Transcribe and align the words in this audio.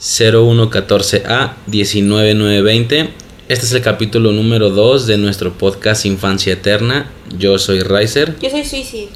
0114A 0.00 1.54
19920. 1.66 3.10
Este 3.48 3.64
es 3.64 3.72
el 3.72 3.82
capítulo 3.82 4.30
número 4.30 4.70
2 4.70 5.08
de 5.08 5.18
nuestro 5.18 5.54
podcast 5.54 6.06
Infancia 6.06 6.52
Eterna. 6.52 7.10
Yo 7.36 7.58
soy 7.58 7.80
Riser. 7.80 8.38
Yo 8.38 8.48
soy 8.48 8.64
Suicide. 8.64 9.08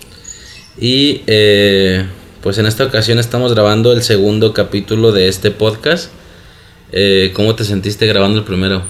Y 0.76 1.22
eh, 1.28 2.04
pues 2.42 2.58
en 2.58 2.66
esta 2.66 2.84
ocasión 2.84 3.20
estamos 3.20 3.54
grabando 3.54 3.92
el 3.92 4.02
segundo 4.02 4.52
capítulo 4.52 5.12
de 5.12 5.28
este 5.28 5.52
podcast. 5.52 6.10
Eh, 6.90 7.30
¿Cómo 7.34 7.54
te 7.54 7.62
sentiste 7.62 8.06
grabando 8.06 8.40
el 8.40 8.44
primero? 8.44 8.82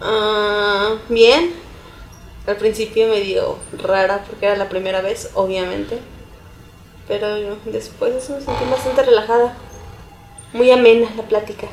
Ah, 0.00 0.94
bien. 1.08 1.50
Al 2.46 2.56
principio 2.56 3.08
me 3.08 3.22
dio 3.22 3.58
rara 3.82 4.24
porque 4.28 4.46
era 4.46 4.56
la 4.56 4.68
primera 4.68 5.00
vez, 5.00 5.30
obviamente. 5.34 5.98
Pero 7.08 7.56
después 7.64 8.14
me 8.14 8.20
sentí 8.20 8.64
bastante 8.70 9.02
relajada. 9.02 9.56
Muy 10.52 10.70
amena 10.70 11.08
la 11.16 11.22
plática. 11.22 11.68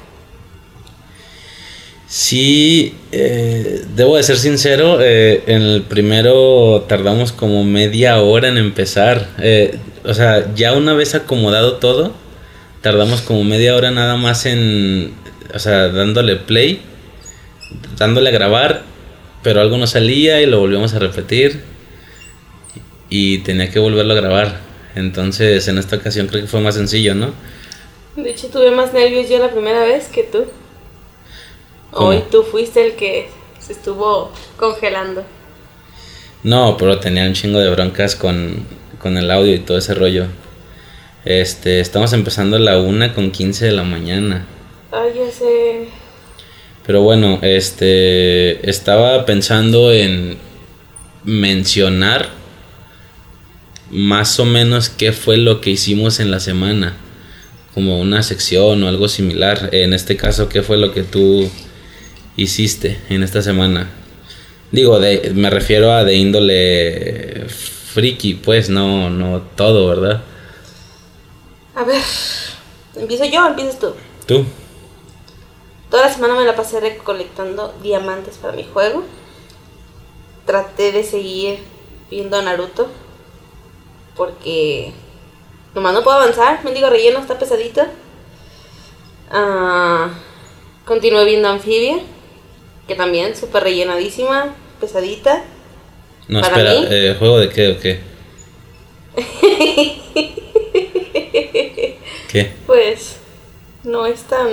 Sí, 2.08 2.96
eh, 3.12 3.84
debo 3.96 4.18
de 4.18 4.24
ser 4.24 4.38
sincero, 4.38 4.98
eh, 5.00 5.44
en 5.46 5.62
el 5.62 5.84
primero 5.84 6.86
tardamos 6.88 7.32
como 7.32 7.64
media 7.64 8.20
hora 8.20 8.48
en 8.48 8.58
empezar. 8.58 9.28
Eh, 9.38 9.78
o 10.04 10.14
sea, 10.16 10.54
ya 10.56 10.74
una 10.74 10.94
vez 10.94 11.14
acomodado 11.14 11.74
todo, 11.74 12.16
tardamos 12.82 13.22
como 13.22 13.44
media 13.44 13.76
hora 13.76 13.92
nada 13.92 14.18
más 14.18 14.48
en, 14.48 15.14
o 15.54 15.60
sea, 15.60 15.90
dándole 15.90 16.38
play, 16.38 16.82
dándole 17.98 18.30
a 18.30 18.34
grabar, 18.34 18.82
pero 19.44 19.62
algo 19.62 19.78
no 19.78 19.86
salía 19.86 20.42
y 20.42 20.48
lo 20.48 20.60
volvíamos 20.60 20.96
a 20.96 21.00
repetir 21.00 21.62
y 23.10 23.40
tenía 23.40 23.70
que 23.70 23.78
volverlo 23.78 24.14
a 24.14 24.18
grabar. 24.18 24.60
Entonces, 24.96 25.68
en 25.68 25.78
esta 25.78 25.98
ocasión 25.98 26.26
creo 26.26 26.42
que 26.42 26.48
fue 26.48 26.62
más 26.62 26.74
sencillo, 26.74 27.14
¿no? 27.14 27.34
De 28.16 28.30
hecho, 28.30 28.48
tuve 28.48 28.72
más 28.72 28.94
nervios 28.94 29.30
yo 29.30 29.40
la 29.40 29.52
primera 29.52 29.84
vez 29.84 30.08
que 30.08 30.24
tú. 30.24 30.46
¿Cómo? 31.92 32.10
Hoy 32.10 32.24
tú 32.30 32.44
fuiste 32.44 32.86
el 32.86 32.94
que 32.96 33.30
se 33.60 33.74
estuvo 33.74 34.32
congelando. 34.58 35.24
No, 36.44 36.78
pero 36.78 37.00
tenía 37.00 37.26
un 37.26 37.34
chingo 37.34 37.60
de 37.60 37.70
broncas 37.70 38.16
con, 38.16 38.66
con 39.00 39.18
el 39.18 39.30
audio 39.30 39.54
y 39.54 39.60
todo 39.60 39.78
ese 39.78 39.94
rollo. 39.94 40.28
Este, 41.26 41.80
estamos 41.80 42.14
empezando 42.14 42.58
a 42.58 42.60
la 42.60 42.80
una 42.80 43.14
con 43.14 43.32
15 43.32 43.66
de 43.66 43.72
la 43.72 43.84
mañana. 43.84 44.46
Ay, 44.92 45.12
ya 45.16 45.32
sé. 45.32 45.88
Pero 46.86 47.02
bueno, 47.02 47.40
este, 47.42 48.68
estaba 48.70 49.26
pensando 49.26 49.92
en 49.92 50.38
mencionar 51.24 52.30
más 53.92 54.40
o 54.40 54.46
menos 54.46 54.90
qué 54.90 55.12
fue 55.12 55.38
lo 55.38 55.62
que 55.62 55.72
hicimos 55.72 56.20
en 56.20 56.32
la 56.32 56.40
semana. 56.40 56.96
Como 57.74 58.00
una 58.00 58.24
sección 58.24 58.84
o 58.84 58.88
algo 58.88 59.08
similar. 59.08 59.70
En 59.72 59.94
este 59.94 60.18
caso, 60.18 60.50
qué 60.50 60.64
fue 60.64 60.78
lo 60.78 60.92
que 60.92 61.04
tú 61.04 61.50
hiciste 62.36 63.00
en 63.10 63.24
esta 63.24 63.42
semana. 63.42 63.90
Digo, 64.72 65.00
de, 65.00 65.32
me 65.34 65.50
refiero 65.50 65.92
a 65.92 66.04
de 66.04 66.16
índole 66.16 67.46
friki, 67.48 68.36
pues, 68.36 68.70
no, 68.70 69.10
no 69.10 69.42
todo, 69.56 69.88
¿verdad? 69.88 70.24
A 71.76 71.84
ver, 71.84 72.02
¿empiezo 72.96 73.26
yo 73.26 73.44
o 73.44 73.48
empiezas 73.48 73.80
tú? 73.80 73.94
¿Tú? 74.28 74.46
Toda 75.90 76.06
la 76.06 76.14
semana 76.14 76.36
me 76.36 76.46
la 76.46 76.56
pasé 76.56 76.80
recolectando 76.80 77.74
diamantes 77.82 78.38
para 78.38 78.54
mi 78.54 78.64
juego. 78.64 79.04
Traté 80.46 80.92
de 80.92 81.04
seguir 81.04 81.60
viendo 82.12 82.40
Naruto. 82.42 82.90
Porque 84.16 84.92
nomás 85.76 85.94
no 85.94 86.04
puedo 86.04 86.18
avanzar. 86.18 86.64
Mendigo 86.64 86.90
relleno 86.90 87.20
está 87.20 87.38
pesadito. 87.40 87.82
Ah, 89.32 90.10
continué 90.86 91.26
viendo 91.26 91.48
Amphibia. 91.50 91.98
Que 92.88 92.96
también 92.96 93.36
súper 93.36 93.64
rellenadísima. 93.64 94.56
Pesadita. 94.80 95.44
No, 96.28 96.42
Para 96.42 96.58
espera, 96.58 96.80
mí- 96.80 96.88
eh, 96.90 97.16
¿juego 97.20 97.40
de 97.40 97.50
qué 97.50 97.68
o 97.70 97.80
qué? 97.80 98.00
¿Qué? 102.30 102.52
Pues 102.68 103.18
no 103.84 104.06
es 104.06 104.22
tan 104.24 104.48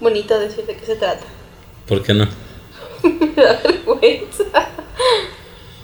bonito 0.00 0.38
decir 0.38 0.66
de 0.66 0.76
qué 0.76 0.84
se 0.84 0.96
trata. 0.96 1.24
¿Por 1.86 2.02
qué 2.02 2.12
no? 2.14 2.26
Me 3.02 3.42
da 3.42 3.60
vergüenza. 3.64 4.44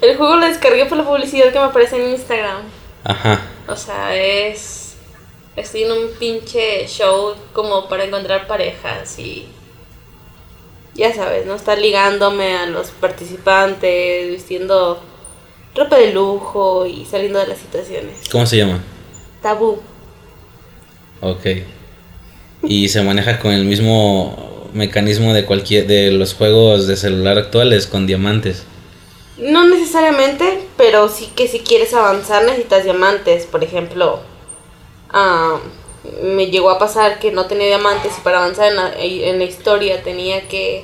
El 0.01 0.17
juego 0.17 0.35
lo 0.35 0.45
descargué 0.45 0.85
por 0.85 0.97
la 0.97 1.05
publicidad 1.05 1.51
que 1.51 1.59
me 1.59 1.65
aparece 1.65 1.95
en 1.95 2.11
Instagram. 2.11 2.61
Ajá. 3.03 3.41
O 3.67 3.75
sea, 3.75 4.15
es. 4.15 4.95
Estoy 5.55 5.83
en 5.83 5.91
un 5.91 6.07
pinche 6.19 6.87
show 6.87 7.35
como 7.53 7.87
para 7.87 8.05
encontrar 8.05 8.47
parejas 8.47 9.19
y. 9.19 9.47
Ya 10.95 11.13
sabes, 11.13 11.45
¿no? 11.45 11.55
Estar 11.55 11.79
ligándome 11.79 12.55
a 12.55 12.65
los 12.67 12.91
participantes, 12.91 14.29
vistiendo 14.29 15.01
ropa 15.75 15.97
de 15.97 16.13
lujo 16.13 16.85
y 16.85 17.05
saliendo 17.05 17.39
de 17.39 17.47
las 17.47 17.57
situaciones. 17.57 18.21
¿Cómo 18.31 18.45
se 18.45 18.57
llama? 18.57 18.79
Tabú. 19.41 19.79
Ok. 21.21 21.45
Y 22.63 22.89
se 22.89 23.01
maneja 23.01 23.39
con 23.39 23.51
el 23.51 23.65
mismo 23.65 24.69
mecanismo 24.73 25.33
de 25.33 25.45
cualquier 25.45 25.87
de 25.87 26.11
los 26.11 26.33
juegos 26.33 26.87
de 26.87 26.97
celular 26.97 27.37
actuales 27.37 27.87
con 27.87 28.07
diamantes. 28.07 28.63
No 29.37 29.67
necesariamente, 29.67 30.59
pero 30.83 31.07
sí 31.07 31.31
que 31.33 31.47
si 31.47 31.61
quieres 31.61 31.93
avanzar 31.93 32.43
necesitas 32.43 32.83
diamantes. 32.83 33.45
Por 33.45 33.63
ejemplo, 33.63 34.19
ah, 35.09 35.57
me 36.21 36.47
llegó 36.47 36.69
a 36.69 36.77
pasar 36.77 37.19
que 37.19 37.31
no 37.31 37.45
tenía 37.45 37.67
diamantes 37.67 38.17
y 38.17 38.21
para 38.21 38.39
avanzar 38.39 38.67
en 38.67 38.75
la, 38.75 38.93
en 38.99 39.39
la 39.39 39.45
historia 39.45 40.03
tenía 40.03 40.45
que 40.49 40.83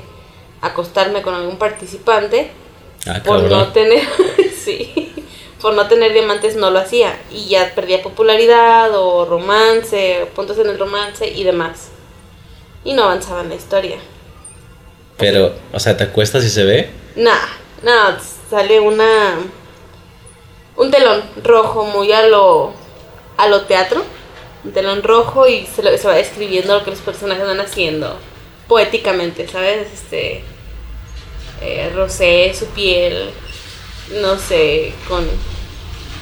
acostarme 0.61 1.21
con 1.21 1.33
algún 1.33 1.57
participante. 1.57 2.49
Ah, 3.05 3.19
por 3.25 3.43
no 3.43 3.73
tener, 3.73 4.07
sí, 4.63 5.11
por 5.61 5.73
no 5.73 5.89
tener 5.89 6.13
diamantes 6.13 6.55
no 6.55 6.71
lo 6.71 6.79
hacía. 6.79 7.19
Y 7.29 7.49
ya 7.49 7.75
perdía 7.75 8.01
popularidad 8.01 8.95
o 8.95 9.25
romance, 9.25 10.23
o 10.23 10.27
puntos 10.27 10.57
en 10.59 10.69
el 10.69 10.79
romance 10.79 11.27
y 11.27 11.43
demás. 11.43 11.89
Y 12.85 12.93
no 12.93 13.03
avanzaba 13.03 13.41
en 13.41 13.49
la 13.49 13.55
historia. 13.55 13.97
Pero, 15.17 15.53
o 15.73 15.79
sea, 15.81 15.97
¿te 15.97 16.05
acuestas 16.05 16.45
y 16.45 16.49
se 16.49 16.63
ve? 16.63 16.89
Nah, 17.17 17.47
nah, 17.83 18.17
sale 18.49 18.79
una. 18.79 19.35
Un 20.79 20.89
telón 20.91 21.21
rojo 21.43 21.85
muy 21.85 22.11
a 22.11 22.25
lo. 22.25 22.73
a 23.37 23.47
lo 23.47 23.61
teatro. 23.65 24.03
Un 24.63 24.71
telón 24.73 25.03
rojo 25.03 25.47
y 25.47 25.65
se, 25.67 25.83
lo- 25.83 25.95
se 25.97 26.07
va 26.07 26.15
describiendo 26.15 26.77
lo 26.77 26.83
que 26.83 26.91
los 26.91 26.99
personajes 27.01 27.45
van 27.45 27.59
haciendo. 27.61 28.17
Poéticamente, 28.67 29.47
¿sabes? 29.47 29.87
Este. 29.93 30.43
eh, 31.61 31.91
rosé, 31.93 32.53
su 32.57 32.65
piel. 32.67 33.29
No 34.21 34.37
sé, 34.39 34.93
con 35.07 35.27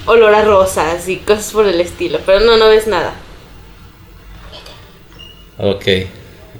olor 0.07 0.33
a 0.35 0.43
rosas 0.43 1.07
y 1.07 1.17
cosas 1.17 1.51
por 1.51 1.65
el 1.67 1.79
estilo. 1.79 2.19
Pero 2.25 2.39
no, 2.41 2.57
no 2.57 2.67
ves 2.69 2.87
nada. 2.87 3.13
Ok. 5.57 5.85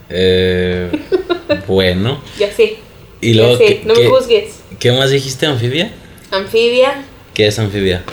Eh, 0.10 0.92
bueno. 1.68 2.22
Ya 2.38 2.52
sé. 2.54 2.78
Y 3.22 3.34
ya 3.34 3.42
luego, 3.44 3.58
sé, 3.58 3.66
¿qué, 3.66 3.82
no 3.86 3.94
me 3.94 4.02
qué- 4.02 4.10
juzgues. 4.10 4.56
qué 4.80 4.92
más 4.92 5.10
dijiste, 5.12 5.46
anfibia? 5.48 5.92
Anfibia, 6.32 7.04
¿Qué 7.38 7.46
es 7.46 7.60
anfibia? 7.60 8.04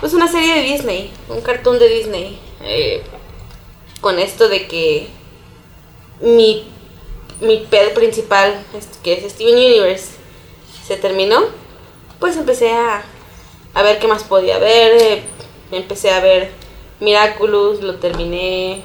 Pues 0.00 0.12
una 0.12 0.28
serie 0.28 0.56
de 0.56 0.60
Disney, 0.60 1.10
un 1.30 1.40
cartoon 1.40 1.78
de 1.78 1.88
Disney. 1.88 2.38
eh, 2.62 3.00
con 4.02 4.18
esto 4.18 4.50
de 4.50 4.68
que 4.68 5.08
mi, 6.20 6.64
mi 7.40 7.66
principal, 7.94 8.62
este, 8.76 8.98
que 9.02 9.14
es 9.14 9.32
Steven 9.32 9.54
Universe, 9.54 10.08
se 10.86 10.98
terminó, 10.98 11.40
pues 12.18 12.36
empecé 12.36 12.70
a, 12.72 13.02
a 13.72 13.82
ver 13.82 13.98
qué 13.98 14.06
más 14.06 14.24
podía 14.24 14.58
ver. 14.58 14.92
eh, 15.00 15.22
empecé 15.72 16.10
a 16.10 16.20
ver 16.20 16.50
Miraculous, 17.00 17.80
lo 17.80 17.94
terminé. 17.94 18.82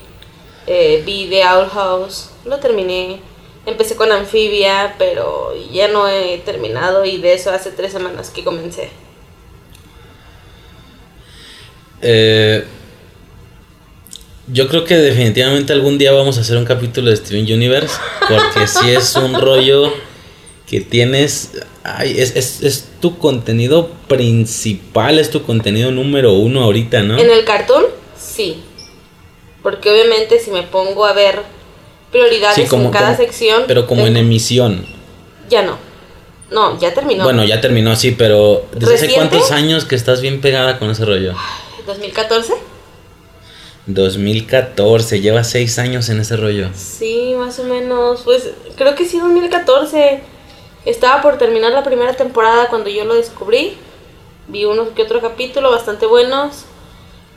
eh, 0.68 1.04
vi 1.06 1.28
The 1.30 1.46
Owl 1.48 1.68
House, 1.68 2.30
lo 2.46 2.62
terminé. 2.62 3.20
Empecé 3.66 3.98
con 3.98 4.14
Amphibia, 4.14 4.96
pero 4.98 5.54
ya 5.74 5.90
no 5.90 6.08
he 6.08 6.38
terminado 6.46 7.04
y 7.04 7.18
de 7.18 7.34
eso 7.34 7.52
hace 7.52 7.72
tres 7.72 7.92
semanas 7.92 8.30
que 8.30 8.46
comencé. 8.46 8.90
Eh, 12.02 12.64
yo 14.48 14.68
creo 14.68 14.84
que 14.84 14.96
definitivamente 14.96 15.74
algún 15.74 15.98
día 15.98 16.12
vamos 16.12 16.38
a 16.38 16.42
hacer 16.42 16.58
un 16.58 16.66
capítulo 16.66 17.10
de 17.10 17.18
Steven 17.18 17.52
Universe. 17.52 17.96
Porque 18.28 18.68
si 18.68 18.92
es 18.92 19.16
un 19.16 19.34
rollo 19.42 19.92
que 20.68 20.82
tienes. 20.82 21.52
ay, 21.84 22.16
es, 22.20 22.36
es, 22.36 22.62
es 22.64 22.88
tu 23.02 23.18
contenido 23.18 23.90
principal, 24.08 25.18
es 25.20 25.30
tu 25.32 25.44
contenido 25.44 25.92
número 25.92 26.34
uno 26.34 26.64
ahorita, 26.64 27.02
¿no? 27.04 27.18
En 27.20 27.30
el 27.30 27.44
cartoon, 27.46 27.86
sí. 28.18 28.62
Porque 29.64 29.90
obviamente 29.92 30.40
si 30.40 30.52
me 30.52 30.62
pongo 30.64 31.06
a 31.06 31.14
ver 31.14 31.42
prioridades 32.12 32.56
Sí, 32.56 32.66
como- 32.66 32.86
en 32.86 32.92
cada 32.92 33.16
como- 33.16 33.18
sección. 33.18 33.64
Pero 33.68 33.88
como 33.88 34.06
en 34.06 34.18
emisión. 34.18 34.86
Ya 35.50 35.64
no. 35.64 35.78
No, 36.52 36.80
ya 36.80 36.94
terminó. 36.94 37.24
Bueno, 37.24 37.44
ya 37.44 37.60
terminó, 37.62 37.96
sí, 37.96 38.12
pero 38.12 38.68
¿desde 38.76 38.94
hace 38.96 39.14
cuántos 39.16 39.50
años 39.52 39.86
que 39.86 39.96
estás 39.96 40.22
bien 40.22 40.42
pegada 40.42 40.78
con 40.78 40.92
ese 40.92 41.04
rollo? 41.04 41.34
¿2014? 41.86 42.56
2014, 43.88 45.22
lleva 45.22 45.44
seis 45.44 45.78
años 45.78 46.10
en 46.10 46.20
ese 46.20 46.36
rollo. 46.38 46.70
Sí, 46.74 47.36
más 47.38 47.60
o 47.60 47.64
menos. 47.64 48.22
Pues 48.24 48.50
creo 48.76 48.96
que 48.96 49.06
sí, 49.06 49.20
2014. 49.20 50.22
Estaba 50.86 51.22
por 51.22 51.38
terminar 51.38 51.72
la 51.72 51.84
primera 51.84 52.14
temporada 52.14 52.68
cuando 52.68 52.90
yo 52.90 53.06
lo 53.06 53.16
descubrí. 53.16 53.78
Vi 54.48 54.66
unos 54.66 54.90
que 54.90 55.04
otro 55.04 55.22
capítulo 55.22 55.72
bastante 55.72 56.06
buenos. 56.06 56.66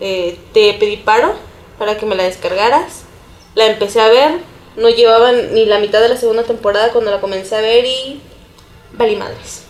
Eh, 0.01 0.39
te 0.53 0.75
pedí 0.75 0.97
paro 0.97 1.35
para 1.79 1.99
que 1.99 2.07
me 2.07 2.15
la 2.15 2.25
descargaras. 2.25 3.03
La 3.55 3.67
empecé 3.67 4.01
a 4.01 4.09
ver. 4.09 4.39
No 4.77 4.89
llevaba 4.89 5.33
ni 5.33 5.67
la 5.67 5.79
mitad 5.81 6.01
de 6.01 6.09
la 6.09 6.17
segunda 6.17 6.45
temporada 6.45 6.93
cuando 6.93 7.11
la 7.11 7.21
comencé 7.21 7.57
a 7.57 7.61
ver 7.61 7.85
y 7.85 8.21
valí 8.93 9.17
madres. 9.17 9.65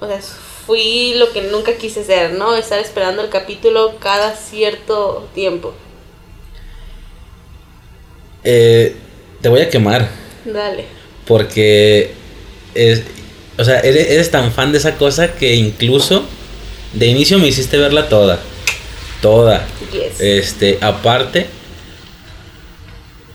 O 0.00 0.06
sea, 0.06 0.20
fui 0.66 1.14
lo 1.14 1.32
que 1.32 1.42
nunca 1.42 1.76
quise 1.76 2.04
ser, 2.04 2.32
¿no? 2.32 2.56
Estar 2.56 2.80
esperando 2.80 3.22
el 3.22 3.28
capítulo 3.28 3.96
cada 4.00 4.34
cierto 4.34 5.28
tiempo. 5.34 5.72
Eh, 8.42 8.96
te 9.40 9.48
voy 9.48 9.60
a 9.60 9.70
quemar. 9.70 10.08
Dale. 10.44 10.84
Porque 11.24 12.12
es, 12.74 13.04
o 13.56 13.64
sea, 13.64 13.80
eres, 13.80 14.10
eres, 14.10 14.30
tan 14.30 14.52
fan 14.52 14.72
de 14.72 14.78
esa 14.78 14.96
cosa 14.96 15.34
que 15.34 15.54
incluso 15.54 16.24
de 16.92 17.06
inicio 17.06 17.38
me 17.38 17.48
hiciste 17.48 17.78
verla 17.78 18.08
toda. 18.08 18.40
Toda. 19.22 19.66
Yes. 19.92 20.20
Este, 20.20 20.78
aparte, 20.80 21.46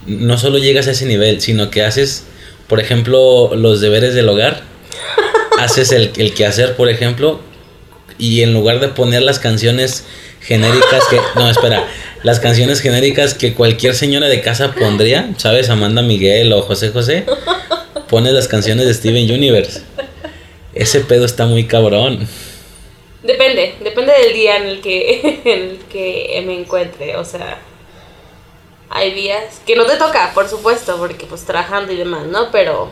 no 0.05 0.37
solo 0.37 0.57
llegas 0.57 0.87
a 0.87 0.91
ese 0.91 1.05
nivel, 1.05 1.41
sino 1.41 1.71
que 1.71 1.83
haces, 1.83 2.25
por 2.67 2.79
ejemplo, 2.79 3.55
los 3.55 3.79
deberes 3.79 4.13
del 4.13 4.27
hogar 4.27 4.70
haces 5.63 5.91
el, 5.91 6.11
el 6.17 6.33
quehacer, 6.33 6.75
por 6.75 6.89
ejemplo, 6.89 7.39
y 8.17 8.41
en 8.41 8.53
lugar 8.53 8.79
de 8.79 8.87
poner 8.89 9.21
las 9.23 9.39
canciones 9.39 10.05
genéricas 10.41 11.05
que... 11.09 11.19
No, 11.35 11.49
espera. 11.49 11.87
Las 12.23 12.39
canciones 12.39 12.81
genéricas 12.81 13.33
que 13.33 13.53
cualquier 13.53 13.95
señora 13.95 14.27
de 14.27 14.41
casa 14.41 14.73
pondría, 14.73 15.31
¿sabes? 15.37 15.69
Amanda 15.69 16.01
Miguel 16.01 16.53
o 16.53 16.61
José 16.61 16.89
José. 16.89 17.25
Pones 18.09 18.33
las 18.33 18.47
canciones 18.47 18.85
de 18.85 18.93
Steven 18.93 19.31
Universe. 19.31 19.81
Ese 20.73 21.01
pedo 21.01 21.25
está 21.25 21.45
muy 21.45 21.65
cabrón. 21.65 22.27
Depende, 23.23 23.75
depende 23.83 24.13
del 24.13 24.33
día 24.33 24.57
en 24.57 24.63
el 24.67 24.81
que, 24.81 25.41
en 25.45 25.61
el 25.61 25.79
que 25.91 26.43
me 26.45 26.59
encuentre. 26.59 27.15
O 27.17 27.25
sea, 27.25 27.59
hay 28.89 29.13
días 29.13 29.61
que 29.65 29.75
no 29.75 29.85
te 29.85 29.97
toca, 29.97 30.31
por 30.33 30.47
supuesto, 30.47 30.97
porque 30.97 31.25
pues 31.25 31.45
trabajando 31.45 31.91
y 31.93 31.97
demás, 31.97 32.25
¿no? 32.27 32.51
Pero 32.51 32.91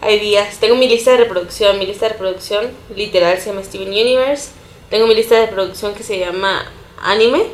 hay 0.00 0.20
días. 0.20 0.58
Tengo 0.58 0.76
mi 0.76 0.88
lista 0.88 1.12
de 1.12 1.18
reproducción. 1.18 1.78
Mi 1.78 1.86
lista 1.86 2.06
de 2.06 2.12
reproducción 2.12 2.70
literal 2.94 3.38
se 3.38 3.50
llama 3.50 3.64
Steven 3.64 3.88
Universe. 3.88 4.50
Tengo 4.90 5.06
mi 5.06 5.14
lista 5.14 5.34
de 5.34 5.46
reproducción 5.46 5.94
que 5.94 6.02
se 6.02 6.18
llama 6.18 6.70
Anime. 7.02 7.44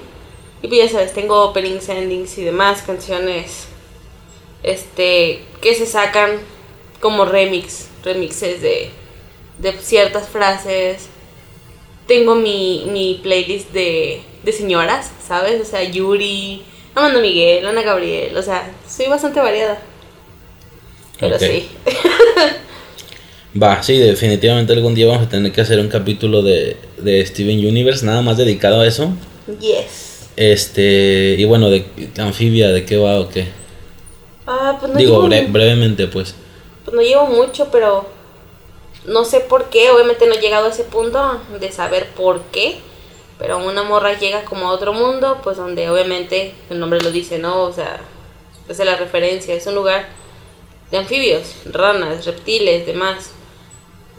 Y 0.62 0.68
pues 0.68 0.80
ya 0.80 0.88
sabes, 0.88 1.12
tengo 1.12 1.42
openings, 1.42 1.88
endings 1.88 2.38
y 2.38 2.44
demás 2.44 2.82
canciones 2.82 3.66
este 4.62 5.44
que 5.60 5.74
se 5.74 5.86
sacan 5.86 6.38
como 7.00 7.24
remix, 7.24 7.88
remixes 8.04 8.62
de, 8.62 8.90
de 9.58 9.72
ciertas 9.72 10.28
frases. 10.28 11.08
Tengo 12.06 12.34
mi, 12.34 12.86
mi 12.90 13.20
playlist 13.22 13.70
de, 13.70 14.22
de 14.42 14.52
señoras, 14.52 15.10
¿sabes? 15.26 15.60
O 15.60 15.64
sea, 15.64 15.82
Yuri, 15.82 16.62
Amanda 16.94 17.20
Miguel, 17.20 17.66
Ana 17.66 17.82
Gabriel, 17.82 18.36
o 18.36 18.42
sea, 18.42 18.70
soy 18.88 19.06
bastante 19.06 19.40
variada. 19.40 19.80
Pero 21.20 21.38
sí. 21.38 21.68
Va, 23.60 23.82
sí, 23.82 23.98
definitivamente 23.98 24.72
algún 24.72 24.94
día 24.94 25.06
vamos 25.06 25.26
a 25.26 25.28
tener 25.28 25.52
que 25.52 25.60
hacer 25.60 25.78
un 25.78 25.88
capítulo 25.88 26.42
de, 26.42 26.76
de 26.98 27.24
Steven 27.26 27.58
Universe, 27.58 28.04
nada 28.06 28.22
más 28.22 28.38
dedicado 28.38 28.80
a 28.80 28.86
eso. 28.86 29.12
yes. 29.60 30.30
Este, 30.36 31.36
y 31.38 31.44
bueno, 31.44 31.68
de 31.68 31.84
anfibia, 32.18 32.68
¿de 32.70 32.86
qué 32.86 32.96
va 32.96 33.20
o 33.20 33.28
qué? 33.28 33.48
Ah, 34.46 34.76
pues 34.80 34.90
no 34.90 34.98
Digo, 34.98 35.16
llevo, 35.16 35.28
bre- 35.28 35.52
brevemente, 35.52 36.06
pues. 36.06 36.34
pues 36.84 36.94
no 36.94 37.02
llevo 37.02 37.26
mucho, 37.26 37.68
pero 37.70 38.08
no 39.06 39.24
sé 39.26 39.40
por 39.40 39.68
qué. 39.68 39.90
Obviamente 39.90 40.26
no 40.26 40.32
he 40.34 40.40
llegado 40.40 40.66
a 40.66 40.70
ese 40.70 40.84
punto 40.84 41.38
de 41.60 41.70
saber 41.70 42.06
por 42.16 42.40
qué. 42.44 42.78
Pero 43.38 43.58
una 43.58 43.82
morra 43.82 44.18
llega 44.18 44.44
como 44.44 44.68
a 44.68 44.72
otro 44.72 44.94
mundo, 44.94 45.40
pues 45.44 45.58
donde 45.58 45.90
obviamente 45.90 46.54
el 46.70 46.80
nombre 46.80 47.00
lo 47.02 47.10
dice, 47.12 47.38
¿no? 47.38 47.62
O 47.64 47.72
sea, 47.72 48.00
es 48.68 48.78
la 48.78 48.96
referencia. 48.96 49.54
Es 49.54 49.66
un 49.66 49.74
lugar 49.74 50.08
de 50.92 50.98
anfibios, 50.98 51.54
ranas, 51.66 52.24
reptiles, 52.24 52.86
demás. 52.86 53.30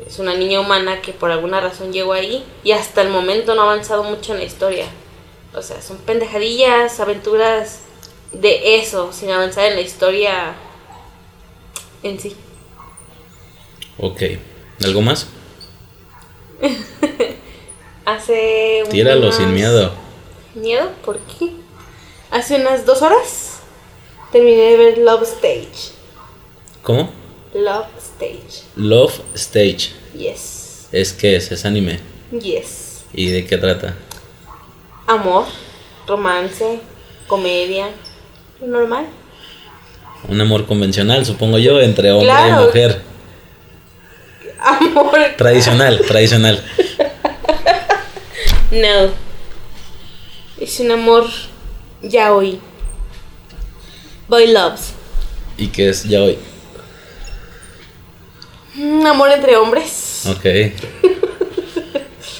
Es 0.06 0.20
una 0.20 0.34
niña 0.34 0.60
humana 0.60 1.02
que 1.02 1.14
por 1.14 1.32
alguna 1.32 1.62
razón 1.62 1.94
llegó 1.94 2.12
ahí 2.14 2.44
y 2.64 2.72
hasta 2.74 3.02
el 3.02 3.10
momento 3.10 3.56
no 3.56 3.62
ha 3.62 3.66
avanzado 3.72 4.04
mucho 4.04 4.34
en 4.34 4.40
la 4.40 4.46
historia. 4.46 4.88
O 5.56 5.62
sea, 5.62 5.82
son 5.82 5.98
pendejadillas, 6.00 7.00
aventuras 7.00 7.82
de 8.34 8.76
eso, 8.78 9.14
sin 9.14 9.30
avanzar 9.30 9.66
en 9.66 9.76
la 9.76 9.82
historia 9.82 10.56
en 12.02 12.20
sí. 12.20 12.36
Ok. 14.00 14.24
¿Algo 14.84 15.02
más? 15.02 15.28
Hace 18.06 18.84
Tíralo 18.90 19.28
unas- 19.28 19.38
sin 19.38 19.54
miedo. 19.54 19.92
¿Miedo? 20.56 20.90
¿Por 21.06 21.20
qué? 21.20 21.52
Hace 22.32 22.56
unas 22.56 22.86
dos 22.86 23.02
horas 23.02 23.60
terminé 24.32 24.58
de 24.72 24.78
ver 24.78 24.98
Love 24.98 25.24
Stage. 25.24 25.94
¿Cómo? 26.84 27.10
Love 27.54 27.88
Stage. 27.98 28.64
Love 28.76 29.20
Stage. 29.36 29.92
Yes. 30.18 30.88
Es 30.92 31.14
que 31.14 31.36
es, 31.36 31.52
es 31.52 31.66
anime. 31.66 32.00
Yes. 32.32 33.06
¿Y 33.14 33.28
de 33.30 33.46
qué 33.46 33.58
trata? 33.58 33.96
Amor, 35.08 35.46
romance, 36.08 36.80
comedia. 37.28 37.90
lo 38.62 38.68
Normal. 38.68 39.06
Un 40.28 40.40
amor 40.42 40.66
convencional, 40.66 41.26
supongo 41.26 41.58
yo, 41.58 41.80
entre 41.82 42.12
hombre 42.12 42.28
Claro. 42.28 42.64
y 42.64 42.66
mujer. 42.66 43.02
Amor. 44.60 45.16
Tradicional, 45.38 46.02
tradicional. 46.08 46.64
No. 48.72 49.10
Es 50.60 50.80
un 50.80 50.92
amor 50.92 51.26
yaoi. 52.02 52.60
Boy 54.28 54.48
loves. 54.52 54.94
¿Y 55.58 55.68
qué 55.68 55.90
es 55.90 56.04
ya 56.06 56.22
hoy? 56.22 56.38
Un 58.78 59.06
amor 59.06 59.32
entre 59.32 59.56
hombres. 59.58 60.26
Ok. 60.28 60.46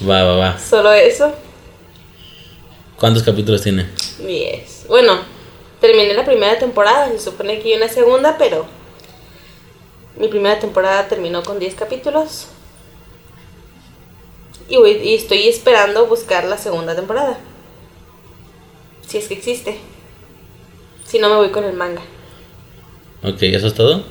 Va, 0.08 0.24
va, 0.24 0.36
va. 0.36 0.60
Solo 0.60 0.92
eso. 0.92 1.34
¿Cuántos 2.98 3.24
capítulos 3.24 3.62
tiene? 3.62 3.88
Yes. 4.20 4.86
Bueno, 4.88 5.20
terminé 5.80 6.14
la 6.14 6.26
primera 6.26 6.58
temporada. 6.58 7.10
Se 7.12 7.20
supone 7.20 7.60
que 7.60 7.70
hay 7.72 7.78
una 7.78 7.88
segunda, 7.90 8.38
pero 8.38 8.66
mi 10.18 10.28
primera 10.28 10.60
temporada 10.60 11.08
terminó 11.08 11.44
con 11.44 11.60
10 11.60 11.76
capítulos. 11.76 12.48
Y, 14.70 14.78
voy- 14.78 15.02
y 15.04 15.16
estoy 15.16 15.48
esperando 15.48 16.08
buscar 16.08 16.46
la 16.46 16.58
segunda 16.58 16.96
temporada. 16.96 17.38
Si 19.08 19.18
es 19.18 19.28
que 19.28 19.34
existe. 19.36 19.78
Si 21.06 21.20
no, 21.20 21.30
me 21.30 21.36
voy 21.36 21.50
con 21.52 21.64
el 21.66 21.74
manga. 21.74 22.02
Ok, 23.24 23.42
¿eso 23.44 23.68
es 23.68 23.74
todo? 23.74 24.04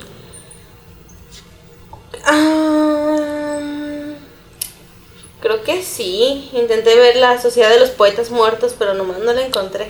Ah, 2.25 4.15
creo 5.41 5.63
que 5.63 5.83
sí. 5.83 6.51
Intenté 6.53 6.97
ver 6.97 7.17
la 7.17 7.41
Sociedad 7.41 7.71
de 7.71 7.81
los 7.81 7.91
Poetas 7.91 8.31
Muertos, 8.31 8.75
pero 8.79 8.95
nomás 8.95 9.19
no 9.19 9.33
la 9.33 9.45
encontré. 9.47 9.89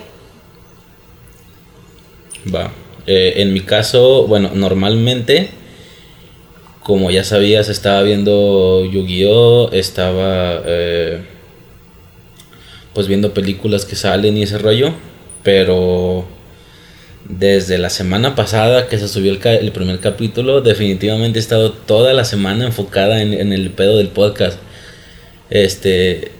Va. 2.53 2.71
Eh, 3.05 3.33
en 3.37 3.53
mi 3.53 3.61
caso, 3.61 4.27
bueno, 4.27 4.51
normalmente, 4.53 5.49
como 6.81 7.11
ya 7.11 7.23
sabías, 7.23 7.69
estaba 7.69 8.01
viendo 8.01 8.85
Yu-Gi-Oh! 8.85 9.71
Estaba 9.71 10.61
eh, 10.65 11.25
pues 12.93 13.07
viendo 13.07 13.33
películas 13.33 13.85
que 13.85 13.95
salen 13.95 14.37
y 14.37 14.43
ese 14.43 14.57
rollo. 14.57 14.93
Pero 15.43 16.25
desde 17.27 17.77
la 17.77 17.89
semana 17.89 18.35
pasada 18.35 18.87
que 18.87 18.97
se 18.97 19.07
subió 19.07 19.31
el, 19.31 19.39
el 19.45 19.71
primer 19.71 19.99
capítulo, 19.99 20.61
definitivamente 20.61 21.39
he 21.39 21.41
estado 21.41 21.71
toda 21.71 22.13
la 22.13 22.25
semana 22.25 22.65
enfocada 22.65 23.21
en, 23.21 23.53
el 23.53 23.69
pedo 23.71 23.97
del 23.97 24.09
podcast. 24.09 24.59
Este, 25.49 26.31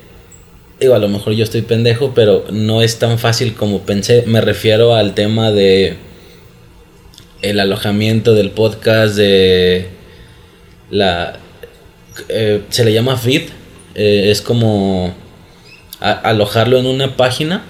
digo, 0.80 0.94
a 0.94 1.00
lo 1.00 1.08
mejor 1.08 1.34
yo 1.34 1.44
estoy 1.44 1.62
pendejo, 1.62 2.14
pero 2.14 2.46
no 2.52 2.82
es 2.82 3.00
tan 3.00 3.18
fácil 3.18 3.54
como 3.54 3.82
pensé. 3.82 4.24
Me 4.28 4.42
refiero 4.42 4.96
al 4.96 5.14
tema 5.14 5.52
de 5.52 5.96
el 7.42 7.60
alojamiento 7.60 8.34
del 8.34 8.52
podcast, 8.52 9.16
de 9.16 9.88
la... 10.90 11.40
eh, 12.30 12.62
se 12.70 12.84
le 12.84 12.94
llama 12.94 13.18
feed, 13.18 13.44
eh, 13.96 14.32
es 14.32 14.42
como 14.42 15.14
alojarlo 16.00 16.78
en 16.78 16.88
una 16.88 17.16
página. 17.16 17.64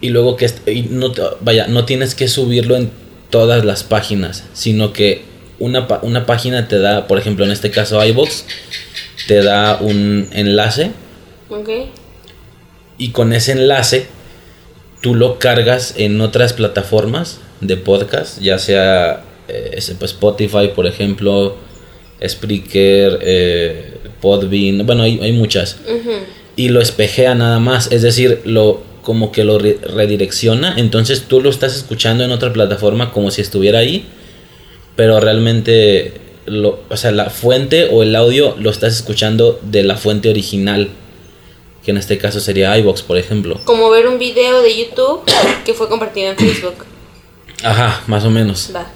Y 0.00 0.10
luego 0.10 0.36
que 0.36 0.50
y 0.66 0.82
no 0.90 1.12
vaya 1.40 1.66
no 1.66 1.84
tienes 1.84 2.14
que 2.14 2.28
subirlo 2.28 2.76
en 2.76 2.90
todas 3.30 3.64
las 3.64 3.84
páginas 3.84 4.44
sino 4.52 4.92
que 4.92 5.22
una, 5.58 5.86
una 6.02 6.26
página 6.26 6.68
te 6.68 6.78
da 6.78 7.06
por 7.06 7.18
ejemplo 7.18 7.44
en 7.44 7.50
este 7.50 7.70
caso 7.70 8.04
iBox 8.04 8.44
te 9.26 9.42
da 9.42 9.78
un 9.80 10.28
enlace 10.32 10.92
Ok. 11.48 11.68
y 12.98 13.10
con 13.10 13.32
ese 13.32 13.52
enlace 13.52 14.06
tú 15.00 15.14
lo 15.14 15.38
cargas 15.38 15.94
en 15.96 16.20
otras 16.20 16.52
plataformas 16.52 17.40
de 17.60 17.76
podcast, 17.76 18.40
ya 18.40 18.58
sea 18.58 19.24
eh, 19.48 19.78
pues, 19.98 20.12
Spotify, 20.12 20.70
por 20.74 20.86
ejemplo, 20.86 21.56
Spreaker, 22.26 23.18
eh, 23.22 23.94
Podbean, 24.20 24.84
bueno, 24.86 25.02
hay, 25.02 25.18
hay 25.20 25.32
muchas. 25.32 25.78
Y 26.56 26.68
lo 26.68 26.80
espejea 26.80 27.34
nada 27.34 27.58
más, 27.58 27.90
es 27.92 28.02
decir, 28.02 28.42
lo 28.44 28.82
como 29.02 29.32
que 29.32 29.44
lo 29.44 29.58
re- 29.58 29.78
redirecciona, 29.82 30.74
entonces 30.76 31.24
tú 31.28 31.40
lo 31.40 31.50
estás 31.50 31.76
escuchando 31.76 32.24
en 32.24 32.30
otra 32.32 32.52
plataforma 32.52 33.12
como 33.12 33.30
si 33.30 33.40
estuviera 33.40 33.78
ahí, 33.78 34.04
pero 34.96 35.20
realmente, 35.20 36.14
lo, 36.46 36.80
o 36.88 36.96
sea, 36.96 37.10
la 37.12 37.30
fuente 37.30 37.88
o 37.90 38.02
el 38.02 38.14
audio 38.16 38.56
lo 38.58 38.70
estás 38.70 38.94
escuchando 38.94 39.58
de 39.62 39.82
la 39.84 39.96
fuente 39.96 40.28
original, 40.28 40.88
que 41.84 41.92
en 41.92 41.96
este 41.96 42.18
caso 42.18 42.40
sería 42.40 42.76
iVox, 42.78 43.02
por 43.02 43.16
ejemplo. 43.16 43.58
Como 43.64 43.88
ver 43.90 44.06
un 44.06 44.18
video 44.18 44.62
de 44.62 44.76
YouTube 44.76 45.22
que 45.64 45.72
fue 45.72 45.88
compartido 45.88 46.30
en 46.32 46.36
Facebook. 46.36 46.84
Ajá, 47.62 48.02
más 48.06 48.24
o 48.24 48.30
menos. 48.30 48.70
Va. 48.74 48.90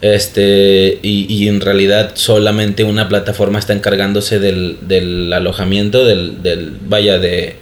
Este, 0.00 0.98
y, 1.02 1.26
y 1.28 1.48
en 1.48 1.60
realidad 1.60 2.12
solamente 2.14 2.84
una 2.84 3.06
plataforma 3.10 3.58
está 3.58 3.74
encargándose 3.74 4.38
del, 4.38 4.78
del 4.80 5.30
alojamiento, 5.30 6.06
del, 6.06 6.42
del, 6.42 6.74
vaya, 6.86 7.18
de, 7.18 7.56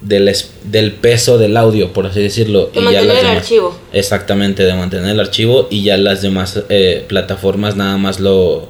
del, 0.00 0.32
del 0.64 0.92
peso 0.92 1.38
del 1.38 1.56
audio, 1.56 1.92
por 1.92 2.06
así 2.06 2.20
decirlo. 2.20 2.66
De 2.72 2.80
y 2.80 2.84
ya 2.84 2.90
mantener 2.90 3.06
las 3.06 3.16
el 3.16 3.22
demás- 3.26 3.36
archivo. 3.42 3.78
Exactamente, 3.92 4.62
de 4.64 4.74
mantener 4.74 5.10
el 5.10 5.20
archivo 5.20 5.68
y 5.70 5.82
ya 5.84 5.96
las 5.96 6.22
demás 6.22 6.62
eh, 6.68 7.04
plataformas 7.08 7.76
nada 7.76 7.96
más 7.96 8.20
lo, 8.20 8.68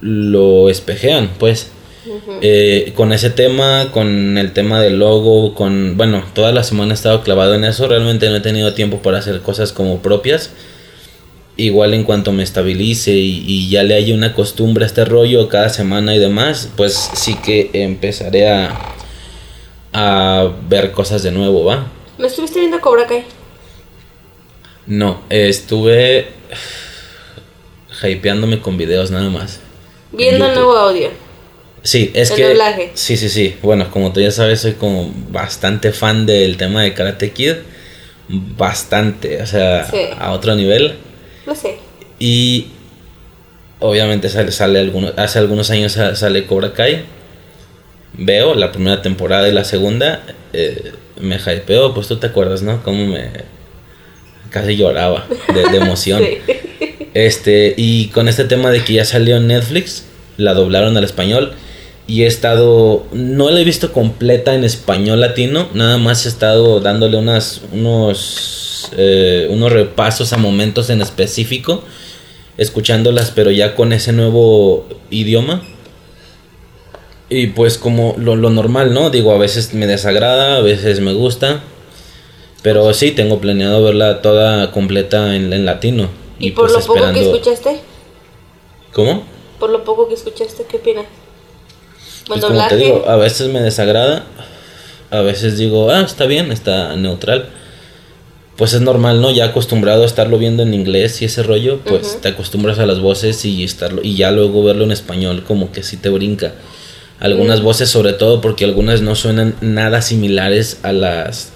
lo 0.00 0.68
espejean, 0.68 1.30
pues. 1.38 1.68
Eh, 2.42 2.92
con 2.94 3.14
ese 3.14 3.30
tema, 3.30 3.88
con 3.90 4.36
el 4.36 4.52
tema 4.52 4.78
del 4.78 4.98
logo, 4.98 5.54
con, 5.54 5.96
bueno, 5.96 6.22
toda 6.34 6.52
la 6.52 6.62
semana 6.62 6.92
he 6.92 6.94
estado 6.94 7.22
clavado 7.22 7.54
en 7.54 7.64
eso, 7.64 7.88
realmente 7.88 8.28
no 8.28 8.36
he 8.36 8.40
tenido 8.40 8.74
tiempo 8.74 8.98
para 8.98 9.18
hacer 9.18 9.40
cosas 9.40 9.72
como 9.72 10.00
propias. 10.00 10.50
Igual 11.56 11.94
en 11.94 12.02
cuanto 12.04 12.32
me 12.32 12.42
estabilice 12.42 13.12
y, 13.12 13.42
y 13.46 13.70
ya 13.70 13.84
le 13.84 13.94
haya 13.94 14.12
una 14.14 14.34
costumbre 14.34 14.84
a 14.84 14.86
este 14.86 15.06
rollo 15.06 15.48
cada 15.48 15.70
semana 15.70 16.14
y 16.14 16.18
demás, 16.18 16.68
pues 16.76 16.92
sí 17.14 17.36
que 17.42 17.70
empezaré 17.72 18.48
a, 18.50 18.93
a 19.94 20.50
ver 20.68 20.90
cosas 20.92 21.22
de 21.22 21.30
nuevo, 21.30 21.64
¿va? 21.64 21.86
¿No 22.18 22.26
estuviste 22.26 22.58
viendo 22.58 22.80
Cobra 22.80 23.06
Kai? 23.06 23.24
No, 24.86 25.22
eh, 25.30 25.48
estuve 25.48 26.28
hypeándome 28.02 28.60
con 28.60 28.76
videos 28.76 29.10
nada 29.10 29.30
más. 29.30 29.60
Viendo 30.12 30.46
el 30.46 30.54
nuevo 30.54 30.76
audio. 30.76 31.08
Sí, 31.82 32.10
es 32.14 32.30
El 32.30 32.36
que. 32.36 32.48
doblaje. 32.48 32.90
Sí, 32.94 33.16
sí, 33.16 33.28
sí. 33.28 33.56
Bueno, 33.62 33.90
como 33.90 34.12
tú 34.12 34.20
ya 34.20 34.30
sabes, 34.30 34.60
soy 34.60 34.72
como 34.72 35.12
bastante 35.30 35.92
fan 35.92 36.26
del 36.26 36.56
tema 36.56 36.82
de 36.82 36.92
Karate 36.94 37.32
Kid. 37.32 37.54
Bastante, 38.28 39.42
o 39.42 39.46
sea, 39.46 39.86
Sí. 39.90 39.98
a 40.18 40.32
otro 40.32 40.54
nivel. 40.54 40.94
Lo 41.46 41.54
sé. 41.54 41.76
Y 42.18 42.68
obviamente 43.80 44.28
sale, 44.30 44.50
sale 44.50 44.78
alguno- 44.80 45.12
hace 45.16 45.38
algunos 45.38 45.70
años 45.70 45.92
sa- 45.92 46.16
sale 46.16 46.46
Cobra 46.46 46.72
Kai. 46.72 47.04
Veo 48.16 48.54
la 48.54 48.72
primera 48.72 49.02
temporada 49.02 49.48
y 49.48 49.52
la 49.52 49.64
segunda. 49.64 50.22
eh, 50.52 50.92
me 51.20 51.36
hypeo, 51.36 51.94
pues 51.94 52.08
tú 52.08 52.16
te 52.16 52.26
acuerdas, 52.26 52.62
¿no? 52.62 52.82
Cómo 52.82 53.06
me. 53.06 53.30
Casi 54.50 54.76
lloraba 54.76 55.26
de, 55.52 55.70
de 55.70 55.76
emoción. 55.78 56.22
Sí. 56.46 56.96
Este, 57.14 57.74
y 57.76 58.08
con 58.08 58.26
este 58.26 58.44
tema 58.44 58.72
de 58.72 58.82
que 58.82 58.94
ya 58.94 59.04
salió 59.04 59.36
en 59.36 59.46
Netflix, 59.46 60.04
la 60.36 60.52
doblaron 60.52 60.96
al 60.96 61.04
español. 61.04 61.52
Y 62.08 62.24
he 62.24 62.26
estado, 62.26 63.06
no 63.12 63.50
la 63.50 63.60
he 63.60 63.64
visto 63.64 63.92
completa 63.92 64.54
en 64.54 64.64
español 64.64 65.20
latino, 65.20 65.68
nada 65.72 65.96
más 65.96 66.26
he 66.26 66.28
estado 66.28 66.80
dándole 66.80 67.16
unas, 67.16 67.62
unos, 67.72 68.90
eh, 68.98 69.46
unos 69.48 69.72
repasos 69.72 70.32
a 70.32 70.36
momentos 70.36 70.90
en 70.90 71.00
específico, 71.00 71.82
escuchándolas, 72.58 73.30
pero 73.30 73.50
ya 73.52 73.74
con 73.74 73.92
ese 73.92 74.12
nuevo 74.12 74.86
idioma. 75.10 75.62
Y 77.28 77.48
pues 77.48 77.78
como 77.78 78.14
lo, 78.18 78.36
lo 78.36 78.50
normal, 78.50 78.92
¿no? 78.92 79.10
Digo, 79.10 79.32
a 79.32 79.38
veces 79.38 79.74
me 79.74 79.86
desagrada, 79.86 80.56
a 80.56 80.60
veces 80.60 81.00
me 81.00 81.12
gusta. 81.12 81.60
Pero 82.62 82.92
sí, 82.94 83.10
tengo 83.10 83.40
planeado 83.40 83.82
verla 83.82 84.22
toda 84.22 84.70
completa 84.70 85.36
en, 85.36 85.52
en 85.52 85.66
latino. 85.66 86.08
¿Y, 86.38 86.52
por 86.52 86.70
pues 86.70 86.86
lo 86.86 86.94
poco 86.94 87.12
que 87.12 87.20
escuchaste? 87.20 87.80
¿Cómo? 88.92 89.24
Por 89.58 89.70
lo 89.70 89.84
poco 89.84 90.08
que 90.08 90.14
escuchaste, 90.14 90.64
¿qué 90.68 90.78
opinas? 90.78 91.06
Pues 92.26 92.40
como 92.40 92.66
te 92.68 92.76
digo, 92.76 93.04
a 93.06 93.16
veces 93.16 93.48
me 93.48 93.60
desagrada, 93.60 94.24
a 95.10 95.20
veces 95.20 95.58
digo, 95.58 95.90
ah, 95.90 96.00
está 96.00 96.26
bien, 96.26 96.50
está 96.52 96.96
neutral. 96.96 97.50
Pues 98.56 98.72
es 98.72 98.80
normal, 98.80 99.20
¿no? 99.20 99.30
Ya 99.30 99.46
acostumbrado 99.46 100.04
a 100.04 100.06
estarlo 100.06 100.38
viendo 100.38 100.62
en 100.62 100.74
inglés 100.74 101.20
y 101.22 101.24
ese 101.24 101.42
rollo, 101.42 101.80
pues 101.84 102.20
te 102.20 102.28
acostumbras 102.28 102.78
a 102.78 102.86
las 102.86 103.00
voces 103.00 103.44
y 103.44 103.64
estarlo 103.64 104.00
y 104.02 104.14
ya 104.14 104.30
luego 104.30 104.62
verlo 104.62 104.84
en 104.84 104.92
español 104.92 105.42
como 105.44 105.72
que 105.72 105.82
sí 105.82 105.96
te 105.96 106.08
brinca. 106.08 106.54
Algunas 107.20 107.62
voces 107.62 107.88
sobre 107.88 108.12
todo 108.12 108.40
porque 108.40 108.64
algunas 108.64 109.00
no 109.00 109.14
suenan 109.14 109.54
nada 109.60 110.02
similares 110.02 110.78
a 110.82 110.92
las 110.92 111.50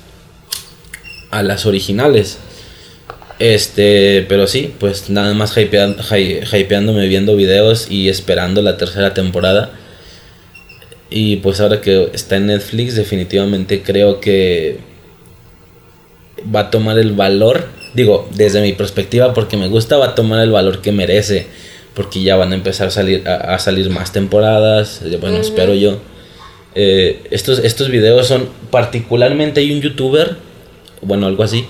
a 1.30 1.42
las 1.42 1.66
originales. 1.66 2.38
Este, 3.38 4.24
pero 4.28 4.46
sí, 4.46 4.74
pues 4.80 5.10
nada 5.10 5.32
más 5.34 5.56
hypea- 5.56 5.96
hy- 5.96 6.40
hypeándome 6.58 7.06
viendo 7.06 7.36
videos 7.36 7.90
y 7.90 8.08
esperando 8.08 8.62
la 8.62 8.76
tercera 8.76 9.14
temporada. 9.14 9.70
Y 11.10 11.36
pues 11.36 11.60
ahora 11.60 11.80
que 11.80 12.10
está 12.14 12.36
en 12.36 12.46
Netflix, 12.46 12.94
definitivamente 12.94 13.82
creo 13.82 14.20
que 14.20 14.78
va 16.54 16.60
a 16.60 16.70
tomar 16.70 16.98
el 16.98 17.12
valor, 17.12 17.66
digo, 17.94 18.28
desde 18.34 18.60
mi 18.62 18.72
perspectiva, 18.72 19.32
porque 19.34 19.56
me 19.56 19.68
gusta, 19.68 19.96
va 19.98 20.06
a 20.08 20.14
tomar 20.14 20.40
el 20.42 20.50
valor 20.50 20.80
que 20.82 20.92
merece. 20.92 21.46
Porque 21.98 22.22
ya 22.22 22.36
van 22.36 22.52
a 22.52 22.54
empezar 22.54 22.86
a 22.86 22.90
salir, 22.92 23.28
a, 23.28 23.54
a 23.54 23.58
salir 23.58 23.90
más 23.90 24.12
temporadas. 24.12 25.02
eh, 25.02 25.18
Bueno, 25.20 25.38
espero 25.38 25.74
yo. 25.74 25.98
Eh, 26.76 27.24
estos, 27.32 27.58
estos 27.58 27.90
videos 27.90 28.28
son 28.28 28.48
particularmente 28.70 29.58
hay 29.60 29.72
un 29.72 29.80
youtuber, 29.80 30.36
bueno, 31.02 31.26
algo 31.26 31.42
así, 31.42 31.66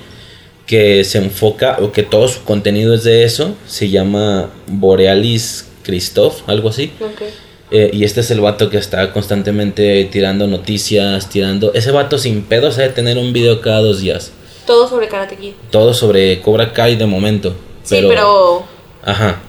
que 0.66 1.02
se 1.04 1.16
enfoca, 1.16 1.78
o 1.80 1.92
que 1.92 2.02
todo 2.02 2.28
su 2.28 2.44
contenido 2.44 2.92
es 2.94 3.04
de 3.04 3.24
eso. 3.24 3.56
Se 3.66 3.88
llama 3.88 4.50
Borealis 4.66 5.66
Christoph, 5.82 6.42
algo 6.46 6.68
así. 6.68 6.92
Ok. 7.00 7.22
Eh, 7.70 7.90
y 7.94 8.04
este 8.04 8.20
es 8.20 8.30
el 8.30 8.40
vato 8.40 8.68
que 8.68 8.76
está 8.76 9.10
constantemente 9.12 10.04
tirando 10.12 10.46
noticias, 10.46 11.30
tirando... 11.30 11.72
Ese 11.72 11.90
vato 11.90 12.18
sin 12.18 12.42
pedos 12.42 12.76
de 12.76 12.90
tener 12.90 13.16
un 13.16 13.32
video 13.32 13.62
cada 13.62 13.80
dos 13.80 14.00
días. 14.02 14.32
Todo 14.66 14.86
sobre 14.88 15.08
Karate 15.08 15.36
Kid. 15.36 15.52
Todo 15.70 15.94
sobre 15.94 16.40
Cobra 16.42 16.72
Kai 16.74 16.96
de 16.96 17.06
momento. 17.06 17.54
Sí, 17.82 17.96
pero... 18.06 18.64
Ajá. 19.02 19.40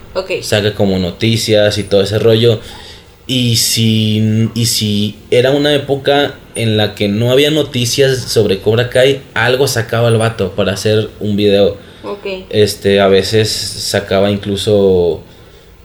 Saca 0.42 0.74
como 0.74 0.98
noticias 1.00 1.78
y 1.78 1.84
todo 1.84 2.02
ese 2.02 2.20
rollo. 2.20 2.60
Y 3.28 3.58
si, 3.58 4.50
y 4.56 4.66
si 4.66 5.16
era 5.30 5.52
una 5.52 5.74
época 5.76 6.34
en 6.56 6.78
la 6.78 6.96
que 6.96 7.08
no 7.08 7.32
había 7.32 7.52
noticias 7.52 8.18
sobre 8.18 8.60
Cobra 8.60 8.90
Kai, 8.90 9.22
algo 9.36 9.68
sacaba 9.68 10.10
el 10.10 10.18
vato 10.18 10.52
para 10.54 10.74
hacer 10.74 11.10
un 11.20 11.36
video. 11.36 11.78
Ok. 12.04 12.26
Este, 12.50 13.00
a 13.00 13.08
veces 13.08 13.50
sacaba 13.50 14.32
incluso 14.32 15.22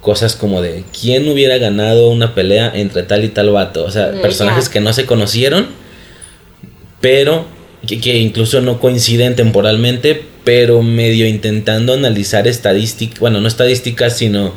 cosas 0.01 0.37
como 0.37 0.61
de 0.63 0.85
quién 0.99 1.29
hubiera 1.29 1.59
ganado 1.59 2.11
una 2.11 2.35
pelea 2.35 2.71
entre 2.75 3.03
tal 3.03 3.25
y 3.25 3.29
tal 3.29 3.51
vato. 3.51 3.85
O 3.85 3.91
sea, 3.91 4.13
personajes 4.21 4.69
que 4.69 4.81
no 4.81 4.93
se 4.93 5.07
conocieron, 5.07 5.67
pero 7.01 7.47
que, 7.87 8.01
que 8.01 8.17
incluso 8.19 8.61
no 8.61 8.81
coinciden 8.81 9.37
temporalmente, 9.37 10.23
pero 10.45 10.83
medio 10.83 11.27
intentando 11.27 11.93
analizar 11.95 12.47
estadísticas, 12.47 13.19
bueno, 13.21 13.41
no 13.41 13.49
estadísticas, 13.49 14.17
sino 14.19 14.53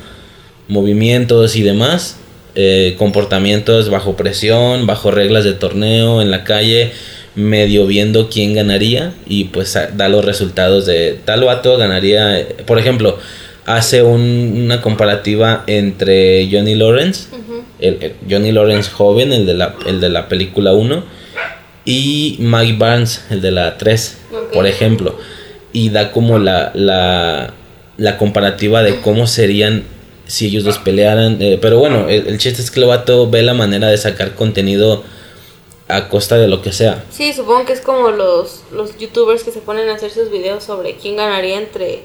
movimientos 0.68 1.56
y 1.56 1.62
demás, 1.64 2.18
eh, 2.56 2.96
comportamientos 2.98 3.90
bajo 3.90 4.16
presión, 4.16 4.86
bajo 4.88 5.12
reglas 5.12 5.44
de 5.44 5.54
torneo, 5.54 6.22
en 6.22 6.32
la 6.32 6.44
calle, 6.44 6.92
medio 7.36 7.86
viendo 7.86 8.30
quién 8.30 8.54
ganaría 8.56 9.14
y 9.28 9.46
pues 9.46 9.78
da 9.96 10.10
los 10.10 10.26
resultados 10.26 10.86
de 10.86 11.20
tal 11.24 11.44
vato 11.44 11.78
ganaría, 11.78 12.46
por 12.66 12.80
ejemplo, 12.80 13.20
hace 13.66 14.02
un- 14.02 14.62
una 14.66 14.82
comparativa 14.82 15.64
entre 15.68 16.50
Johnny 16.52 16.74
Lawrence, 16.76 17.28
el 17.80 18.14
Johnny 18.30 18.52
Lawrence 18.52 18.90
joven, 18.90 19.32
el 19.34 19.46
de 19.46 19.54
la, 19.54 19.76
el 19.86 20.02
de 20.02 20.10
la 20.10 20.28
película 20.28 20.74
1, 20.74 21.04
y 21.90 22.36
Mike 22.40 22.76
Barnes, 22.78 23.24
el 23.30 23.40
de 23.42 23.52
la 23.52 23.78
3, 23.78 24.18
Ok. 24.34 24.52
por 24.54 24.68
ejemplo. 24.68 25.16
Y 25.72 25.90
da 25.90 26.12
como 26.12 26.38
la, 26.38 26.72
la, 26.76 27.54
la 27.96 28.18
comparativa 28.18 28.84
de 28.84 29.00
cómo 29.00 29.26
serían 29.26 29.86
si 30.26 30.48
ellos 30.48 30.66
dos 30.66 30.80
pelearan. 30.80 31.42
eh, 31.42 31.58
pero 31.62 31.80
bueno, 31.80 32.10
el, 32.10 32.28
el 32.28 32.38
chiste 32.40 32.62
es 32.62 32.72
que 32.72 32.82
el 32.82 32.88
vato 32.88 33.30
ve 33.30 33.42
la 33.42 33.54
manera 33.54 33.88
de 33.88 33.98
sacar 33.98 34.36
contenido 34.36 35.04
a 35.88 36.10
costa 36.10 36.36
de 36.38 36.50
lo 36.50 36.62
que 36.62 36.74
sea. 36.74 37.06
Sí, 37.10 37.32
supongo 37.32 37.64
que 37.66 37.72
es 37.72 37.80
como 37.80 38.10
los, 38.12 38.64
los 38.74 38.98
youtubers 38.98 39.44
que 39.46 39.52
se 39.52 39.62
ponen 39.62 39.88
a 39.88 39.94
hacer 39.96 40.12
sus 40.12 40.30
videos 40.30 40.66
sobre 40.66 40.98
quién 40.98 41.16
ganaría 41.16 41.58
entre, 41.58 42.02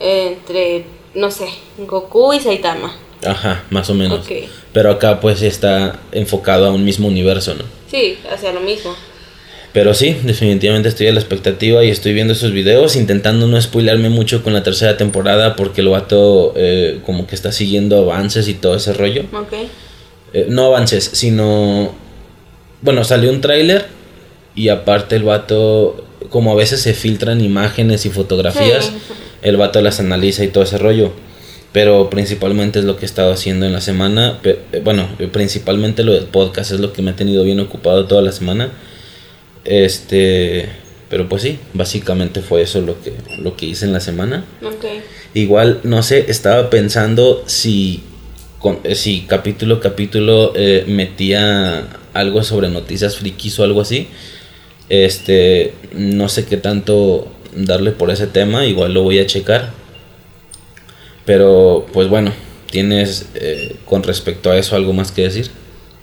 entre, 0.00 0.84
no 1.14 1.30
sé, 1.30 1.46
Goku 1.78 2.32
y 2.32 2.40
Saitama. 2.40 2.92
Ajá, 3.24 3.64
más 3.70 3.88
o 3.90 3.94
menos. 3.94 4.26
Pero 4.72 4.90
acá 4.90 5.20
pues 5.20 5.42
está 5.42 6.00
enfocado 6.12 6.66
a 6.66 6.70
un 6.72 6.84
mismo 6.84 7.08
universo, 7.08 7.54
¿no? 7.54 7.64
Sí, 7.90 8.18
hacia 8.32 8.52
lo 8.52 8.60
mismo. 8.60 8.94
Pero 9.72 9.94
sí, 9.94 10.16
definitivamente 10.22 10.88
estoy 10.90 11.06
a 11.06 11.12
la 11.12 11.20
expectativa 11.20 11.82
y 11.82 11.88
estoy 11.90 12.12
viendo 12.12 12.34
esos 12.34 12.52
videos, 12.52 12.94
intentando 12.94 13.46
no 13.46 13.60
spoilarme 13.60 14.10
mucho 14.10 14.42
con 14.42 14.52
la 14.52 14.62
tercera 14.62 14.96
temporada 14.98 15.56
porque 15.56 15.80
el 15.80 15.88
vato 15.88 16.52
eh, 16.56 17.00
como 17.06 17.26
que 17.26 17.34
está 17.34 17.52
siguiendo 17.52 17.98
avances 17.98 18.48
y 18.48 18.54
todo 18.54 18.76
ese 18.76 18.92
rollo. 18.92 19.22
Ok. 19.32 19.52
Eh, 20.34 20.46
no 20.48 20.66
avances, 20.66 21.10
sino... 21.14 21.94
Bueno, 22.82 23.04
salió 23.04 23.30
un 23.30 23.40
tráiler 23.40 23.86
y 24.54 24.68
aparte 24.68 25.16
el 25.16 25.22
vato, 25.22 26.04
como 26.28 26.52
a 26.52 26.56
veces 26.56 26.80
se 26.80 26.92
filtran 26.92 27.40
imágenes 27.40 28.04
y 28.04 28.10
fotografías, 28.10 28.86
Sí. 28.86 28.92
el 29.42 29.56
vato 29.56 29.80
las 29.80 30.00
analiza 30.00 30.44
y 30.44 30.48
todo 30.48 30.64
ese 30.64 30.76
rollo. 30.78 31.12
Pero 31.72 32.10
principalmente 32.10 32.78
es 32.80 32.84
lo 32.84 32.96
que 32.96 33.02
he 33.02 33.06
estado 33.06 33.32
haciendo 33.32 33.64
en 33.66 33.72
la 33.72 33.80
semana. 33.80 34.38
Eh, 34.44 34.58
Bueno, 34.84 35.08
eh, 35.18 35.28
principalmente 35.32 36.04
lo 36.04 36.12
del 36.12 36.24
podcast 36.24 36.70
es 36.72 36.80
lo 36.80 36.92
que 36.92 37.00
me 37.02 37.12
ha 37.12 37.16
tenido 37.16 37.44
bien 37.44 37.60
ocupado 37.60 38.06
toda 38.06 38.20
la 38.22 38.32
semana. 38.32 38.70
Este, 39.64 40.68
pero 41.08 41.28
pues 41.28 41.42
sí, 41.42 41.58
básicamente 41.72 42.40
fue 42.42 42.62
eso 42.62 42.80
lo 42.80 43.00
que, 43.02 43.12
lo 43.38 43.56
que 43.56 43.66
hice 43.66 43.84
en 43.86 43.92
la 43.92 44.00
semana. 44.00 44.44
Ok. 44.62 44.84
Igual, 45.34 45.80
no 45.84 46.02
sé, 46.02 46.26
estaba 46.28 46.68
pensando 46.68 47.42
si, 47.46 48.02
con- 48.58 48.80
eh, 48.84 48.94
si 48.94 49.22
capítulo 49.22 49.76
a 49.76 49.80
capítulo 49.80 50.52
eh, 50.56 50.84
metía 50.88 51.88
algo 52.12 52.42
sobre 52.42 52.68
noticias 52.68 53.16
frikis 53.16 53.58
o 53.58 53.64
algo 53.64 53.80
así. 53.80 54.08
Este, 54.88 55.72
no 55.94 56.28
sé 56.28 56.44
qué 56.44 56.56
tanto 56.58 57.28
darle 57.56 57.92
por 57.92 58.10
ese 58.10 58.26
tema, 58.26 58.66
igual 58.66 58.92
lo 58.92 59.02
voy 59.02 59.18
a 59.20 59.26
checar. 59.26 59.70
Pero, 61.24 61.86
pues 61.92 62.08
bueno, 62.08 62.32
¿tienes 62.70 63.26
eh, 63.34 63.76
con 63.84 64.02
respecto 64.02 64.50
a 64.50 64.56
eso 64.56 64.76
algo 64.76 64.92
más 64.92 65.12
que 65.12 65.22
decir? 65.22 65.50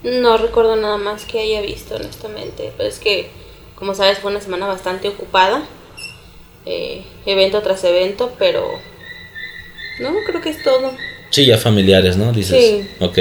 No 0.04 0.38
recuerdo 0.38 0.76
nada 0.76 0.98
más 0.98 1.26
que 1.26 1.40
haya 1.40 1.62
visto, 1.62 1.96
honestamente. 1.96 2.72
Pero 2.78 2.88
es 2.90 3.00
que, 3.00 3.30
como 3.76 3.94
sabes, 3.96 4.20
fue 4.20 4.32
una 4.32 4.42
semana 4.42 4.68
bastante 4.68 5.08
ocupada. 5.10 5.64
eh, 6.66 7.04
evento 7.26 7.62
tras 7.62 7.84
evento, 7.84 8.34
pero... 8.38 8.64
No, 10.00 10.12
creo 10.28 10.42
que 10.42 10.50
es 10.50 10.62
todo. 10.64 10.92
Sí, 11.32 11.46
ya 11.46 11.58
familiares, 11.58 12.16
¿no? 12.18 12.32
Dices. 12.32 12.58
Sí. 12.58 12.88
Ok. 13.00 13.20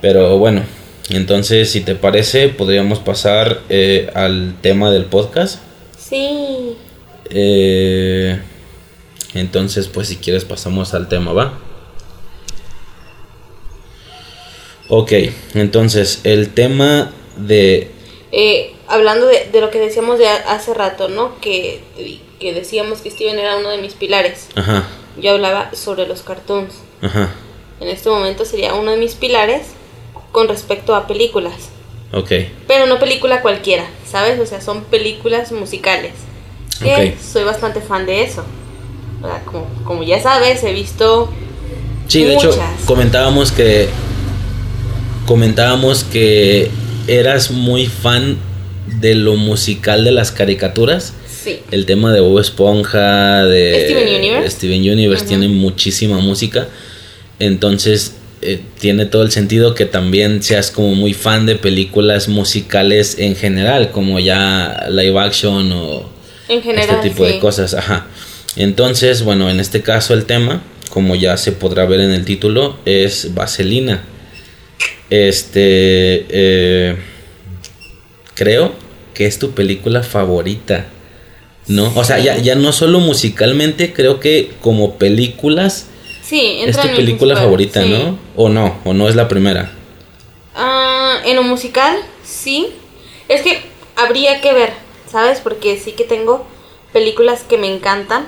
Pero 0.00 0.38
bueno, 0.38 0.62
entonces, 1.10 1.70
si 1.70 1.80
te 1.80 1.94
parece, 1.94 2.48
podríamos 2.48 2.98
pasar 2.98 3.60
eh, 3.68 4.10
al 4.14 4.54
tema 4.60 4.90
del 4.90 5.06
podcast. 5.06 5.60
Sí. 5.98 6.76
Eh, 7.30 8.38
entonces, 9.34 9.88
pues 9.88 10.08
si 10.08 10.16
quieres 10.16 10.44
pasamos 10.44 10.94
al 10.94 11.08
tema, 11.08 11.32
¿va? 11.32 11.54
Ok, 14.88 15.12
entonces 15.54 16.20
el 16.24 16.52
tema 16.52 17.10
de... 17.36 17.90
Eh, 18.30 18.74
hablando 18.88 19.26
de, 19.26 19.48
de 19.52 19.60
lo 19.60 19.70
que 19.70 19.78
decíamos 19.78 20.18
de 20.18 20.28
hace 20.28 20.74
rato, 20.74 21.08
¿no? 21.08 21.38
Que, 21.40 21.82
que 22.40 22.52
decíamos 22.52 23.00
que 23.00 23.10
Steven 23.10 23.38
era 23.38 23.56
uno 23.56 23.70
de 23.70 23.78
mis 23.78 23.94
pilares. 23.94 24.48
Ajá, 24.54 24.86
Yo 25.20 25.32
hablaba 25.32 25.70
sobre 25.74 26.06
los 26.06 26.22
cartoons. 26.22 26.74
ajá, 27.00 27.30
En 27.80 27.88
este 27.88 28.10
momento 28.10 28.44
sería 28.44 28.74
uno 28.74 28.90
de 28.90 28.96
mis 28.96 29.14
pilares 29.14 29.68
con 30.30 30.48
respecto 30.48 30.94
a 30.94 31.06
películas. 31.06 31.70
ok, 32.12 32.30
Pero 32.66 32.86
no 32.86 32.98
película 32.98 33.40
cualquiera, 33.42 33.86
¿sabes? 34.10 34.38
O 34.40 34.46
sea, 34.46 34.60
son 34.60 34.84
películas 34.84 35.52
musicales. 35.52 36.12
Que 36.82 37.16
soy 37.22 37.44
bastante 37.44 37.80
fan 37.80 38.06
de 38.06 38.24
eso. 38.24 38.44
Como, 39.44 39.66
como 39.84 40.02
ya 40.02 40.20
sabes, 40.20 40.62
he 40.64 40.72
visto 40.72 41.30
Sí, 42.08 42.24
de 42.24 42.34
hecho, 42.34 42.48
Muchas. 42.48 42.84
comentábamos 42.84 43.52
que... 43.52 43.88
Comentábamos 45.26 46.04
que 46.04 46.70
eras 47.06 47.50
muy 47.50 47.86
fan 47.86 48.36
de 49.00 49.14
lo 49.14 49.36
musical 49.36 50.04
de 50.04 50.10
las 50.12 50.32
caricaturas. 50.32 51.14
Sí. 51.42 51.60
El 51.70 51.86
tema 51.86 52.12
de 52.12 52.20
Bob 52.20 52.38
Esponja, 52.40 53.44
de 53.44 53.84
Steven 53.86 54.16
Universe. 54.20 54.56
Steven 54.56 54.80
Universe 54.80 55.24
tiene 55.26 55.48
muchísima 55.48 56.18
música. 56.18 56.68
Entonces 57.38 58.16
eh, 58.42 58.60
tiene 58.80 59.06
todo 59.06 59.22
el 59.22 59.30
sentido 59.30 59.74
que 59.74 59.86
también 59.86 60.42
seas 60.42 60.70
como 60.70 60.94
muy 60.94 61.14
fan 61.14 61.46
de 61.46 61.54
películas 61.54 62.28
musicales 62.28 63.16
en 63.18 63.36
general, 63.36 63.90
como 63.92 64.18
ya 64.18 64.86
live 64.90 65.18
action 65.20 65.72
o 65.72 66.10
En 66.48 66.62
general. 66.62 66.96
este 66.96 67.08
tipo 67.10 67.24
sí. 67.26 67.32
de 67.34 67.38
cosas. 67.38 67.74
Ajá. 67.74 68.06
Entonces, 68.56 69.22
bueno, 69.22 69.50
en 69.50 69.60
este 69.60 69.82
caso 69.82 70.14
el 70.14 70.24
tema, 70.24 70.62
como 70.90 71.14
ya 71.14 71.36
se 71.36 71.52
podrá 71.52 71.86
ver 71.86 72.00
en 72.00 72.10
el 72.10 72.24
título, 72.24 72.76
es 72.84 73.34
Vaselina. 73.34 74.04
Este, 75.10 76.26
eh, 76.28 76.96
creo 78.34 78.72
que 79.14 79.26
es 79.26 79.38
tu 79.38 79.52
película 79.52 80.02
favorita. 80.02 80.86
¿No? 81.68 81.92
O 81.94 82.02
sea, 82.02 82.18
ya, 82.18 82.38
ya 82.38 82.56
no 82.56 82.72
solo 82.72 82.98
musicalmente, 82.98 83.92
creo 83.92 84.18
que 84.18 84.50
como 84.60 84.96
películas 84.96 85.86
Sí, 86.32 86.62
es 86.64 86.80
tu 86.80 86.88
película 86.88 87.36
favorita, 87.36 87.82
sí. 87.82 87.90
¿no? 87.90 88.18
O 88.36 88.48
no, 88.48 88.78
o 88.84 88.94
no 88.94 89.06
es 89.06 89.16
la 89.16 89.28
primera. 89.28 89.70
Ah, 90.54 91.20
en 91.24 91.36
lo 91.36 91.42
musical, 91.42 91.98
sí. 92.24 92.68
Es 93.28 93.42
que 93.42 93.60
habría 93.96 94.40
que 94.40 94.54
ver, 94.54 94.72
¿sabes? 95.10 95.40
Porque 95.40 95.78
sí 95.78 95.92
que 95.92 96.04
tengo 96.04 96.46
películas 96.92 97.42
que 97.46 97.58
me 97.58 97.72
encantan, 97.72 98.26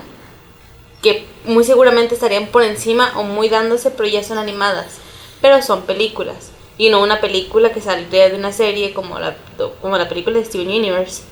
que 1.05 1.27
muy 1.45 1.64
seguramente 1.64 2.14
estarían 2.14 2.47
por 2.47 2.62
encima 2.62 3.12
o 3.17 3.25
muy 3.25 3.51
dándose, 3.51 3.90
pero 3.90 4.09
ya 4.09 4.25
son 4.25 4.38
animadas. 4.38 4.97
Pero 5.43 5.61
son 5.61 5.83
películas. 5.83 6.51
Y 6.79 6.88
no 6.88 7.03
una 7.03 7.21
película 7.21 7.73
que 7.73 7.83
saldría 7.83 8.31
de 8.31 8.37
una 8.37 8.53
serie 8.53 8.95
como 8.95 9.19
la, 9.21 9.37
como 9.83 9.99
la 9.99 10.09
película 10.09 10.38
de 10.38 10.47
Steven 10.47 10.67
Universe. 10.67 11.23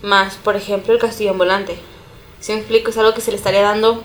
Más, 0.00 0.36
por 0.36 0.56
ejemplo, 0.56 0.94
El 0.94 0.98
Castillo 0.98 1.32
Ambulante. 1.32 1.76
Si 2.40 2.52
me 2.52 2.58
explico, 2.60 2.88
es 2.88 2.96
algo 2.96 3.12
que 3.12 3.20
se 3.20 3.30
le 3.30 3.36
estaría 3.36 3.60
dando 3.60 4.02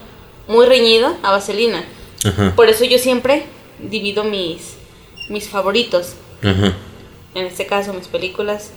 muy 0.50 0.66
reñido 0.66 1.16
a 1.24 1.32
Vaselina. 1.32 1.86
Ajá. 2.26 2.54
Por 2.58 2.68
eso 2.68 2.84
yo 2.84 3.00
siempre 3.00 3.46
divido 3.80 4.26
mis, 4.26 4.76
mis 5.30 5.48
favoritos. 5.48 6.16
Ajá. 6.44 6.76
En 7.34 7.46
este 7.46 7.66
caso, 7.66 7.94
mis 7.94 8.10
películas, 8.10 8.72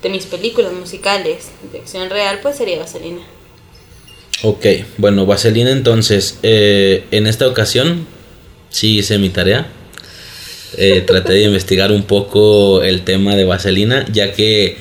de 0.00 0.10
mis 0.10 0.26
películas 0.26 0.72
musicales 0.72 1.50
de 1.72 1.80
acción 1.80 2.08
real, 2.08 2.38
pues 2.40 2.56
sería 2.56 2.78
Vaselina. 2.78 3.22
Ok, 4.42 4.66
bueno, 4.98 5.24
Vaselina 5.26 5.70
entonces, 5.70 6.38
eh, 6.42 7.04
en 7.10 7.26
esta 7.26 7.48
ocasión 7.48 8.06
sí 8.68 8.98
hice 8.98 9.18
mi 9.18 9.30
tarea. 9.30 9.66
Eh, 10.76 11.00
traté 11.06 11.34
de 11.34 11.42
investigar 11.44 11.90
un 11.92 12.02
poco 12.02 12.82
el 12.82 13.02
tema 13.02 13.34
de 13.34 13.44
Vaselina, 13.44 14.04
ya 14.12 14.32
que 14.32 14.76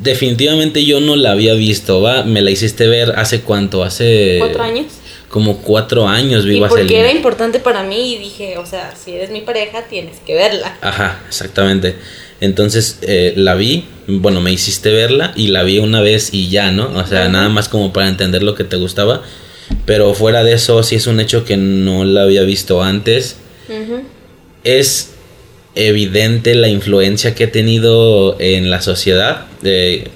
definitivamente 0.00 0.84
yo 0.84 1.00
no 1.00 1.16
la 1.16 1.32
había 1.32 1.54
visto, 1.54 2.00
¿va? 2.00 2.22
Me 2.22 2.40
la 2.40 2.50
hiciste 2.50 2.86
ver 2.86 3.14
hace 3.16 3.40
cuánto, 3.40 3.82
hace... 3.82 4.36
¿Cuatro 4.38 4.62
años? 4.62 4.86
Como 5.28 5.58
cuatro 5.58 6.06
años 6.06 6.46
vi 6.46 6.58
y 6.58 6.60
porque 6.60 7.00
era 7.00 7.10
importante 7.10 7.58
para 7.58 7.82
mí 7.82 8.14
y 8.14 8.18
dije, 8.18 8.58
o 8.58 8.64
sea, 8.64 8.94
si 8.96 9.12
eres 9.12 9.30
mi 9.30 9.40
pareja, 9.40 9.82
tienes 9.82 10.18
que 10.24 10.34
verla. 10.34 10.78
Ajá, 10.80 11.24
exactamente. 11.26 11.96
Entonces 12.40 12.98
eh, 13.02 13.32
la 13.36 13.54
vi, 13.54 13.84
bueno, 14.06 14.40
me 14.40 14.52
hiciste 14.52 14.92
verla 14.92 15.32
y 15.36 15.48
la 15.48 15.62
vi 15.62 15.78
una 15.78 16.00
vez 16.00 16.30
y 16.32 16.48
ya, 16.48 16.70
¿no? 16.70 16.90
O 16.94 17.06
sea, 17.06 17.28
nada 17.28 17.48
más 17.48 17.68
como 17.68 17.92
para 17.92 18.08
entender 18.08 18.42
lo 18.42 18.54
que 18.54 18.64
te 18.64 18.76
gustaba. 18.76 19.22
Pero 19.84 20.14
fuera 20.14 20.44
de 20.44 20.52
eso, 20.52 20.82
sí 20.82 20.96
es 20.96 21.06
un 21.06 21.18
hecho 21.20 21.44
que 21.44 21.56
no 21.56 22.04
la 22.04 22.22
había 22.22 22.42
visto 22.42 22.82
antes. 22.82 23.36
Es 24.64 25.12
evidente 25.74 26.54
la 26.54 26.68
influencia 26.68 27.34
que 27.34 27.44
ha 27.44 27.52
tenido 27.52 28.36
en 28.40 28.70
la 28.70 28.80
sociedad. 28.82 29.46
Eh, 29.62 30.08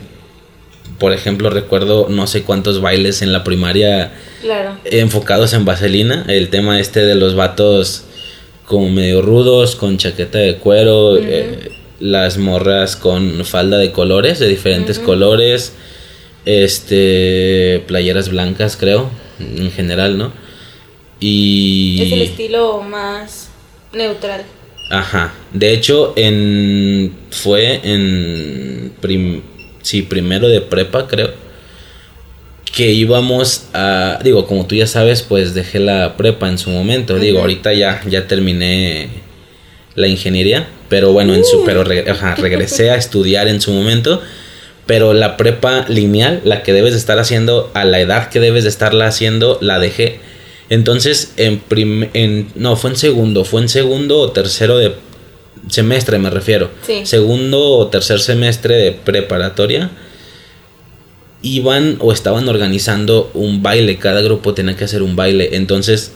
por 0.98 1.12
ejemplo, 1.12 1.50
recuerdo 1.50 2.09
no 2.11 2.26
sé 2.26 2.42
cuántos 2.42 2.80
bailes 2.80 3.22
en 3.22 3.33
la 3.33 3.42
primaria 3.44 4.12
Claro. 4.42 4.76
enfocados 4.85 5.52
en 5.52 5.64
vaselina. 5.64 6.24
El 6.28 6.48
tema 6.48 6.78
este 6.80 7.00
de 7.00 7.14
los 7.14 7.35
vatos 7.35 8.04
como 8.66 8.88
medio 8.90 9.20
rudos, 9.22 9.74
con 9.76 9.98
chaqueta 9.98 10.38
de 10.38 10.56
cuero, 10.56 11.16
eh, 11.18 11.70
las 12.00 12.38
morras 12.38 12.96
con 12.96 13.44
falda 13.44 13.78
de 13.78 13.92
colores, 13.92 14.38
de 14.38 14.48
diferentes 14.48 14.98
colores, 14.98 15.74
este, 16.46 17.82
playeras 17.86 18.30
blancas 18.30 18.76
creo, 18.76 19.10
en 19.38 19.70
general, 19.70 20.18
¿no? 20.18 20.32
Y... 21.20 22.00
Es 22.02 22.12
el 22.12 22.22
estilo 22.22 22.82
más 22.82 23.50
neutral. 23.92 24.42
Ajá. 24.90 25.34
De 25.52 25.72
hecho, 25.72 26.14
en 26.16 27.14
fue 27.30 27.80
en 27.84 28.92
prim- 29.00 29.42
sí, 29.82 30.02
primero 30.02 30.48
de 30.48 30.60
prepa, 30.62 31.06
creo. 31.06 31.32
Que 32.74 32.92
íbamos 32.92 33.66
a, 33.74 34.18
digo, 34.24 34.46
como 34.46 34.66
tú 34.66 34.74
ya 34.74 34.86
sabes, 34.86 35.22
pues 35.22 35.54
dejé 35.54 35.78
la 35.80 36.16
prepa 36.16 36.48
en 36.48 36.56
su 36.58 36.70
momento. 36.70 37.18
Digo, 37.18 37.40
ahorita 37.40 37.72
ya 37.72 38.00
ya 38.08 38.26
terminé 38.26 39.08
la 39.94 40.06
ingeniería, 40.08 40.68
pero 40.90 41.12
bueno, 41.12 41.35
en 41.35 41.44
su 41.46 41.64
pero 41.64 41.83
reg- 41.85 42.07
ajá, 42.11 42.35
regresé 42.35 42.90
a 42.90 42.96
estudiar 42.96 43.48
en 43.48 43.62
su 43.62 43.72
momento. 43.72 44.20
Pero 44.87 45.12
la 45.14 45.37
prepa 45.38 45.87
lineal, 45.88 46.40
la 46.44 46.62
que 46.62 46.72
debes 46.72 46.92
de 46.92 46.98
estar 46.98 47.18
haciendo 47.18 47.70
a 47.74 47.85
la 47.85 48.00
edad 48.00 48.29
que 48.29 48.40
debes 48.40 48.64
de 48.64 48.70
estarla 48.70 49.07
haciendo, 49.07 49.57
la 49.62 49.79
dejé. 49.79 50.18
Entonces, 50.68 51.33
en, 51.37 51.59
prim- 51.61 52.09
en 52.12 52.48
no, 52.57 52.74
fue 52.76 52.90
en 52.90 52.96
segundo, 52.96 53.44
fue 53.44 53.62
en 53.62 53.68
segundo 53.68 54.18
o 54.18 54.31
tercero 54.33 54.76
de 54.79 54.94
semestre 55.68 56.18
me 56.18 56.29
refiero. 56.31 56.70
Sí. 56.87 57.03
Segundo 57.05 57.61
o 57.79 57.87
tercer 57.88 58.18
semestre 58.20 58.74
de 58.76 58.92
preparatoria. 58.92 59.90
Iban 61.42 61.96
o 62.00 62.12
estaban 62.12 62.48
organizando 62.48 63.31
un 63.33 63.62
baile. 63.62 63.96
Cada 63.98 64.20
grupo 64.20 64.53
tenía 64.55 64.76
que 64.76 64.85
hacer 64.85 65.03
un 65.03 65.16
baile. 65.16 65.50
Entonces, 65.57 66.12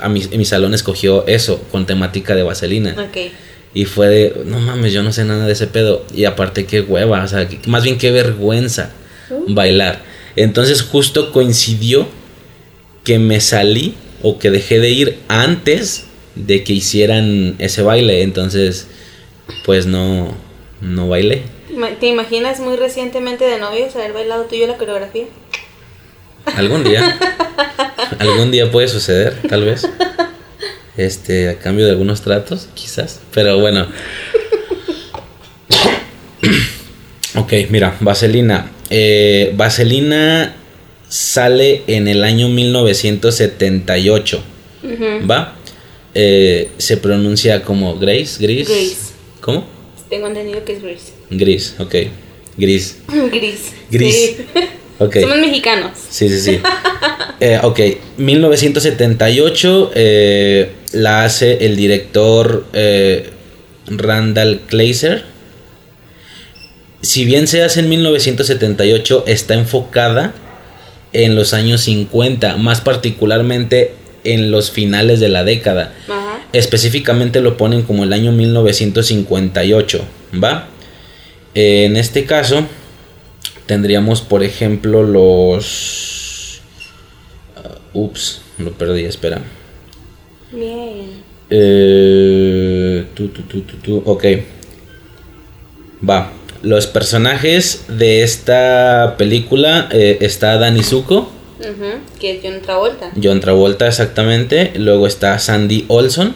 a 0.00 0.08
mi, 0.08 0.22
mi 0.22 0.44
salón 0.46 0.72
escogió 0.72 1.26
eso, 1.26 1.62
con 1.70 1.84
temática 1.84 2.34
de 2.34 2.42
vaselina. 2.42 2.92
Ok. 2.98 3.32
Y 3.76 3.84
fue 3.84 4.08
de, 4.08 4.42
no 4.46 4.58
mames, 4.58 4.94
yo 4.94 5.02
no 5.02 5.12
sé 5.12 5.26
nada 5.26 5.44
de 5.44 5.52
ese 5.52 5.66
pedo. 5.66 6.02
Y 6.14 6.24
aparte, 6.24 6.64
qué 6.64 6.80
hueva, 6.80 7.22
o 7.22 7.28
sea, 7.28 7.46
más 7.66 7.84
bien 7.84 7.98
qué 7.98 8.10
vergüenza 8.10 8.90
bailar. 9.48 10.00
Entonces, 10.34 10.80
justo 10.80 11.30
coincidió 11.30 12.08
que 13.04 13.18
me 13.18 13.38
salí 13.38 13.94
o 14.22 14.38
que 14.38 14.50
dejé 14.50 14.80
de 14.80 14.88
ir 14.88 15.18
antes 15.28 16.06
de 16.36 16.64
que 16.64 16.72
hicieran 16.72 17.56
ese 17.58 17.82
baile. 17.82 18.22
Entonces, 18.22 18.86
pues 19.66 19.84
no, 19.84 20.34
no 20.80 21.10
bailé. 21.10 21.42
¿Te 22.00 22.06
imaginas 22.06 22.60
muy 22.60 22.76
recientemente 22.76 23.44
de 23.44 23.58
novios 23.58 23.94
haber 23.94 24.14
bailado 24.14 24.44
tú 24.44 24.54
y 24.54 24.60
yo 24.60 24.68
la 24.68 24.78
coreografía? 24.78 25.26
Algún 26.46 26.82
día, 26.82 27.18
algún 28.18 28.50
día 28.50 28.70
puede 28.70 28.88
suceder, 28.88 29.36
tal 29.46 29.66
vez. 29.66 29.86
Este, 30.96 31.48
a 31.48 31.58
cambio 31.58 31.84
de 31.84 31.92
algunos 31.92 32.22
tratos, 32.22 32.68
quizás. 32.74 33.20
Pero 33.32 33.58
bueno. 33.58 33.86
ok, 37.36 37.52
mira, 37.70 37.96
Vaselina. 38.00 38.70
Eh, 38.90 39.52
Vaselina 39.56 40.56
sale 41.08 41.82
en 41.86 42.08
el 42.08 42.24
año 42.24 42.48
1978. 42.48 44.42
Ujú. 44.82 45.28
¿Va? 45.28 45.56
Eh, 46.14 46.70
se 46.78 46.96
pronuncia 46.96 47.62
como 47.62 47.98
Grace, 47.98 48.36
Gris. 48.40 48.68
Grace. 48.68 48.96
¿Cómo? 49.40 49.66
Tengo 50.08 50.28
entendido 50.28 50.64
que 50.64 50.72
es 50.72 50.82
gris. 50.82 51.12
Gris, 51.30 51.74
ok. 51.78 51.94
Gris. 52.56 52.98
Gris. 53.30 53.72
Gris. 53.90 54.14
Sí. 54.14 54.36
Ok. 54.98 55.16
Somos 55.20 55.36
mexicanos. 55.36 55.90
Sí, 56.08 56.26
sí, 56.30 56.40
sí. 56.40 56.58
Eh, 57.38 57.58
ok, 57.62 57.80
1978 58.16 59.90
eh, 59.94 60.70
la 60.96 61.24
hace 61.24 61.66
el 61.66 61.76
director 61.76 62.66
eh, 62.72 63.30
Randall 63.86 64.60
Kleiser. 64.66 65.24
Si 67.02 67.24
bien 67.24 67.46
se 67.46 67.62
hace 67.62 67.80
en 67.80 67.90
1978, 67.90 69.24
está 69.26 69.54
enfocada 69.54 70.34
en 71.12 71.36
los 71.36 71.52
años 71.52 71.82
50, 71.82 72.56
más 72.56 72.80
particularmente 72.80 73.92
en 74.24 74.50
los 74.50 74.70
finales 74.70 75.20
de 75.20 75.28
la 75.28 75.44
década. 75.44 75.94
Ajá. 76.08 76.40
Específicamente 76.52 77.40
lo 77.40 77.58
ponen 77.58 77.82
como 77.82 78.04
el 78.04 78.12
año 78.14 78.32
1958, 78.32 80.04
¿va? 80.42 80.68
Eh, 81.54 81.84
en 81.84 81.96
este 81.96 82.24
caso, 82.24 82.66
tendríamos, 83.66 84.22
por 84.22 84.42
ejemplo, 84.42 85.02
los... 85.02 86.62
ah, 87.56 87.76
ups, 87.92 88.40
lo 88.58 88.72
perdí, 88.72 89.04
espera. 89.04 89.42
Bien. 90.56 91.22
Eh, 91.50 93.04
tu, 93.14 93.28
tu, 93.28 93.42
tu, 93.42 93.60
tu, 93.62 93.76
tu, 93.76 94.02
ok. 94.04 94.24
Va. 96.08 96.32
Los 96.62 96.86
personajes 96.86 97.84
de 97.88 98.22
esta 98.22 99.14
película 99.18 99.88
eh, 99.92 100.18
está 100.20 100.56
Danny 100.58 100.82
Zuko, 100.82 101.30
Ujú, 101.60 102.00
Que 102.20 102.32
es 102.36 102.40
John 102.42 102.60
Travolta. 102.62 103.12
John 103.22 103.40
Travolta 103.40 103.86
exactamente. 103.86 104.72
Luego 104.76 105.06
está 105.06 105.38
Sandy 105.38 105.84
Olson, 105.88 106.34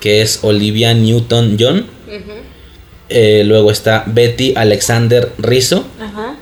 que 0.00 0.20
es 0.22 0.40
Olivia 0.42 0.92
Newton-John. 0.94 1.86
Eh, 3.08 3.42
luego 3.44 3.70
está 3.70 4.04
Betty 4.06 4.54
Alexander 4.56 5.30
Rizzo, 5.38 5.84
Ajá. 6.00 6.36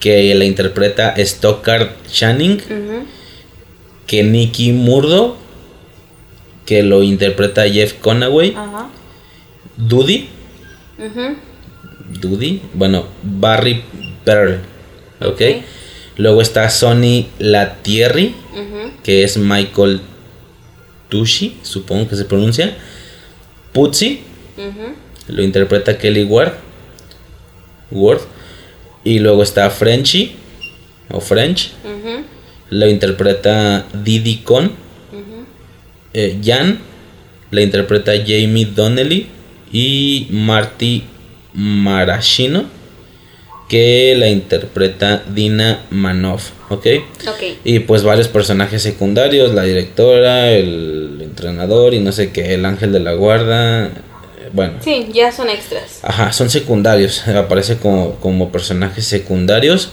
que 0.00 0.34
la 0.34 0.44
interpreta 0.44 1.14
Stockard 1.16 1.90
Channing. 2.10 2.60
Que 4.06 4.22
Nicky 4.24 4.72
Murdo, 4.72 5.36
que 6.66 6.82
lo 6.82 7.02
interpreta 7.02 7.68
Jeff 7.68 7.94
Conaway. 7.94 8.54
Ajá. 8.56 8.88
Dudy. 9.76 10.28
Dudy, 12.20 12.60
bueno, 12.74 13.06
Barry 13.22 13.82
Pearl, 14.24 14.60
¿ok? 15.20 15.28
Ok. 15.30 15.42
Luego 16.18 16.42
está 16.42 16.68
Sonny 16.68 17.28
Latierri, 17.38 18.34
Ujú. 18.52 18.92
que 19.02 19.24
es 19.24 19.38
Michael 19.38 20.00
Tushi, 21.08 21.56
supongo 21.62 22.08
que 22.08 22.16
se 22.16 22.24
pronuncia. 22.26 22.76
Putzi, 23.72 24.20
lo 25.28 25.42
interpreta 25.42 25.96
Kelly 25.96 26.24
Ward. 26.24 26.52
Ward. 27.90 28.20
Y 29.04 29.18
luego 29.18 29.42
está 29.42 29.68
Frenchy, 29.70 30.32
o 31.10 31.20
French, 31.20 31.72
lo 32.70 32.88
interpreta 32.88 33.86
Didi 34.04 34.36
Con. 34.38 34.72
Eh, 36.14 36.38
Jan, 36.42 36.78
la 37.50 37.62
interpreta 37.62 38.12
Jamie 38.12 38.66
Donnelly. 38.66 39.28
Y 39.72 40.28
Marty 40.30 41.04
Marashino, 41.54 42.66
que 43.68 44.14
la 44.18 44.28
interpreta 44.28 45.22
Dina 45.34 45.86
Manoff, 45.90 46.50
¿ok? 46.68 46.86
Ok. 47.26 47.42
Y 47.64 47.78
pues 47.80 48.02
varios 48.02 48.28
personajes 48.28 48.82
secundarios, 48.82 49.54
la 49.54 49.62
directora, 49.62 50.50
el 50.50 51.20
entrenador 51.22 51.94
y 51.94 52.00
no 52.00 52.12
sé 52.12 52.32
qué, 52.32 52.54
el 52.54 52.66
ángel 52.66 52.92
de 52.92 53.00
la 53.00 53.14
guarda, 53.14 53.86
eh, 53.86 53.90
bueno. 54.52 54.74
Sí, 54.84 55.08
ya 55.12 55.32
son 55.32 55.48
extras. 55.48 56.00
Ajá, 56.02 56.32
son 56.34 56.50
secundarios, 56.50 57.26
aparece 57.28 57.76
como, 57.78 58.16
como 58.16 58.52
personajes 58.52 59.06
secundarios. 59.06 59.92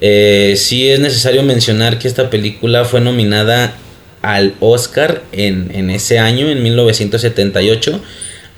Eh, 0.00 0.54
sí 0.56 0.88
es 0.88 0.98
necesario 0.98 1.42
mencionar 1.42 1.98
que 1.98 2.08
esta 2.08 2.30
película 2.30 2.84
fue 2.84 3.00
nominada 3.00 3.74
al 4.22 4.54
Oscar 4.60 5.22
en, 5.32 5.70
en 5.74 5.90
ese 5.90 6.18
año, 6.18 6.48
en 6.48 6.62
1978, 6.62 8.00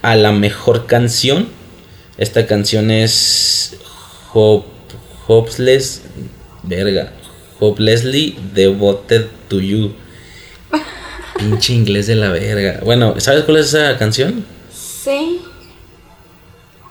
a 0.02 0.16
la 0.16 0.32
mejor 0.32 0.86
canción. 0.86 1.48
Esta 2.18 2.46
canción 2.46 2.90
es 2.90 3.76
Hope, 4.32 4.68
Hopeless, 5.26 6.02
verga, 6.62 7.12
Hopelessly 7.60 8.36
Devoted 8.54 9.26
to 9.48 9.60
You. 9.60 9.94
Pinche 11.38 11.72
inglés 11.72 12.06
de 12.06 12.16
la 12.16 12.30
verga. 12.30 12.80
Bueno, 12.84 13.18
¿sabes 13.18 13.44
cuál 13.44 13.58
es 13.58 13.74
esa 13.74 13.96
canción? 13.98 14.44
Sí. 14.72 15.40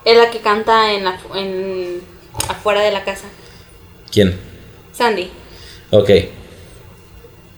Es 0.04 0.18
la 0.18 0.32
que 0.32 0.40
canta 0.40 0.94
en, 0.94 1.06
en 1.36 2.02
afuera 2.48 2.82
de 2.82 2.92
la 2.92 3.04
casa. 3.04 3.28
¿Quién? 4.12 4.36
Sandy. 4.94 5.30
Ok. 5.92 6.10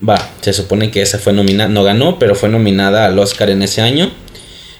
Va, 0.08 0.32
se 0.42 0.52
supone 0.52 0.92
que 0.92 1.02
esa 1.02 1.18
fue 1.18 1.34
nominada, 1.34 1.70
no 1.70 1.84
ganó, 1.84 2.20
pero 2.20 2.36
fue 2.36 2.50
nominada 2.50 3.06
al 3.06 3.18
Oscar 3.20 3.50
en 3.50 3.62
ese 3.62 3.82
año. 3.82 4.12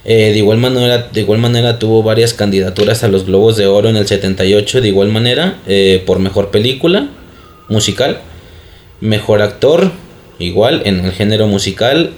Eh, 0.04 0.32
de, 0.32 0.38
igual 0.38 0.58
manera, 0.58 1.08
de 1.10 1.20
igual 1.20 1.38
manera 1.38 1.78
tuvo 1.78 2.02
varias 2.02 2.34
candidaturas 2.34 3.04
a 3.04 3.08
los 3.08 3.24
Globos 3.24 3.56
de 3.56 3.66
Oro 3.66 3.88
en 3.88 3.96
el 3.96 4.06
78, 4.06 4.82
de 4.82 4.88
igual 4.88 5.08
manera, 5.08 5.58
eh, 5.66 6.02
por 6.04 6.18
mejor 6.18 6.50
película 6.50 7.08
musical, 7.70 8.20
mejor 9.00 9.40
actor, 9.40 9.92
igual 10.38 10.82
en 10.84 11.00
el 11.00 11.12
género 11.12 11.46
musical, 11.46 12.10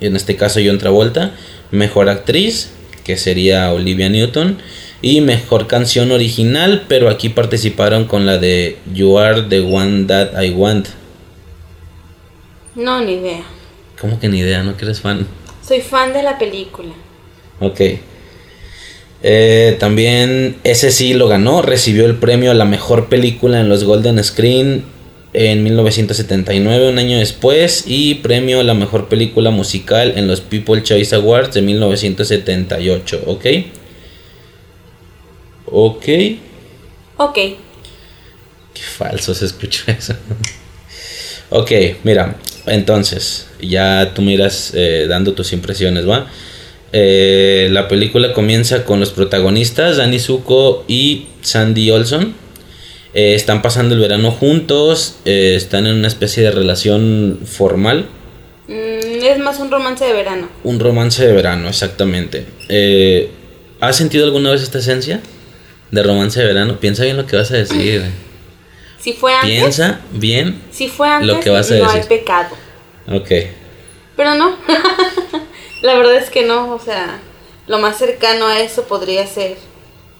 en 0.00 0.16
este 0.16 0.36
caso 0.36 0.60
John 0.64 0.78
Travolta, 0.78 1.32
mejor 1.70 2.08
actriz, 2.08 2.70
que 3.04 3.18
sería 3.18 3.70
Olivia 3.72 4.08
Newton, 4.08 4.56
y 5.02 5.20
mejor 5.20 5.66
canción 5.66 6.10
original, 6.12 6.84
pero 6.88 7.10
aquí 7.10 7.28
participaron 7.28 8.06
con 8.06 8.24
la 8.24 8.38
de 8.38 8.78
You 8.94 9.18
Are 9.18 9.42
the 9.42 9.60
One 9.60 10.04
That 10.06 10.42
I 10.42 10.50
Want. 10.50 10.88
No, 12.78 13.00
ni 13.04 13.14
idea. 13.14 13.42
¿Cómo 14.00 14.20
que 14.20 14.28
ni 14.28 14.38
idea? 14.38 14.62
¿No 14.62 14.76
que 14.76 14.84
eres 14.84 15.00
fan? 15.00 15.26
Soy 15.66 15.80
fan 15.80 16.12
de 16.12 16.22
la 16.22 16.38
película. 16.38 16.92
Ok. 17.58 17.80
Eh, 19.24 19.76
también 19.80 20.58
ese 20.62 20.92
sí 20.92 21.12
lo 21.12 21.26
ganó, 21.26 21.60
recibió 21.60 22.06
el 22.06 22.14
premio 22.14 22.52
a 22.52 22.54
la 22.54 22.64
mejor 22.64 23.08
película 23.08 23.60
en 23.60 23.68
los 23.68 23.82
Golden 23.82 24.22
Screen 24.22 24.84
en 25.32 25.64
1979, 25.64 26.88
un 26.88 27.00
año 27.00 27.18
después, 27.18 27.82
y 27.84 28.14
premio 28.14 28.60
a 28.60 28.64
la 28.64 28.74
mejor 28.74 29.08
película 29.08 29.50
musical 29.50 30.12
en 30.16 30.28
los 30.28 30.40
People 30.40 30.80
Choice 30.80 31.16
Awards 31.16 31.54
de 31.54 31.62
1978, 31.62 33.24
¿ok? 33.26 33.46
Ok. 35.66 36.06
Ok. 37.16 37.34
Qué 37.34 38.82
falso 38.96 39.34
se 39.34 39.46
escuchó 39.46 39.82
eso. 39.90 40.14
ok, 41.50 41.72
mira, 42.04 42.36
entonces, 42.70 43.46
ya 43.60 44.12
tú 44.14 44.22
miras 44.22 44.72
eh, 44.74 45.06
dando 45.08 45.32
tus 45.34 45.52
impresiones, 45.52 46.08
¿va? 46.08 46.26
Eh, 46.92 47.68
la 47.70 47.88
película 47.88 48.32
comienza 48.32 48.84
con 48.84 49.00
los 49.00 49.10
protagonistas, 49.10 49.96
Danny 49.98 50.18
Zuko 50.18 50.84
y 50.88 51.26
Sandy 51.42 51.90
Olson. 51.90 52.34
Eh, 53.14 53.34
están 53.34 53.62
pasando 53.62 53.94
el 53.94 54.00
verano 54.00 54.30
juntos, 54.30 55.16
eh, 55.24 55.54
están 55.56 55.86
en 55.86 55.96
una 55.96 56.08
especie 56.08 56.42
de 56.42 56.50
relación 56.50 57.40
formal. 57.44 58.06
Mm, 58.68 59.24
Es 59.24 59.38
más 59.38 59.58
un 59.58 59.70
romance 59.70 60.04
de 60.04 60.12
verano. 60.12 60.48
Un 60.64 60.78
romance 60.78 61.26
de 61.26 61.32
verano, 61.32 61.68
exactamente. 61.68 62.46
Eh, 62.68 63.30
¿Has 63.80 63.96
sentido 63.96 64.24
alguna 64.24 64.50
vez 64.50 64.62
esta 64.62 64.78
esencia 64.78 65.20
de 65.90 66.02
romance 66.02 66.38
de 66.40 66.46
verano? 66.46 66.78
Piensa 66.80 67.04
bien 67.04 67.16
lo 67.16 67.26
que 67.26 67.36
vas 67.36 67.50
a 67.50 67.56
decir. 67.56 68.02
Si 69.00 69.12
fue 69.12 69.32
antes. 69.34 69.50
Piensa 69.60 70.00
bien 70.10 70.62
Si 70.70 70.88
fue 70.88 71.08
antes, 71.08 71.28
lo 71.28 71.40
que 71.40 71.50
vas 71.50 71.70
a 71.70 71.74
no 71.76 71.88
hay 71.88 71.96
decir. 72.00 72.08
pecado. 72.08 72.54
Ok. 73.10 73.30
Pero 74.16 74.34
no. 74.34 74.56
La 75.82 75.94
verdad 75.94 76.16
es 76.16 76.30
que 76.30 76.44
no. 76.44 76.74
O 76.74 76.80
sea, 76.80 77.20
lo 77.66 77.78
más 77.78 77.96
cercano 77.98 78.46
a 78.46 78.60
eso 78.60 78.84
podría 78.84 79.26
ser 79.26 79.56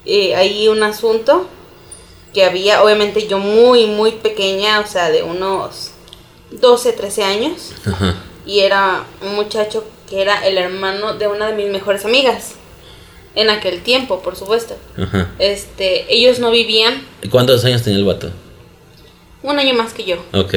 eh, 0.05 0.35
ahí 0.37 0.69
un 0.69 0.83
asunto 0.83 1.49
que 2.33 2.45
había, 2.45 2.83
obviamente 2.83 3.27
yo 3.27 3.39
muy, 3.39 3.87
muy 3.87 4.13
pequeña, 4.13 4.81
o 4.81 4.87
sea, 4.87 5.11
de 5.11 5.23
unos 5.23 5.91
12, 6.53 6.93
13 6.93 7.25
años. 7.25 7.73
Ajá. 7.85 8.15
Y 8.47 8.61
era 8.61 9.05
un 9.23 9.35
muchacho 9.35 9.85
que 10.09 10.23
era 10.23 10.47
el 10.47 10.57
hermano 10.57 11.15
de 11.15 11.27
una 11.27 11.49
de 11.49 11.55
mis 11.55 11.69
mejores 11.71 12.05
amigas. 12.05 12.53
En 13.35 13.51
aquel 13.51 13.83
tiempo, 13.83 14.21
por 14.23 14.37
supuesto. 14.37 14.77
Ajá. 14.97 15.31
Este, 15.39 16.13
ellos 16.13 16.39
no 16.39 16.51
vivían 16.51 17.05
¿Y 17.23 17.29
¿Cuántos 17.29 17.65
años 17.65 17.83
tenía 17.83 17.99
el 17.99 18.05
vato? 18.05 18.31
Un 19.43 19.59
año 19.59 19.75
más 19.75 19.93
que 19.93 20.05
yo. 20.05 20.17
Ok. 20.33 20.55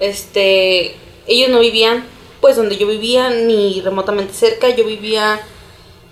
Este, 0.00 0.94
ellos 1.26 1.50
no 1.50 1.60
vivían 1.60 2.04
pues 2.40 2.56
donde 2.56 2.76
yo 2.76 2.88
vivía 2.88 3.30
ni 3.30 3.80
remotamente 3.82 4.34
cerca, 4.34 4.68
yo 4.70 4.84
vivía 4.84 5.40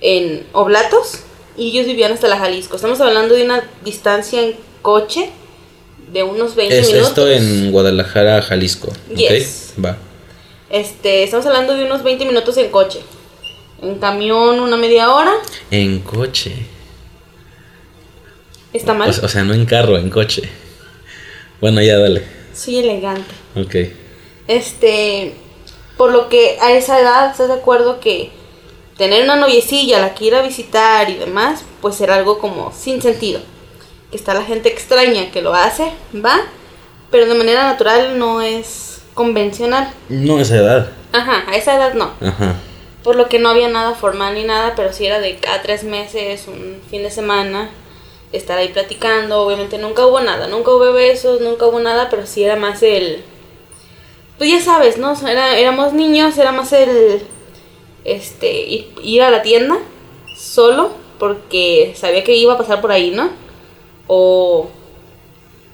en 0.01 0.47
Oblatos 0.53 1.21
y 1.57 1.71
ellos 1.71 1.87
vivían 1.87 2.13
hasta 2.13 2.29
la 2.29 2.39
Jalisco. 2.39 2.77
Estamos 2.77 3.01
hablando 3.01 3.35
de 3.35 3.45
una 3.45 3.69
distancia 3.85 4.41
en 4.41 4.55
coche 4.81 5.31
de 6.13 6.23
unos 6.23 6.55
20 6.55 6.79
Es 6.79 6.87
minutos. 6.87 7.09
esto 7.09 7.29
en 7.29 7.73
Guadalajara, 7.73 8.41
Jalisco. 8.43 8.89
¿ok? 9.11 9.17
Yes. 9.17 9.75
Va. 9.85 9.97
Este, 10.71 11.25
estamos 11.25 11.45
hablando 11.47 11.75
de 11.75 11.85
unos 11.85 12.05
20 12.05 12.25
minutos 12.27 12.57
en 12.59 12.71
coche. 12.71 13.01
En 13.83 13.97
camión 13.99 14.61
una 14.61 14.77
media 14.77 15.13
hora. 15.13 15.33
En 15.73 15.99
coche. 15.99 16.55
¿Está 18.73 18.95
mal? 18.95 19.11
O, 19.11 19.27
o 19.27 19.29
sea, 19.29 19.43
no 19.43 19.53
en 19.53 19.67
carro, 19.67 19.99
en 19.99 20.11
coche. 20.11 20.49
Bueno, 21.61 21.83
ya 21.83 21.99
dale. 21.99 22.25
Soy 22.55 22.79
elegante. 22.79 23.35
Ok. 23.55 23.93
Este, 24.49 25.35
por 25.97 26.11
lo 26.11 26.29
que 26.29 26.59
a 26.61 26.73
esa 26.73 26.99
edad, 26.99 27.31
¿estás 27.31 27.49
de 27.49 27.55
acuerdo 27.55 28.01
que 28.01 28.31
tener 28.97 29.25
una 29.25 29.37
noviecilla, 29.37 30.01
la 30.01 30.15
que 30.15 30.27
ir 30.27 30.35
a 30.35 30.43
visitar 30.43 31.11
y 31.11 31.17
demás, 31.17 31.65
pues 31.81 32.01
era 32.01 32.17
algo 32.17 32.39
como 32.39 32.73
sin 32.73 33.03
sentido? 33.03 33.41
Que 34.11 34.17
está 34.17 34.35
la 34.35 34.43
gente 34.43 34.71
extraña 34.71 35.31
que 35.31 35.43
lo 35.43 35.55
hace, 35.55 35.93
va, 36.15 36.41
pero 37.11 37.27
de 37.27 37.35
manera 37.35 37.65
natural 37.65 38.19
no 38.19 38.41
es 38.41 39.03
convencional. 39.15 39.93
No 40.09 40.41
esa 40.41 40.57
edad. 40.57 40.91
Ajá, 41.13 41.45
a 41.47 41.57
esa 41.57 41.77
edad 41.77 41.95
no. 41.95 42.13
Ajá. 42.21 42.57
Por 43.05 43.17
lo 43.17 43.29
que 43.29 43.39
no 43.39 43.51
había 43.51 43.69
nada 43.69 43.95
formal 43.95 44.35
ni 44.35 44.45
nada, 44.45 44.75
pero 44.75 44.93
sí 44.93 45.07
era 45.07 45.21
de 45.21 45.37
cada 45.37 45.63
tres 45.63 45.85
meses, 45.85 46.49
un 46.49 46.81
fin 46.91 47.03
de 47.03 47.11
semana, 47.11 47.71
estar 48.33 48.59
ahí 48.59 48.69
platicando. 48.69 49.43
Obviamente 49.43 49.79
nunca 49.79 50.07
hubo 50.07 50.21
nada, 50.21 50.47
nunca 50.47 50.71
hubo 50.71 50.93
besos, 50.93 51.41
nunca 51.41 51.67
hubo 51.67 51.81
nada, 51.81 52.09
pero 52.11 52.27
sí 52.27 52.45
era 52.45 52.57
más 52.57 52.83
el. 52.83 53.23
Pues 54.39 54.51
ya 54.51 54.61
sabes, 54.61 54.97
¿no? 54.99 55.15
Era, 55.29 55.57
éramos 55.59 55.93
niños, 55.93 56.39
era 56.39 56.53
más 56.53 56.73
el. 56.73 57.23
Este, 58.05 58.63
ir, 58.63 58.93
ir 59.03 59.23
a 59.23 59.31
la 59.31 59.43
tienda 59.43 59.77
solo, 60.37 60.93
porque 61.19 61.93
sabía 61.97 62.25
que 62.25 62.35
iba 62.35 62.55
a 62.55 62.59
pasar 62.59 62.81
por 62.81 62.93
ahí, 62.93 63.11
¿no? 63.11 63.31
O 64.07 64.71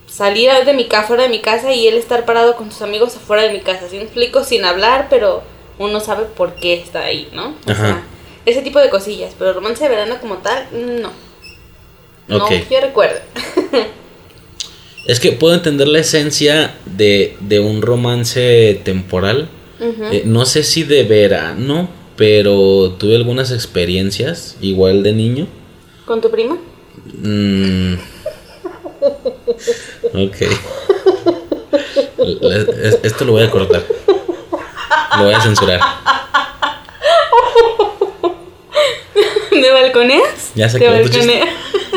salir 0.07 0.51
de 0.65 0.73
mi 0.73 0.87
casa, 0.87 1.09
fuera 1.09 1.25
de 1.25 1.29
mi 1.29 1.41
casa 1.41 1.73
y 1.73 1.87
él 1.87 1.95
estar 1.95 2.25
parado 2.25 2.57
con 2.57 2.73
sus 2.73 2.83
amigos 2.83 3.15
afuera 3.17 3.43
de 3.43 3.53
mi 3.53 3.61
casa. 3.61 3.89
¿Sí 3.89 3.97
me 3.97 4.05
explico? 4.05 4.45
Sin 4.45 4.65
hablar, 4.65 5.09
pero 5.11 5.43
uno 5.79 6.01
sabe 6.01 6.25
por 6.25 6.55
qué 6.55 6.75
está 6.75 7.01
ahí, 7.01 7.29
¿no? 7.33 7.55
O 7.67 7.71
Ajá. 7.71 7.87
sea, 7.87 8.03
ese 8.47 8.63
tipo 8.63 8.79
de 8.79 8.89
cosillas. 8.89 9.35
Pero 9.39 9.53
romance 9.53 9.85
de 9.85 9.91
verano 9.91 10.17
como 10.21 10.39
tal, 10.39 10.67
no. 10.73 11.11
Ok. 12.29 12.51
No, 12.51 12.71
yo 12.71 12.81
recuerdo. 12.81 13.19
Es 15.07 15.21
que 15.21 15.31
puedo 15.31 15.55
entender 15.55 15.87
la 15.87 16.01
esencia 16.01 16.75
de, 16.85 17.37
de 17.39 17.61
un 17.61 17.81
romance 17.81 18.81
temporal. 18.83 19.49
Eh, 19.79 20.23
no 20.25 20.47
sé 20.47 20.65
si 20.65 20.83
de 20.83 21.05
verano, 21.05 21.89
pero 22.17 22.97
tuve 22.99 23.15
algunas 23.15 23.53
experiencias, 23.53 24.57
igual 24.61 25.05
de 25.05 25.13
niño. 25.13 25.47
¿Con 26.07 26.21
tu 26.21 26.29
prima? 26.29 26.59
Mm. 27.23 27.95
Ok. 30.13 30.37
Esto 33.05 33.25
lo 33.27 33.33
voy 33.33 33.45
a 33.45 33.51
cortar. 33.51 33.85
Lo 35.19 35.25
voy 35.25 35.35
a 35.35 35.41
censurar. 35.41 35.81
¿Me 39.53 39.71
balconeas? 39.71 40.53
Ya 40.57 40.69
se 40.69 40.79
Te 40.79 40.89
balconeo. 40.89 41.47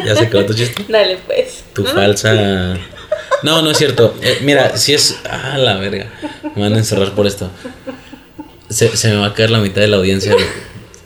¿Ya 0.05 0.15
se 0.15 0.25
acabó 0.25 0.45
tu 0.45 0.53
chiste? 0.53 0.85
Dale, 0.87 1.17
pues. 1.25 1.63
Tu 1.73 1.83
falsa. 1.85 2.77
No, 3.43 3.61
no 3.61 3.71
es 3.71 3.77
cierto. 3.77 4.15
Eh, 4.21 4.39
mira, 4.41 4.77
si 4.77 4.93
es. 4.93 5.17
Ah, 5.29 5.57
la 5.57 5.77
verga. 5.77 6.07
Me 6.55 6.61
van 6.63 6.73
a 6.73 6.77
encerrar 6.77 7.13
por 7.13 7.25
esto. 7.27 7.49
Se, 8.69 8.95
se 8.95 9.09
me 9.09 9.15
va 9.17 9.27
a 9.27 9.33
caer 9.33 9.49
la 9.51 9.59
mitad 9.59 9.81
de 9.81 9.87
la 9.87 9.97
audiencia. 9.97 10.35
De, 10.35 10.43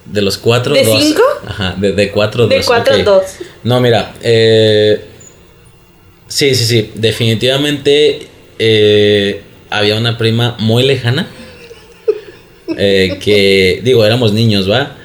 de 0.05 0.21
los 0.21 0.37
cuatro, 0.37 0.73
¿De 0.73 0.83
dos. 0.83 1.01
cinco? 1.01 1.21
Ajá, 1.47 1.75
de, 1.77 1.93
de 1.93 2.11
cuatro, 2.11 2.47
De 2.47 2.57
dos. 2.57 2.65
cuatro, 2.65 2.95
ok. 2.95 3.01
dos. 3.03 3.23
No, 3.63 3.79
mira. 3.79 4.13
Eh, 4.21 5.03
sí, 6.27 6.53
sí, 6.55 6.65
sí. 6.65 6.91
Definitivamente 6.95 8.27
eh, 8.59 9.41
había 9.69 9.95
una 9.95 10.17
prima 10.17 10.55
muy 10.59 10.83
lejana. 10.83 11.27
que, 12.75 13.81
digo, 13.83 14.05
éramos 14.05 14.33
niños, 14.33 14.69
¿va? 14.69 14.95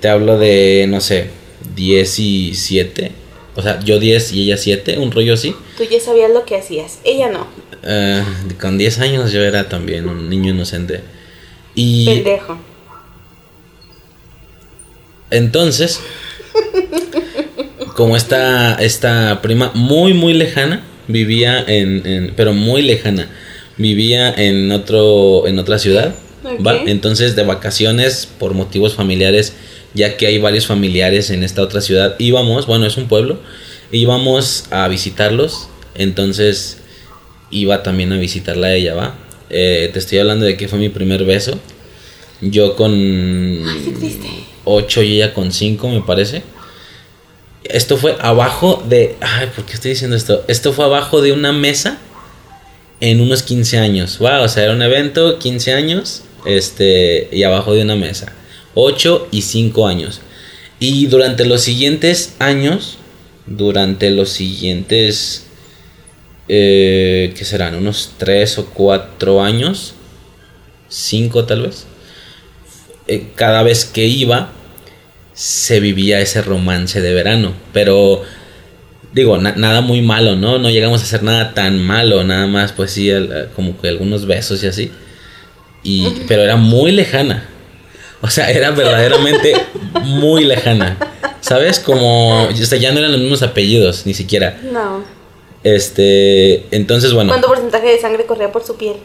Te 0.00 0.08
hablo 0.08 0.38
de, 0.38 0.86
no 0.88 1.00
sé, 1.00 1.28
10 1.74 2.18
y 2.18 2.54
7. 2.54 3.12
O 3.56 3.62
sea, 3.62 3.78
yo 3.80 3.98
10 4.00 4.32
y 4.32 4.42
ella 4.42 4.56
7, 4.56 4.98
un 4.98 5.12
rollo 5.12 5.34
así. 5.34 5.54
Tú 5.76 5.84
ya 5.84 6.00
sabías 6.00 6.30
lo 6.32 6.44
que 6.44 6.56
hacías. 6.56 6.98
Ella 7.04 7.30
no. 7.30 7.46
Eh, 7.82 8.22
con 8.60 8.78
10 8.78 8.98
años 9.00 9.30
yo 9.32 9.42
era 9.42 9.68
también 9.68 10.08
un 10.08 10.28
niño 10.28 10.50
inocente. 10.52 11.00
Y 11.76 12.06
Pendejo. 12.06 12.58
entonces, 15.30 16.00
como 17.94 18.16
esta, 18.16 18.74
esta 18.76 19.40
prima 19.42 19.70
muy, 19.74 20.14
muy 20.14 20.32
lejana, 20.34 20.82
vivía 21.08 21.60
en, 21.66 22.06
en- 22.06 22.34
pero 22.36 22.52
muy 22.52 22.82
lejana, 22.82 23.28
vivía 23.76 24.32
en, 24.32 24.70
otro, 24.72 25.46
en 25.46 25.58
otra 25.58 25.78
ciudad, 25.78 26.14
¿va? 26.64 26.74
Ok. 26.74 26.82
Entonces, 26.88 27.34
de 27.36 27.42
vacaciones, 27.44 28.26
por 28.38 28.54
motivos 28.54 28.94
familiares, 28.94 29.54
ya 29.94 30.16
que 30.16 30.26
hay 30.26 30.38
varios 30.38 30.66
familiares 30.66 31.30
en 31.30 31.42
esta 31.42 31.62
otra 31.62 31.80
ciudad, 31.80 32.16
íbamos, 32.18 32.66
bueno, 32.66 32.86
es 32.86 32.96
un 32.96 33.06
pueblo, 33.06 33.38
íbamos 33.90 34.64
a 34.70 34.86
visitarlos, 34.88 35.68
entonces 35.94 36.78
iba 37.50 37.82
también 37.82 38.12
a 38.12 38.18
visitarla 38.18 38.68
a 38.68 38.74
ella, 38.74 38.94
¿va? 38.94 39.14
Eh, 39.50 39.90
te 39.92 39.98
estoy 39.98 40.18
hablando 40.18 40.44
de 40.44 40.56
que 40.56 40.68
fue 40.68 40.78
mi 40.78 40.88
primer 40.88 41.24
beso. 41.24 41.58
Yo 42.40 42.74
con 42.76 42.92
Ay, 42.92 43.82
qué 43.84 43.92
triste. 43.92 44.28
8 44.64 45.02
y 45.02 45.16
ella 45.16 45.32
con 45.32 45.52
5, 45.52 45.88
me 45.88 46.00
parece. 46.00 46.42
Esto 47.62 47.96
fue 47.96 48.16
abajo 48.20 48.82
de. 48.88 49.16
Ay, 49.20 49.48
¿por 49.54 49.64
qué 49.64 49.74
estoy 49.74 49.92
diciendo 49.92 50.16
esto? 50.16 50.44
Esto 50.48 50.72
fue 50.72 50.84
abajo 50.84 51.22
de 51.22 51.32
una 51.32 51.52
mesa 51.52 51.98
en 53.00 53.20
unos 53.20 53.42
15 53.42 53.78
años. 53.78 54.18
Wow, 54.18 54.42
o 54.42 54.48
sea, 54.48 54.64
era 54.64 54.72
un 54.72 54.82
evento, 54.82 55.38
15 55.38 55.72
años, 55.72 56.22
este, 56.44 57.28
y 57.32 57.42
abajo 57.44 57.74
de 57.74 57.82
una 57.82 57.96
mesa. 57.96 58.32
8 58.74 59.28
y 59.30 59.42
5 59.42 59.86
años. 59.86 60.20
Y 60.80 61.06
durante 61.06 61.44
los 61.46 61.62
siguientes 61.62 62.34
años, 62.38 62.98
durante 63.46 64.10
los 64.10 64.30
siguientes, 64.30 65.46
eh, 66.48 67.32
¿qué 67.36 67.44
serán? 67.44 67.74
Unos 67.76 68.12
3 68.18 68.58
o 68.58 68.66
4 68.66 69.42
años, 69.42 69.94
5 70.88 71.44
tal 71.44 71.62
vez. 71.62 71.86
Eh, 73.06 73.28
cada 73.34 73.62
vez 73.62 73.84
que 73.84 74.04
iba, 74.06 74.50
se 75.32 75.80
vivía 75.80 76.20
ese 76.20 76.42
romance 76.42 77.00
de 77.00 77.12
verano. 77.14 77.54
Pero, 77.72 78.22
digo, 79.12 79.38
na- 79.38 79.54
nada 79.56 79.80
muy 79.80 80.00
malo, 80.02 80.36
¿no? 80.36 80.58
No 80.58 80.70
llegamos 80.70 81.00
a 81.00 81.04
hacer 81.04 81.22
nada 81.22 81.54
tan 81.54 81.80
malo, 81.84 82.24
nada 82.24 82.46
más, 82.46 82.72
pues 82.72 82.90
sí, 82.92 83.10
como 83.56 83.80
que 83.80 83.88
algunos 83.88 84.26
besos 84.26 84.62
y 84.62 84.66
así. 84.66 84.90
Y, 85.82 86.08
pero 86.28 86.42
era 86.42 86.56
muy 86.56 86.92
lejana. 86.92 87.48
O 88.24 88.30
sea, 88.30 88.50
era 88.50 88.70
verdaderamente 88.70 89.54
muy 90.02 90.44
lejana. 90.44 90.96
¿Sabes? 91.42 91.78
Como, 91.78 92.44
o 92.44 92.54
sea, 92.54 92.78
ya 92.78 92.90
no 92.90 92.98
eran 93.00 93.12
los 93.12 93.20
mismos 93.20 93.42
apellidos, 93.42 94.06
ni 94.06 94.14
siquiera. 94.14 94.58
No. 94.62 95.04
Este, 95.62 96.64
entonces, 96.74 97.12
bueno. 97.12 97.28
¿Cuánto 97.28 97.48
porcentaje 97.48 97.86
de 97.88 98.00
sangre 98.00 98.24
corría 98.24 98.50
por 98.50 98.64
su 98.64 98.76
piel? 98.76 98.96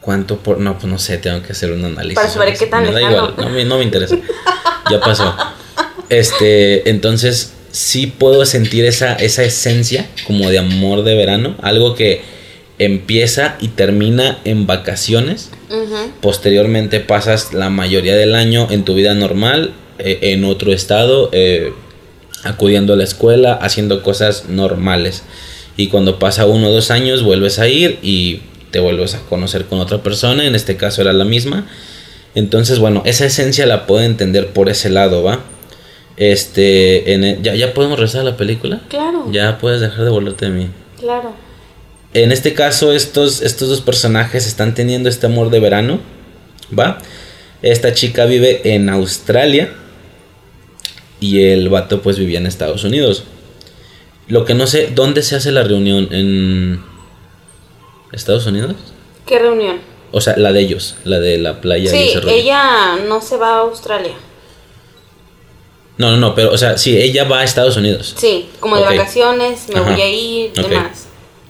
¿Cuánto 0.00 0.38
por.? 0.38 0.58
No, 0.60 0.78
pues 0.78 0.90
no 0.90 0.98
sé, 0.98 1.18
tengo 1.18 1.42
que 1.42 1.52
hacer 1.52 1.72
un 1.72 1.84
análisis. 1.84 2.14
Para 2.14 2.30
saber 2.30 2.56
qué 2.56 2.66
tan 2.66 2.84
Me 2.84 2.92
da 2.92 3.02
igual, 3.02 3.34
no 3.36 3.50
me, 3.50 3.66
no 3.66 3.76
me 3.76 3.84
interesa. 3.84 4.16
Ya 4.90 4.98
pasó. 4.98 5.36
Este, 6.08 6.88
entonces, 6.88 7.52
sí 7.70 8.06
puedo 8.06 8.46
sentir 8.46 8.86
esa, 8.86 9.12
esa 9.12 9.42
esencia 9.42 10.08
como 10.26 10.48
de 10.48 10.58
amor 10.58 11.02
de 11.02 11.14
verano. 11.14 11.54
Algo 11.60 11.94
que 11.94 12.22
empieza 12.78 13.56
y 13.60 13.68
termina 13.68 14.38
en 14.44 14.66
vacaciones. 14.66 15.50
Posteriormente 16.20 17.00
pasas 17.00 17.52
la 17.54 17.70
mayoría 17.70 18.14
del 18.16 18.34
año 18.34 18.68
en 18.70 18.84
tu 18.84 18.94
vida 18.94 19.14
normal, 19.14 19.72
eh, 19.98 20.18
en 20.22 20.44
otro 20.44 20.72
estado, 20.72 21.28
eh, 21.32 21.72
acudiendo 22.44 22.92
a 22.92 22.96
la 22.96 23.04
escuela, 23.04 23.54
haciendo 23.54 24.02
cosas 24.02 24.44
normales. 24.48 25.24
Y 25.76 25.88
cuando 25.88 26.18
pasa 26.18 26.46
uno 26.46 26.68
o 26.68 26.72
dos 26.72 26.90
años 26.90 27.22
vuelves 27.22 27.58
a 27.58 27.68
ir 27.68 27.98
y 28.02 28.40
te 28.70 28.80
vuelves 28.80 29.14
a 29.14 29.20
conocer 29.22 29.64
con 29.64 29.80
otra 29.80 30.02
persona, 30.02 30.44
en 30.46 30.54
este 30.54 30.76
caso 30.76 31.00
era 31.02 31.12
la 31.12 31.24
misma. 31.24 31.66
Entonces, 32.34 32.78
bueno, 32.78 33.02
esa 33.06 33.26
esencia 33.26 33.66
la 33.66 33.86
puedo 33.86 34.02
entender 34.04 34.48
por 34.48 34.68
ese 34.68 34.90
lado, 34.90 35.22
¿va? 35.22 35.40
Este, 36.16 37.12
en 37.14 37.24
el- 37.24 37.42
¿ya, 37.42 37.54
¿ya 37.54 37.72
podemos 37.74 38.14
a 38.14 38.22
la 38.24 38.36
película? 38.36 38.80
Claro. 38.88 39.26
Ya 39.32 39.58
puedes 39.58 39.80
dejar 39.80 40.04
de 40.04 40.10
volverte 40.10 40.46
de 40.46 40.50
mí. 40.50 40.68
Claro. 40.98 41.32
En 42.14 42.32
este 42.32 42.54
caso, 42.54 42.92
estos, 42.92 43.42
estos 43.42 43.68
dos 43.68 43.80
personajes 43.80 44.46
están 44.46 44.74
teniendo 44.74 45.08
este 45.08 45.26
amor 45.26 45.50
de 45.50 45.60
verano, 45.60 46.00
¿va? 46.76 46.98
Esta 47.62 47.92
chica 47.92 48.24
vive 48.24 48.74
en 48.74 48.88
Australia 48.88 49.72
y 51.20 51.42
el 51.42 51.68
vato 51.68 52.00
pues 52.00 52.18
vivía 52.18 52.38
en 52.38 52.46
Estados 52.46 52.84
Unidos. 52.84 53.24
Lo 54.26 54.44
que 54.44 54.54
no 54.54 54.66
sé, 54.66 54.90
¿dónde 54.94 55.22
se 55.22 55.36
hace 55.36 55.52
la 55.52 55.64
reunión? 55.64 56.08
¿En 56.12 56.82
Estados 58.12 58.46
Unidos? 58.46 58.74
¿Qué 59.26 59.38
reunión? 59.38 59.80
O 60.10 60.20
sea, 60.20 60.36
la 60.36 60.52
de 60.52 60.60
ellos, 60.60 60.96
la 61.04 61.18
de 61.18 61.36
la 61.36 61.60
playa 61.60 61.90
Sí, 61.90 62.14
ella 62.28 62.96
no 63.06 63.20
se 63.20 63.36
va 63.36 63.56
a 63.56 63.58
Australia. 63.60 64.14
No, 65.98 66.12
no, 66.12 66.16
no, 66.16 66.34
pero, 66.34 66.52
o 66.52 66.56
sea, 66.58 66.78
sí, 66.78 66.96
ella 66.96 67.24
va 67.24 67.40
a 67.40 67.44
Estados 67.44 67.76
Unidos. 67.76 68.14
Sí, 68.16 68.48
como 68.60 68.76
de 68.76 68.84
vacaciones, 68.84 69.68
me 69.68 69.80
Ajá. 69.80 69.90
voy 69.90 70.00
a 70.00 70.08
ir, 70.08 70.52
demás. 70.52 71.07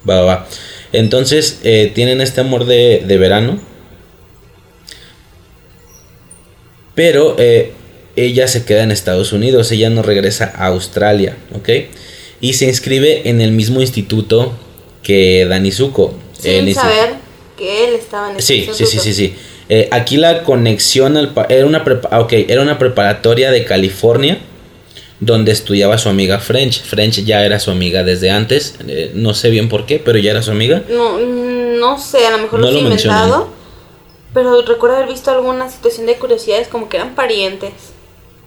Va, 0.09 0.21
va. 0.23 0.47
Entonces, 0.93 1.61
eh, 1.65 1.91
tienen 1.95 2.21
este 2.21 2.41
amor 2.41 2.65
de, 2.67 3.03
de 3.07 3.19
verano. 3.19 3.61
Pero 6.95 7.37
eh, 7.39 7.73
ella 8.17 8.49
se 8.49 8.65
queda 8.65 8.83
en 8.83 8.91
Estados 8.91 9.33
Unidos, 9.33 9.71
ella 9.71 9.91
no 9.91 10.03
regresa 10.03 10.53
a 10.57 10.67
Australia, 10.67 11.37
¿ok? 11.55 11.69
Y 12.41 12.55
se 12.55 12.67
inscribe 12.67 13.29
en 13.29 13.41
el 13.41 13.53
mismo 13.53 13.81
instituto 13.81 14.53
que 15.03 15.47
Dani 15.49 15.71
Zuko. 15.71 16.15
Sin 16.39 16.69
el 16.69 16.75
saber 16.75 17.15
que 17.57 17.89
él 17.89 17.95
estaba 17.95 18.31
en 18.31 18.37
ese 18.39 18.47
Sí, 18.47 18.55
sí, 18.61 18.65
sí, 18.75 18.83
instituto. 18.85 19.03
sí, 19.05 19.13
sí. 19.15 19.35
Eh, 19.69 19.89
aquí 19.91 20.17
la 20.17 20.45
conexión 20.45 21.17
al 21.17 21.33
era 21.51 21.67
una 21.67 21.85
prepa- 21.85 22.09
ah, 22.11 22.21
ok, 22.21 22.33
era 22.49 22.63
una 22.63 22.79
preparatoria 22.79 23.51
de 23.51 23.65
California 23.65 24.39
donde 25.21 25.53
estudiaba 25.53 25.99
su 25.99 26.09
amiga 26.09 26.39
French. 26.39 26.83
French 26.83 27.25
ya 27.25 27.45
era 27.45 27.59
su 27.59 27.71
amiga 27.71 28.05
desde 28.05 28.31
antes, 28.31 28.77
eh, 28.87 29.11
no 29.15 29.35
sé 29.35 29.51
bien 29.51 29.69
por 29.69 29.85
qué, 29.87 29.99
pero 29.99 30.19
ya 30.19 30.31
era 30.31 30.43
su 30.43 30.51
amiga. 30.53 30.83
No, 30.89 31.19
no 31.19 31.99
sé, 31.99 32.27
a 32.27 32.31
lo 32.31 32.39
mejor 32.39 32.61
No 32.61 32.71
lo 32.71 32.77
he 32.79 32.81
inventado. 32.81 33.49
Pero 34.35 34.61
recuerdo 34.63 34.97
haber 34.97 35.09
visto 35.09 35.31
alguna 35.31 35.71
situación 35.71 36.07
de 36.07 36.17
curiosidades 36.17 36.69
como 36.69 36.89
que 36.89 36.99
eran 36.99 37.15
parientes. 37.15 37.73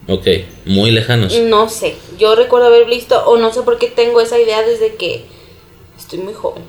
Ok, 0.08 0.26
muy 0.66 0.92
lejanos. 0.92 1.38
No 1.40 1.70
sé, 1.70 1.96
yo 2.20 2.36
recuerdo 2.36 2.68
haber 2.68 2.86
visto, 2.86 3.22
o 3.26 3.38
no 3.38 3.52
sé 3.54 3.62
por 3.64 3.78
qué 3.78 3.88
tengo 3.88 4.22
esa 4.22 4.40
idea 4.40 4.62
desde 4.64 4.96
que 4.96 5.26
estoy 5.98 6.20
muy 6.20 6.34
joven. 6.34 6.64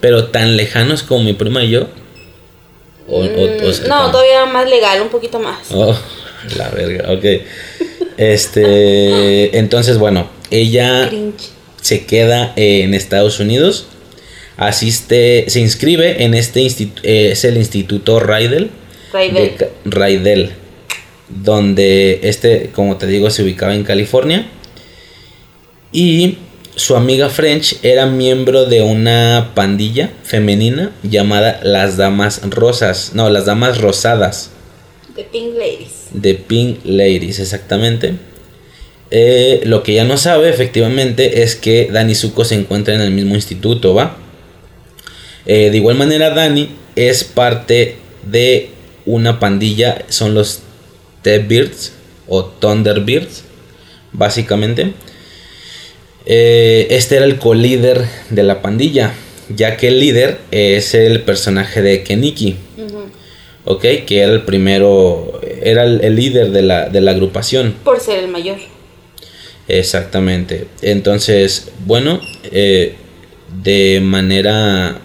Pero 0.00 0.26
tan 0.26 0.56
lejanos 0.56 1.02
como 1.02 1.24
mi 1.24 1.32
prima 1.32 1.62
y 1.64 1.70
yo. 1.70 1.86
O, 3.08 3.20
o- 3.20 3.22
o 3.22 3.24
Mm, 3.24 3.62
no, 3.66 3.72
cercanos. 3.72 4.10
todavía 4.12 4.46
más 4.46 4.68
legal, 4.68 5.00
un 5.00 5.08
poquito 5.08 5.38
más. 5.38 5.68
Oh, 5.72 5.96
la 6.56 6.70
verga, 6.70 7.12
ok. 7.12 7.24
Este, 8.16 9.58
entonces, 9.58 9.98
bueno, 9.98 10.30
ella 10.50 11.08
Cringe. 11.08 11.50
se 11.80 12.06
queda 12.06 12.52
en 12.56 12.94
Estados 12.94 13.40
Unidos, 13.40 13.86
asiste, 14.56 15.44
se 15.48 15.60
inscribe 15.60 16.24
en 16.24 16.34
este 16.34 16.60
instituto, 16.60 17.00
es 17.04 17.44
el 17.44 17.56
Instituto 17.56 18.20
Raidel. 18.20 18.70
Raidel. 19.12 19.56
de 19.58 19.70
Raidel, 19.84 20.50
donde 21.28 22.20
este, 22.22 22.70
como 22.74 22.96
te 22.96 23.06
digo, 23.06 23.30
se 23.30 23.42
ubicaba 23.42 23.74
en 23.74 23.84
California. 23.84 24.46
Y 25.92 26.38
su 26.76 26.94
amiga 26.94 27.30
French 27.30 27.78
era 27.82 28.04
miembro 28.04 28.66
de 28.66 28.82
una 28.82 29.52
pandilla 29.54 30.10
femenina 30.22 30.92
llamada 31.02 31.58
las 31.62 31.96
Damas 31.96 32.42
Rosas, 32.50 33.12
no, 33.14 33.30
las 33.30 33.46
Damas 33.46 33.80
Rosadas. 33.80 34.50
The 35.16 35.24
Pink 35.24 35.54
Ladies. 35.54 36.08
De 36.12 36.34
Pink 36.34 36.80
Ladies, 36.84 37.40
exactamente. 37.40 38.14
Eh, 39.10 39.62
lo 39.64 39.82
que 39.82 39.94
ya 39.94 40.04
no 40.04 40.16
sabe, 40.16 40.50
efectivamente, 40.50 41.42
es 41.42 41.56
que 41.56 41.88
Dani 41.90 42.14
Zuko 42.14 42.44
se 42.44 42.56
encuentra 42.56 42.94
en 42.94 43.00
el 43.00 43.10
mismo 43.12 43.34
instituto, 43.34 43.94
¿va? 43.94 44.16
Eh, 45.46 45.70
de 45.70 45.76
igual 45.76 45.96
manera, 45.96 46.30
Dani 46.30 46.68
es 46.96 47.24
parte 47.24 47.96
de 48.28 48.70
una 49.06 49.40
pandilla, 49.40 50.04
son 50.08 50.34
los 50.34 50.60
T-Birds 51.22 51.92
o 52.28 52.44
Thunderbirds, 52.44 53.44
básicamente. 54.12 54.92
Eh, 56.26 56.88
este 56.90 57.16
era 57.16 57.24
el 57.24 57.38
co-líder 57.38 58.04
de 58.30 58.42
la 58.42 58.60
pandilla, 58.60 59.14
ya 59.48 59.76
que 59.76 59.88
el 59.88 60.00
líder 60.00 60.38
es 60.50 60.94
el 60.94 61.22
personaje 61.22 61.80
de 61.80 62.02
Keniki. 62.02 62.56
¿Ok? 63.66 63.82
Que 64.06 64.20
era 64.20 64.32
el 64.32 64.42
primero, 64.42 65.38
era 65.62 65.84
el, 65.84 66.00
el 66.02 66.16
líder 66.16 66.50
de 66.52 66.62
la, 66.62 66.88
de 66.88 67.02
la 67.02 67.10
agrupación. 67.10 67.74
Por 67.84 68.00
ser 68.00 68.24
el 68.24 68.28
mayor. 68.28 68.56
Exactamente. 69.68 70.68
Entonces, 70.80 71.72
bueno, 71.84 72.20
eh, 72.44 72.94
de 73.62 74.00
manera 74.02 75.00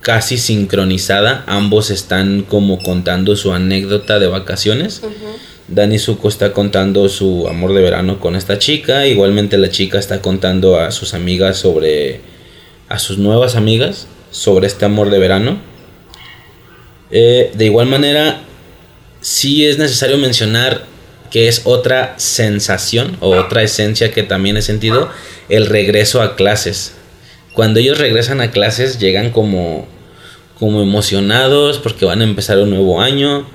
casi 0.00 0.36
sincronizada, 0.36 1.44
ambos 1.46 1.90
están 1.90 2.42
como 2.42 2.78
contando 2.82 3.36
su 3.36 3.52
anécdota 3.52 4.18
de 4.18 4.26
vacaciones. 4.26 5.00
Dani 5.66 5.98
Zuko 5.98 6.28
está 6.28 6.52
contando 6.52 7.08
su 7.08 7.48
amor 7.48 7.72
de 7.72 7.80
verano 7.80 8.20
con 8.20 8.36
esta 8.36 8.58
chica. 8.58 9.06
Igualmente 9.06 9.56
la 9.56 9.70
chica 9.70 9.98
está 9.98 10.20
contando 10.20 10.78
a 10.78 10.90
sus 10.90 11.14
amigas 11.14 11.56
sobre... 11.56 12.20
a 12.90 12.98
sus 12.98 13.16
nuevas 13.16 13.56
amigas 13.56 14.06
sobre 14.30 14.66
este 14.66 14.84
amor 14.84 15.08
de 15.08 15.18
verano. 15.18 15.73
Eh, 17.16 17.52
de 17.54 17.64
igual 17.64 17.86
manera, 17.86 18.40
sí 19.20 19.64
es 19.64 19.78
necesario 19.78 20.18
mencionar 20.18 20.84
que 21.30 21.46
es 21.46 21.62
otra 21.62 22.14
sensación 22.16 23.16
o 23.20 23.36
otra 23.36 23.62
esencia 23.62 24.10
que 24.10 24.24
también 24.24 24.56
he 24.56 24.62
sentido, 24.62 25.08
el 25.48 25.66
regreso 25.66 26.22
a 26.22 26.34
clases. 26.34 26.94
Cuando 27.52 27.78
ellos 27.78 27.98
regresan 27.98 28.40
a 28.40 28.50
clases 28.50 28.98
llegan 28.98 29.30
como, 29.30 29.86
como 30.58 30.82
emocionados 30.82 31.78
porque 31.78 32.04
van 32.04 32.20
a 32.20 32.24
empezar 32.24 32.58
un 32.58 32.70
nuevo 32.70 33.00
año, 33.00 33.46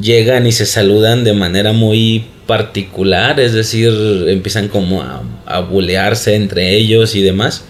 llegan 0.00 0.44
y 0.48 0.50
se 0.52 0.66
saludan 0.66 1.22
de 1.22 1.34
manera 1.34 1.72
muy 1.72 2.26
particular, 2.48 3.38
es 3.38 3.52
decir, 3.52 3.92
empiezan 4.26 4.66
como 4.66 5.02
a, 5.02 5.22
a 5.46 5.60
bulearse 5.60 6.34
entre 6.34 6.74
ellos 6.74 7.14
y 7.14 7.22
demás. 7.22 7.64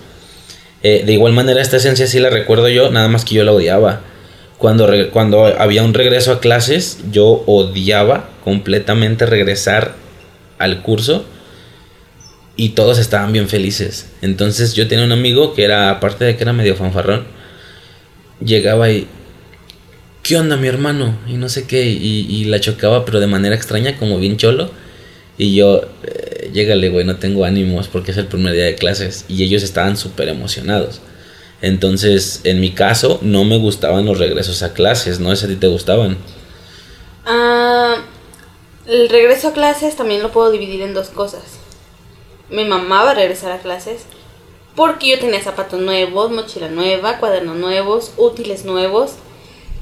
Eh, 0.83 1.03
de 1.05 1.13
igual 1.13 1.35
manera, 1.35 1.61
esta 1.61 1.77
esencia 1.77 2.07
sí 2.07 2.19
la 2.19 2.31
recuerdo 2.31 2.71
yo, 2.71 2.91
nada 2.91 3.09
más 3.09 3.27
que 3.27 3.35
yo 3.35 3.45
la 3.45 3.53
odiaba. 3.53 4.14
Cuando, 4.59 4.89
cuando 5.13 5.47
había 5.47 5.83
un 5.83 5.95
regreso 5.95 6.33
a 6.33 6.41
clases, 6.41 6.99
yo 7.11 7.43
odiaba 7.47 8.31
completamente 8.45 9.27
regresar 9.27 9.95
al 10.59 10.83
curso 10.83 11.25
y 12.57 12.71
todos 12.71 12.99
estaban 12.99 13.33
bien 13.33 13.49
felices. 13.49 14.11
Entonces 14.23 14.75
yo 14.75 14.87
tenía 14.89 15.05
un 15.05 15.13
amigo 15.13 15.55
que 15.55 15.65
era, 15.65 15.91
aparte 15.91 16.25
de 16.25 16.37
que 16.37 16.43
era 16.43 16.53
medio 16.53 16.77
fanfarrón, 16.77 17.25
llegaba 18.45 18.91
y, 18.91 19.09
¿qué 20.23 20.37
onda 20.37 20.57
mi 20.57 20.69
hermano? 20.69 21.19
Y 21.27 21.35
no 21.35 21.49
sé 21.49 21.67
qué, 21.67 21.85
y, 21.85 22.27
y 22.29 22.45
la 22.45 22.61
chocaba 22.61 23.05
pero 23.05 23.21
de 23.21 23.27
manera 23.27 23.55
extraña, 23.55 23.99
como 23.99 24.19
bien 24.19 24.37
cholo. 24.37 24.71
Y 25.37 25.57
yo, 25.57 25.83
eh, 26.05 26.51
llégale, 26.53 26.91
güey, 26.91 27.05
no 27.05 27.17
tengo 27.17 27.45
ánimos 27.45 27.89
porque 27.89 28.13
es 28.13 28.17
el 28.19 28.27
primer 28.27 28.53
día 28.53 28.65
de 28.65 28.77
clases. 28.77 29.25
Y 29.29 29.43
ellos 29.43 29.63
estaban 29.63 29.97
súper 29.97 30.29
emocionados. 30.29 31.01
Entonces, 31.61 32.41
en 32.45 32.61
mi 32.61 32.73
caso, 32.73 33.19
no 33.23 33.45
me 33.45 33.59
gustaban 33.59 34.05
los 34.05 34.19
regresos 34.19 34.63
a 34.63 34.75
clases, 34.75 35.21
¿no? 35.21 35.33
¿Es 35.33 35.45
a 35.45 35.49
ti 35.49 35.57
te 35.57 35.67
gustaban? 35.67 36.19
Ah, 37.25 37.97
el 38.87 39.09
regreso 39.09 39.49
a 39.49 39.53
clases 39.53 39.97
también 39.97 40.23
lo 40.23 40.31
puedo 40.31 40.51
dividir 40.51 40.83
en 40.83 40.95
dos 40.95 41.09
cosas. 41.09 41.43
Me 42.51 42.65
mamaba 42.65 43.15
regresar 43.15 43.53
a 43.53 43.59
clases 43.59 44.05
porque 44.77 45.09
yo 45.09 45.19
tenía 45.19 45.43
zapatos 45.43 45.81
nuevos, 45.81 46.31
mochila 46.31 46.69
nueva, 46.69 47.19
cuadernos 47.19 47.57
nuevos, 47.57 48.13
útiles 48.17 48.65
nuevos. 48.65 49.13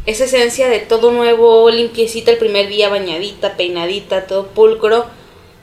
Esa 0.04 0.24
esencia 0.24 0.68
de 0.68 0.80
todo 0.80 1.12
nuevo, 1.12 1.70
limpiecita 1.70 2.30
el 2.30 2.38
primer 2.38 2.68
día, 2.68 2.88
bañadita, 2.88 3.56
peinadita, 3.56 4.26
todo 4.26 4.48
pulcro, 4.48 5.06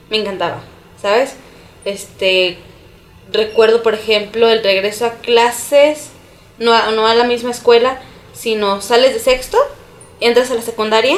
me 0.08 0.18
encantaba, 0.18 0.62
¿sabes? 1.00 1.36
Este, 1.84 2.58
recuerdo 3.32 3.82
por 3.82 3.94
ejemplo 3.94 4.48
el 4.48 4.62
regreso 4.62 5.06
a 5.06 5.14
clases, 5.14 6.10
no 6.58 6.72
a, 6.72 6.90
no 6.90 7.06
a 7.06 7.14
la 7.14 7.24
misma 7.24 7.50
escuela, 7.50 8.00
sino 8.32 8.80
sales 8.80 9.14
de 9.14 9.20
sexto, 9.20 9.58
entras 10.20 10.50
a 10.50 10.54
la 10.54 10.62
secundaria, 10.62 11.16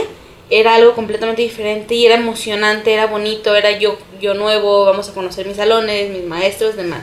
era 0.51 0.75
algo 0.75 0.95
completamente 0.95 1.43
diferente 1.43 1.95
y 1.95 2.07
era 2.07 2.17
emocionante, 2.17 2.93
era 2.93 3.07
bonito, 3.07 3.55
era 3.55 3.71
yo, 3.71 3.99
yo 4.21 4.35
nuevo, 4.35 4.85
vamos 4.85 5.09
a 5.09 5.15
conocer 5.15 5.47
mis 5.47 5.57
salones, 5.57 6.11
mis 6.11 6.25
maestros, 6.25 6.77
demás. 6.77 7.03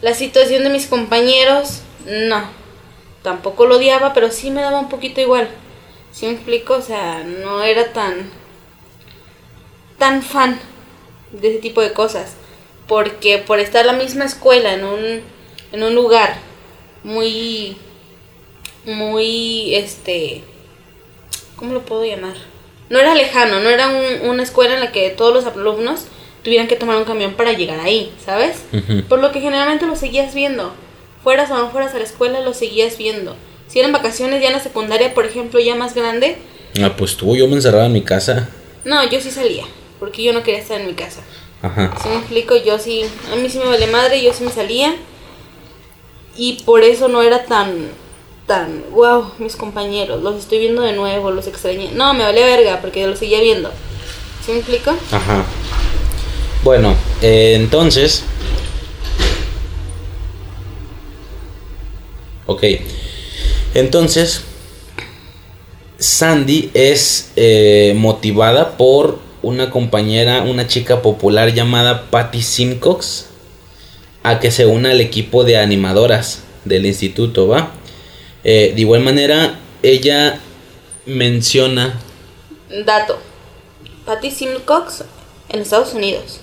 La 0.00 0.14
situación 0.14 0.64
de 0.64 0.70
mis 0.70 0.86
compañeros, 0.86 1.82
no. 2.06 2.42
Tampoco 3.22 3.66
lo 3.66 3.76
odiaba, 3.76 4.14
pero 4.14 4.30
sí 4.30 4.50
me 4.50 4.62
daba 4.62 4.80
un 4.80 4.88
poquito 4.88 5.20
igual. 5.20 5.48
¿Sí 6.10 6.26
me 6.26 6.32
explico? 6.32 6.74
O 6.74 6.82
sea, 6.82 7.22
no 7.22 7.62
era 7.62 7.92
tan. 7.92 8.30
tan 9.98 10.22
fan 10.22 10.58
de 11.30 11.50
ese 11.50 11.58
tipo 11.58 11.82
de 11.82 11.92
cosas. 11.92 12.34
Porque 12.90 13.38
por 13.38 13.60
estar 13.60 13.82
en 13.82 13.86
la 13.86 13.92
misma 13.92 14.24
escuela, 14.24 14.74
en 14.74 14.82
un, 14.84 15.20
en 15.70 15.82
un 15.84 15.94
lugar 15.94 16.34
muy. 17.04 17.76
muy. 18.84 19.74
este. 19.76 20.42
¿Cómo 21.54 21.72
lo 21.72 21.82
puedo 21.82 22.04
llamar? 22.04 22.34
No 22.88 22.98
era 22.98 23.14
lejano, 23.14 23.60
no 23.60 23.68
era 23.68 23.88
un- 23.88 24.28
una 24.28 24.42
escuela 24.42 24.74
en 24.74 24.80
la 24.80 24.90
que 24.90 25.10
todos 25.10 25.32
los 25.32 25.46
alumnos 25.46 26.06
tuvieran 26.42 26.66
que 26.66 26.74
tomar 26.74 26.96
un 26.96 27.04
camión 27.04 27.34
para 27.34 27.52
llegar 27.52 27.78
ahí, 27.78 28.12
¿sabes? 28.24 28.56
Por 29.08 29.20
lo 29.20 29.30
que 29.30 29.40
generalmente 29.40 29.86
lo 29.86 29.94
seguías 29.94 30.34
viendo. 30.34 30.72
Fueras 31.22 31.48
o 31.52 31.58
no 31.58 31.70
fueras 31.70 31.94
a 31.94 31.98
la 31.98 32.04
escuela, 32.04 32.40
lo 32.40 32.54
seguías 32.54 32.98
viendo. 32.98 33.36
Si 33.68 33.78
eran 33.78 33.92
vacaciones 33.92 34.40
ya 34.42 34.48
en 34.48 34.54
la 34.54 34.60
secundaria, 34.60 35.14
por 35.14 35.26
ejemplo, 35.26 35.60
ya 35.60 35.76
más 35.76 35.94
grande, 35.94 36.38
Ah, 36.82 36.94
pues 36.96 37.16
tú, 37.16 37.36
yo 37.36 37.46
me 37.46 37.54
encerraba 37.54 37.86
en 37.86 37.92
mi 37.92 38.02
casa. 38.02 38.48
no, 38.84 39.08
yo 39.08 39.20
sí 39.20 39.30
salía, 39.30 39.64
porque 40.00 40.24
yo 40.24 40.32
no 40.32 40.42
quería 40.42 40.60
estar 40.60 40.80
en 40.80 40.86
mi 40.88 40.94
casa. 40.94 41.20
Ajá. 41.62 41.94
Si 42.02 42.08
me 42.08 42.16
explico, 42.16 42.56
yo 42.56 42.78
sí, 42.78 43.02
a 43.32 43.36
mí 43.36 43.48
sí 43.50 43.58
me 43.58 43.66
vale 43.66 43.86
madre, 43.86 44.22
yo 44.22 44.32
sí 44.32 44.44
me 44.44 44.50
salía. 44.50 44.96
Y 46.36 46.62
por 46.64 46.82
eso 46.82 47.08
no 47.08 47.22
era 47.22 47.44
tan, 47.44 47.90
tan, 48.46 48.84
wow, 48.92 49.32
mis 49.38 49.56
compañeros, 49.56 50.22
los 50.22 50.36
estoy 50.36 50.58
viendo 50.58 50.82
de 50.82 50.92
nuevo, 50.92 51.30
los 51.30 51.46
extrañé. 51.46 51.90
No, 51.92 52.14
me 52.14 52.24
valía 52.24 52.46
verga, 52.46 52.80
porque 52.80 53.06
los 53.06 53.18
seguía 53.18 53.40
viendo. 53.40 53.70
¿Sí 54.44 54.52
me 54.52 54.58
explico? 54.58 54.90
Ajá. 55.10 55.44
Bueno, 56.62 56.94
eh, 57.20 57.54
entonces. 57.56 58.24
Ok. 62.46 62.64
Entonces. 63.74 64.44
Sandy 66.00 66.70
es 66.72 67.32
eh, 67.36 67.92
motivada 67.94 68.78
por 68.78 69.18
una 69.42 69.70
compañera, 69.70 70.42
una 70.42 70.66
chica 70.66 71.02
popular 71.02 71.52
llamada 71.54 72.10
Patty 72.10 72.42
Simcox, 72.42 73.26
a 74.22 74.38
que 74.40 74.50
se 74.50 74.66
una 74.66 74.90
al 74.90 75.00
equipo 75.00 75.44
de 75.44 75.56
animadoras 75.58 76.42
del 76.64 76.84
instituto, 76.86 77.48
¿va? 77.48 77.70
Eh, 78.44 78.72
de 78.74 78.80
igual 78.80 79.00
manera, 79.00 79.58
ella 79.82 80.38
menciona 81.06 81.98
Dato. 82.84 83.18
Patty 84.04 84.30
Simcox 84.30 85.04
en 85.48 85.60
Estados 85.60 85.94
Unidos. 85.94 86.40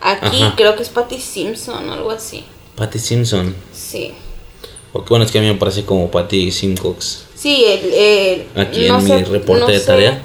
Aquí 0.00 0.42
Ajá. 0.42 0.54
creo 0.56 0.76
que 0.76 0.82
es 0.82 0.88
Patty 0.88 1.18
Simpson 1.20 1.88
o 1.88 1.92
algo 1.92 2.10
así. 2.10 2.44
Patty 2.76 2.98
Simpson. 2.98 3.54
Sí. 3.72 4.12
Ok, 4.92 5.08
bueno, 5.08 5.24
es 5.24 5.30
que 5.30 5.38
a 5.38 5.40
mí 5.42 5.48
me 5.48 5.54
parece 5.54 5.84
como 5.84 6.10
Patty 6.10 6.50
Simcox. 6.50 7.24
Sí, 7.34 7.64
el, 7.64 7.92
el- 7.92 8.46
Aquí 8.56 8.88
no 8.88 8.98
en 9.00 9.06
sé- 9.06 9.16
mi 9.16 9.22
reporte 9.24 9.60
no 9.60 9.66
de 9.66 9.78
sé- 9.78 9.86
tarea. 9.86 10.22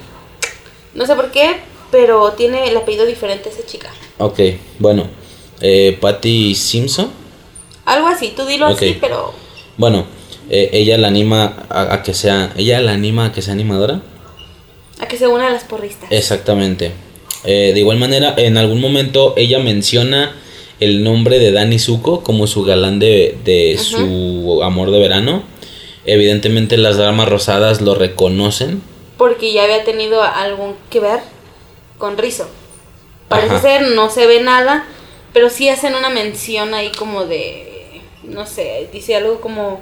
No 0.95 1.05
sé 1.05 1.15
por 1.15 1.31
qué, 1.31 1.57
pero 1.91 2.31
tiene 2.33 2.67
el 2.67 2.77
apellido 2.77 3.05
diferente 3.05 3.49
esa 3.49 3.65
chica. 3.65 3.89
Ok, 4.19 4.39
bueno. 4.79 5.07
Eh, 5.61 5.97
Patty 5.99 6.55
Simpson. 6.55 7.09
Algo 7.85 8.07
así, 8.07 8.33
tú 8.35 8.45
dilo 8.45 8.65
así, 8.67 8.97
pero 8.99 9.33
Bueno, 9.77 10.05
eh, 10.49 10.69
ella 10.73 10.97
la 10.97 11.07
anima 11.07 11.65
a, 11.69 11.93
a 11.95 12.03
que 12.03 12.13
sea. 12.13 12.53
Ella 12.57 12.79
la 12.81 12.93
anima 12.93 13.25
a 13.25 13.31
que 13.31 13.41
sea 13.41 13.53
animadora. 13.53 14.01
a 14.99 15.07
que 15.07 15.17
se 15.17 15.27
una 15.27 15.47
a 15.47 15.51
las 15.51 15.63
porristas. 15.63 16.11
Exactamente. 16.11 16.91
Eh, 17.45 17.71
de 17.73 17.79
igual 17.79 17.97
manera, 17.97 18.33
en 18.37 18.57
algún 18.57 18.79
momento 18.79 19.33
ella 19.35 19.59
menciona 19.59 20.33
el 20.79 21.03
nombre 21.03 21.39
de 21.39 21.51
Danny 21.51 21.77
Zuko 21.79 22.23
como 22.23 22.47
su 22.47 22.63
galán 22.63 22.99
de, 22.99 23.37
de 23.43 23.77
su 23.77 24.61
amor 24.63 24.91
de 24.91 24.99
verano. 24.99 25.43
Evidentemente 26.05 26.77
las 26.77 26.97
damas 26.97 27.27
rosadas 27.29 27.81
lo 27.81 27.95
reconocen. 27.95 28.81
Porque 29.17 29.53
ya 29.53 29.63
había 29.63 29.83
tenido 29.83 30.23
algún 30.23 30.75
que 30.89 30.99
ver 30.99 31.19
con 31.97 32.17
Rizo. 32.17 32.47
Parece 33.27 33.55
Ajá. 33.55 33.61
ser, 33.61 33.81
no 33.89 34.09
se 34.09 34.27
ve 34.27 34.41
nada, 34.41 34.85
pero 35.33 35.49
sí 35.49 35.69
hacen 35.69 35.95
una 35.95 36.09
mención 36.09 36.73
ahí 36.73 36.91
como 36.91 37.25
de, 37.25 38.01
no 38.23 38.45
sé, 38.45 38.89
dice 38.91 39.15
algo 39.15 39.41
como, 39.41 39.79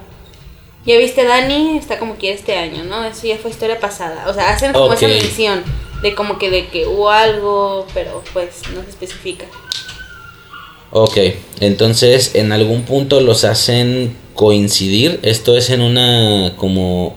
ya 0.86 0.98
viste 0.98 1.24
Dani, 1.24 1.78
está 1.78 2.00
como 2.00 2.16
quiere 2.16 2.38
este 2.38 2.56
año, 2.56 2.84
¿no? 2.84 3.04
Eso 3.06 3.28
ya 3.28 3.38
fue 3.38 3.52
historia 3.52 3.80
pasada. 3.80 4.28
O 4.28 4.34
sea, 4.34 4.50
hacen 4.52 4.74
como 4.74 4.94
esa 4.94 5.08
mención 5.08 5.64
de 6.02 6.16
como 6.16 6.38
que 6.38 6.50
de 6.50 6.68
que 6.68 6.88
hubo 6.88 7.10
algo, 7.10 7.86
pero 7.94 8.24
pues 8.34 8.62
no 8.74 8.84
se 8.84 8.90
especifica. 8.90 9.46
Ok, 10.92 11.18
entonces 11.60 12.36
en 12.36 12.52
algún 12.52 12.84
punto 12.84 13.22
los 13.22 13.44
hacen 13.44 14.16
coincidir. 14.34 15.20
Esto 15.24 15.56
es 15.56 15.70
en 15.70 15.82
una 15.82 16.56
como 16.58 17.16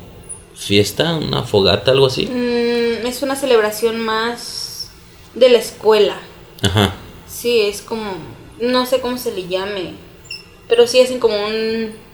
fiesta, 0.64 1.14
una 1.14 1.42
fogata, 1.44 1.90
algo 1.90 2.06
así. 2.06 2.26
Mm, 2.26 3.06
es 3.06 3.22
una 3.22 3.36
celebración 3.36 4.00
más 4.00 4.90
de 5.34 5.48
la 5.48 5.58
escuela. 5.58 6.16
Ajá. 6.62 6.94
Sí, 7.28 7.60
es 7.60 7.82
como, 7.82 8.14
no 8.60 8.86
sé 8.86 9.00
cómo 9.00 9.18
se 9.18 9.32
le 9.32 9.46
llame, 9.46 9.94
pero 10.68 10.86
sí 10.86 11.00
hacen 11.00 11.18
como 11.18 11.36
un 11.46 12.04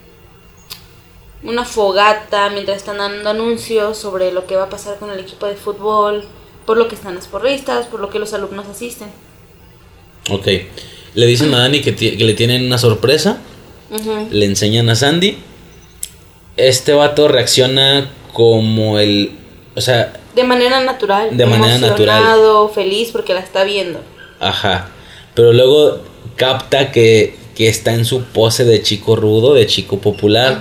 una 1.42 1.64
fogata 1.64 2.50
mientras 2.50 2.78
están 2.78 2.98
dando 2.98 3.30
anuncios 3.30 3.96
sobre 3.96 4.32
lo 4.32 4.46
que 4.46 4.56
va 4.56 4.64
a 4.64 4.68
pasar 4.70 4.98
con 4.98 5.10
el 5.10 5.20
equipo 5.20 5.46
de 5.46 5.54
fútbol, 5.54 6.24
por 6.66 6.76
lo 6.76 6.88
que 6.88 6.94
están 6.94 7.14
las 7.14 7.26
porristas, 7.26 7.86
por 7.86 8.00
lo 8.00 8.10
que 8.10 8.18
los 8.18 8.34
alumnos 8.34 8.66
asisten. 8.66 9.08
Ok. 10.30 10.46
Le 11.14 11.26
dicen 11.26 11.52
a 11.54 11.58
Dani 11.60 11.80
que, 11.80 11.92
le 11.92 12.34
tienen 12.34 12.66
una 12.66 12.78
sorpresa. 12.78 13.38
Le 14.30 14.44
enseñan 14.44 14.88
a 14.90 14.94
Sandy. 14.94 15.38
Este 16.56 16.92
vato 16.92 17.26
reacciona 17.26 18.10
como 18.40 18.98
el... 18.98 19.32
O 19.76 19.82
sea, 19.82 20.14
De 20.34 20.44
manera 20.44 20.80
natural. 20.80 21.36
De 21.36 21.44
manera 21.44 21.76
natural. 21.76 22.22
feliz 22.74 23.10
porque 23.12 23.34
la 23.34 23.40
está 23.40 23.64
viendo. 23.64 24.00
ajá. 24.40 24.88
Pero 25.34 25.52
luego 25.52 26.00
capta 26.36 26.90
que, 26.90 27.34
que 27.54 27.68
está 27.68 27.92
en 27.92 28.06
su 28.06 28.22
pose 28.24 28.64
de 28.64 28.80
chico 28.80 29.14
rudo, 29.14 29.52
de 29.52 29.66
chico 29.66 29.98
popular. 29.98 30.58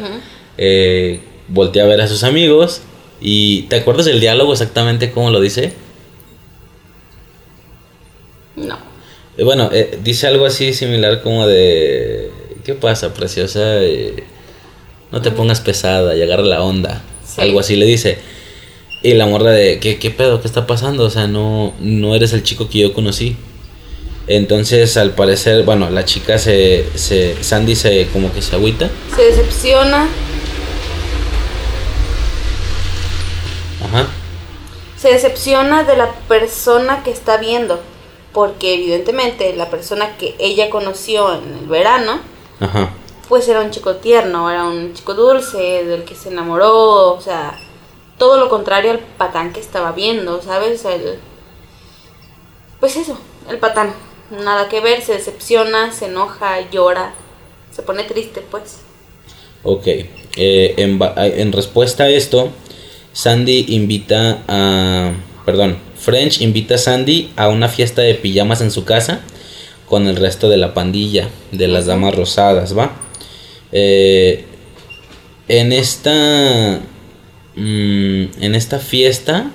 Eh, 0.57 1.21
voltea 1.47 1.84
a 1.84 1.88
ver 1.88 2.01
a 2.01 2.07
sus 2.09 2.23
amigos. 2.25 2.82
Y 3.21 3.61
¿te 3.63 3.77
acuerdas 3.77 4.05
del 4.07 4.19
diálogo 4.19 4.51
exactamente 4.51 5.11
cómo 5.11 5.32
lo 5.32 5.39
dice? 5.39 5.71
No. 8.57 8.77
Eh, 9.38 9.43
Bueno, 9.45 9.69
eh, 9.71 9.97
dice 10.03 10.27
algo 10.27 10.45
así 10.45 10.73
similar 10.73 11.21
como 11.21 11.47
de... 11.47 12.30
¿Qué 12.65 12.73
pasa, 12.73 13.13
preciosa? 13.13 13.80
No 15.11 15.21
te 15.21 15.32
pongas 15.32 15.61
pesada 15.61 16.15
y 16.15 16.21
agarra 16.21 16.43
la 16.43 16.61
onda. 16.61 17.01
Algo 17.39 17.59
así 17.59 17.75
le 17.75 17.85
dice. 17.85 18.17
Y 19.01 19.13
la 19.13 19.25
morra 19.25 19.51
de... 19.51 19.79
¿qué, 19.79 19.97
¿Qué 19.97 20.09
pedo? 20.11 20.41
¿Qué 20.41 20.47
está 20.47 20.67
pasando? 20.67 21.05
O 21.05 21.09
sea, 21.09 21.27
no, 21.27 21.73
no 21.79 22.15
eres 22.15 22.33
el 22.33 22.43
chico 22.43 22.69
que 22.69 22.79
yo 22.79 22.93
conocí. 22.93 23.37
Entonces, 24.27 24.97
al 24.97 25.11
parecer, 25.11 25.63
bueno, 25.63 25.89
la 25.89 26.05
chica 26.05 26.37
se... 26.37 26.85
se 26.95 27.41
Sandy 27.41 27.75
se 27.75 28.07
como 28.11 28.31
que 28.33 28.41
se 28.41 28.55
agüita. 28.55 28.89
Se 29.15 29.23
decepciona, 29.23 30.07
Ajá. 33.85 34.07
se 34.97 35.09
decepciona 35.13 35.83
de 35.83 35.95
la 35.95 36.11
persona 36.27 37.03
que 37.03 37.11
está 37.11 37.37
viendo, 37.37 37.79
porque 38.33 38.73
evidentemente 38.75 39.55
la 39.55 39.69
persona 39.69 40.17
que 40.17 40.35
ella 40.39 40.69
conoció 40.69 41.33
en 41.33 41.57
el 41.61 41.67
verano, 41.67 42.19
Ajá. 42.59 42.89
Pues 43.30 43.47
era 43.47 43.61
un 43.61 43.69
chico 43.69 43.97
tierno, 43.97 44.49
era 44.49 44.65
un 44.65 44.93
chico 44.95 45.13
dulce, 45.13 45.86
del 45.86 46.03
que 46.03 46.15
se 46.15 46.30
enamoró, 46.30 47.13
o 47.13 47.21
sea, 47.21 47.57
todo 48.17 48.38
lo 48.38 48.49
contrario 48.49 48.89
al 48.89 48.99
patán 48.99 49.53
que 49.53 49.59
estaba 49.59 49.91
viendo, 49.91 50.41
¿sabes? 50.41 50.84
El, 50.84 51.19
pues 52.80 52.97
eso, 52.97 53.19
el 53.47 53.59
patán, 53.59 53.93
nada 54.32 54.67
que 54.67 54.82
ver, 54.82 55.03
se 55.03 55.13
decepciona, 55.13 55.93
se 55.93 56.07
enoja, 56.07 56.69
llora, 56.71 57.13
se 57.71 57.84
pone 57.84 58.03
triste, 58.03 58.43
pues. 58.49 58.80
Ok. 59.63 59.86
Eh, 59.86 60.73
en, 60.77 60.99
en 61.15 61.51
respuesta 61.51 62.05
a 62.05 62.09
esto, 62.09 62.49
Sandy 63.13 63.65
invita 63.69 64.43
a... 64.47 65.13
Perdón, 65.45 65.77
French 65.97 66.41
invita 66.41 66.75
a 66.75 66.77
Sandy 66.77 67.32
a 67.36 67.49
una 67.49 67.67
fiesta 67.67 68.01
de 68.01 68.15
pijamas 68.15 68.61
en 68.61 68.71
su 68.71 68.86
casa 68.86 69.21
con 69.88 70.07
el 70.07 70.15
resto 70.15 70.49
de 70.49 70.57
la 70.57 70.73
pandilla 70.73 71.30
de 71.51 71.67
las 71.67 71.86
damas 71.86 72.15
rosadas, 72.15 72.77
¿va? 72.77 73.09
Eh, 73.72 74.45
en 75.47 75.72
esta... 75.74 76.80
mm, 77.55 78.24
en 78.41 78.55
esta 78.55 78.80
fiesta 78.80 79.51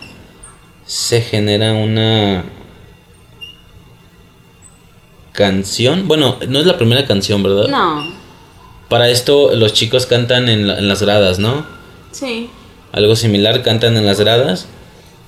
se 0.86 1.20
genera 1.22 1.72
una 1.74 2.44
canción. 5.32 6.06
Bueno, 6.08 6.38
no 6.48 6.60
es 6.60 6.66
la 6.66 6.76
primera 6.78 7.06
canción, 7.06 7.42
¿verdad? 7.42 7.68
No, 7.68 8.04
Para 8.88 9.08
esto 9.08 9.54
los 9.54 9.72
chicos 9.72 10.06
cantan 10.06 10.48
en, 10.48 10.66
la- 10.68 10.78
en 10.78 10.88
las 10.88 11.02
gradas, 11.02 11.38
¿no? 11.38 11.66
sí, 12.12 12.48
Algo 12.92 13.16
similar, 13.16 13.62
cantan 13.62 13.96
en 13.96 14.06
las 14.06 14.20
gradas. 14.20 14.66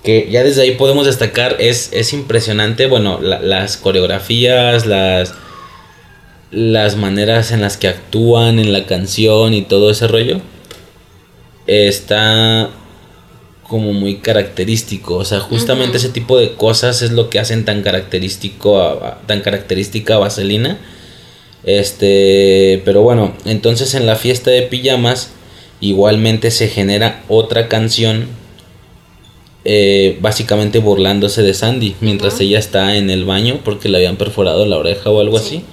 Que 0.05 0.28
ya 0.30 0.45
desde 0.45 0.62
ahí 0.62 0.72
podemos 0.76 1.05
destacar, 1.07 1.57
es, 1.59 1.91
es 1.93 2.12
impresionante, 2.12 2.87
bueno, 2.87 3.18
la- 3.20 3.41
las 3.41 3.76
coreografías, 3.76 4.87
las, 4.87 5.34
las 6.57 6.96
maneras 6.96 7.52
en 7.52 7.61
las 7.61 7.76
que 7.76 7.86
actúan 7.86 8.59
en 8.59 8.72
la 8.72 8.86
canción 8.86 9.52
y 9.52 9.61
todo 9.61 9.90
ese 9.90 10.09
rollo 10.09 10.40
está 11.66 12.70
como 13.62 13.92
muy 13.92 14.20
característico, 14.20 15.16
o 15.16 15.24
sea, 15.26 15.40
justamente 15.40 15.98
ese 15.98 16.09
tipo 16.09 16.38
de 16.38 16.54
cosas 16.54 17.02
es 17.02 17.11
lo 17.11 17.28
que 17.28 17.40
hacen 17.40 17.66
tan 17.66 17.82
característico 17.82 18.80
a, 18.80 19.20
tan 19.26 19.42
característica 19.42 20.14
a 20.14 20.18
Vaselina. 20.18 20.78
Este, 21.62 22.80
pero 22.86 23.02
bueno, 23.02 23.34
entonces 23.44 23.92
en 23.92 24.07
la 24.07 24.16
fiesta 24.16 24.50
de 24.50 24.62
pijamas 24.62 25.32
igualmente 25.82 26.50
se 26.50 26.68
genera 26.68 27.22
otra 27.28 27.68
canción 27.68 28.28
eh, 29.66 30.16
básicamente 30.22 30.78
burlándose 30.78 31.42
de 31.42 31.52
Sandy 31.52 31.96
mientras 32.00 32.40
ella 32.40 32.59
está 32.59 32.96
en 32.96 33.11
el 33.11 33.26
baño 33.26 33.61
porque 33.62 33.90
le 33.90 33.98
habían 33.98 34.16
perforado 34.16 34.64
la 34.64 34.78
oreja 34.78 35.11
o 35.11 35.20
algo 35.20 35.36
así. 35.36 35.64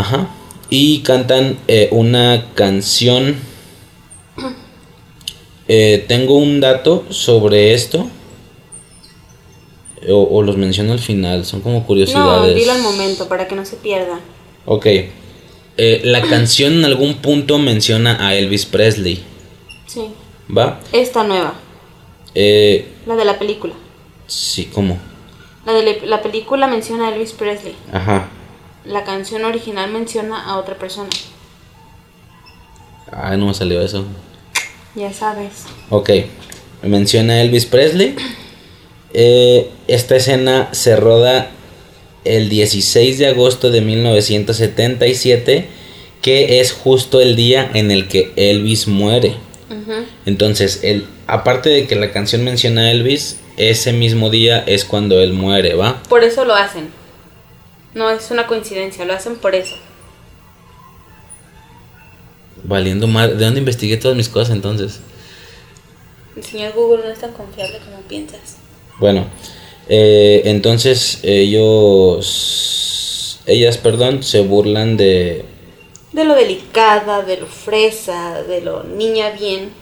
Ajá. 0.00 0.28
Y 0.70 1.00
cantan 1.00 1.58
eh, 1.68 1.88
una 1.92 2.46
canción. 2.54 3.36
Eh, 5.68 6.04
tengo 6.08 6.38
un 6.38 6.60
dato 6.60 7.04
sobre 7.10 7.74
esto. 7.74 8.08
O, 10.08 10.42
los 10.42 10.56
menciono 10.56 10.94
al 10.94 10.98
final, 10.98 11.44
son 11.44 11.60
como 11.60 11.86
curiosidades. 11.86 12.52
No, 12.52 12.58
dilo 12.58 12.72
al 12.72 12.80
momento 12.80 13.28
para 13.28 13.46
que 13.46 13.54
no 13.54 13.66
se 13.66 13.76
pierda. 13.76 14.18
Ok. 14.64 14.86
la 15.76 16.22
canción 16.28 16.72
en 16.72 16.84
algún 16.86 17.16
punto 17.16 17.58
menciona 17.58 18.26
a 18.26 18.34
Elvis 18.34 18.64
Presley. 18.64 19.22
Sí. 19.86 20.06
¿Va? 20.56 20.80
Esta 20.92 21.24
nueva. 21.24 21.54
Eh, 22.34 22.86
la 23.06 23.16
de 23.16 23.24
la 23.24 23.38
película. 23.38 23.74
Sí, 24.26 24.70
¿cómo? 24.72 24.98
La 25.66 25.72
de 25.74 26.00
la 26.06 26.22
película 26.22 26.66
menciona 26.66 27.08
a 27.08 27.14
Elvis 27.14 27.32
Presley. 27.32 27.74
Ajá. 27.92 28.28
La 28.84 29.04
canción 29.04 29.44
original 29.44 29.90
menciona 29.90 30.42
a 30.44 30.56
otra 30.56 30.76
persona. 30.76 31.10
Ah, 33.12 33.36
no 33.36 33.46
me 33.46 33.54
salió 33.54 33.82
eso. 33.82 34.04
Ya 34.94 35.12
sabes. 35.12 35.64
Ok. 35.90 36.10
Menciona 36.82 37.34
a 37.34 37.40
Elvis 37.42 37.66
Presley. 37.66 38.16
Eh, 39.12 39.70
esta 39.88 40.16
escena 40.16 40.68
se 40.72 40.96
roda 40.96 41.50
el 42.24 42.48
16 42.48 43.18
de 43.18 43.26
agosto 43.26 43.70
de 43.70 43.80
1977, 43.80 45.68
que 46.22 46.60
es 46.60 46.72
justo 46.72 47.20
el 47.20 47.36
día 47.36 47.70
en 47.74 47.90
el 47.90 48.08
que 48.08 48.32
Elvis 48.36 48.86
muere. 48.86 49.34
Entonces, 50.26 50.80
el, 50.82 51.06
aparte 51.26 51.70
de 51.70 51.86
que 51.86 51.96
la 51.96 52.12
canción 52.12 52.44
menciona 52.44 52.82
a 52.82 52.90
Elvis, 52.90 53.38
ese 53.56 53.92
mismo 53.92 54.30
día 54.30 54.62
es 54.66 54.84
cuando 54.84 55.20
él 55.20 55.32
muere, 55.32 55.74
¿va? 55.74 56.02
Por 56.08 56.24
eso 56.24 56.44
lo 56.44 56.54
hacen. 56.54 56.99
No 57.94 58.10
es 58.10 58.30
una 58.30 58.46
coincidencia, 58.46 59.04
lo 59.04 59.12
hacen 59.12 59.36
por 59.36 59.54
eso. 59.54 59.76
Valiendo 62.62 63.06
mal. 63.06 63.38
¿De 63.38 63.44
dónde 63.44 63.60
investigué 63.60 63.96
todas 63.96 64.16
mis 64.16 64.28
cosas 64.28 64.54
entonces? 64.54 65.00
El 66.36 66.44
señor 66.44 66.72
Google 66.74 67.04
no 67.04 67.10
es 67.10 67.18
tan 67.18 67.32
confiable 67.32 67.78
como 67.78 68.00
piensas. 68.02 68.56
Bueno, 68.98 69.26
eh, 69.88 70.42
entonces 70.44 71.18
ellos, 71.22 72.60
ellas, 73.46 73.78
perdón, 73.78 74.22
se 74.22 74.42
burlan 74.42 74.96
de, 74.96 75.44
de 76.12 76.24
lo 76.24 76.34
delicada, 76.34 77.22
de 77.22 77.38
lo 77.38 77.46
fresa, 77.46 78.42
de 78.42 78.60
lo 78.60 78.84
niña 78.84 79.30
bien 79.30 79.72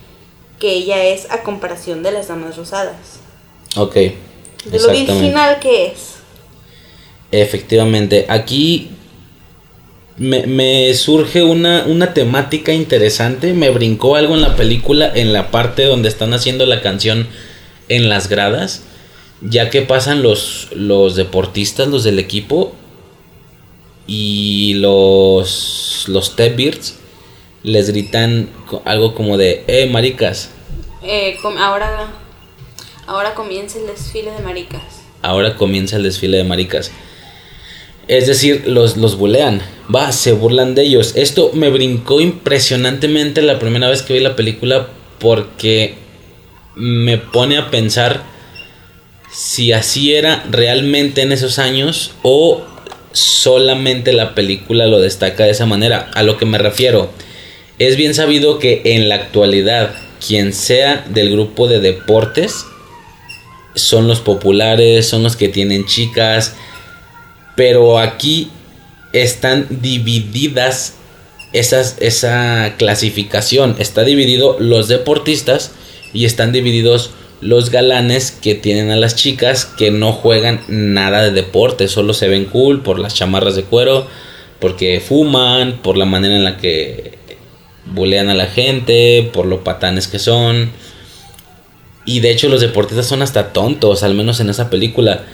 que 0.59 0.73
ella 0.73 1.05
es 1.05 1.31
a 1.31 1.43
comparación 1.43 2.03
de 2.03 2.13
las 2.13 2.29
damas 2.29 2.57
rosadas. 2.57 3.21
Ok. 3.77 3.95
De 3.95 4.79
lo 4.81 4.91
virginal 4.91 5.59
que 5.61 5.87
es. 5.87 6.18
Efectivamente, 7.31 8.27
aquí 8.29 8.91
me, 10.17 10.93
surge 10.95 11.43
una, 11.43 11.85
una, 11.87 12.15
temática 12.15 12.73
interesante, 12.73 13.53
me 13.53 13.71
brincó 13.71 14.17
algo 14.17 14.35
en 14.35 14.41
la 14.41 14.57
película, 14.57 15.11
en 15.15 15.33
la 15.33 15.51
parte 15.51 15.85
donde 15.85 16.09
están 16.09 16.33
haciendo 16.33 16.67
la 16.67 16.81
canción 16.81 17.29
en 17.89 18.09
las 18.09 18.29
gradas, 18.29 18.83
ya 19.41 19.71
que 19.71 19.83
pasan 19.83 20.23
los, 20.23 20.69
los 20.73 21.17
deportistas, 21.17 21.89
los 21.89 22.03
del 22.03 22.19
equipo, 22.19 22.75
y 24.09 24.75
los, 24.75 26.07
los 26.09 26.35
Beards 26.35 26.97
les 27.63 27.91
gritan 27.91 28.49
algo 28.85 29.15
como 29.15 29.37
de, 29.37 29.65
eh, 29.69 29.87
maricas. 29.87 30.51
Eh, 31.03 31.37
ahora, 31.59 32.11
ahora 33.07 33.35
comienza 33.35 33.79
el 33.79 33.87
desfile 33.87 34.33
de 34.33 34.41
maricas. 34.41 35.03
Ahora 35.21 35.57
comienza 35.57 35.97
el 35.97 36.05
desfile 36.05 36.39
de 36.39 36.45
maricas. 36.45 36.91
Es 38.09 38.27
decir, 38.27 38.65
los, 38.67 38.97
los 38.97 39.17
bulean. 39.17 39.63
Va, 39.95 40.13
se 40.13 40.33
burlan 40.33 40.75
de 40.75 40.83
ellos. 40.83 41.13
Esto 41.15 41.51
me 41.55 41.71
brincó 41.71 42.21
impresionantemente 42.21 43.43
la 43.43 43.59
primera 43.59 43.89
vez 43.89 44.03
que 44.03 44.15
vi 44.15 44.21
la 44.21 44.37
película 44.37 44.89
porque 45.19 45.95
me 46.75 47.19
pone 47.19 47.59
a 47.59 47.71
pensar 47.71 48.23
si 49.31 49.73
así 49.73 50.15
era 50.15 50.45
realmente 50.51 51.23
en 51.23 51.33
esos 51.33 51.59
años 51.59 52.13
o 52.23 52.63
solamente 53.13 54.13
la 54.13 54.35
película 54.35 54.87
lo 54.87 55.01
destaca 55.01 55.45
de 55.45 55.51
esa 55.51 55.67
manera. 55.67 56.11
A 56.15 56.23
lo 56.23 56.39
que 56.39 56.47
me 56.47 56.59
refiero, 56.59 57.11
es 57.79 57.97
bien 57.97 58.15
sabido 58.15 58.59
que 58.59 58.83
en 58.85 59.09
la 59.09 59.17
actualidad 59.17 59.95
quien 60.27 60.53
sea 60.53 61.05
del 61.09 61.31
grupo 61.31 61.69
de 61.69 61.81
deportes 61.81 62.65
son 63.75 64.09
los 64.09 64.21
populares, 64.21 65.09
son 65.09 65.23
los 65.23 65.37
que 65.37 65.49
tienen 65.49 65.87
chicas, 65.87 66.57
pero 67.59 67.99
aquí 67.99 68.53
están 69.13 69.67
divididas 69.69 70.95
esa 71.53 72.77
clasificación. 72.79 73.75
Está 73.81 74.05
dividido 74.05 74.57
los 74.61 74.87
deportistas 74.87 75.73
y 76.13 76.25
están 76.25 76.53
divididos 76.53 77.11
los 77.41 77.71
galanes 77.71 78.31
que 78.31 78.55
tienen 78.55 78.93
a 78.93 78.97
las 78.97 79.17
chicas 79.17 79.65
que 79.65 79.91
no 79.91 80.13
juegan 80.13 80.61
nada 80.69 81.21
de 81.21 81.33
deporte, 81.33 81.89
solo 81.89 82.15
se 82.15 82.29
ven 82.29 82.45
cool 82.45 82.83
por 82.83 83.01
las 83.01 83.15
chamarras 83.15 83.57
de 83.57 83.65
cuero, 83.65 84.07
porque 84.61 85.01
fuman, 85.01 85.79
por 85.83 85.97
la 85.97 86.05
manera 86.05 86.37
en 86.37 86.45
la 86.45 86.59
que 86.59 87.19
bulean 87.87 88.29
a 88.29 88.35
la 88.35 88.47
gente, 88.47 89.29
por 89.33 89.47
lo 89.47 89.65
patanes 89.65 90.07
que 90.07 90.21
son. 90.21 90.71
Y 92.05 92.21
de 92.21 92.31
hecho 92.31 92.49
los 92.49 92.61
deportistas 92.61 93.07
son 93.07 93.21
hasta 93.21 93.53
tontos, 93.53 94.05
al 94.05 94.15
menos 94.15 94.39
en 94.39 94.49
esa 94.49 94.71
película. 94.71 95.25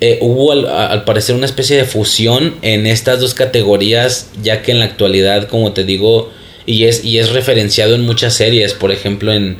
Eh, 0.00 0.18
hubo 0.22 0.52
al, 0.52 0.66
al, 0.66 1.04
parecer 1.04 1.34
una 1.34 1.46
especie 1.46 1.76
de 1.76 1.84
fusión 1.84 2.54
en 2.62 2.86
estas 2.86 3.20
dos 3.20 3.34
categorías, 3.34 4.30
ya 4.42 4.62
que 4.62 4.72
en 4.72 4.78
la 4.78 4.86
actualidad, 4.86 5.48
como 5.48 5.72
te 5.72 5.84
digo, 5.84 6.30
y 6.64 6.84
es, 6.84 7.04
y 7.04 7.18
es 7.18 7.30
referenciado 7.32 7.94
en 7.94 8.02
muchas 8.02 8.34
series, 8.34 8.72
por 8.72 8.92
ejemplo 8.92 9.32
en 9.32 9.58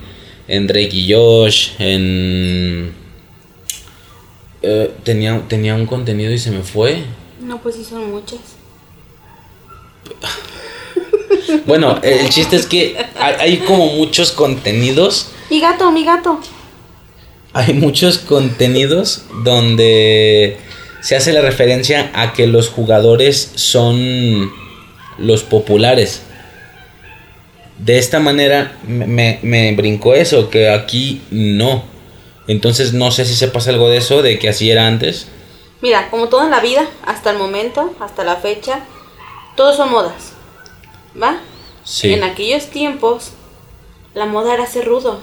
en 0.51 0.67
Drake 0.67 0.91
y 0.93 1.13
Josh, 1.13 1.71
en... 1.79 2.93
Eh, 4.63 4.93
tenía, 5.05 5.41
tenía 5.49 5.75
un 5.77 5.87
contenido 5.87 6.33
y 6.33 6.39
se 6.39 6.51
me 6.51 6.63
fue. 6.63 7.05
No, 7.41 7.63
pues 7.63 7.77
sí 7.77 7.85
son 7.85 8.11
muchas. 8.11 8.41
bueno, 11.67 12.01
el 12.03 12.29
chiste 12.31 12.57
es 12.57 12.67
que 12.67 12.97
hay, 13.17 13.59
como 13.59 13.87
muchos 13.95 14.33
contenidos. 14.33 15.29
Mi 15.49 15.61
gato, 15.61 15.93
mi 15.93 16.05
gato. 16.05 16.41
Hay 17.53 17.75
muchos 17.75 18.19
contenidos 18.19 19.25
donde 19.45 20.59
se 21.01 21.17
hace 21.17 21.33
la 21.33 21.41
referencia 21.41 22.11
a 22.15 22.33
que 22.33 22.47
los 22.47 22.69
jugadores 22.69 23.53
son 23.55 24.53
los 25.19 25.43
populares 25.43 26.23
de 27.81 27.99
esta 27.99 28.21
manera 28.21 28.77
me, 28.87 29.39
me, 29.43 29.73
brincó 29.73 30.15
eso, 30.15 30.51
que 30.51 30.69
aquí 30.71 31.23
no. 31.31 31.83
Entonces 32.47 32.93
no 32.93 33.11
sé 33.11 33.25
si 33.25 33.35
se 33.35 33.49
pasa 33.49 33.71
algo 33.71 33.89
de 33.89 33.97
eso, 33.97 34.23
de 34.23 34.39
que 34.39 34.49
así 34.49 34.71
era 34.71 34.87
antes. 34.87 35.29
Mira, 35.81 36.11
como 36.11 36.29
todo 36.29 36.45
en 36.45 36.51
la 36.51 36.61
vida, 36.61 36.87
hasta 37.07 37.31
el 37.31 37.39
momento, 37.39 37.95
hasta 38.01 38.23
la 38.23 38.37
fecha, 38.37 38.81
todos 39.57 39.77
son 39.77 39.91
modas. 39.91 40.33
¿Va? 41.21 41.41
Sí. 41.85 42.13
En 42.13 42.23
aquellos 42.23 42.67
tiempos, 42.67 43.33
la 44.15 44.27
moda 44.27 44.55
era 44.55 44.67
ser 44.67 44.85
rudo. 44.85 45.21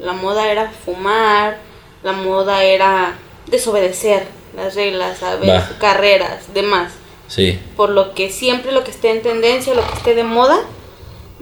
La 0.00 0.12
moda 0.12 0.50
era 0.50 0.70
fumar. 0.70 1.58
La 2.02 2.12
moda 2.12 2.64
era 2.64 3.18
desobedecer 3.46 4.26
las 4.56 4.74
reglas, 4.74 5.18
¿sabes? 5.18 5.62
Carreras, 5.78 6.52
demás. 6.54 6.92
Sí. 7.28 7.58
Por 7.76 7.90
lo 7.90 8.14
que 8.14 8.30
siempre 8.30 8.72
lo 8.72 8.82
que 8.82 8.90
esté 8.90 9.10
en 9.10 9.22
tendencia, 9.22 9.74
lo 9.74 9.86
que 9.86 9.94
esté 9.94 10.14
de 10.14 10.24
moda, 10.24 10.58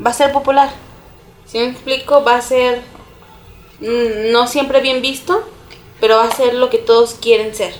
va 0.04 0.10
a 0.10 0.14
ser 0.14 0.32
popular. 0.32 0.70
Si 1.46 1.58
me 1.58 1.68
explico, 1.68 2.22
va 2.24 2.36
a 2.36 2.42
ser 2.42 2.82
mm, 3.80 4.32
no 4.32 4.46
siempre 4.46 4.80
bien 4.80 5.00
visto, 5.00 5.48
pero 6.00 6.16
va 6.16 6.24
a 6.24 6.34
ser 6.34 6.54
lo 6.54 6.68
que 6.68 6.78
todos 6.78 7.14
quieren 7.14 7.54
ser. 7.54 7.72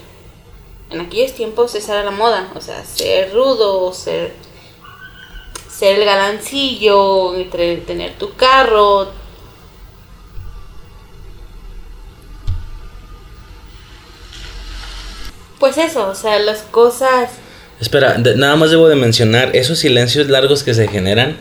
En 0.90 1.00
aquellos 1.00 1.34
tiempos 1.34 1.74
esa 1.74 1.94
era 1.94 2.04
la 2.04 2.10
moda, 2.10 2.48
o 2.54 2.60
sea, 2.62 2.82
ser 2.84 3.34
rudo, 3.34 3.92
ser 3.92 4.32
ser 5.78 6.00
el 6.00 6.04
galancillo, 6.04 7.32
tener 7.50 8.14
tu 8.18 8.34
carro. 8.34 9.08
Pues 15.58 15.76
eso, 15.78 16.08
o 16.08 16.14
sea, 16.14 16.38
las 16.38 16.58
cosas 16.62 17.30
Espera, 17.80 18.14
de- 18.14 18.36
nada 18.36 18.56
más 18.56 18.70
debo 18.70 18.88
de 18.88 18.96
mencionar, 18.96 19.54
esos 19.54 19.78
silencios 19.78 20.28
largos 20.28 20.62
que 20.64 20.74
se 20.74 20.88
generan 20.88 21.36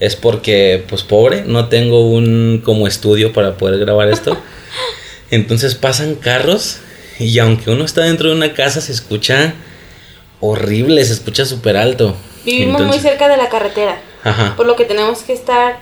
es 0.00 0.14
porque, 0.16 0.84
pues 0.88 1.02
pobre, 1.02 1.42
no 1.46 1.68
tengo 1.68 2.08
un 2.10 2.60
como 2.64 2.86
estudio 2.86 3.32
para 3.32 3.56
poder 3.56 3.78
grabar 3.80 4.08
esto. 4.08 4.36
Entonces 5.30 5.74
pasan 5.74 6.14
carros 6.14 6.78
y 7.18 7.38
aunque 7.38 7.70
uno 7.70 7.84
está 7.84 8.02
dentro 8.02 8.28
de 8.28 8.36
una 8.36 8.54
casa 8.54 8.80
se 8.80 8.92
escucha 8.92 9.54
horrible, 10.40 11.04
se 11.04 11.12
escucha 11.14 11.44
súper 11.44 11.76
alto. 11.76 12.14
Vivimos 12.44 12.82
muy 12.82 12.98
cerca 12.98 13.28
de 13.28 13.36
la 13.36 13.48
carretera, 13.48 13.98
Ajá. 14.22 14.54
por 14.56 14.66
lo 14.66 14.76
que 14.76 14.84
tenemos 14.84 15.22
que 15.22 15.32
estar 15.32 15.78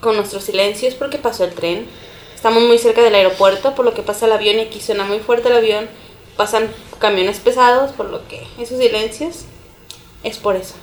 con 0.00 0.16
nuestros 0.16 0.44
silencios 0.44 0.94
porque 0.94 1.18
pasó 1.18 1.44
el 1.44 1.52
tren. 1.52 1.86
Estamos 2.34 2.62
muy 2.62 2.78
cerca 2.78 3.02
del 3.02 3.14
aeropuerto, 3.14 3.74
por 3.74 3.84
lo 3.84 3.94
que 3.94 4.02
pasa 4.02 4.26
el 4.26 4.32
avión 4.32 4.58
y 4.58 4.62
aquí 4.62 4.80
suena 4.80 5.04
muy 5.04 5.18
fuerte 5.18 5.48
el 5.48 5.56
avión. 5.56 5.88
Pasan 6.38 6.70
camiones 6.98 7.38
pesados, 7.40 7.92
por 7.92 8.06
lo 8.08 8.26
que 8.28 8.46
esos 8.58 8.78
silencios 8.78 9.40
es 10.22 10.38
por 10.38 10.56
eso. 10.56 10.74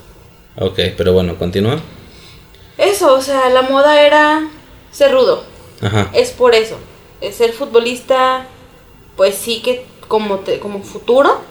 Ok, 0.59 0.79
pero 0.95 1.13
bueno, 1.13 1.35
continúa. 1.37 1.79
Eso, 2.77 3.15
o 3.15 3.21
sea, 3.21 3.49
la 3.49 3.63
moda 3.63 4.01
era 4.01 4.47
ser 4.91 5.11
rudo. 5.11 5.43
Ajá. 5.81 6.11
Es 6.13 6.29
por 6.31 6.53
eso. 6.53 6.77
Es 7.21 7.35
Ser 7.37 7.53
futbolista, 7.53 8.45
pues 9.17 9.35
sí 9.35 9.61
que 9.63 9.85
como, 10.07 10.39
te- 10.39 10.59
como 10.59 10.83
futuro 10.83 11.41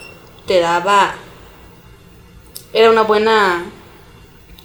te 0.46 0.61
daba... 0.61 1.16
Era 2.72 2.90
una 2.90 3.02
buena 3.02 3.64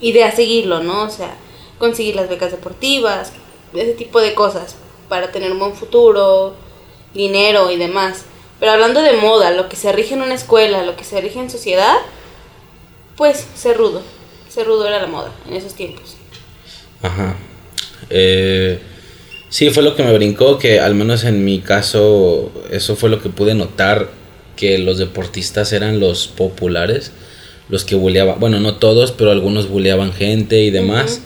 idea 0.00 0.30
seguirlo, 0.32 0.80
¿no? 0.82 1.02
O 1.04 1.10
sea, 1.10 1.34
conseguir 1.78 2.14
las 2.16 2.28
becas 2.28 2.50
deportivas, 2.50 3.32
ese 3.72 3.92
tipo 3.94 4.20
de 4.20 4.34
cosas, 4.34 4.76
para 5.08 5.32
tener 5.32 5.50
un 5.52 5.58
buen 5.58 5.74
futuro, 5.74 6.54
dinero 7.14 7.70
y 7.70 7.76
demás. 7.76 8.24
Pero 8.60 8.72
hablando 8.72 9.02
de 9.02 9.14
moda, 9.14 9.50
lo 9.50 9.68
que 9.70 9.76
se 9.76 9.90
rige 9.90 10.14
en 10.14 10.22
una 10.22 10.34
escuela, 10.34 10.84
lo 10.84 10.94
que 10.94 11.04
se 11.04 11.20
rige 11.20 11.40
en 11.40 11.48
sociedad, 11.50 11.96
pues 13.16 13.46
ser 13.54 13.78
rudo. 13.78 14.02
Ser 14.50 14.66
rudo 14.66 14.86
era 14.86 15.00
la 15.00 15.06
moda 15.06 15.32
en 15.48 15.54
esos 15.54 15.74
tiempos. 15.74 16.16
Ajá. 17.02 17.36
Eh, 18.10 18.78
sí, 19.48 19.70
fue 19.70 19.82
lo 19.82 19.96
que 19.96 20.02
me 20.02 20.12
brincó, 20.12 20.58
que 20.58 20.78
al 20.78 20.94
menos 20.94 21.24
en 21.24 21.44
mi 21.44 21.60
caso, 21.60 22.52
eso 22.70 22.96
fue 22.96 23.08
lo 23.08 23.22
que 23.22 23.30
pude 23.30 23.54
notar, 23.54 24.10
que 24.56 24.78
los 24.78 24.98
deportistas 24.98 25.72
eran 25.72 26.00
los 26.00 26.28
populares, 26.28 27.12
los 27.70 27.84
que 27.84 27.94
buleaban, 27.94 28.38
bueno, 28.40 28.60
no 28.60 28.76
todos, 28.76 29.12
pero 29.12 29.30
algunos 29.30 29.68
buleaban 29.68 30.12
gente 30.12 30.60
y 30.60 30.70
demás, 30.70 31.22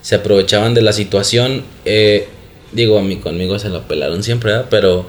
se 0.00 0.16
aprovechaban 0.16 0.74
de 0.74 0.82
la 0.82 0.92
situación, 0.92 1.64
eh, 1.84 2.26
digo, 2.72 2.98
a 2.98 3.02
mí 3.02 3.16
conmigo 3.16 3.58
se 3.58 3.68
lo 3.68 3.82
pelaron 3.82 4.24
siempre, 4.24 4.52
¿verdad? 4.52 4.66
pero 4.68 5.06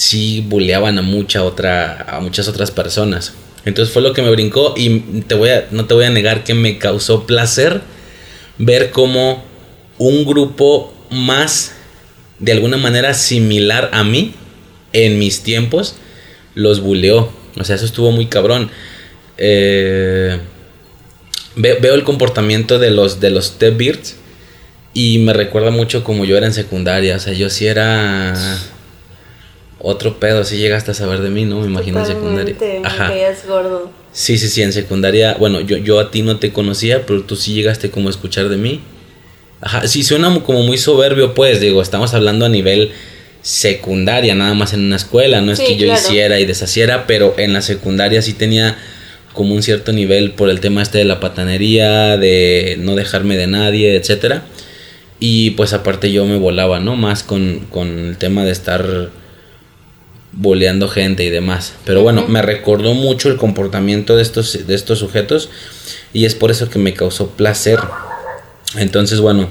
sí 0.00 0.42
buleaban 0.48 0.98
a 0.98 1.02
mucha 1.02 1.44
otra, 1.44 2.06
a 2.08 2.20
muchas 2.20 2.48
otras 2.48 2.70
personas. 2.70 3.34
Entonces 3.66 3.92
fue 3.92 4.00
lo 4.00 4.14
que 4.14 4.22
me 4.22 4.30
brincó 4.30 4.72
y 4.76 5.00
te 5.28 5.34
voy 5.34 5.50
a, 5.50 5.66
no 5.70 5.84
te 5.84 5.92
voy 5.92 6.06
a 6.06 6.10
negar 6.10 6.42
que 6.42 6.54
me 6.54 6.78
causó 6.78 7.26
placer 7.26 7.82
ver 8.56 8.90
cómo 8.90 9.44
un 9.98 10.24
grupo 10.24 10.94
más 11.10 11.72
de 12.38 12.52
alguna 12.52 12.78
manera 12.78 13.12
similar 13.12 13.90
a 13.92 14.02
mí 14.02 14.32
en 14.94 15.18
mis 15.18 15.42
tiempos 15.42 15.96
los 16.54 16.80
buleó. 16.80 17.30
O 17.58 17.64
sea, 17.64 17.76
eso 17.76 17.84
estuvo 17.84 18.10
muy 18.10 18.26
cabrón. 18.26 18.70
Eh, 19.36 20.38
ve- 21.56 21.78
veo 21.82 21.94
el 21.94 22.04
comportamiento 22.04 22.78
de 22.78 22.90
los 22.90 23.20
de 23.20 23.28
los 23.30 23.58
T-Birds 23.58 24.16
y 24.94 25.18
me 25.18 25.34
recuerda 25.34 25.70
mucho 25.70 26.02
como 26.04 26.24
yo 26.24 26.38
era 26.38 26.46
en 26.46 26.54
secundaria. 26.54 27.16
O 27.16 27.20
sea, 27.20 27.34
yo 27.34 27.50
sí 27.50 27.66
era 27.66 28.32
otro 29.80 30.18
pedo. 30.20 30.44
Si 30.44 30.56
llegaste 30.58 30.90
a 30.92 30.94
saber 30.94 31.20
de 31.20 31.30
mí, 31.30 31.44
¿no? 31.44 31.60
Me 31.60 31.66
imagino 31.66 32.00
en 32.00 32.06
secundaria. 32.06 32.54
Ajá. 32.84 33.08
caías 33.08 33.46
gordo. 33.46 33.90
Sí, 34.12 34.38
sí, 34.38 34.48
sí, 34.48 34.62
en 34.62 34.72
secundaria, 34.72 35.34
bueno, 35.38 35.60
yo, 35.60 35.76
yo 35.76 36.00
a 36.00 36.10
ti 36.10 36.22
no 36.22 36.38
te 36.38 36.52
conocía, 36.52 37.06
pero 37.06 37.22
tú 37.22 37.36
sí 37.36 37.54
llegaste 37.54 37.90
como 37.90 38.08
a 38.08 38.10
escuchar 38.10 38.48
de 38.48 38.56
mí. 38.56 38.80
Ajá, 39.60 39.86
sí, 39.86 40.02
suena 40.02 40.40
como 40.42 40.62
muy 40.62 40.78
soberbio, 40.78 41.34
pues, 41.34 41.60
digo, 41.60 41.80
estamos 41.82 42.14
hablando 42.14 42.46
a 42.46 42.48
nivel 42.48 42.92
secundaria, 43.42 44.34
nada 44.34 44.54
más 44.54 44.72
en 44.72 44.80
una 44.80 44.96
escuela, 44.96 45.40
no 45.40 45.52
es 45.52 45.58
Sí, 45.58 45.64
que 45.66 45.76
yo 45.76 45.86
claro. 45.86 46.00
hiciera 46.00 46.40
y 46.40 46.44
deshaciera, 46.46 47.06
pero 47.06 47.34
en 47.38 47.52
la 47.52 47.62
secundaria 47.62 48.20
sí 48.22 48.32
tenía 48.32 48.76
como 49.32 49.54
un 49.54 49.62
cierto 49.62 49.92
nivel 49.92 50.32
por 50.32 50.50
el 50.50 50.60
tema 50.60 50.82
este 50.82 50.98
de 50.98 51.04
la 51.04 51.20
patanería, 51.20 52.16
de 52.16 52.76
no 52.80 52.96
dejarme 52.96 53.36
de 53.36 53.46
nadie, 53.46 53.94
etcétera. 53.96 54.42
Y 55.20 55.50
pues 55.50 55.72
aparte 55.72 56.10
yo 56.10 56.24
me 56.26 56.36
volaba, 56.38 56.80
¿no? 56.80 56.96
Más 56.96 57.22
con, 57.22 57.60
con 57.70 57.88
el 58.08 58.16
tema 58.16 58.44
de 58.44 58.50
estar 58.52 59.10
boleando 60.32 60.88
gente 60.88 61.24
y 61.24 61.30
demás. 61.30 61.74
Pero 61.84 62.02
bueno, 62.02 62.26
me 62.28 62.42
recordó 62.42 62.94
mucho 62.94 63.28
el 63.28 63.36
comportamiento 63.36 64.16
de 64.16 64.22
estos, 64.22 64.66
de 64.66 64.74
estos 64.74 64.98
sujetos 64.98 65.50
y 66.12 66.24
es 66.24 66.34
por 66.34 66.50
eso 66.50 66.68
que 66.70 66.78
me 66.78 66.94
causó 66.94 67.30
placer. 67.30 67.80
Entonces, 68.76 69.20
bueno, 69.20 69.48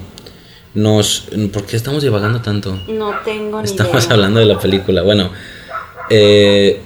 nos... 0.74 1.26
¿Por 1.52 1.66
qué 1.66 1.76
estamos 1.76 2.04
divagando 2.04 2.42
tanto? 2.42 2.80
No 2.88 3.14
tengo 3.26 3.62
ni 3.62 3.66
Estamos 3.66 4.06
idea. 4.06 4.14
hablando 4.14 4.40
de 4.40 4.46
la 4.46 4.60
película. 4.60 5.02
Bueno, 5.02 5.32
eh, 6.10 6.82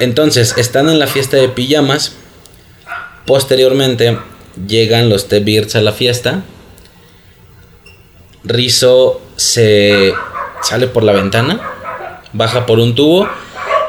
entonces 0.00 0.54
están 0.56 0.88
en 0.88 0.98
la 0.98 1.06
fiesta 1.06 1.36
de 1.36 1.48
pijamas. 1.48 2.14
Posteriormente 3.26 4.18
llegan 4.66 5.08
los 5.10 5.28
T-Birds 5.28 5.76
a 5.76 5.82
la 5.82 5.92
fiesta. 5.92 6.44
Rizzo 8.44 9.20
se 9.36 10.14
sale 10.62 10.86
por 10.86 11.02
la 11.02 11.12
ventana, 11.12 11.60
baja 12.36 12.66
por 12.66 12.78
un 12.78 12.94
tubo 12.94 13.28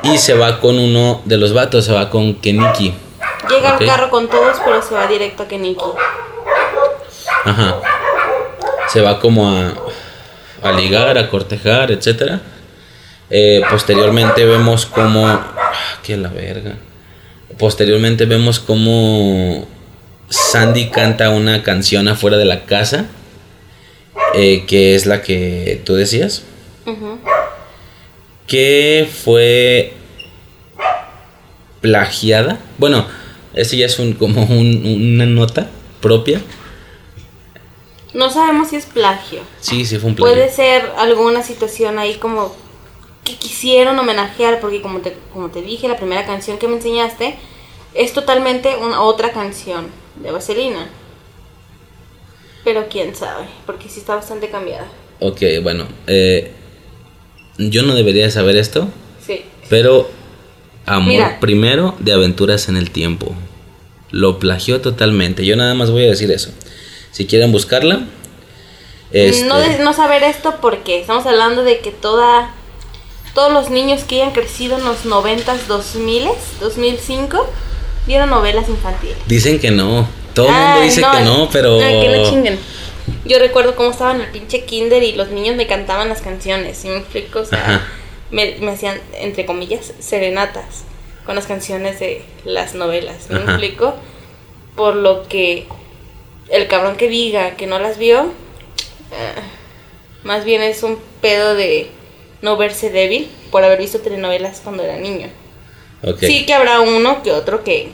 y 0.03 0.17
se 0.17 0.33
va 0.33 0.59
con 0.59 0.77
uno 0.79 1.21
de 1.25 1.37
los 1.37 1.53
vatos, 1.53 1.85
se 1.85 1.93
va 1.93 2.09
con 2.09 2.35
Keniki. 2.35 2.93
Llega 3.49 3.77
al 3.77 3.85
carro 3.85 4.09
con 4.09 4.27
todos, 4.29 4.57
pero 4.65 4.81
se 4.81 4.93
va 4.95 5.07
directo 5.07 5.43
a 5.43 5.47
Keniki. 5.47 5.81
Ajá. 7.45 7.75
Se 8.89 9.01
va 9.01 9.19
como 9.19 9.49
a, 9.49 9.73
a 10.63 10.71
ligar, 10.71 11.17
a 11.17 11.29
cortejar, 11.29 11.91
etcétera. 11.91 12.41
Eh, 13.29 13.61
posteriormente 13.69 14.45
vemos 14.45 14.85
como. 14.85 15.27
ah, 15.27 15.53
Que 16.03 16.15
la 16.17 16.29
verga. 16.29 16.75
Posteriormente 17.57 18.25
vemos 18.25 18.59
como 18.59 19.67
Sandy 20.29 20.89
canta 20.89 21.29
una 21.29 21.63
canción 21.63 22.07
afuera 22.07 22.37
de 22.37 22.45
la 22.45 22.63
casa. 22.65 23.05
eh, 24.33 24.65
que 24.67 24.95
es 24.95 25.05
la 25.05 25.21
que 25.21 25.81
tú 25.85 25.95
decías. 25.95 26.43
Ujú. 26.85 27.19
Que 28.47 29.07
fue 29.23 29.93
plagiada. 31.81 32.59
Bueno, 32.77 33.05
eso 33.53 33.75
ya 33.75 33.85
es 33.85 33.99
un, 33.99 34.13
como 34.13 34.43
un- 34.43 34.83
una 34.85 35.25
nota 35.25 35.69
propia. 36.01 36.41
No 38.13 38.29
sabemos 38.29 38.69
si 38.69 38.77
es 38.77 38.85
plagio. 38.85 39.41
Sí, 39.59 39.85
sí 39.85 39.97
fue 39.97 40.09
un 40.09 40.15
plagio. 40.15 40.33
Puede 40.33 40.49
ser 40.51 40.91
alguna 40.97 41.43
situación 41.43 41.99
ahí 41.99 42.15
como 42.15 42.55
que 43.23 43.35
quisieron 43.35 43.99
homenajear, 43.99 44.59
porque 44.59 44.81
como 44.81 44.99
te, 44.99 45.15
como 45.33 45.49
te 45.49 45.61
dije, 45.61 45.87
la 45.87 45.97
primera 45.97 46.25
canción 46.25 46.57
que 46.57 46.67
me 46.67 46.75
enseñaste 46.77 47.35
es 47.93 48.13
totalmente 48.13 48.75
una 48.77 49.01
otra 49.01 49.31
canción 49.33 49.87
de 50.15 50.31
Vaselina. 50.31 50.87
Pero 52.63 52.87
quién 52.89 53.15
sabe, 53.15 53.45
porque 53.65 53.89
sí 53.89 53.99
está 53.99 54.15
bastante 54.15 54.49
cambiada. 54.49 54.87
Ok, 55.19 55.41
bueno, 55.61 55.87
eh, 56.07 56.51
yo 57.58 57.84
no 57.84 57.95
debería 57.95 58.30
saber 58.32 58.55
esto, 58.58 58.88
Sí. 59.26 59.41
pero 59.70 60.10
Amor 60.86 61.08
Mira. 61.10 61.39
primero 61.41 61.95
de 61.99 62.14
aventuras 62.14 62.70
en 62.70 62.78
el 62.78 62.91
tiempo. 62.91 63.36
Lo 64.10 64.39
plagió 64.39 64.80
totalmente. 64.80 65.45
Yo 65.45 65.58
nada 65.58 65.74
más 65.74 65.91
voy 65.91 66.05
a 66.05 66.08
decir 66.10 66.32
eso. 66.32 66.49
Si 67.12 67.26
quieren 67.26 67.51
buscarla, 67.51 68.05
este, 69.12 69.45
No, 69.47 69.58
de- 69.60 69.80
no 69.80 69.91
saber 69.93 70.24
esto 70.24 70.55
porque 70.62 71.01
estamos 71.01 71.26
hablando 71.26 71.64
de 71.64 71.80
que 71.80 71.91
toda 71.91 72.51
todos 73.34 73.51
los 73.53 73.70
niños 73.70 74.03
que 74.03 74.16
hayan 74.22 74.32
crecido 74.34 74.78
en 74.78 74.86
los 74.86 75.05
90s, 75.05 75.68
2000, 75.68 76.24
2005, 76.60 77.47
vieron 78.08 78.30
novelas 78.32 78.68
infantiles. 78.70 79.18
dicen 79.28 79.60
que 79.60 79.70
no. 79.72 80.08
Todo 80.34 80.47
el 80.47 80.53
mundo 80.53 80.80
Ay, 80.80 80.84
dice 80.89 81.01
que 81.01 81.24
no, 81.24 81.49
pero 81.51 81.80
ay, 81.82 81.99
que 82.01 82.10
no 82.18 82.30
chinguen. 82.30 82.60
Yo 83.26 83.39
recuerdo 83.39 83.76
cómo 83.76 83.91
estaba 83.91 84.14
en 84.16 84.22
el 84.22 84.28
pinche 84.28 84.64
kinder 84.66 85.03
y 85.03 85.14
los 85.14 85.30
niños 85.30 85.55
me 85.55 85.68
cantaban 85.68 86.10
las 86.10 86.22
canciones, 86.22 86.78
¿sí 86.78 86.88
me 86.88 86.97
explico? 86.97 87.39
O 87.39 87.45
sea, 87.45 87.60
Ajá. 87.60 87.88
me, 88.32 88.55
me 88.60 88.72
hacían, 88.72 88.99
entre 89.20 89.45
comillas, 89.45 89.93
serenatas 89.99 90.84
con 91.26 91.36
las 91.36 91.45
canciones 91.45 91.99
de 91.99 92.24
las 92.45 92.74
novelas, 92.74 93.30
¿me 93.30 93.39
explico? 93.39 93.95
Por 94.76 94.95
lo 94.95 95.28
que 95.28 95.68
el 96.49 96.68
cabrón 96.68 96.95
que 96.95 97.10
diga 97.10 97.58
que 97.58 97.68
no 97.68 97.80
las 97.80 97.97
vio, 97.97 98.32
eh, 99.12 99.41
más 100.24 100.45
bien 100.45 100.62
es 100.62 100.84
un 100.84 100.97
pedo 101.22 101.55
de 101.55 101.89
no 102.41 102.55
verse 102.58 102.89
débil 102.89 103.30
por 103.51 103.64
haber 103.64 103.80
visto 103.80 103.99
telenovelas 103.99 104.62
cuando 104.64 104.84
era 104.84 104.97
niño. 104.97 105.28
Sí 106.20 106.45
que 106.45 106.53
habrá 106.53 106.80
uno 106.80 107.24
que 107.24 107.32
otro 107.32 107.64
que 107.64 107.89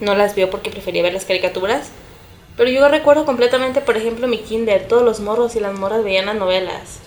no 0.00 0.14
las 0.14 0.34
vio 0.34 0.50
porque 0.50 0.70
prefería 0.70 1.02
ver 1.02 1.14
las 1.14 1.24
caricaturas. 1.24 1.90
Pero 2.60 2.72
yo 2.72 2.86
recuerdo 2.88 3.24
completamente, 3.24 3.80
por 3.80 3.96
ejemplo, 3.96 4.28
mi 4.28 4.36
kinder, 4.36 4.86
todos 4.86 5.02
los 5.02 5.18
morros 5.18 5.56
y 5.56 5.60
las 5.60 5.78
morras 5.78 6.04
veían 6.04 6.26
las 6.26 6.36
novelas. 6.36 6.98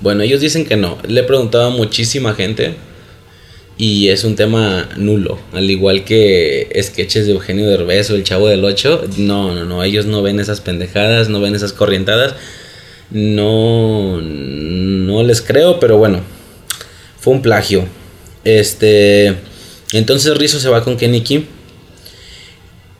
Bueno, 0.00 0.22
ellos 0.22 0.40
dicen 0.40 0.64
que 0.64 0.76
no. 0.76 0.96
Le 1.06 1.20
he 1.20 1.24
preguntado 1.24 1.66
a 1.66 1.68
muchísima 1.68 2.32
gente 2.32 2.76
y 3.76 4.08
es 4.08 4.24
un 4.24 4.36
tema 4.36 4.88
nulo, 4.96 5.38
al 5.52 5.70
igual 5.70 6.04
que 6.04 6.74
sketches 6.82 7.26
de 7.26 7.32
Eugenio 7.32 7.68
Derbez 7.68 8.08
o 8.08 8.14
El 8.14 8.24
Chavo 8.24 8.48
del 8.48 8.64
Ocho, 8.64 9.04
no, 9.18 9.54
no, 9.54 9.66
no, 9.66 9.84
ellos 9.84 10.06
no 10.06 10.22
ven 10.22 10.40
esas 10.40 10.62
pendejadas, 10.62 11.28
no 11.28 11.38
ven 11.38 11.54
esas 11.54 11.74
corrientadas, 11.74 12.36
no, 13.10 14.18
no 14.22 15.22
les 15.24 15.42
creo, 15.42 15.78
pero 15.78 15.98
bueno, 15.98 16.20
fue 17.20 17.34
un 17.34 17.42
plagio. 17.42 17.84
Este, 18.44 19.34
entonces 19.92 20.38
Rizzo 20.38 20.58
se 20.58 20.70
va 20.70 20.82
con 20.82 20.96
Keniki. 20.96 21.57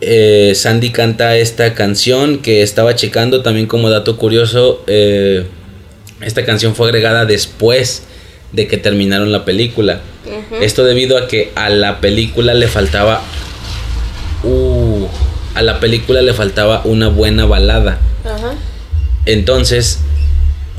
Eh, 0.01 0.53
Sandy 0.55 0.91
canta 0.91 1.37
esta 1.37 1.75
canción 1.75 2.39
que 2.39 2.63
estaba 2.63 2.95
checando 2.95 3.43
también 3.43 3.67
como 3.67 3.91
dato 3.91 4.17
curioso. 4.17 4.83
Eh, 4.87 5.45
esta 6.21 6.45
canción 6.45 6.75
fue 6.75 6.87
agregada 6.87 7.25
después 7.25 8.05
de 8.53 8.67
que 8.67 8.77
terminaron 8.77 9.33
la 9.33 9.45
película. 9.45 10.01
Esto 10.61 10.85
debido 10.85 11.17
a 11.19 11.27
que 11.27 11.53
a 11.55 11.69
la 11.69 12.01
película 12.01 12.55
le 12.55 12.69
faltaba. 12.69 13.23
Uh, 14.43 15.07
a 15.55 15.63
la 15.63 15.81
película 15.81 16.23
le 16.23 16.33
faltaba 16.33 16.83
una 16.85 17.09
buena 17.09 17.45
balada. 17.47 17.99
Entonces, 19.27 20.01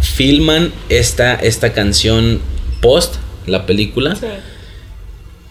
filman 0.01 0.71
esta, 0.89 1.35
esta 1.35 1.73
canción 1.73 2.39
post 2.81 3.15
la 3.45 3.65
película. 3.65 4.17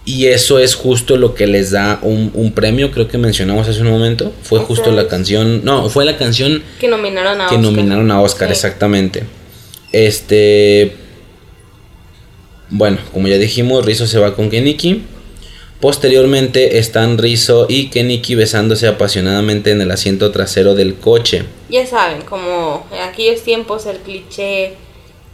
Y 0.08 0.28
eso 0.28 0.58
es 0.58 0.74
justo 0.74 1.18
lo 1.18 1.34
que 1.34 1.46
les 1.46 1.70
da 1.70 1.98
un, 2.00 2.52
premio, 2.54 2.90
creo 2.92 3.08
que 3.08 3.18
mencionamos 3.18 3.68
hace 3.68 3.82
un 3.82 3.90
momento. 3.90 4.32
Fue 4.42 4.58
justo 4.58 4.90
la 4.90 5.06
canción. 5.06 5.66
No, 5.66 5.90
fue 5.90 6.06
la 6.06 6.16
canción. 6.16 6.62
Que 6.80 6.88
nominaron 6.88 7.38
a 7.38 7.48
que 7.48 7.56
Oscar. 7.56 7.72
nominaron 7.72 8.10
a 8.10 8.22
Oscar, 8.22 8.50
exactamente. 8.50 9.24
Este. 9.92 10.96
Bueno, 12.70 12.96
como 13.12 13.28
ya 13.28 13.36
dijimos, 13.36 13.84
Rizzo 13.84 14.06
se 14.06 14.18
va 14.18 14.34
con 14.34 14.48
Keniki. 14.48 15.02
Posteriormente 15.78 16.78
están 16.78 17.18
Rizzo 17.18 17.66
y 17.68 17.90
Keniki 17.90 18.34
besándose 18.34 18.86
apasionadamente 18.86 19.72
en 19.72 19.82
el 19.82 19.90
asiento 19.90 20.30
trasero 20.32 20.74
del 20.74 20.94
coche. 20.94 21.44
Ya 21.68 21.84
saben, 21.84 22.22
como 22.22 22.86
en 22.92 23.02
aquellos 23.02 23.42
tiempos 23.42 23.84
el 23.84 23.98
cliché 23.98 24.72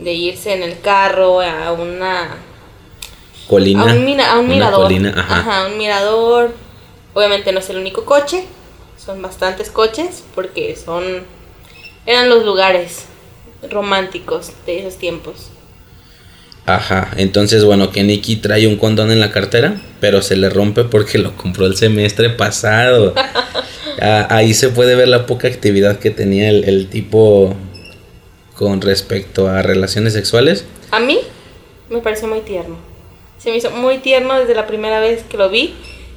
de 0.01 0.12
irse 0.14 0.53
en 0.53 0.64
el 0.64 0.81
carro 0.81 1.41
a 1.41 1.70
una 1.70 2.39
colina. 3.49 3.83
A 3.83 3.95
un, 3.95 4.05
mirador. 4.49 4.93
ajá. 5.17 5.67
un 5.67 5.79
mirador. 5.79 6.55
Obviamente 7.15 7.53
no 7.53 7.61
es 7.61 7.71
el 7.71 7.79
único 7.79 8.05
coche, 8.05 8.45
son 8.97 9.23
bastantes 9.23 9.71
coches 9.71 10.25
porque 10.35 10.75
son 10.77 11.23
eran 12.07 12.29
los 12.29 12.45
lugares 12.45 13.05
románticos 13.71 14.53
de 14.67 14.81
esos 14.81 14.99
tiempos. 14.99 15.51
Ajá, 16.67 17.11
entonces 17.17 17.65
bueno, 17.65 17.91
que 17.91 18.03
Nicky 18.03 18.37
trae 18.37 18.67
un 18.67 18.77
condón 18.77 19.11
en 19.11 19.21
la 19.21 19.31
cartera, 19.31 19.81
pero 20.01 20.23
se 20.23 20.35
le 20.37 20.49
rompe 20.49 20.85
porque 20.85 21.19
lo 21.19 21.37
compró 21.37 21.67
el 21.67 21.77
semestre 21.77 22.31
pasado. 22.31 23.15
ahí 24.01 24.55
se 24.55 24.71
puede 24.71 24.95
ver 24.95 25.09
la 25.09 25.27
poca 25.27 25.47
actividad 25.47 25.99
que 25.99 26.11
tenía 26.11 26.49
el, 26.49 26.65
el, 26.65 26.89
tipo 26.89 27.55
con 28.57 28.81
respecto 28.81 29.49
a 29.49 29.63
relaciones 29.63 30.15
sexuales. 30.15 30.65
A 30.91 31.01
mí 31.01 31.21
me 31.91 32.01
parece 32.01 32.27
muy 32.27 32.41
tierno. 32.41 32.94
Se 33.39 33.51
me 33.51 33.57
hizo 33.57 33.70
muy 33.70 33.99
tierno 33.99 34.39
desde 34.39 34.55
la 34.55 34.66
primera 34.66 35.01
vez 35.01 35.22
que 35.22 35.37
lo 35.37 35.51
vi. 35.51 35.74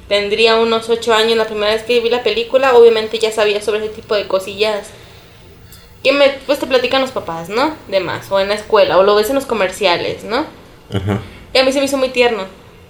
Tendría 0.08 0.56
unos 0.56 0.88
8 0.88 1.12
años 1.12 1.36
la 1.36 1.46
primera 1.46 1.72
vez 1.72 1.82
que 1.82 2.00
vi 2.00 2.08
la 2.08 2.22
película. 2.22 2.74
Obviamente 2.74 3.18
ya 3.18 3.30
sabía 3.30 3.60
sobre 3.60 3.84
ese 3.84 3.94
tipo 3.94 4.14
de 4.14 4.26
cosillas 4.26 4.88
que 6.02 6.12
me, 6.12 6.30
pues 6.46 6.58
te 6.58 6.66
platican 6.66 7.02
los 7.02 7.10
papás, 7.10 7.48
¿no? 7.48 7.74
De 7.88 8.00
más, 8.00 8.30
o 8.30 8.40
en 8.40 8.48
la 8.48 8.54
escuela, 8.54 8.98
o 8.98 9.02
lo 9.02 9.14
ves 9.14 9.28
en 9.28 9.34
los 9.34 9.46
comerciales, 9.46 10.24
¿no? 10.24 10.46
Ajá. 10.92 11.20
Y 11.52 11.58
a 11.58 11.64
mí 11.64 11.72
se 11.72 11.80
me 11.80 11.86
hizo 11.86 11.96
muy 11.96 12.10
tierno. 12.10 12.44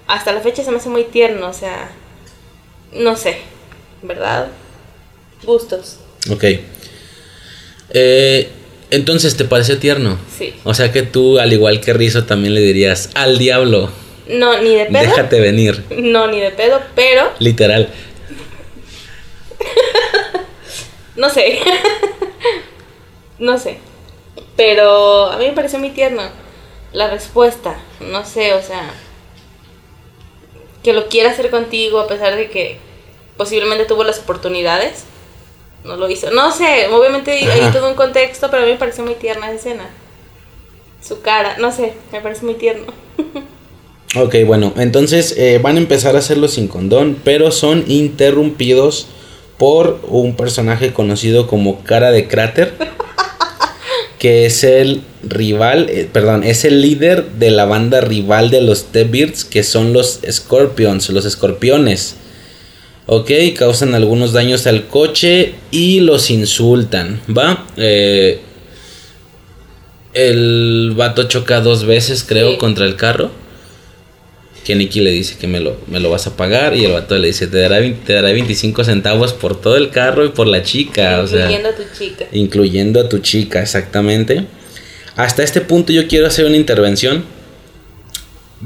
Hasta 0.06 0.32
la 0.32 0.40
fecha 0.40 0.62
se 0.62 0.70
me 0.70 0.78
hace 0.78 0.88
muy 0.88 1.04
tierno, 1.04 1.48
o 1.48 1.52
sea, 1.52 1.90
no 2.92 3.16
sé, 3.16 3.38
¿verdad? 4.02 4.48
Gustos. 5.42 5.98
Ok. 6.30 6.44
Eh, 7.90 8.48
entonces, 8.90 9.36
¿te 9.36 9.44
pareció 9.44 9.78
tierno? 9.78 10.18
Sí. 10.36 10.54
O 10.64 10.74
sea 10.74 10.92
que 10.92 11.02
tú, 11.02 11.38
al 11.38 11.52
igual 11.52 11.80
que 11.80 11.92
Rizo, 11.92 12.24
también 12.24 12.54
le 12.54 12.60
dirías, 12.60 13.10
al 13.14 13.38
diablo. 13.38 13.90
No, 14.28 14.60
ni 14.60 14.74
de 14.74 14.86
pedo. 14.86 15.10
Déjate 15.10 15.40
venir. 15.40 15.84
No, 15.90 16.26
ni 16.26 16.40
de 16.40 16.50
pedo, 16.50 16.80
pero... 16.94 17.32
Literal. 17.38 17.88
no 21.16 21.30
sé. 21.30 21.60
no 23.38 23.58
sé. 23.58 23.78
Pero 24.56 25.26
a 25.26 25.38
mí 25.38 25.46
me 25.46 25.52
pareció 25.52 25.78
muy 25.78 25.90
tierno 25.90 26.22
la 26.92 27.08
respuesta. 27.08 27.78
No 28.00 28.24
sé, 28.24 28.54
o 28.54 28.62
sea, 28.62 28.90
que 30.82 30.92
lo 30.92 31.08
quiera 31.08 31.30
hacer 31.30 31.50
contigo 31.50 32.00
a 32.00 32.08
pesar 32.08 32.36
de 32.36 32.50
que 32.50 32.78
posiblemente 33.36 33.86
tuvo 33.86 34.04
las 34.04 34.18
oportunidades. 34.18 35.04
No 35.84 35.96
lo 35.96 36.10
hizo. 36.10 36.30
No 36.32 36.50
sé, 36.50 36.88
obviamente 36.88 37.30
hay 37.30 37.70
todo 37.72 37.88
un 37.88 37.94
contexto, 37.94 38.50
pero 38.50 38.62
a 38.62 38.66
mí 38.66 38.72
me 38.72 38.78
pareció 38.78 39.04
muy 39.04 39.14
tierna 39.14 39.46
esa 39.46 39.56
escena. 39.56 39.88
Su 41.00 41.22
cara, 41.22 41.56
no 41.58 41.72
sé, 41.72 41.94
me 42.12 42.20
parece 42.20 42.44
muy 42.44 42.54
tierno. 42.54 42.92
ok, 44.16 44.36
bueno, 44.46 44.72
entonces 44.76 45.34
eh, 45.36 45.58
van 45.62 45.76
a 45.76 45.80
empezar 45.80 46.16
a 46.16 46.20
hacerlo 46.20 46.48
sin 46.48 46.68
condón, 46.68 47.18
pero 47.24 47.50
son 47.50 47.84
interrumpidos 47.88 49.06
por 49.58 50.00
un 50.08 50.36
personaje 50.36 50.92
conocido 50.92 51.46
como 51.46 51.82
Cara 51.84 52.10
de 52.10 52.28
Cráter. 52.28 52.74
que 54.18 54.46
es 54.46 54.64
el 54.64 55.02
rival, 55.22 55.88
eh, 55.90 56.08
perdón, 56.12 56.42
es 56.42 56.64
el 56.64 56.80
líder 56.80 57.24
de 57.38 57.50
la 57.50 57.66
banda 57.66 58.00
rival 58.00 58.50
de 58.50 58.60
los 58.60 58.86
T-Birds, 58.86 59.44
que 59.44 59.62
son 59.62 59.92
los 59.92 60.20
Scorpions, 60.28 61.08
los 61.10 61.24
escorpiones. 61.24 62.16
Ok, 63.06 63.30
causan 63.56 63.94
algunos 63.94 64.32
daños 64.32 64.66
al 64.66 64.88
coche 64.88 65.54
y 65.70 66.00
los 66.00 66.30
insultan, 66.30 67.20
¿va? 67.28 67.64
Eh, 67.76 68.40
el 70.14 70.94
vato 70.96 71.22
choca 71.24 71.60
dos 71.60 71.84
veces, 71.84 72.24
creo, 72.24 72.58
contra 72.58 72.86
el 72.86 72.96
carro 72.96 73.30
que 74.64 74.74
Nicky 74.74 75.00
le 75.00 75.10
dice 75.10 75.36
que 75.38 75.46
me 75.46 75.60
lo, 75.60 75.80
me 75.86 76.00
lo 76.00 76.10
vas 76.10 76.26
a 76.26 76.36
pagar 76.36 76.76
y 76.76 76.84
el 76.84 76.92
vato 76.92 77.16
le 77.16 77.28
dice, 77.28 77.46
te 77.46 77.58
dará, 77.58 77.80
te 77.80 78.12
dará 78.12 78.32
25 78.32 78.84
centavos 78.84 79.32
por 79.32 79.60
todo 79.60 79.76
el 79.76 79.90
carro 79.90 80.24
y 80.24 80.28
por 80.28 80.46
la 80.46 80.62
chica. 80.62 81.22
Incluyendo 81.22 81.68
a 81.68 81.74
tu 81.74 81.82
chica. 81.98 82.24
Incluyendo 82.32 83.00
a 83.00 83.08
tu 83.08 83.18
chica, 83.18 83.62
exactamente. 83.62 84.44
Hasta 85.16 85.42
este 85.42 85.60
punto 85.60 85.92
yo 85.92 86.06
quiero 86.06 86.26
hacer 86.26 86.44
una 86.44 86.56
intervención. 86.56 87.24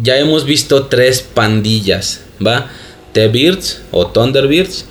Ya 0.00 0.18
hemos 0.18 0.44
visto 0.44 0.86
tres 0.86 1.22
pandillas, 1.22 2.22
¿va? 2.44 2.70
T-Birds 3.12 3.82
o 3.90 4.06
Thunderbirds, 4.06 4.86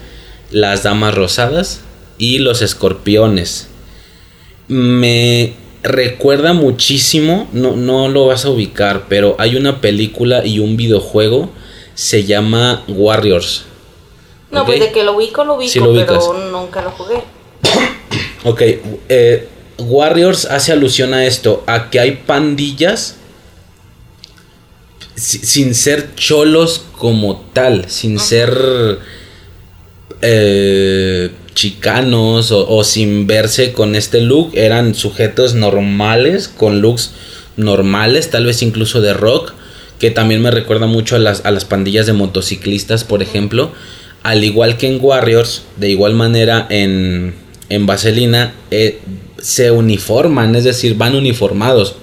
las 0.52 0.84
damas 0.84 1.14
rosadas 1.16 1.82
y 2.18 2.40
los 2.40 2.62
escorpiones. 2.62 3.68
Me 4.68 5.54
recuerda 5.84 6.54
muchísimo, 6.54 7.48
no, 7.54 7.76
no 7.76 8.08
lo 8.08 8.28
vas 8.28 8.46
a 8.46 8.50
ubicar, 8.50 9.06
pero 9.10 9.36
hay 9.40 9.56
una 9.56 9.82
película 9.82 10.46
y 10.46 10.60
un 10.60 10.78
videojuego, 10.78 11.50
se 11.96 12.24
llama 12.24 12.84
Warriors. 12.88 13.66
No, 14.52 14.66
pues 14.66 14.80
de 14.80 14.92
que 14.92 15.04
lo 15.04 15.16
ubico, 15.16 15.44
lo 15.44 15.56
ubico, 15.56 15.94
pero 15.94 16.34
nunca 16.52 16.82
lo 16.82 16.92
jugué. 16.92 17.24
ok, 18.44 18.62
eh, 19.10 19.48
Warriors 19.78 20.46
hace 20.46 20.72
alusión 20.72 21.14
a 21.14 21.26
esto, 21.26 21.64
a 21.68 21.90
que 21.90 22.00
hay 22.00 22.12
pandillas 22.12 23.16
sin 25.16 25.76
ser 25.76 26.16
cholos 26.16 26.84
como 26.98 27.42
tal, 27.54 27.90
sin 27.90 28.20
ser 28.20 29.00
eh, 30.22 31.32
chicanos 31.54 32.52
o, 32.52 32.84
sin 32.84 33.28
verse 33.28 33.74
con 33.74 33.96
este 33.96 34.22
look, 34.22 34.52
eran 34.54 34.96
sujetos 34.96 35.54
normales, 35.54 36.48
con 36.48 36.82
looks 36.82 37.12
normales, 37.58 38.30
tal 38.30 38.46
vez 38.46 38.62
incluso 38.62 39.02
de 39.02 39.14
rock, 39.14 39.54
que 40.00 40.12
también 40.12 40.42
me 40.42 40.52
recuerda 40.52 40.88
mucho 40.88 41.16
a 41.16 41.20
las, 41.20 41.46
a 41.46 41.52
las 41.52 41.66
pandillas 41.66 42.06
de 42.06 42.14
motociclistas, 42.14 43.04
por 43.04 43.22
ejemplo. 43.22 43.72
Al 44.24 44.44
igual 44.44 44.78
que 44.78 44.88
en 44.88 45.00
Warriors, 45.02 45.64
de 45.78 45.90
igual 45.90 46.14
manera 46.14 46.68
en, 46.70 47.36
en 47.70 47.86
Vaselina, 47.86 48.54
eh, 48.70 49.00
se 49.40 49.72
uniforman, 49.72 50.56
es 50.56 50.64
decir, 50.64 50.96
van 50.96 51.16
uniformados. 51.16 51.96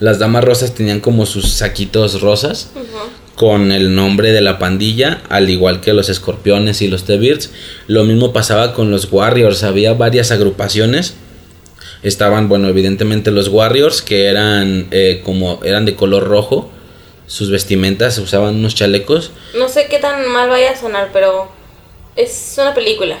Las 0.00 0.18
damas 0.18 0.44
rosas 0.44 0.74
tenían 0.74 1.00
como 1.00 1.26
sus 1.26 1.48
saquitos 1.50 2.20
rosas 2.20 2.70
con 3.38 3.70
el 3.70 3.94
nombre 3.94 4.32
de 4.32 4.40
la 4.40 4.58
pandilla, 4.58 5.22
al 5.28 5.48
igual 5.48 5.80
que 5.80 5.92
los 5.92 6.08
escorpiones 6.08 6.82
y 6.82 6.88
los 6.88 7.04
T-Birds. 7.04 7.52
Lo 7.86 8.02
mismo 8.02 8.32
pasaba 8.32 8.74
con 8.74 8.90
los 8.90 9.12
Warriors, 9.12 9.62
había 9.62 9.94
varias 9.94 10.32
agrupaciones. 10.32 11.14
Estaban, 12.02 12.48
bueno, 12.48 12.66
evidentemente 12.66 13.30
los 13.30 13.46
Warriors, 13.46 14.02
que 14.02 14.26
eran 14.26 14.88
eh, 14.90 15.22
como 15.24 15.60
eran 15.62 15.84
de 15.84 15.94
color 15.94 16.26
rojo. 16.26 16.68
Sus 17.28 17.48
vestimentas 17.52 18.18
usaban 18.18 18.56
unos 18.56 18.74
chalecos. 18.74 19.30
No 19.56 19.68
sé 19.68 19.86
qué 19.88 19.98
tan 20.00 20.28
mal 20.32 20.48
vaya 20.48 20.72
a 20.72 20.76
sonar, 20.76 21.10
pero 21.12 21.48
es 22.16 22.56
una 22.58 22.74
película. 22.74 23.18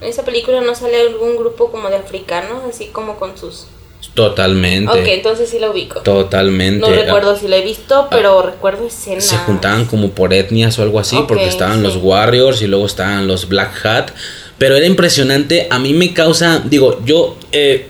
En 0.00 0.08
esa 0.08 0.24
película 0.24 0.60
no 0.60 0.74
sale 0.74 1.00
algún 1.00 1.36
grupo 1.36 1.70
como 1.70 1.88
de 1.88 1.96
africanos, 1.96 2.64
así 2.68 2.86
como 2.86 3.16
con 3.16 3.38
sus 3.38 3.68
Totalmente. 4.14 4.90
Ok, 4.90 5.06
entonces 5.06 5.50
sí 5.50 5.58
la 5.58 5.70
ubico. 5.70 6.00
Totalmente. 6.00 6.80
No 6.80 6.94
recuerdo 6.94 7.36
si 7.36 7.48
la 7.48 7.56
he 7.56 7.62
visto, 7.62 8.08
pero 8.10 8.42
recuerdo 8.42 8.86
escenas. 8.86 9.24
Se 9.24 9.36
juntaban 9.38 9.84
como 9.84 10.10
por 10.10 10.32
etnias 10.32 10.78
o 10.78 10.82
algo 10.82 10.98
así, 10.98 11.18
porque 11.28 11.46
estaban 11.46 11.78
sí. 11.78 11.82
los 11.82 11.96
Warriors 11.96 12.62
y 12.62 12.66
luego 12.66 12.86
estaban 12.86 13.26
los 13.26 13.48
Black 13.48 13.84
Hat. 13.84 14.10
Pero 14.58 14.76
era 14.76 14.86
impresionante. 14.86 15.66
A 15.70 15.78
mí 15.78 15.92
me 15.92 16.14
causa. 16.14 16.62
Digo, 16.64 17.00
yo. 17.04 17.36
eh, 17.52 17.88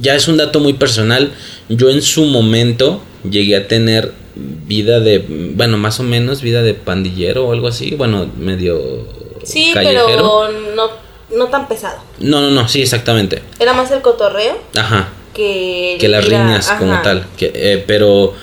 ya 0.00 0.14
es 0.14 0.28
un 0.28 0.36
dato 0.36 0.60
muy 0.60 0.74
personal. 0.74 1.32
Yo 1.68 1.90
en 1.90 2.02
su 2.02 2.24
momento 2.24 3.00
llegué 3.28 3.56
a 3.56 3.68
tener 3.68 4.12
vida 4.34 5.00
de. 5.00 5.18
Bueno, 5.54 5.76
más 5.78 6.00
o 6.00 6.02
menos 6.02 6.42
vida 6.42 6.62
de 6.62 6.74
pandillero 6.74 7.46
o 7.46 7.52
algo 7.52 7.68
así. 7.68 7.94
Bueno, 7.94 8.30
medio. 8.38 9.06
Sí, 9.42 9.70
callejero. 9.72 10.06
pero 10.06 10.48
no, 10.74 10.90
no 11.36 11.46
tan 11.48 11.68
pesado. 11.68 11.98
No, 12.20 12.40
no, 12.40 12.50
no, 12.50 12.68
sí, 12.68 12.82
exactamente. 12.82 13.42
Era 13.58 13.72
más 13.72 13.90
el 13.90 14.00
cotorreo 14.00 14.58
Ajá. 14.74 15.08
Que... 15.38 15.96
que 16.00 16.08
las 16.08 16.24
riñas 16.26 16.70
como 16.78 17.00
tal. 17.02 17.24
Que, 17.38 17.50
eh, 17.54 17.84
pero 17.86 18.34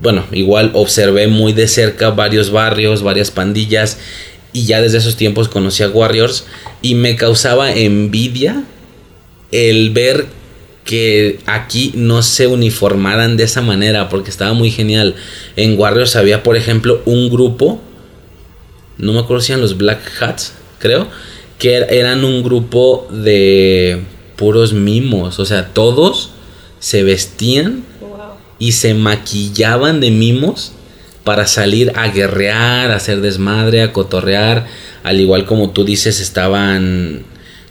bueno, 0.00 0.24
igual 0.32 0.70
observé 0.74 1.26
muy 1.26 1.52
de 1.52 1.68
cerca 1.68 2.10
varios 2.10 2.50
barrios, 2.50 3.02
varias 3.02 3.30
pandillas 3.30 3.98
y 4.54 4.64
ya 4.66 4.80
desde 4.80 4.98
esos 4.98 5.16
tiempos 5.16 5.48
conocí 5.48 5.82
a 5.82 5.88
Warriors 5.88 6.44
y 6.80 6.94
me 6.94 7.16
causaba 7.16 7.72
envidia 7.74 8.64
el 9.50 9.90
ver 9.90 10.26
que 10.84 11.38
aquí 11.46 11.92
no 11.94 12.22
se 12.22 12.46
uniformaran 12.48 13.36
de 13.36 13.44
esa 13.44 13.60
manera 13.62 14.08
porque 14.08 14.30
estaba 14.30 14.52
muy 14.52 14.70
genial. 14.70 15.14
En 15.56 15.78
Warriors 15.78 16.16
había, 16.16 16.42
por 16.42 16.56
ejemplo, 16.56 17.02
un 17.04 17.30
grupo, 17.30 17.80
no 18.98 19.12
me 19.12 19.20
acuerdo 19.20 19.40
si 19.42 19.52
eran 19.52 19.60
los 19.62 19.76
Black 19.78 20.00
Hats, 20.20 20.54
creo, 20.78 21.06
que 21.58 21.78
er- 21.78 21.86
eran 21.90 22.24
un 22.24 22.42
grupo 22.42 23.06
de 23.12 24.02
puros 24.42 24.72
mimos, 24.72 25.38
o 25.38 25.46
sea, 25.46 25.68
todos 25.72 26.30
se 26.80 27.04
vestían 27.04 27.84
Wow. 28.00 28.10
y 28.58 28.72
se 28.72 28.92
maquillaban 28.92 30.00
de 30.00 30.10
mimos 30.10 30.72
para 31.22 31.46
salir 31.46 31.92
a 31.94 32.08
guerrear, 32.08 32.90
a 32.90 32.96
hacer 32.96 33.20
desmadre, 33.20 33.82
a 33.82 33.92
cotorrear, 33.92 34.66
al 35.04 35.20
igual 35.20 35.46
como 35.46 35.70
tú 35.70 35.84
dices, 35.84 36.18
estaban 36.18 37.22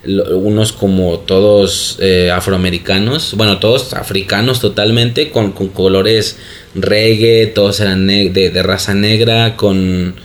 unos 0.05 0.71
como 0.71 1.19
todos 1.19 1.97
eh, 1.99 2.31
afroamericanos, 2.31 3.33
bueno, 3.35 3.59
todos 3.59 3.93
africanos 3.93 4.61
totalmente, 4.61 5.29
con, 5.29 5.51
con 5.51 5.67
colores 5.67 6.37
reggae, 6.73 7.47
todos 7.47 7.81
eran 7.81 8.07
de 8.07 8.63
raza 8.63 8.93
negra, 8.93 9.57
con 9.57 10.15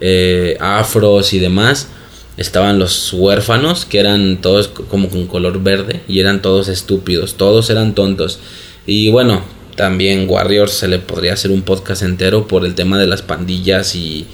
eh, 0.00 0.56
afros 0.58 1.32
y 1.34 1.38
demás. 1.38 1.86
Estaban 2.36 2.78
los 2.78 3.12
huérfanos, 3.12 3.84
que 3.84 4.00
eran 4.00 4.38
todos 4.40 4.68
como 4.68 5.08
con 5.08 5.26
color 5.26 5.62
verde, 5.62 6.02
y 6.08 6.20
eran 6.20 6.42
todos 6.42 6.68
estúpidos, 6.68 7.34
todos 7.34 7.70
eran 7.70 7.94
tontos. 7.94 8.40
Y 8.86 9.10
bueno, 9.10 9.42
también 9.76 10.28
Warriors 10.28 10.72
se 10.72 10.88
le 10.88 10.98
podría 10.98 11.34
hacer 11.34 11.50
un 11.50 11.62
podcast 11.62 12.02
entero 12.02 12.48
por 12.48 12.64
el 12.64 12.74
tema 12.74 12.98
de 12.98 13.06
las 13.06 13.22
pandillas 13.22 13.94
y, 13.94 14.26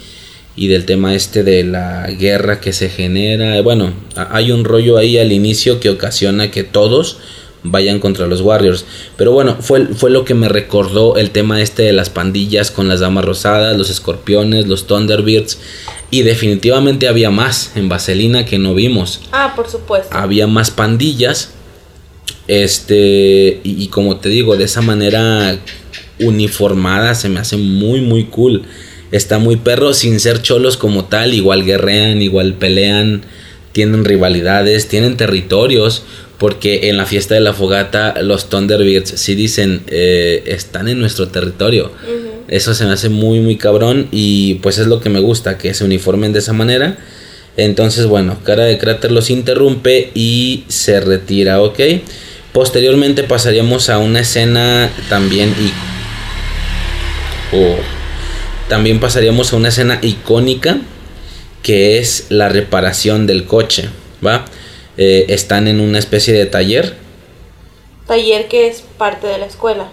y 0.55 0.67
del 0.67 0.85
tema 0.85 1.15
este 1.15 1.43
de 1.43 1.63
la 1.63 2.07
guerra 2.07 2.59
que 2.59 2.73
se 2.73 2.89
genera. 2.89 3.61
Bueno, 3.61 3.93
hay 4.15 4.51
un 4.51 4.63
rollo 4.63 4.97
ahí 4.97 5.17
al 5.17 5.31
inicio 5.31 5.79
que 5.79 5.89
ocasiona 5.89 6.51
que 6.51 6.63
todos 6.63 7.17
vayan 7.63 7.99
contra 7.99 8.27
los 8.27 8.41
Warriors. 8.41 8.85
Pero 9.17 9.31
bueno, 9.31 9.57
fue, 9.59 9.85
fue 9.87 10.09
lo 10.09 10.25
que 10.25 10.33
me 10.33 10.49
recordó 10.49 11.17
el 11.17 11.31
tema 11.31 11.61
este 11.61 11.83
de 11.83 11.93
las 11.93 12.09
pandillas 12.09 12.71
con 12.71 12.87
las 12.87 12.99
damas 13.01 13.25
rosadas, 13.25 13.77
los 13.77 13.89
escorpiones, 13.89 14.67
los 14.67 14.87
Thunderbirds. 14.87 15.59
Y 16.09 16.23
definitivamente 16.23 17.07
había 17.07 17.29
más 17.31 17.71
en 17.75 17.87
Vaselina 17.87 18.45
que 18.45 18.57
no 18.59 18.73
vimos 18.73 19.21
Ah, 19.31 19.53
por 19.55 19.69
supuesto. 19.69 20.09
había 20.15 20.47
más 20.47 20.71
pandillas. 20.71 21.51
Este, 22.47 23.61
y, 23.63 23.83
y 23.83 23.87
como 23.87 24.17
te 24.17 24.29
digo, 24.29 24.57
de 24.57 24.65
esa 24.65 24.81
manera 24.81 25.57
uniformada 26.19 27.15
se 27.15 27.29
me 27.29 27.39
hace 27.39 27.57
muy, 27.57 28.01
muy 28.01 28.25
cool. 28.25 28.63
Está 29.11 29.39
muy 29.39 29.57
perro, 29.57 29.93
sin 29.93 30.19
ser 30.19 30.41
cholos 30.41 30.77
como 30.77 31.05
tal, 31.05 31.33
igual 31.33 31.65
guerrean, 31.65 32.21
igual 32.21 32.53
pelean, 32.53 33.23
tienen 33.73 34.05
rivalidades, 34.05 34.87
tienen 34.87 35.17
territorios, 35.17 36.03
porque 36.41 36.89
en 36.89 36.97
la 36.97 37.05
fiesta 37.05 37.35
de 37.35 37.39
la 37.39 37.53
fogata 37.53 38.15
los 38.23 38.49
Thunderbirds 38.49 39.11
sí 39.11 39.35
dicen, 39.35 39.83
eh, 39.85 40.41
están 40.47 40.87
en 40.87 40.99
nuestro 40.99 41.27
territorio. 41.27 41.91
Eso 42.47 42.73
se 42.73 42.83
me 42.85 42.93
hace 42.93 43.09
muy, 43.09 43.41
muy 43.41 43.57
cabrón 43.57 44.07
y 44.11 44.55
pues 44.55 44.79
es 44.79 44.87
lo 44.87 45.01
que 45.01 45.09
me 45.09 45.19
gusta, 45.19 45.59
que 45.59 45.75
se 45.75 45.85
uniformen 45.85 46.33
de 46.33 46.39
esa 46.39 46.51
manera. 46.51 46.97
Entonces, 47.57 48.07
bueno, 48.07 48.39
cara 48.43 48.65
de 48.65 48.79
cráter 48.79 49.11
los 49.11 49.29
interrumpe 49.29 50.09
y 50.15 50.63
se 50.67 50.99
retira, 50.99 51.61
¿ok? 51.61 51.79
Posteriormente 52.53 53.21
pasaríamos 53.21 53.89
a 53.89 53.99
una 53.99 54.21
escena 54.21 54.89
también 55.09 55.49
y... 55.49 55.71
oh, 57.55 57.77
también 58.67 58.99
pasaríamos 58.99 59.53
a 59.53 59.57
una 59.57 59.69
escena 59.69 59.99
icónica 60.01 60.79
que 61.61 61.99
es 61.99 62.25
la 62.29 62.49
reparación 62.49 63.27
del 63.27 63.45
coche, 63.45 63.89
¿va? 64.25 64.47
Eh, 65.03 65.33
están 65.33 65.67
en 65.67 65.79
una 65.79 65.97
especie 65.97 66.31
de 66.31 66.45
taller. 66.45 66.93
Taller 68.05 68.47
que 68.47 68.67
es 68.67 68.83
parte 68.99 69.25
de 69.25 69.39
la 69.39 69.47
escuela. 69.47 69.89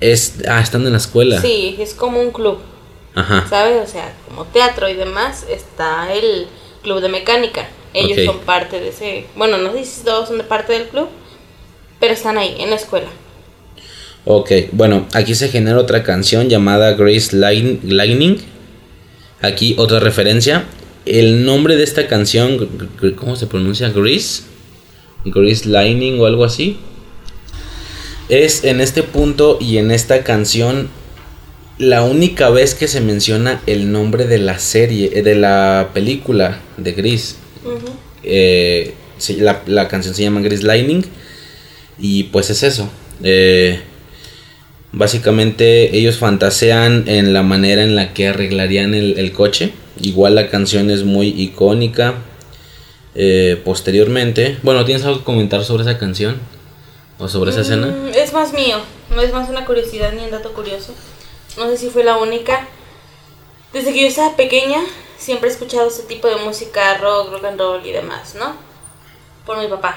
Es, 0.00 0.34
ah, 0.46 0.60
están 0.60 0.84
en 0.84 0.92
la 0.92 0.98
escuela. 0.98 1.40
Sí, 1.40 1.76
es 1.78 1.94
como 1.94 2.20
un 2.20 2.30
club, 2.30 2.58
Ajá. 3.14 3.46
¿sabes? 3.48 3.82
O 3.82 3.90
sea, 3.90 4.12
como 4.28 4.44
teatro 4.44 4.86
y 4.90 4.92
demás, 4.92 5.46
está 5.48 6.12
el 6.12 6.46
club 6.82 7.00
de 7.00 7.08
mecánica. 7.08 7.66
Ellos 7.94 8.26
son 8.26 8.40
parte 8.40 8.80
de 8.80 8.90
ese... 8.90 9.24
Bueno, 9.34 9.56
no 9.56 9.72
sé 9.72 9.86
si 9.86 10.04
todos 10.04 10.28
son 10.28 10.36
de 10.36 10.44
parte 10.44 10.74
del 10.74 10.88
club, 10.88 11.08
pero 11.98 12.12
están 12.12 12.36
ahí, 12.36 12.54
en 12.58 12.68
la 12.68 12.76
escuela. 12.76 13.08
Ok, 14.26 14.50
bueno, 14.72 15.06
aquí 15.14 15.34
se 15.34 15.48
genera 15.48 15.78
otra 15.78 16.02
canción 16.02 16.50
llamada 16.50 16.92
Grace. 16.92 17.34
Lightning. 17.34 18.42
Aquí 19.40 19.74
otra 19.78 20.00
referencia. 20.00 20.66
El 21.06 21.44
nombre 21.44 21.76
de 21.76 21.84
esta 21.84 22.06
canción, 22.06 22.68
¿cómo 23.16 23.36
se 23.36 23.46
pronuncia? 23.46 23.90
Grease. 23.90 24.44
Grease 25.24 25.68
Lightning 25.68 26.18
o 26.20 26.26
algo 26.26 26.44
así. 26.44 26.78
Es 28.28 28.64
en 28.64 28.80
este 28.80 29.02
punto 29.02 29.58
y 29.60 29.76
en 29.76 29.90
esta 29.90 30.24
canción 30.24 30.88
la 31.76 32.02
única 32.02 32.48
vez 32.50 32.74
que 32.74 32.88
se 32.88 33.00
menciona 33.00 33.60
el 33.66 33.92
nombre 33.92 34.26
de 34.26 34.38
la 34.38 34.58
serie, 34.58 35.10
eh, 35.12 35.22
de 35.22 35.34
la 35.34 35.90
película 35.92 36.60
de 36.76 36.92
Grease. 36.92 37.34
Eh, 38.22 38.94
la, 39.38 39.62
la 39.66 39.88
canción 39.88 40.14
se 40.14 40.22
llama 40.22 40.40
Grease 40.40 40.62
Lightning. 40.64 41.04
Y 41.98 42.24
pues 42.24 42.50
es 42.50 42.62
eso. 42.62 42.88
Eh, 43.22 43.80
básicamente 44.92 45.96
ellos 45.96 46.16
fantasean 46.16 47.04
en 47.08 47.32
la 47.32 47.42
manera 47.42 47.82
en 47.82 47.94
la 47.94 48.14
que 48.14 48.28
arreglarían 48.28 48.94
el, 48.94 49.18
el 49.18 49.32
coche. 49.32 49.72
Igual 50.00 50.34
la 50.34 50.50
canción 50.50 50.90
es 50.90 51.04
muy 51.04 51.28
icónica. 51.28 52.14
Eh, 53.14 53.60
posteriormente. 53.64 54.58
Bueno, 54.62 54.84
¿tienes 54.84 55.04
algo 55.04 55.18
que 55.18 55.24
comentar 55.24 55.64
sobre 55.64 55.84
esa 55.84 55.98
canción? 55.98 56.40
¿O 57.18 57.28
sobre 57.28 57.52
esa 57.52 57.60
escena? 57.60 57.86
Mm, 57.86 58.08
es 58.08 58.32
más 58.32 58.52
mío, 58.52 58.78
no 59.10 59.20
es 59.20 59.32
más 59.32 59.48
una 59.48 59.64
curiosidad 59.64 60.12
ni 60.12 60.24
un 60.24 60.30
dato 60.32 60.52
curioso. 60.52 60.92
No 61.56 61.68
sé 61.68 61.76
si 61.76 61.90
fue 61.90 62.02
la 62.02 62.16
única. 62.16 62.66
Desde 63.72 63.92
que 63.92 64.02
yo 64.02 64.08
estaba 64.08 64.36
pequeña, 64.36 64.80
siempre 65.16 65.48
he 65.48 65.52
escuchado 65.52 65.86
este 65.88 66.02
tipo 66.02 66.26
de 66.28 66.36
música, 66.36 66.98
rock, 66.98 67.30
rock 67.30 67.44
and 67.44 67.60
roll 67.60 67.86
y 67.86 67.92
demás, 67.92 68.34
¿no? 68.34 68.56
Por 69.46 69.58
mi 69.58 69.68
papá. 69.68 69.96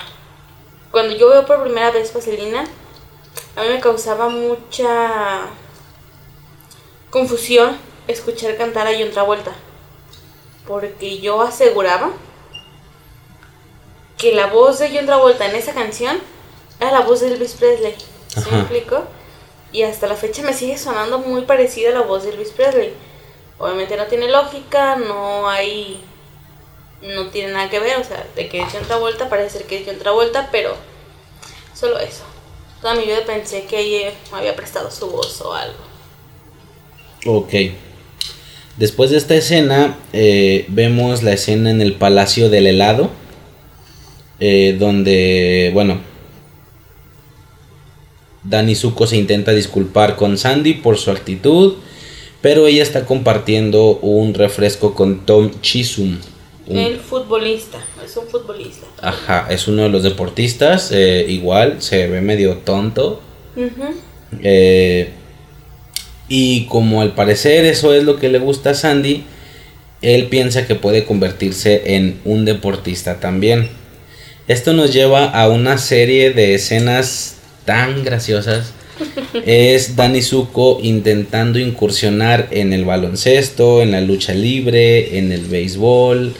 Cuando 0.92 1.16
yo 1.16 1.30
veo 1.30 1.46
por 1.46 1.64
primera 1.64 1.92
vez 1.92 2.14
Vaselina, 2.14 2.66
a 3.56 3.64
mí 3.64 3.70
me 3.70 3.80
causaba 3.80 4.30
mucha 4.30 5.48
confusión 7.10 7.78
escuchar 8.08 8.58
cantar 8.58 8.88
a 8.88 8.92
John 8.98 9.12
Travolta. 9.12 9.56
Porque 10.68 11.20
yo 11.20 11.42
aseguraba 11.42 12.12
que 14.18 14.34
la 14.34 14.48
voz 14.48 14.80
de 14.80 14.90
John 14.94 15.06
Travolta 15.06 15.46
en 15.46 15.56
esa 15.56 15.74
canción 15.74 16.20
era 16.80 16.92
la 16.92 17.02
voz 17.02 17.22
de 17.22 17.28
Elvis 17.28 17.54
Presley. 17.54 17.96
¿Sí 18.28 18.50
me 18.52 18.60
explico? 18.60 19.04
Y 19.72 19.84
hasta 19.84 20.08
la 20.08 20.16
fecha 20.16 20.44
me 20.44 20.54
sigue 20.54 20.78
sonando 20.78 21.20
muy 21.20 21.42
parecida 21.42 21.90
a 21.90 21.94
la 21.94 22.02
voz 22.02 22.24
de 22.24 22.32
Elvis 22.32 22.50
Presley. 22.50 22.94
Obviamente 23.58 23.98
no 23.98 24.06
tiene 24.06 24.30
lógica, 24.30 24.96
no 24.96 25.50
hay. 25.50 26.04
No 27.02 27.28
tiene 27.28 27.54
nada 27.54 27.70
que 27.70 27.80
ver, 27.80 27.98
o 28.00 28.04
sea, 28.04 28.26
de 28.36 28.50
que 28.50 28.62
es 28.62 28.74
John 28.74 28.84
Travolta, 28.86 29.30
parece 29.30 29.60
ser 29.60 29.68
que 29.68 29.80
es 29.80 29.88
John 29.88 30.00
Travolta, 30.00 30.50
pero 30.52 30.76
solo 31.74 32.00
eso. 32.00 32.24
Toda 32.82 32.96
mi 32.96 33.06
vida 33.06 33.24
pensé 33.26 33.66
que 33.66 33.80
ella 33.80 34.14
me 34.32 34.40
había 34.40 34.56
prestado 34.56 34.90
su 34.90 35.10
voz 35.10 35.40
o 35.42 35.54
algo. 35.54 35.78
Ok. 37.26 37.54
Después 38.78 39.10
de 39.10 39.18
esta 39.18 39.36
escena, 39.36 39.98
eh, 40.14 40.66
vemos 40.70 41.24
la 41.24 41.34
escena 41.34 41.72
en 41.72 41.82
el 41.82 41.94
Palacio 41.94 42.50
del 42.50 42.68
Helado. 42.68 43.10
eh, 44.40 44.76
donde, 44.80 45.72
bueno, 45.74 46.00
Danny 48.44 48.76
Zuko 48.76 49.08
se 49.08 49.18
intenta 49.18 49.52
disculpar 49.52 50.16
con 50.16 50.38
Sandy 50.38 50.76
por 50.76 50.98
su 51.00 51.10
actitud. 51.12 51.74
Pero 52.42 52.68
ella 52.68 52.84
está 52.84 53.04
compartiendo 53.06 53.98
un 53.98 54.36
refresco 54.36 54.94
con 54.94 55.26
Tom 55.26 55.50
Chisum. 55.62 56.18
un- 56.68 56.78
El 56.78 56.98
futbolista, 57.00 57.80
es 58.06 58.16
un 58.18 58.28
futbolista. 58.28 58.86
Ajá, 59.02 59.48
es 59.50 59.68
uno 59.68 59.84
de 59.84 59.90
los 59.90 60.04
deportistas. 60.04 60.92
eh, 60.92 61.26
igual 61.28 61.82
se 61.82 62.08
ve 62.08 62.22
medio 62.22 62.58
tonto. 62.58 63.22
Eh, 64.44 65.10
y 66.30 66.66
como 66.66 67.02
al 67.02 67.14
parecer 67.14 67.66
eso 67.66 67.94
es 67.94 68.04
lo 68.04 68.18
que 68.18 68.30
le 68.30 68.40
gusta 68.40 68.72
a 68.72 68.74
Sandy, 68.74 69.24
él 70.02 70.26
piensa 70.26 70.68
que 70.68 70.76
puede 70.76 71.06
convertirse 71.06 71.96
en 71.96 72.20
un 72.26 72.46
deportista 72.46 73.20
también. 73.20 73.70
Esto 74.48 74.74
nos 74.74 74.94
lleva 74.94 75.26
a 75.26 75.50
una 75.50 75.78
serie 75.78 76.32
de 76.32 76.54
escenas 76.54 77.38
tan 77.66 78.04
graciosas. 78.04 78.74
Es 79.46 79.96
Danny 79.96 80.22
Zuko 80.22 80.80
intentando 80.82 81.60
incursionar 81.60 82.48
en 82.52 82.74
el 82.74 82.84
baloncesto, 82.86 83.82
en 83.82 83.92
la 83.92 84.02
lucha 84.02 84.34
libre, 84.34 85.20
en 85.20 85.32
el 85.32 85.46
béisbol, 85.46 86.34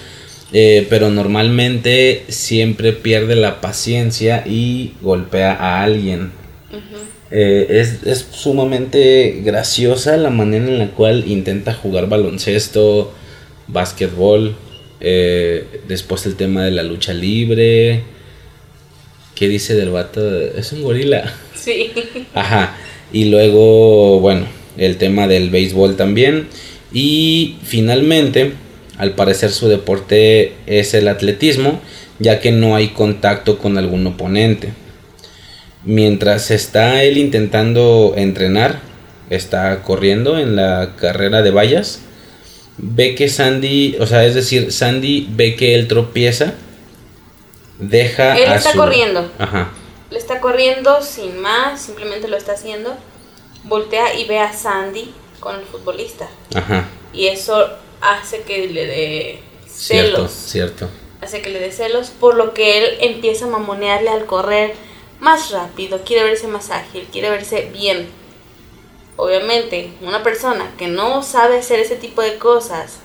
eh, 0.54 0.88
pero 0.90 1.10
normalmente 1.10 2.24
siempre 2.30 2.94
pierde 2.94 3.36
la 3.36 3.62
paciencia 3.62 4.44
y 4.46 4.94
golpea 5.02 5.54
a 5.54 5.84
alguien. 5.84 6.32
Eh, 7.30 7.68
es, 7.70 8.04
es 8.06 8.26
sumamente 8.32 9.42
graciosa 9.44 10.16
la 10.18 10.30
manera 10.30 10.68
en 10.68 10.80
la 10.80 10.92
cual 10.92 11.26
intenta 11.28 11.74
jugar 11.74 12.08
baloncesto, 12.08 13.14
básquetbol, 13.68 14.56
eh, 15.00 15.82
después 15.88 16.26
el 16.26 16.36
tema 16.36 16.64
de 16.64 16.72
la 16.72 16.84
lucha 16.84 17.14
libre. 17.14 18.04
¿Qué 19.36 19.48
dice 19.48 19.76
del 19.76 19.90
vato? 19.90 20.42
Es 20.42 20.72
un 20.72 20.84
gorila. 20.84 21.32
Sí. 21.54 21.92
Ajá. 22.34 22.76
Y 23.14 23.26
luego, 23.26 24.20
bueno, 24.20 24.48
el 24.78 24.98
tema 24.98 25.28
del 25.28 25.50
béisbol 25.50 25.96
también. 25.96 26.48
Y 26.94 27.58
finalmente, 27.64 28.54
al 28.98 29.14
parecer 29.14 29.52
su 29.52 29.68
deporte 29.68 30.54
es 30.66 30.94
el 30.94 31.08
atletismo, 31.08 31.82
ya 32.20 32.40
que 32.40 32.52
no 32.52 32.76
hay 32.76 32.90
contacto 32.90 33.60
con 33.60 33.78
algún 33.78 34.08
oponente. 34.08 34.70
Mientras 35.88 36.52
está 36.52 37.02
él 37.04 37.18
intentando 37.18 38.14
entrenar, 38.18 38.82
está 39.30 39.82
corriendo 39.84 40.38
en 40.38 40.56
la 40.58 40.96
carrera 40.98 41.42
de 41.42 41.52
vallas, 41.52 42.02
ve 42.78 43.16
que 43.16 43.30
Sandy, 43.30 43.96
o 44.00 44.06
sea, 44.06 44.26
es 44.26 44.36
decir, 44.36 44.72
Sandy 44.74 45.30
ve 45.32 45.56
que 45.56 45.76
él 45.76 45.88
tropieza, 45.88 46.54
deja 47.80 48.38
Él 48.38 48.50
a 48.52 48.56
está 48.56 48.74
su- 48.74 48.78
corriendo. 48.78 49.32
Ajá. 49.40 49.72
Le 50.10 50.18
está 50.18 50.40
corriendo 50.40 51.02
sin 51.02 51.40
más, 51.40 51.82
simplemente 51.82 52.28
lo 52.28 52.38
está 52.38 52.54
haciendo. 52.54 52.96
Voltea 53.64 54.16
y 54.20 54.26
ve 54.26 54.40
a 54.40 54.54
Sandy 54.54 55.14
con 55.40 55.56
el 55.56 55.66
futbolista. 55.66 56.28
Ajá. 56.54 56.86
Y 57.14 57.28
eso 57.28 57.68
hace 58.02 58.42
que 58.42 58.68
le 58.68 58.86
dé 58.86 59.40
Cierto, 59.68 60.16
celos. 60.18 60.32
cierto. 60.32 60.90
Hace 61.22 61.42
que 61.42 61.50
le 61.50 61.60
dé 61.60 61.72
celos, 61.72 62.10
por 62.20 62.36
lo 62.36 62.54
que 62.54 62.78
él 62.78 62.98
empieza 63.02 63.46
a 63.46 63.50
mamonearle 63.50 64.10
al 64.10 64.26
correr 64.26 64.74
más 65.20 65.52
rápido, 65.52 66.02
quiere 66.04 66.24
verse 66.24 66.48
más 66.48 66.70
ágil, 66.70 67.08
quiere 67.12 67.30
verse 67.30 67.70
bien. 67.74 68.08
Obviamente, 69.16 69.90
una 70.02 70.22
persona 70.22 70.72
que 70.78 70.88
no 70.88 71.24
sabe 71.24 71.58
hacer 71.58 71.80
ese 71.80 71.96
tipo 71.96 72.22
de 72.22 72.38
cosas, 72.38 73.00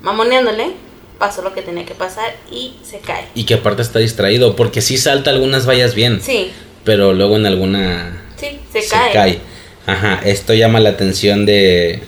mamoneándole, 0.00 0.72
pasó 1.18 1.42
lo 1.42 1.54
que 1.54 1.62
tenía 1.62 1.86
que 1.86 1.94
pasar 1.94 2.34
y 2.50 2.74
se 2.82 2.98
cae. 2.98 3.26
Y 3.34 3.44
que 3.44 3.54
aparte 3.54 3.82
está 3.82 4.00
distraído, 4.00 4.56
porque 4.56 4.82
sí 4.82 4.98
salta 4.98 5.30
algunas 5.30 5.68
vallas 5.68 5.94
bien, 5.94 6.20
Sí, 6.20 6.50
pero 6.84 7.12
luego 7.12 7.36
en 7.36 7.46
alguna 7.46 8.24
sí, 8.36 8.60
se, 8.72 8.88
cae. 8.88 9.40
Ajá, 9.86 10.20
esto 10.24 10.52
llama 10.52 10.80
la 10.80 10.90
atención 10.90 11.46
de, 11.46 12.02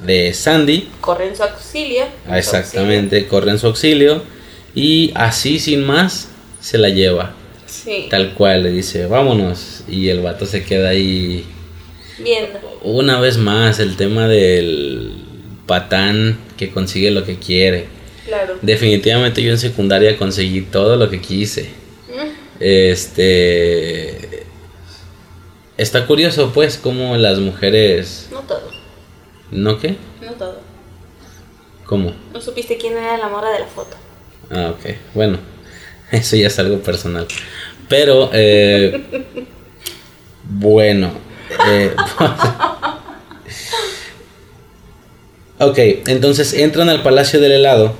de 0.00 0.34
Sandy. 0.34 0.88
Corre 1.00 1.28
en 1.28 1.36
su 1.36 1.44
auxilio. 1.44 2.04
Ah, 2.26 2.30
su 2.42 2.56
Exactamente, 2.56 3.28
corre 3.28 3.52
en 3.52 3.58
su 3.58 3.68
auxilio. 3.68 4.22
Y 4.74 5.12
así 5.14 5.60
sin 5.60 5.86
más 5.86 6.28
se 6.60 6.76
la 6.76 6.88
lleva. 6.88 7.34
Sí, 7.68 8.06
Tal 8.10 8.34
cual, 8.34 8.62
le 8.64 8.70
dice, 8.70 9.06
vámonos. 9.06 9.84
Y 9.88 10.08
el 10.08 10.20
vato 10.20 10.46
se 10.46 10.64
queda 10.64 10.88
ahí. 10.88 11.44
viendo. 12.18 12.58
Una 12.82 13.20
vez 13.20 13.36
más, 13.38 13.78
el 13.78 13.96
tema 13.96 14.26
del 14.26 15.22
patán 15.66 16.38
que 16.56 16.70
consigue 16.70 17.10
lo 17.10 17.24
que 17.24 17.38
quiere. 17.38 17.86
Claro. 18.26 18.56
Definitivamente 18.62 19.42
yo 19.42 19.50
en 19.52 19.58
secundaria 19.58 20.16
conseguí 20.16 20.62
todo 20.62 20.96
lo 20.96 21.08
que 21.10 21.20
quise. 21.20 21.64
Mm, 22.08 22.60
Este. 22.60 24.44
Está 25.76 26.06
curioso, 26.06 26.50
pues, 26.52 26.76
cómo 26.76 27.16
las 27.16 27.38
mujeres. 27.38 28.28
No 28.32 28.40
todo, 28.40 28.70
¿No 29.50 29.78
qué? 29.78 29.96
no 30.24 30.32
todo. 30.32 30.60
¿Cómo? 31.84 32.12
No 32.32 32.40
supiste 32.40 32.76
quién 32.76 32.94
era 32.94 33.16
la 33.16 33.28
mora 33.28 33.50
de 33.52 33.60
la 33.60 33.66
foto. 33.66 33.96
Ah, 34.50 34.74
ok. 34.76 34.94
Bueno, 35.14 35.38
eso 36.12 36.36
ya 36.36 36.46
es 36.46 36.58
algo 36.58 36.80
personal. 36.80 37.26
Pero, 37.88 38.30
eh, 38.32 39.02
bueno. 40.44 41.12
eh, 41.68 41.94
ok, 45.58 45.78
entonces 46.06 46.52
entran 46.54 46.88
al 46.88 47.02
Palacio 47.02 47.40
del 47.40 47.52
Helado. 47.52 47.94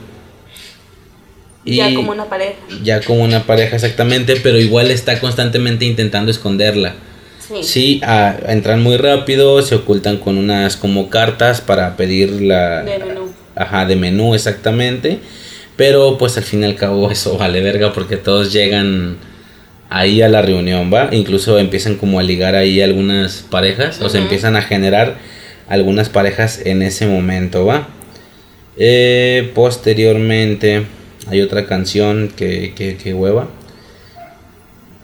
Ya 1.65 1.93
como 1.95 2.13
una 2.13 2.29
pareja. 2.29 2.55
Ya 2.83 3.03
como 3.03 3.25
una 3.25 3.45
pareja 3.45 3.77
exactamente, 3.77 4.37
pero 4.37 4.59
igual 4.59 4.91
está 4.91 5.21
constantemente 5.21 5.85
intentando 5.85 6.31
esconderla. 6.31 6.95
Sí. 7.41 7.63
Sí, 7.63 8.01
ah, 8.05 8.37
entran 8.47 8.83
muy 8.83 8.97
rápido, 8.97 9.63
se 9.63 9.75
ocultan 9.75 10.19
con 10.19 10.39
unas 10.39 10.77
como 10.77 11.09
cartas 11.09 11.61
para 11.61 11.97
pedir 11.97 12.43
la... 12.43 12.83
De 12.83 12.99
menú. 12.99 13.33
Ajá, 13.55 13.87
de 13.87 13.97
menú 13.97 14.35
exactamente. 14.35 15.21
Pero 15.79 16.19
pues 16.19 16.37
al 16.37 16.43
fin 16.43 16.63
y 16.63 16.65
al 16.67 16.75
cabo 16.75 17.11
eso 17.11 17.39
vale 17.39 17.63
verga 17.63 17.95
porque 17.95 18.19
todos 18.19 18.53
llegan 18.53 19.17
ahí 19.89 20.21
a 20.21 20.29
la 20.29 20.43
reunión, 20.43 20.93
¿va? 20.93 21.09
Incluso 21.13 21.59
empiezan 21.59 21.95
como 21.95 22.19
a 22.19 22.23
ligar 22.23 22.57
ahí 22.57 22.83
algunas 22.83 23.47
parejas, 23.49 24.03
o 24.03 24.11
se 24.11 24.19
empiezan 24.19 24.57
a 24.57 24.63
generar 24.63 25.17
algunas 25.69 26.11
parejas 26.11 26.61
en 26.67 26.83
ese 26.83 27.07
momento, 27.07 27.65
¿va? 27.65 27.89
Eh, 28.77 29.51
posteriormente 29.55 30.85
hay 31.29 31.41
otra 31.41 31.65
canción 31.67 32.31
que, 32.37 32.75
que, 32.75 32.97
que 32.97 33.15
hueva. 33.15 33.49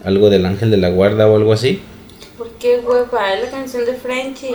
Algo 0.05 0.29
del 0.29 0.45
ángel 0.45 0.70
de 0.70 0.77
la 0.77 0.91
guarda 0.91 1.29
o 1.29 1.37
algo 1.37 1.53
así. 1.53 1.81
¿Por 2.37 2.51
qué 2.59 2.81
hueva? 2.85 3.33
Es 3.33 3.45
la 3.45 3.51
canción 3.51 3.87
de 3.87 3.95
Frenchy. 3.95 4.55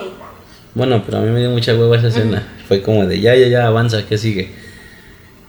Bueno, 0.75 1.01
pero 1.03 1.19
a 1.19 1.21
mí 1.21 1.31
me 1.31 1.39
dio 1.39 1.49
mucha 1.49 1.73
hueva 1.75 1.97
esa 1.97 2.09
escena. 2.09 2.47
Fue 2.67 2.81
como 2.81 3.05
de 3.07 3.19
ya, 3.19 3.35
ya, 3.35 3.47
ya, 3.47 3.65
avanza, 3.65 4.05
¿qué 4.07 4.17
sigue? 4.17 4.51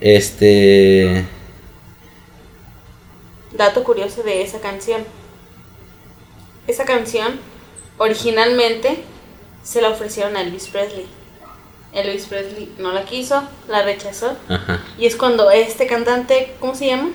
Este. 0.01 1.25
Dato 3.51 3.83
curioso 3.83 4.23
de 4.23 4.41
esa 4.41 4.59
canción. 4.59 5.03
Esa 6.67 6.85
canción 6.85 7.39
originalmente 7.99 9.03
se 9.63 9.81
la 9.81 9.89
ofrecieron 9.89 10.35
a 10.35 10.41
Elvis 10.41 10.67
Presley. 10.67 11.05
Elvis 11.93 12.25
Presley 12.25 12.73
no 12.79 12.93
la 12.93 13.05
quiso, 13.05 13.43
la 13.67 13.83
rechazó. 13.83 14.35
Ajá. 14.49 14.83
Y 14.97 15.05
es 15.05 15.15
cuando 15.15 15.51
este 15.51 15.85
cantante, 15.85 16.55
¿cómo 16.59 16.73
se 16.73 16.87
llama? 16.87 17.11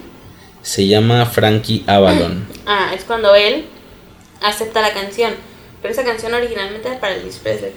Se 0.62 0.87
llama 0.87 1.26
Frankie 1.26 1.84
Avalon. 1.87 2.47
Ah, 2.68 2.93
es 2.97 3.05
cuando 3.05 3.32
él 3.37 3.66
acepta 4.43 4.82
la 4.82 4.93
canción. 4.93 5.34
Pero 5.80 5.93
esa 5.93 6.03
canción 6.03 6.34
originalmente 6.34 6.89
era 6.89 6.99
para 6.99 7.14
Elvis 7.14 7.37
Presley. 7.37 7.72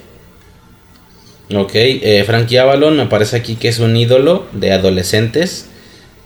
Ok, 1.53 1.71
eh, 1.73 2.23
Frankie 2.25 2.59
Avalon 2.59 2.95
me 2.95 3.07
parece 3.07 3.35
aquí 3.35 3.55
que 3.55 3.69
es 3.69 3.79
un 3.79 3.95
ídolo 3.97 4.45
de 4.51 4.71
adolescentes 4.71 5.67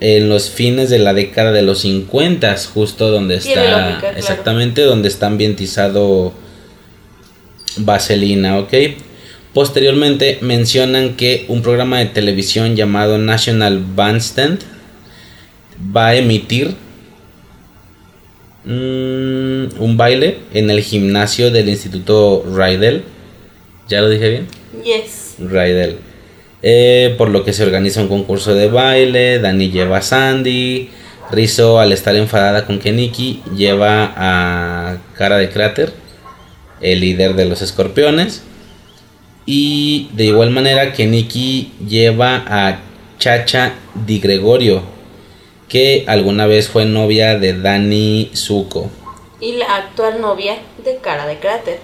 en 0.01 0.27
los 0.27 0.49
fines 0.49 0.89
de 0.89 0.99
la 0.99 1.13
década 1.13 1.53
de 1.53 1.61
los 1.61 1.79
50, 1.79 2.55
justo 2.73 3.09
donde 3.09 3.35
está, 3.35 3.63
lógica, 3.63 3.99
claro. 4.01 4.17
exactamente 4.17 4.81
donde 4.81 5.07
está 5.07 5.27
ambientizado 5.27 6.33
Vaselina, 7.77 8.59
ok. 8.59 8.73
Posteriormente 9.53 10.39
mencionan 10.41 11.15
que 11.15 11.45
un 11.47 11.61
programa 11.61 11.99
de 11.99 12.07
televisión 12.07 12.75
llamado 12.75 13.17
National 13.17 13.81
Bandstand 13.95 14.59
va 15.95 16.07
a 16.07 16.15
emitir 16.15 16.75
mm, 18.65 19.79
un 19.79 19.95
baile 19.95 20.39
en 20.53 20.69
el 20.69 20.81
gimnasio 20.81 21.51
del 21.51 21.69
Instituto 21.69 22.43
Rydell. 22.45 23.03
¿Ya 23.87 24.01
lo 24.01 24.09
dije 24.09 24.29
bien? 24.29 24.47
Yes. 24.83 25.35
Rydell. 25.39 25.97
Eh, 26.61 27.15
por 27.17 27.29
lo 27.29 27.43
que 27.43 27.51
se 27.51 27.63
organiza 27.63 28.01
un 28.01 28.07
concurso 28.07 28.55
de 28.55 28.69
baile. 28.69 29.39
Dani 29.39 29.69
lleva 29.69 29.97
a 29.97 30.01
Sandy. 30.01 30.89
Rizzo, 31.31 31.79
al 31.79 31.91
estar 31.91 32.15
enfadada 32.15 32.65
con 32.65 32.79
Keniki, 32.79 33.41
lleva 33.55 34.13
a 34.15 34.97
Cara 35.15 35.37
de 35.37 35.49
Cráter, 35.49 35.93
el 36.81 36.99
líder 36.99 37.33
de 37.33 37.45
los 37.45 37.61
escorpiones. 37.61 38.43
Y 39.45 40.09
de 40.13 40.25
igual 40.25 40.51
manera, 40.51 40.93
Keniki 40.93 41.71
lleva 41.87 42.43
a 42.47 42.79
Chacha 43.17 43.73
Di 44.05 44.19
Gregorio, 44.19 44.83
que 45.67 46.03
alguna 46.07 46.45
vez 46.45 46.69
fue 46.69 46.85
novia 46.85 47.37
de 47.39 47.59
Dani 47.59 48.29
Zuko. 48.35 48.91
Y 49.39 49.53
la 49.53 49.77
actual 49.77 50.21
novia 50.21 50.57
de 50.83 50.97
Cara 50.97 51.25
de 51.25 51.39
Cráter. 51.39 51.79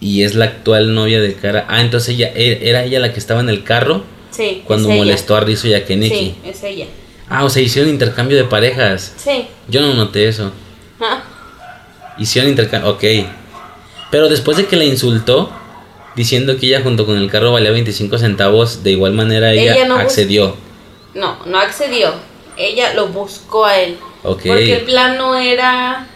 Y 0.00 0.22
es 0.22 0.34
la 0.34 0.44
actual 0.46 0.94
novia 0.94 1.20
de 1.20 1.34
Cara. 1.34 1.66
Ah, 1.68 1.80
entonces 1.80 2.10
ella, 2.14 2.30
e- 2.34 2.68
era 2.68 2.84
ella 2.84 3.00
la 3.00 3.12
que 3.12 3.18
estaba 3.18 3.40
en 3.40 3.48
el 3.48 3.64
carro 3.64 4.04
Sí. 4.30 4.62
Cuando 4.66 4.88
es 4.88 4.94
ella. 4.94 5.04
molestó 5.04 5.36
a 5.36 5.40
Rizzo 5.40 5.66
y 5.68 5.74
a 5.74 5.84
Keniki. 5.86 6.14
Sí, 6.14 6.34
es 6.44 6.62
ella. 6.62 6.86
Ah, 7.28 7.44
o 7.44 7.48
sea, 7.50 7.62
hicieron 7.62 7.90
intercambio 7.90 8.36
de 8.36 8.44
parejas. 8.44 9.14
Sí. 9.16 9.46
Yo 9.68 9.80
no 9.80 9.94
noté 9.94 10.28
eso. 10.28 10.52
Ah, 11.00 11.22
Hicieron 12.18 12.50
intercambio. 12.50 12.90
Ok. 12.90 13.04
Pero 14.10 14.28
después 14.28 14.56
de 14.58 14.66
que 14.66 14.76
la 14.76 14.84
insultó, 14.84 15.50
diciendo 16.14 16.56
que 16.58 16.66
ella 16.66 16.82
junto 16.82 17.04
con 17.06 17.16
el 17.16 17.30
carro 17.30 17.52
valía 17.52 17.70
25 17.70 18.18
centavos, 18.18 18.82
de 18.82 18.92
igual 18.92 19.12
manera 19.12 19.52
ella, 19.52 19.74
Ella 19.74 19.86
no 19.88 19.96
accedió. 19.96 20.56
No, 21.14 21.38
no 21.46 21.58
accedió. 21.58 22.12
Ella 22.58 22.94
lo 22.94 23.08
buscó 23.08 23.64
a 23.66 23.78
él. 23.80 23.96
Ok. 24.22 24.42
Porque 24.46 24.76
el 24.76 24.82
plan 24.82 25.16
no 25.18 25.34
era 25.36 26.06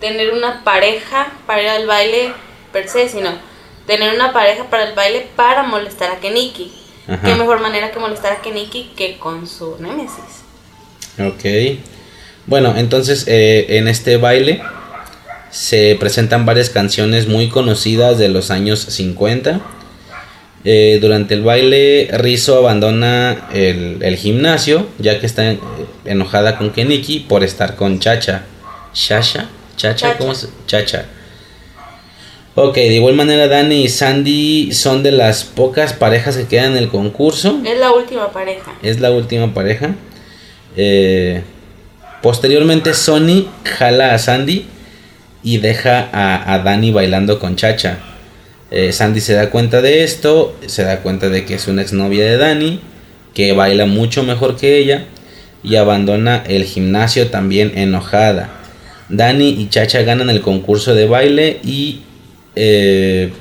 tener 0.00 0.32
una 0.32 0.62
pareja 0.64 1.32
para 1.46 1.62
ir 1.62 1.68
al 1.68 1.86
baile 1.86 2.32
per 2.76 2.90
se, 2.90 3.08
sino 3.08 3.30
tener 3.86 4.14
una 4.14 4.34
pareja 4.34 4.68
para 4.68 4.86
el 4.86 4.94
baile 4.94 5.28
para 5.34 5.62
molestar 5.62 6.10
a 6.10 6.20
Keniki. 6.20 6.70
Ajá. 7.08 7.22
Qué 7.24 7.34
mejor 7.34 7.60
manera 7.60 7.90
que 7.90 7.98
molestar 7.98 8.34
a 8.34 8.42
Keniki 8.42 8.90
que 8.94 9.16
con 9.16 9.46
su 9.46 9.76
némesis. 9.80 10.44
Ok. 11.18 11.80
Bueno, 12.44 12.74
entonces 12.76 13.24
eh, 13.28 13.78
en 13.78 13.88
este 13.88 14.18
baile 14.18 14.60
se 15.50 15.96
presentan 15.98 16.44
varias 16.44 16.68
canciones 16.68 17.28
muy 17.28 17.48
conocidas 17.48 18.18
de 18.18 18.28
los 18.28 18.50
años 18.50 18.80
50. 18.80 19.62
Eh, 20.64 20.98
durante 21.00 21.32
el 21.32 21.42
baile, 21.42 22.10
Rizzo 22.12 22.58
abandona 22.58 23.48
el, 23.54 24.02
el 24.02 24.16
gimnasio, 24.16 24.86
ya 24.98 25.18
que 25.18 25.24
está 25.24 25.56
enojada 26.04 26.58
con 26.58 26.72
Keniki 26.72 27.20
por 27.20 27.42
estar 27.42 27.74
con 27.74 28.00
Chacha. 28.00 28.42
¿Chacha? 28.92 29.48
¿Chacha? 29.76 29.94
Chacha. 29.94 30.18
¿Cómo 30.18 30.34
se? 30.34 30.48
Chacha. 30.66 31.06
Ok, 32.58 32.76
de 32.76 32.94
igual 32.94 33.14
manera 33.14 33.48
Dani 33.48 33.82
y 33.84 33.88
Sandy 33.90 34.72
son 34.72 35.02
de 35.02 35.12
las 35.12 35.44
pocas 35.44 35.92
parejas 35.92 36.38
que 36.38 36.46
quedan 36.46 36.72
en 36.72 36.78
el 36.78 36.88
concurso. 36.88 37.60
Es 37.66 37.78
la 37.78 37.92
última 37.92 38.32
pareja. 38.32 38.72
Es 38.82 38.98
la 38.98 39.10
última 39.10 39.52
pareja. 39.52 39.94
Eh, 40.74 41.42
posteriormente 42.22 42.94
Sony 42.94 43.44
jala 43.62 44.14
a 44.14 44.18
Sandy 44.18 44.64
y 45.42 45.58
deja 45.58 46.08
a, 46.10 46.54
a 46.54 46.60
Dani 46.60 46.92
bailando 46.92 47.38
con 47.38 47.56
Chacha. 47.56 47.98
Eh, 48.70 48.90
Sandy 48.90 49.20
se 49.20 49.34
da 49.34 49.50
cuenta 49.50 49.82
de 49.82 50.02
esto, 50.02 50.56
se 50.64 50.82
da 50.82 51.02
cuenta 51.02 51.28
de 51.28 51.44
que 51.44 51.56
es 51.56 51.68
una 51.68 51.82
exnovia 51.82 52.24
de 52.24 52.38
Dani, 52.38 52.80
que 53.34 53.52
baila 53.52 53.84
mucho 53.84 54.22
mejor 54.22 54.56
que 54.56 54.78
ella 54.78 55.04
y 55.62 55.76
abandona 55.76 56.42
el 56.46 56.64
gimnasio 56.64 57.28
también 57.28 57.76
enojada. 57.76 58.48
Dani 59.10 59.50
y 59.50 59.68
Chacha 59.68 60.00
ganan 60.04 60.30
el 60.30 60.40
concurso 60.40 60.94
de 60.94 61.06
baile 61.06 61.60
y 61.62 62.00
eh, 62.56 63.32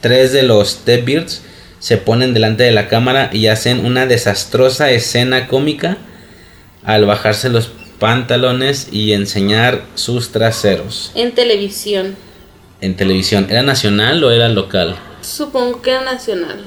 tres 0.00 0.32
de 0.32 0.42
los 0.42 0.70
Stepbirds 0.70 1.42
se 1.78 1.96
ponen 1.96 2.32
delante 2.32 2.62
de 2.62 2.70
la 2.72 2.88
cámara 2.88 3.28
y 3.32 3.48
hacen 3.48 3.84
una 3.84 4.06
desastrosa 4.06 4.90
escena 4.90 5.48
cómica 5.48 5.98
al 6.84 7.04
bajarse 7.06 7.48
los 7.48 7.70
pantalones 7.98 8.88
y 8.92 9.12
enseñar 9.12 9.82
sus 9.94 10.32
traseros 10.32 11.12
En 11.14 11.32
televisión. 11.32 12.16
en 12.80 12.96
televisión. 12.96 13.46
¿Era 13.50 13.62
nacional 13.62 14.22
o 14.24 14.30
era 14.30 14.48
local? 14.48 14.96
Supongo 15.20 15.82
que 15.82 15.90
era 15.90 16.02
nacional. 16.02 16.64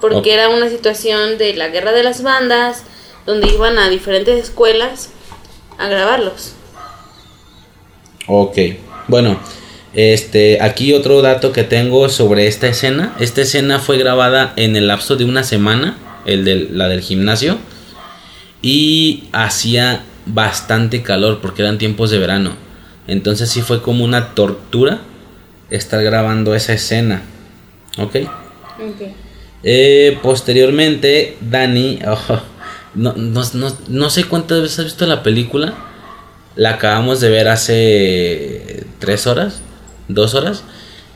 Porque 0.00 0.32
era 0.32 0.48
una 0.48 0.68
situación 0.70 1.36
de 1.38 1.54
la 1.54 1.68
guerra 1.68 1.92
de 1.92 2.02
las 2.04 2.22
bandas, 2.22 2.84
donde 3.26 3.48
iban 3.48 3.78
a 3.78 3.90
diferentes 3.90 4.42
escuelas 4.42 5.10
a 5.76 5.88
grabarlos. 5.88 6.52
Ok, 8.26 8.56
bueno, 9.08 9.38
este, 9.98 10.62
aquí 10.62 10.92
otro 10.92 11.22
dato 11.22 11.50
que 11.50 11.64
tengo 11.64 12.08
sobre 12.08 12.46
esta 12.46 12.68
escena. 12.68 13.16
Esta 13.18 13.42
escena 13.42 13.80
fue 13.80 13.98
grabada 13.98 14.52
en 14.54 14.76
el 14.76 14.86
lapso 14.86 15.16
de 15.16 15.24
una 15.24 15.42
semana, 15.42 15.98
el 16.24 16.44
del, 16.44 16.78
la 16.78 16.86
del 16.86 17.00
gimnasio, 17.00 17.58
y 18.62 19.24
hacía 19.32 20.04
bastante 20.24 21.02
calor 21.02 21.40
porque 21.40 21.62
eran 21.62 21.78
tiempos 21.78 22.10
de 22.10 22.18
verano. 22.18 22.52
Entonces 23.08 23.50
sí 23.50 23.60
fue 23.60 23.82
como 23.82 24.04
una 24.04 24.36
tortura 24.36 25.00
estar 25.68 26.00
grabando 26.04 26.54
esa 26.54 26.74
escena. 26.74 27.22
Ok. 27.98 28.18
Eh, 29.64 30.16
posteriormente, 30.22 31.36
Dani, 31.40 31.98
oh, 32.06 32.40
no, 32.94 33.14
no, 33.14 33.42
no, 33.52 33.76
no 33.88 34.10
sé 34.10 34.22
cuántas 34.26 34.62
veces 34.62 34.78
has 34.78 34.84
visto 34.84 35.06
la 35.06 35.24
película. 35.24 35.74
La 36.54 36.74
acabamos 36.74 37.20
de 37.20 37.30
ver 37.30 37.48
hace 37.48 38.84
tres 39.00 39.26
horas, 39.26 39.62
dos 40.08 40.34
horas, 40.34 40.64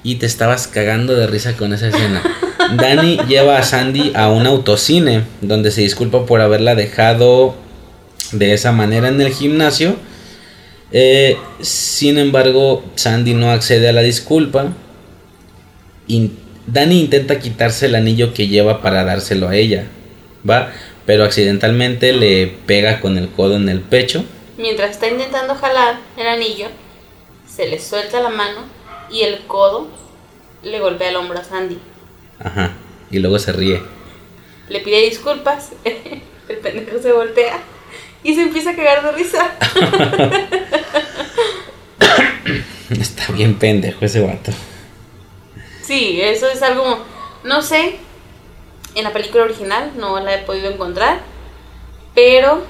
y 0.03 0.17
te 0.17 0.27
estabas 0.27 0.67
cagando 0.69 1.15
de 1.15 1.27
risa 1.27 1.57
con 1.57 1.73
esa 1.73 1.89
escena. 1.89 2.23
Dani 2.77 3.19
lleva 3.29 3.59
a 3.59 3.63
Sandy 3.63 4.13
a 4.15 4.31
un 4.31 4.47
autocine, 4.47 5.25
donde 5.41 5.71
se 5.71 5.81
disculpa 5.83 6.25
por 6.27 6.41
haberla 6.41 6.75
dejado 6.75 7.55
de 8.33 8.53
esa 8.55 8.73
manera 8.73 9.09
en 9.09 9.21
el 9.21 9.33
gimnasio. 9.33 9.97
Eh, 10.93 11.37
sin 11.61 12.19
embargo, 12.19 12.85
Sandy 12.97 13.35
no 13.35 13.51
accede 13.51 13.89
a 13.89 13.93
la 13.93 14.03
disculpa. 14.03 14.73
In- 16.09 16.39
Dani 16.67 17.01
intenta 17.01 17.39
quitarse 17.41 17.87
el 17.87 17.95
anillo 17.95 18.33
que 18.33 18.47
lleva 18.49 18.83
para 18.83 19.05
dárselo 19.05 19.49
a 19.49 19.57
ella, 19.57 19.85
¿va? 20.49 20.71
Pero 21.07 21.25
accidentalmente 21.25 22.13
le 22.13 22.47
pega 22.67 23.01
con 23.01 23.19
el 23.19 23.29
codo 23.29 23.57
en 23.57 23.69
el 23.69 23.81
pecho. 23.81 24.25
Mientras 24.57 24.93
está 24.93 25.09
intentando 25.09 25.55
jalar 25.57 25.99
el 26.17 26.27
anillo, 26.27 26.67
se 27.49 27.67
le 27.67 27.81
suelta 27.81 28.21
la 28.21 28.29
mano 28.29 28.61
y 29.13 29.23
el 29.23 29.47
codo 29.47 29.89
le 30.63 30.81
golpea 30.81 31.11
el 31.11 31.17
hombro 31.17 31.39
a 31.39 31.45
Sandy. 31.45 31.79
Ajá. 32.41 32.73
Y 33.11 33.19
luego 33.19 33.39
se 33.39 33.53
ríe. 33.53 33.83
Le 34.69 34.81
pide 34.81 35.03
disculpas, 35.03 35.73
el 35.85 36.59
pendejo 36.59 36.99
se 37.01 37.13
voltea 37.13 37.61
y 38.23 38.35
se 38.35 38.43
empieza 38.43 38.71
a 38.71 38.77
cagar 38.77 39.05
de 39.05 39.13
risa. 39.13 39.53
Está 42.91 43.33
bien 43.33 43.59
pendejo 43.59 44.05
ese 44.05 44.21
vato. 44.21 44.51
Sí, 45.83 46.21
eso 46.23 46.49
es 46.49 46.63
algo, 46.63 46.99
no 47.45 47.63
sé, 47.63 47.99
en 48.95 49.05
la 49.05 49.13
película 49.13 49.45
original 49.45 49.93
no 49.97 50.21
la 50.21 50.35
he 50.35 50.39
podido 50.39 50.71
encontrar, 50.71 51.21
pero 52.15 52.63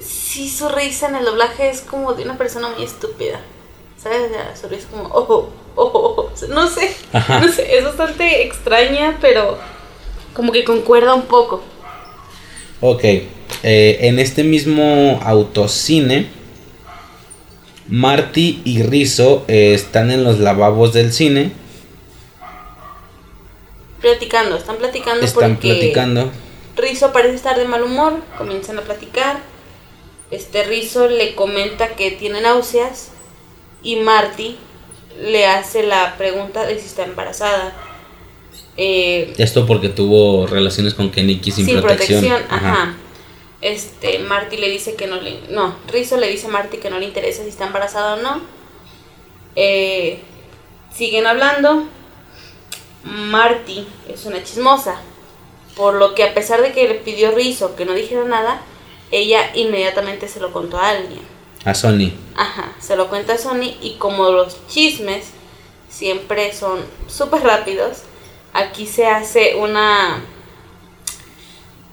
sí 0.00 0.48
su 0.48 0.68
risa 0.68 1.08
en 1.08 1.16
el 1.16 1.24
doblaje 1.24 1.70
es 1.70 1.82
como 1.82 2.14
de 2.14 2.24
una 2.24 2.36
persona 2.36 2.68
muy 2.68 2.82
estúpida. 2.84 3.40
¿Sabes? 3.96 4.32
Su 4.60 4.68
risa 4.68 4.82
es 4.82 4.86
como, 4.86 5.04
oh, 5.14 5.50
oh, 5.74 5.84
oh, 5.84 6.14
oh", 6.20 6.46
no 6.48 6.68
sé, 6.68 6.94
Ajá. 7.12 7.40
no 7.40 7.48
sé, 7.52 7.76
es 7.78 7.84
bastante 7.84 8.42
extraña, 8.42 9.18
pero 9.20 9.58
como 10.34 10.52
que 10.52 10.64
concuerda 10.64 11.14
un 11.14 11.22
poco. 11.22 11.62
Ok. 12.80 13.04
eh, 13.04 13.28
en 13.62 14.18
este 14.18 14.42
mismo 14.44 15.20
autocine, 15.22 16.26
Marty 17.88 18.62
y 18.64 18.82
Rizzo 18.82 19.44
eh, 19.48 19.74
están 19.74 20.10
en 20.10 20.24
los 20.24 20.38
lavabos 20.38 20.92
del 20.92 21.12
cine. 21.12 21.52
Platicando, 24.00 24.56
están 24.56 24.76
platicando 24.76 25.24
Están 25.24 25.56
porque 25.56 25.68
platicando. 25.74 26.30
Rizzo 26.76 27.12
parece 27.12 27.36
estar 27.36 27.56
de 27.56 27.66
mal 27.66 27.82
humor, 27.84 28.14
comienzan 28.38 28.78
a 28.78 28.82
platicar. 28.82 29.40
Este 30.30 30.64
Rizzo 30.64 31.08
le 31.08 31.34
comenta 31.34 31.88
que 31.90 32.10
tiene 32.10 32.40
náuseas 32.40 33.10
y 33.82 33.96
Marty 33.96 34.56
le 35.20 35.46
hace 35.46 35.82
la 35.82 36.16
pregunta 36.16 36.64
de 36.66 36.78
si 36.78 36.86
está 36.86 37.04
embarazada. 37.04 37.72
Eh, 38.76 39.32
Esto 39.38 39.66
porque 39.66 39.88
tuvo 39.88 40.46
relaciones 40.46 40.94
con 40.94 41.10
Keniki 41.10 41.50
sin, 41.50 41.66
sin 41.66 41.80
protección. 41.80 42.20
protección, 42.20 42.46
ajá. 42.50 42.94
Este, 43.60 44.18
Marty 44.18 44.56
le 44.56 44.68
dice 44.70 44.96
que 44.96 45.06
no 45.06 45.20
le. 45.20 45.38
No, 45.50 45.76
Rizzo 45.88 46.16
le 46.16 46.28
dice 46.28 46.46
a 46.48 46.50
Marty 46.50 46.78
que 46.78 46.90
no 46.90 46.98
le 46.98 47.06
interesa 47.06 47.42
si 47.44 47.48
está 47.48 47.66
embarazada 47.66 48.14
o 48.14 48.22
no. 48.22 48.40
Eh, 49.54 50.20
siguen 50.92 51.26
hablando. 51.26 51.84
Marty 53.04 53.86
es 54.12 54.24
una 54.24 54.42
chismosa. 54.42 55.00
Por 55.76 55.94
lo 55.94 56.14
que 56.14 56.24
a 56.24 56.34
pesar 56.34 56.60
de 56.60 56.72
que 56.72 56.88
le 56.88 56.94
pidió 56.94 57.30
Rizzo 57.30 57.76
que 57.76 57.84
no 57.84 57.94
dijera 57.94 58.24
nada, 58.24 58.62
ella 59.10 59.50
inmediatamente 59.54 60.28
se 60.28 60.40
lo 60.40 60.52
contó 60.52 60.78
a 60.78 60.90
alguien. 60.90 61.22
A 61.64 61.74
Sony. 61.74 62.12
Ajá, 62.36 62.72
se 62.80 62.96
lo 62.96 63.08
cuenta 63.08 63.34
a 63.34 63.38
Sony 63.38 63.76
y 63.80 63.96
como 63.98 64.30
los 64.30 64.66
chismes 64.66 65.26
siempre 65.88 66.52
son 66.52 66.80
súper 67.06 67.42
rápidos, 67.42 67.98
aquí 68.52 68.86
se 68.86 69.06
hace 69.06 69.56
una... 69.56 70.24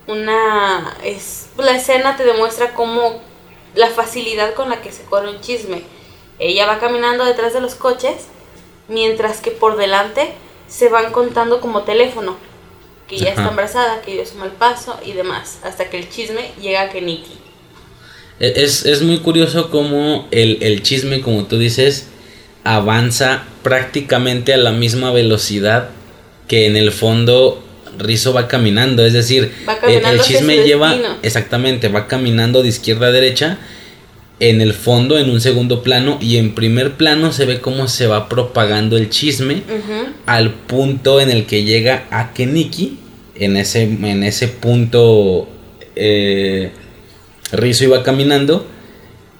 Una... 0.07 0.97
Es, 1.03 1.49
la 1.57 1.75
escena 1.75 2.15
te 2.17 2.23
demuestra 2.23 2.73
cómo 2.73 3.21
la 3.75 3.89
facilidad 3.89 4.53
con 4.55 4.69
la 4.69 4.81
que 4.81 4.91
se 4.91 5.03
corre 5.03 5.29
un 5.29 5.41
chisme. 5.41 5.83
Ella 6.39 6.65
va 6.65 6.79
caminando 6.79 7.25
detrás 7.25 7.53
de 7.53 7.61
los 7.61 7.75
coches, 7.75 8.27
mientras 8.87 9.41
que 9.41 9.51
por 9.51 9.77
delante 9.77 10.33
se 10.67 10.89
van 10.89 11.11
contando 11.11 11.61
como 11.61 11.83
teléfono, 11.83 12.37
que 13.07 13.17
ya 13.17 13.29
está 13.29 13.49
embarazada, 13.49 14.01
que 14.01 14.13
dio 14.13 14.25
su 14.25 14.35
mal 14.35 14.51
paso 14.51 14.99
y 15.05 15.13
demás, 15.13 15.59
hasta 15.63 15.89
que 15.89 15.97
el 15.97 16.09
chisme 16.09 16.51
llega 16.59 16.81
a 16.81 16.89
Keniki. 16.89 17.33
E- 17.33 17.48
Es, 18.39 18.85
es 18.85 19.01
muy 19.01 19.17
curioso 19.17 19.69
cómo 19.69 20.27
el, 20.31 20.57
el 20.61 20.81
chisme, 20.81 21.21
como 21.21 21.45
tú 21.45 21.57
dices, 21.57 22.07
avanza 22.63 23.43
prácticamente 23.63 24.53
a 24.53 24.57
la 24.57 24.71
misma 24.71 25.11
velocidad 25.11 25.89
que 26.47 26.65
en 26.65 26.75
el 26.77 26.91
fondo 26.91 27.63
Rizo 27.97 28.31
va 28.33 28.47
caminando, 28.47 29.05
es 29.05 29.13
decir, 29.13 29.51
el- 30.11 30.21
chisme 30.21 30.63
lleva 30.63 30.89
destino. 30.91 31.15
exactamente, 31.21 31.87
va 31.89 32.07
caminando 32.07 32.61
de 32.63 32.69
izquierda 32.69 33.07
a 33.07 33.11
derecha, 33.11 33.57
en 34.39 34.61
el 34.61 34.73
fondo, 34.73 35.17
en 35.19 35.29
un 35.29 35.41
segundo 35.41 35.83
plano 35.83 36.17
y 36.21 36.37
en 36.37 36.55
primer 36.55 36.93
plano 36.93 37.33
se 37.33 37.45
ve 37.45 37.59
cómo 37.59 37.89
se 37.89 38.07
va 38.07 38.29
propagando 38.29 38.95
el 38.95 39.09
chisme 39.09 39.63
al 40.25 40.51
punto 40.53 41.19
en 41.19 41.29
el 41.29 41.45
que 41.45 41.65
llega 41.65 42.05
a 42.09 42.31
Keniki. 42.33 42.97
En 43.35 43.57
ese, 43.57 43.83
en 43.83 44.23
ese 44.23 44.47
punto, 44.47 45.47
eh, 45.95 46.71
Rizzo 47.51 47.83
iba 47.85 48.03
caminando 48.03 48.65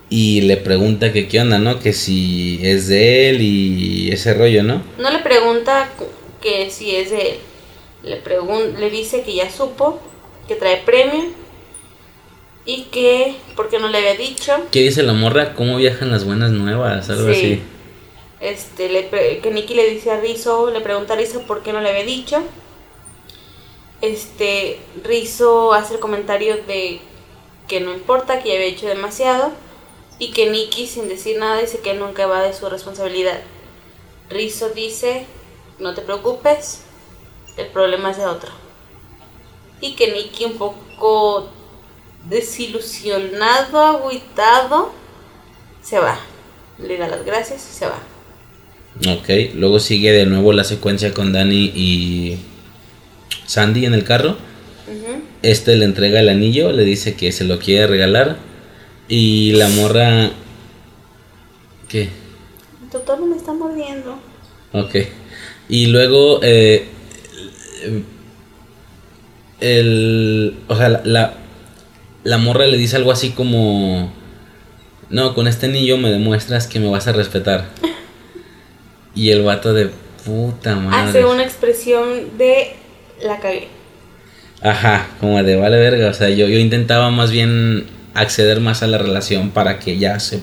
y 0.08 0.40
le 0.42 0.56
pregunta 0.56 1.12
que 1.12 1.28
qué 1.28 1.40
onda, 1.40 1.58
¿no? 1.58 1.78
Que 1.78 1.92
si 1.92 2.58
es 2.62 2.88
de 2.88 3.30
él 3.30 3.40
y 3.42 4.10
ese 4.10 4.34
rollo, 4.34 4.62
¿no? 4.62 4.82
No 4.98 5.10
le 5.10 5.18
pregunta 5.20 5.88
que 6.40 6.70
si 6.70 6.94
es 6.96 7.10
de 7.10 7.20
él. 7.22 7.36
Le, 8.02 8.24
pregun- 8.24 8.76
le 8.78 8.90
dice 8.90 9.22
que 9.22 9.34
ya 9.34 9.50
supo, 9.50 10.00
que 10.48 10.54
trae 10.56 10.78
premio 10.78 11.24
y 12.64 12.82
que, 12.84 13.34
porque 13.56 13.78
no 13.78 13.88
le 13.88 13.98
había 13.98 14.14
dicho, 14.16 14.52
¿Qué 14.70 14.80
dice 14.80 15.02
la 15.02 15.12
morra? 15.12 15.54
¿Cómo 15.54 15.76
viajan 15.76 16.10
las 16.10 16.24
buenas 16.24 16.50
nuevas? 16.50 17.08
Algo 17.10 17.32
Sí. 17.32 17.38
así. 17.38 17.60
este, 18.40 18.88
le, 18.88 19.02
pre- 19.02 19.38
que 19.40 19.50
Nicky 19.50 19.74
le 19.74 19.90
dice 19.90 20.10
a 20.10 20.18
Rizzo, 20.20 20.70
le 20.70 20.80
pregunta 20.80 21.12
a 21.12 21.16
Rizzo 21.16 21.42
por 21.42 21.62
qué 21.62 21.72
no 21.74 21.80
le 21.82 21.90
había 21.90 22.04
dicho. 22.04 22.42
Este, 24.00 24.78
Rizzo 25.04 25.74
hace 25.74 25.94
el 25.94 26.00
comentario 26.00 26.56
de 26.66 27.00
que 27.70 27.78
no 27.78 27.94
importa, 27.94 28.42
que 28.42 28.48
ya 28.48 28.56
había 28.56 28.66
hecho 28.66 28.88
demasiado 28.88 29.52
y 30.18 30.32
que 30.32 30.50
Nicky 30.50 30.88
sin 30.88 31.08
decir 31.08 31.38
nada 31.38 31.60
dice 31.60 31.78
que 31.78 31.94
nunca 31.94 32.26
va 32.26 32.42
de 32.42 32.52
su 32.52 32.68
responsabilidad. 32.68 33.40
Rizzo 34.28 34.70
dice, 34.70 35.24
no 35.78 35.94
te 35.94 36.02
preocupes, 36.02 36.82
el 37.56 37.68
problema 37.68 38.10
es 38.10 38.16
de 38.16 38.26
otro. 38.26 38.50
Y 39.80 39.94
que 39.94 40.10
Nicky 40.10 40.46
un 40.46 40.58
poco 40.58 41.48
desilusionado, 42.28 43.78
agüitado, 43.78 44.90
se 45.80 46.00
va. 46.00 46.18
Le 46.76 46.98
da 46.98 47.06
las 47.06 47.24
gracias 47.24 47.68
y 47.70 47.72
se 47.72 47.86
va. 47.86 48.00
Ok, 49.14 49.54
luego 49.54 49.78
sigue 49.78 50.10
de 50.10 50.26
nuevo 50.26 50.52
la 50.52 50.64
secuencia 50.64 51.14
con 51.14 51.32
Danny 51.32 51.70
y 51.72 52.38
Sandy 53.46 53.86
en 53.86 53.94
el 53.94 54.02
carro. 54.02 54.49
Este 55.42 55.76
le 55.76 55.84
entrega 55.84 56.20
el 56.20 56.28
anillo, 56.28 56.72
le 56.72 56.84
dice 56.84 57.14
que 57.14 57.32
se 57.32 57.44
lo 57.44 57.58
quiere 57.58 57.86
regalar. 57.86 58.36
Y 59.08 59.52
la 59.52 59.68
morra... 59.68 60.30
¿Qué? 61.88 62.08
El 62.82 62.90
doctor 62.92 63.20
me 63.24 63.36
está 63.36 63.52
mordiendo. 63.52 64.18
Ok. 64.72 64.96
Y 65.68 65.86
luego... 65.86 66.40
eh, 66.42 66.86
el... 69.60 70.56
O 70.68 70.76
sea, 70.76 70.88
la, 70.88 71.02
la, 71.04 71.34
la 72.24 72.38
morra 72.38 72.66
le 72.66 72.76
dice 72.76 72.96
algo 72.96 73.12
así 73.12 73.30
como... 73.30 74.12
No, 75.08 75.34
con 75.34 75.48
este 75.48 75.66
anillo 75.66 75.96
me 75.98 76.10
demuestras 76.10 76.66
que 76.68 76.78
me 76.78 76.88
vas 76.88 77.08
a 77.08 77.12
respetar. 77.12 77.68
Y 79.12 79.30
el 79.30 79.42
vato 79.42 79.74
de 79.74 79.90
puta 80.24 80.76
madre. 80.76 81.10
Hace 81.10 81.24
una 81.24 81.42
expresión 81.42 82.38
de 82.38 82.74
la 83.20 83.40
cagué. 83.40 83.66
Ajá, 84.62 85.08
como 85.20 85.42
de 85.42 85.56
vale 85.56 85.78
verga, 85.78 86.08
o 86.08 86.14
sea, 86.14 86.28
yo, 86.28 86.46
yo 86.46 86.58
intentaba 86.58 87.10
más 87.10 87.30
bien 87.30 87.86
acceder 88.12 88.60
más 88.60 88.82
a 88.82 88.86
la 88.86 88.98
relación 88.98 89.50
para 89.50 89.78
que 89.78 89.96
ya 89.98 90.20
se, 90.20 90.40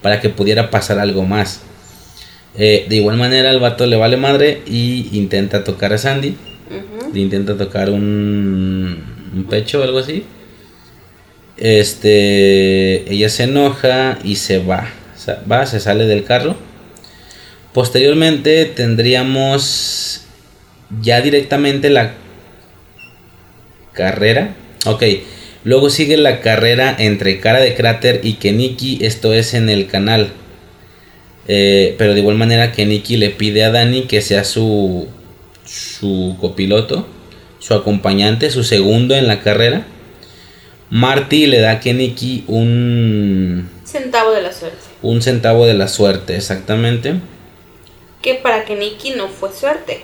para 0.00 0.20
que 0.20 0.30
pudiera 0.30 0.70
pasar 0.70 0.98
algo 0.98 1.24
más. 1.24 1.60
Eh, 2.58 2.86
de 2.88 2.96
igual 2.96 3.16
manera 3.16 3.50
el 3.50 3.60
vato 3.60 3.86
le 3.86 3.96
vale 3.96 4.16
madre 4.16 4.62
y 4.66 5.08
intenta 5.12 5.64
tocar 5.64 5.92
a 5.92 5.98
Sandy, 5.98 6.36
intenta 7.14 7.56
tocar 7.56 7.90
un, 7.90 9.04
un 9.34 9.44
pecho 9.44 9.80
o 9.80 9.84
algo 9.84 9.98
así. 10.00 10.24
Este, 11.56 13.12
ella 13.12 13.28
se 13.28 13.44
enoja 13.44 14.18
y 14.24 14.36
se 14.36 14.58
va, 14.58 14.88
va, 15.50 15.66
se 15.66 15.78
sale 15.78 16.06
del 16.06 16.24
carro. 16.24 16.56
Posteriormente 17.72 18.64
tendríamos 18.66 20.22
ya 21.00 21.20
directamente 21.20 21.88
la 21.88 22.14
carrera. 23.92 24.54
Ok. 24.86 25.02
Luego 25.64 25.90
sigue 25.90 26.16
la 26.16 26.40
carrera 26.40 26.94
entre 26.98 27.38
Cara 27.38 27.60
de 27.60 27.74
Cráter 27.74 28.20
y 28.24 28.34
Keniki. 28.34 29.04
Esto 29.04 29.32
es 29.32 29.54
en 29.54 29.68
el 29.68 29.86
canal. 29.86 30.32
Eh, 31.48 31.94
pero 31.98 32.14
de 32.14 32.20
igual 32.20 32.36
manera 32.36 32.72
Keniki 32.72 33.16
le 33.16 33.30
pide 33.30 33.64
a 33.64 33.70
Dani 33.70 34.02
que 34.02 34.22
sea 34.22 34.44
su, 34.44 35.08
su 35.64 36.36
copiloto, 36.40 37.06
su 37.58 37.74
acompañante, 37.74 38.50
su 38.50 38.64
segundo 38.64 39.14
en 39.14 39.28
la 39.28 39.40
carrera. 39.40 39.86
Marty 40.90 41.46
le 41.46 41.60
da 41.60 41.72
a 41.72 41.80
Keniki 41.80 42.44
un, 42.48 43.68
Centavo 43.84 44.32
de 44.32 44.42
la 44.42 44.52
suerte. 44.52 44.78
un 45.02 45.22
centavo 45.22 45.66
de 45.66 45.74
la 45.74 45.88
suerte, 45.88 46.36
exactamente. 46.36 47.14
Que 48.20 48.34
para 48.34 48.64
que 48.64 48.76
Nicky 48.76 49.10
no 49.10 49.28
fue 49.28 49.52
suerte. 49.52 50.02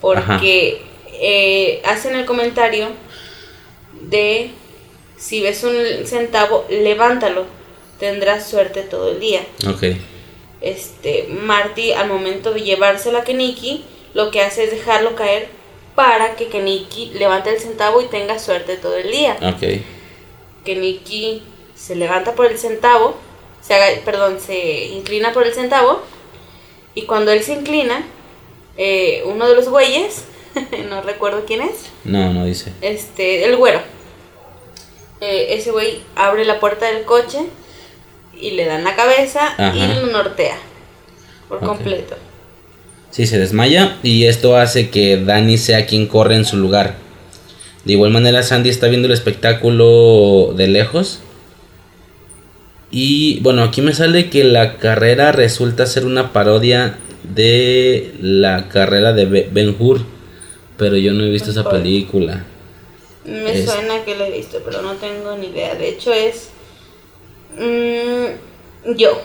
Porque 0.00 0.82
eh, 1.20 1.82
hacen 1.84 2.14
el 2.14 2.24
comentario 2.24 2.88
de 4.10 4.50
si 5.16 5.40
ves 5.40 5.62
un 5.64 6.06
centavo, 6.06 6.66
levántalo. 6.68 7.46
Tendrás 7.98 8.48
suerte 8.48 8.82
todo 8.82 9.10
el 9.12 9.20
día. 9.20 9.42
Ok. 9.68 9.84
este 10.62 11.26
Marty 11.28 11.92
al 11.92 12.08
momento 12.08 12.52
de 12.52 12.60
llevárselo 12.62 13.18
a 13.18 13.24
Keniki 13.24 13.84
lo 14.14 14.30
que 14.30 14.40
hace 14.42 14.64
es 14.64 14.70
dejarlo 14.70 15.14
caer 15.14 15.48
para 15.94 16.36
que 16.36 16.48
Keniki 16.48 17.12
levante 17.14 17.50
el 17.50 17.60
centavo 17.60 18.00
y 18.02 18.06
tenga 18.06 18.38
suerte 18.38 18.76
todo 18.76 18.96
el 18.96 19.10
día. 19.10 19.36
Ok. 19.42 19.80
Keniki 20.64 21.42
se 21.74 21.94
levanta 21.96 22.34
por 22.34 22.46
el 22.46 22.58
centavo, 22.58 23.16
se 23.62 23.74
haga, 23.74 23.86
perdón, 24.04 24.38
se 24.40 24.86
inclina 24.86 25.32
por 25.32 25.46
el 25.46 25.54
centavo 25.54 26.02
y 26.94 27.02
cuando 27.02 27.32
él 27.32 27.42
se 27.42 27.54
inclina, 27.54 28.04
eh, 28.76 29.22
uno 29.26 29.48
de 29.48 29.54
los 29.54 29.68
güeyes, 29.68 30.24
no 30.88 31.00
recuerdo 31.02 31.44
quién 31.46 31.62
es, 31.62 31.86
No, 32.04 32.32
no 32.32 32.44
dice. 32.44 32.72
este, 32.82 33.44
el 33.44 33.56
güero, 33.56 33.80
eh, 35.20 35.48
ese 35.50 35.70
güey 35.70 36.00
abre 36.16 36.44
la 36.44 36.60
puerta 36.60 36.86
del 36.90 37.04
coche 37.04 37.38
y 38.40 38.52
le 38.52 38.64
dan 38.66 38.84
la 38.84 38.96
cabeza 38.96 39.54
y 39.76 40.00
lo 40.00 40.06
nortea 40.06 40.56
por 41.48 41.60
completo. 41.60 42.16
Sí, 43.10 43.26
se 43.26 43.38
desmaya 43.38 43.96
y 44.02 44.26
esto 44.26 44.56
hace 44.56 44.88
que 44.90 45.16
Dani 45.16 45.58
sea 45.58 45.84
quien 45.86 46.06
corre 46.06 46.36
en 46.36 46.44
su 46.44 46.56
lugar. 46.56 46.94
De 47.84 47.94
igual 47.94 48.10
manera, 48.10 48.42
Sandy 48.42 48.68
está 48.70 48.86
viendo 48.88 49.08
el 49.08 49.14
espectáculo 49.14 50.52
de 50.56 50.68
lejos. 50.68 51.20
Y 52.90 53.40
bueno, 53.40 53.62
aquí 53.62 53.82
me 53.82 53.94
sale 53.94 54.30
que 54.30 54.44
la 54.44 54.76
carrera 54.76 55.32
resulta 55.32 55.86
ser 55.86 56.04
una 56.06 56.32
parodia 56.32 56.98
de 57.22 58.12
la 58.20 58.68
carrera 58.68 59.12
de 59.12 59.24
Be- 59.26 59.48
Ben 59.52 59.76
Hur. 59.78 60.00
Pero 60.76 60.96
yo 60.96 61.12
no 61.12 61.24
he 61.24 61.30
visto 61.30 61.50
esa 61.50 61.68
película. 61.70 62.44
Me 63.24 63.52
Es- 63.58 63.70
suena 63.70 64.04
que 64.04 64.14
lo 64.16 64.24
he 64.24 64.30
visto, 64.30 64.60
pero 64.64 64.82
no 64.82 64.94
tengo 64.94 65.36
ni 65.36 65.48
idea. 65.48 65.74
De 65.74 65.88
hecho, 65.88 66.12
es. 66.12 66.50
mm, 67.56 68.94
yo, 68.96 69.20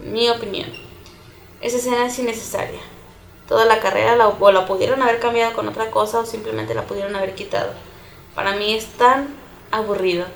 mi 0.00 0.28
opinión. 0.28 0.68
Esa 1.60 1.76
escena 1.78 2.06
es 2.06 2.18
innecesaria. 2.18 2.80
Toda 3.48 3.64
la 3.66 3.80
carrera 3.80 4.16
la, 4.16 4.28
o 4.28 4.52
la 4.52 4.66
pudieron 4.66 5.02
haber 5.02 5.18
cambiado 5.20 5.52
con 5.52 5.68
otra 5.68 5.90
cosa 5.90 6.20
o 6.20 6.26
simplemente 6.26 6.74
la 6.74 6.82
pudieron 6.86 7.14
haber 7.16 7.34
quitado. 7.34 7.72
Para 8.34 8.52
mí 8.56 8.74
es 8.74 8.86
tan 8.96 9.28
aburrido. 9.70 10.26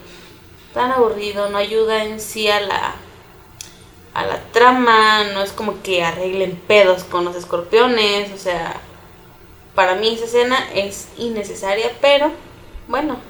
Tan 0.74 0.92
aburrido, 0.92 1.48
no 1.48 1.58
ayuda 1.58 2.04
en 2.04 2.20
sí 2.20 2.48
a 2.48 2.60
la. 2.60 2.94
A 4.14 4.24
la 4.24 4.40
trama, 4.52 5.24
no 5.34 5.42
es 5.42 5.52
como 5.52 5.82
que 5.82 6.02
arreglen 6.02 6.56
pedos 6.66 7.04
con 7.04 7.24
los 7.26 7.36
escorpiones, 7.36 8.32
o 8.32 8.38
sea, 8.38 8.80
para 9.74 9.94
mí 9.96 10.14
esa 10.14 10.24
escena 10.24 10.66
es 10.74 11.08
innecesaria, 11.18 11.92
pero 12.00 12.30
bueno, 12.88 13.20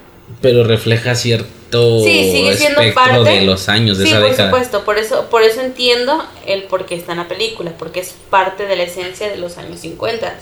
Pero 0.41 0.63
refleja 0.63 1.15
cierto 1.15 1.99
Sí, 2.03 2.31
sigue 2.31 2.55
siendo 2.55 2.79
espectro 2.81 3.23
parte. 3.23 3.29
de 3.29 3.41
los 3.41 3.67
años 3.69 3.97
de 3.97 4.05
sí, 4.05 4.11
esa 4.11 4.19
por 4.21 4.29
década. 4.29 4.49
supuesto, 4.49 4.85
por 4.85 4.97
eso, 4.97 5.29
por 5.29 5.43
eso 5.43 5.61
entiendo 5.61 6.23
el 6.45 6.63
por 6.63 6.85
qué 6.85 6.95
está 6.95 7.11
en 7.13 7.17
la 7.19 7.27
película, 7.27 7.71
porque 7.77 7.99
es 7.99 8.13
parte 8.29 8.65
de 8.65 8.75
la 8.77 8.83
esencia 8.83 9.29
de 9.29 9.37
los 9.37 9.57
años 9.57 9.79
50. 9.81 10.33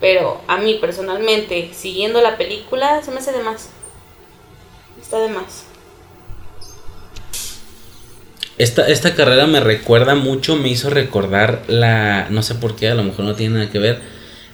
Pero 0.00 0.42
a 0.46 0.58
mí 0.58 0.74
personalmente, 0.74 1.70
siguiendo 1.74 2.20
la 2.20 2.36
película, 2.36 3.02
se 3.02 3.10
me 3.12 3.18
hace 3.20 3.32
de 3.32 3.42
más. 3.42 3.70
Está 5.00 5.18
de 5.20 5.28
más. 5.28 5.64
Esta, 8.58 8.88
esta 8.88 9.14
carrera 9.14 9.46
me 9.46 9.60
recuerda 9.60 10.14
mucho, 10.14 10.56
me 10.56 10.68
hizo 10.68 10.88
recordar 10.88 11.62
la, 11.68 12.28
no 12.30 12.42
sé 12.42 12.54
por 12.54 12.74
qué, 12.74 12.88
a 12.88 12.94
lo 12.94 13.04
mejor 13.04 13.24
no 13.26 13.34
tiene 13.34 13.56
nada 13.58 13.70
que 13.70 13.78
ver, 13.78 14.00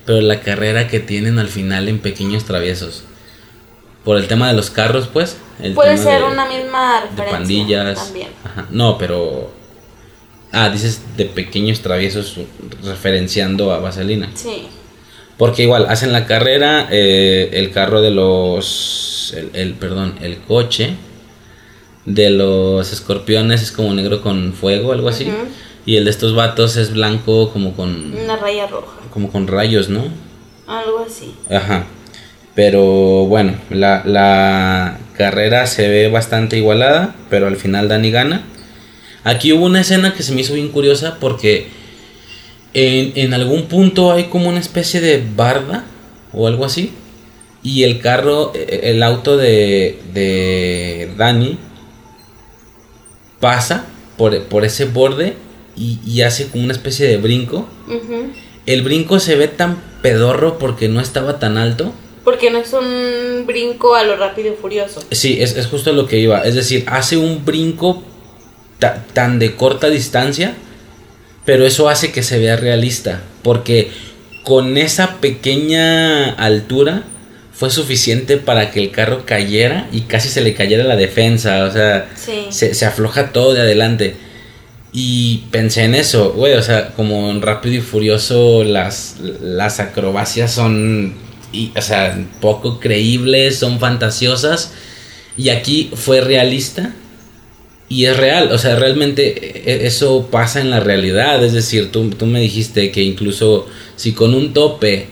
pero 0.05 0.20
la 0.20 0.40
carrera 0.40 0.89
que 0.89 0.99
tienen 0.99 1.39
al 1.39 1.49
final 1.49 1.89
en 1.89 2.01
Pequeños 2.01 2.44
Traviesos. 2.44 3.05
Por 4.05 4.16
el 4.19 4.27
tema 4.27 4.49
de 4.49 4.55
los 4.55 4.70
carros, 4.70 5.09
pues. 5.12 5.37
el 5.61 5.74
Puede 5.74 5.97
ser 5.97 6.20
de- 6.23 6.27
una 6.29 6.47
misma 6.47 7.01
De 7.03 7.07
referencia 7.24 7.31
pandillas. 7.39 8.05
también. 8.05 8.29
Ajá, 8.45 8.66
No, 8.70 8.99
pero... 8.99 9.53
Ah, 10.55 10.69
dices 10.69 11.01
de 11.16 11.24
Pequeños 11.27 11.81
Traviesos 11.81 12.37
referenciando 12.85 13.73
a 13.73 13.79
Vaselina. 13.79 14.31
Sí. 14.35 14.66
Porque 15.39 15.62
igual 15.62 15.87
hacen 15.89 16.12
la 16.12 16.27
carrera, 16.27 16.89
eh, 16.91 17.49
el 17.55 17.70
carro 17.73 18.03
de 18.03 18.11
los. 18.11 19.33
El, 19.37 19.51
el- 19.55 19.74
perdón, 19.74 20.15
el 20.20 20.39
coche 20.43 20.95
de 22.05 22.29
los 22.31 22.93
escorpiones 22.93 23.62
es 23.62 23.73
como 23.73 23.95
negro 23.95 24.20
con 24.20 24.53
fuego, 24.53 24.93
algo 24.93 25.09
así. 25.09 25.33
Y 25.87 25.97
el 25.97 26.05
de 26.05 26.11
estos 26.11 26.35
vatos 26.35 26.77
es 26.77 26.93
blanco 26.93 27.51
como 27.51 27.73
con. 27.74 28.12
Una 28.15 28.37
raya 28.37 28.66
roja. 28.66 28.99
como 29.11 29.33
con 29.33 29.47
rayos, 29.49 29.89
¿no? 29.89 30.05
Algo 30.66 31.05
así. 31.09 31.35
Ajá. 31.51 31.87
Pero 32.55 33.27
bueno, 33.27 33.55
la, 33.70 34.03
la 34.05 34.99
carrera 35.16 35.66
se 35.66 35.89
ve 35.89 36.09
bastante 36.09 36.59
igualada, 36.59 37.15
pero 37.31 37.47
al 37.47 37.57
final 37.57 37.89
Dani 37.89 38.11
gana. 38.11 38.43
Aquí 39.24 39.53
hubo 39.53 39.66
una 39.66 39.81
escena 39.81 40.15
que 40.15 40.23
se 40.23 40.33
me 40.33 40.41
hizo 40.41 40.55
bien 40.55 40.69
curiosa 40.69 41.19
porque 41.20 41.69
en, 42.74 43.12
en 43.15 43.35
algún 43.35 43.66
punto 43.66 44.12
hay 44.12 44.24
como 44.24 44.49
una 44.49 44.61
especie 44.61 45.01
de 45.01 45.23
barda 45.37 45.85
o 46.33 46.47
algo 46.47 46.65
así. 46.65 46.93
Y 47.62 47.85
el 47.85 48.01
carro, 48.01 48.53
eh, 48.55 48.81
el 48.85 49.03
auto 49.03 49.37
de, 49.37 50.01
de 50.12 51.11
Dani 51.16 51.59
pasa 53.41 53.87
por, 54.16 54.43
por 54.45 54.65
ese 54.65 54.85
borde 54.87 55.37
y, 55.77 55.99
y 56.05 56.23
hace 56.23 56.49
como 56.49 56.65
una 56.65 56.73
especie 56.73 57.07
de 57.07 57.16
brinco. 57.16 57.69
El 58.66 58.83
brinco 58.83 59.20
se 59.20 59.37
ve 59.37 59.49
tan 59.49 59.81
pedorro 60.03 60.59
porque 60.59 60.89
no 60.89 61.01
estaba 61.01 61.39
tan 61.39 61.57
alto. 61.57 61.93
Porque 62.24 62.51
no 62.51 62.59
es 62.59 62.73
un 62.73 63.44
brinco 63.47 63.94
a 63.94 64.05
lo 64.05 64.16
rápido 64.16 64.53
y 64.53 64.57
furioso. 64.57 65.03
Sí, 65.11 65.39
es, 65.40 65.57
es 65.57 65.66
justo 65.66 65.93
lo 65.93 66.07
que 66.07 66.19
iba. 66.19 66.43
Es 66.43 66.55
decir, 66.55 66.85
hace 66.86 67.16
un 67.16 67.44
brinco 67.44 68.03
ta- 68.78 69.05
tan 69.12 69.39
de 69.39 69.57
corta 69.57 69.89
distancia, 69.90 70.55
pero 71.44 71.66
eso 71.66 71.89
hace 71.89 72.12
que 72.12 72.23
se 72.23 72.39
vea 72.39 72.57
realista. 72.57 73.23
Porque 73.43 73.90
con 74.44 74.77
esa 74.78 75.16
pequeña 75.20 76.31
altura 76.35 77.03
fue 77.53 77.70
suficiente 77.70 78.36
para 78.39 78.70
que 78.70 78.81
el 78.81 78.90
carro 78.93 79.24
cayera 79.27 79.89
y 79.93 80.03
casi 80.03 80.28
se 80.28 80.40
le 80.43 80.55
cayera 80.55 80.85
la 80.85 80.97
defensa. 80.97 81.65
O 81.65 81.70
sea, 81.73 82.09
Sí. 82.15 82.47
se, 82.51 82.74
se 82.74 82.86
afloja 82.86 83.32
todo 83.32 83.53
de 83.55 83.61
adelante. 83.62 84.15
Y 84.93 85.44
pensé 85.51 85.85
en 85.85 85.94
eso, 85.94 86.32
güey, 86.35 86.53
o 86.55 86.62
sea, 86.62 86.90
como 86.94 87.31
en 87.31 87.40
Rápido 87.40 87.77
y 87.77 87.81
Furioso 87.81 88.62
las, 88.62 89.16
las 89.40 89.81
acrobacias 89.81 90.53
son, 90.53 91.15
y, 91.53 91.70
o 91.77 91.83
sea, 91.83 92.19
poco 92.41 92.81
creíbles, 92.81 93.57
son 93.59 93.79
fantasiosas. 93.79 94.73
Y 95.37 95.49
aquí 95.51 95.91
fue 95.95 96.20
realista 96.20 96.95
y 97.89 98.07
es 98.07 98.16
real, 98.16 98.51
o 98.53 98.59
sea, 98.59 98.77
realmente 98.77 99.62
e- 99.70 99.87
eso 99.87 100.29
pasa 100.31 100.61
en 100.61 100.70
la 100.70 100.81
realidad. 100.81 101.45
Es 101.45 101.53
decir, 101.53 101.91
tú, 101.93 102.11
tú 102.11 102.27
me 102.27 102.41
dijiste 102.41 102.91
que 102.91 103.03
incluso 103.03 103.66
si 103.97 104.12
con 104.12 104.35
un 104.35 104.53
tope, 104.53 105.07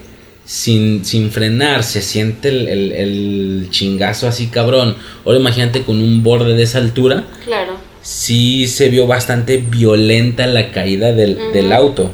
sin, 0.45 1.05
sin 1.05 1.31
frenar, 1.31 1.85
se 1.85 2.03
siente 2.03 2.49
el, 2.49 2.69
el- 2.69 2.93
el 2.93 3.69
chingazo 3.71 4.27
así 4.27 4.49
cabrón, 4.49 4.97
ahora 5.25 5.39
imagínate 5.39 5.83
con 5.83 6.01
un 6.01 6.23
borde 6.25 6.55
de 6.55 6.63
esa 6.65 6.79
altura 6.79 7.25
Claro. 7.45 7.75
sí 8.03 8.67
se 8.67 8.89
vio 8.89 9.07
bastante 9.07 9.59
violenta 9.59 10.47
la 10.49 10.73
caída 10.73 11.13
del, 11.13 11.39
del 11.53 11.71
auto. 11.73 12.11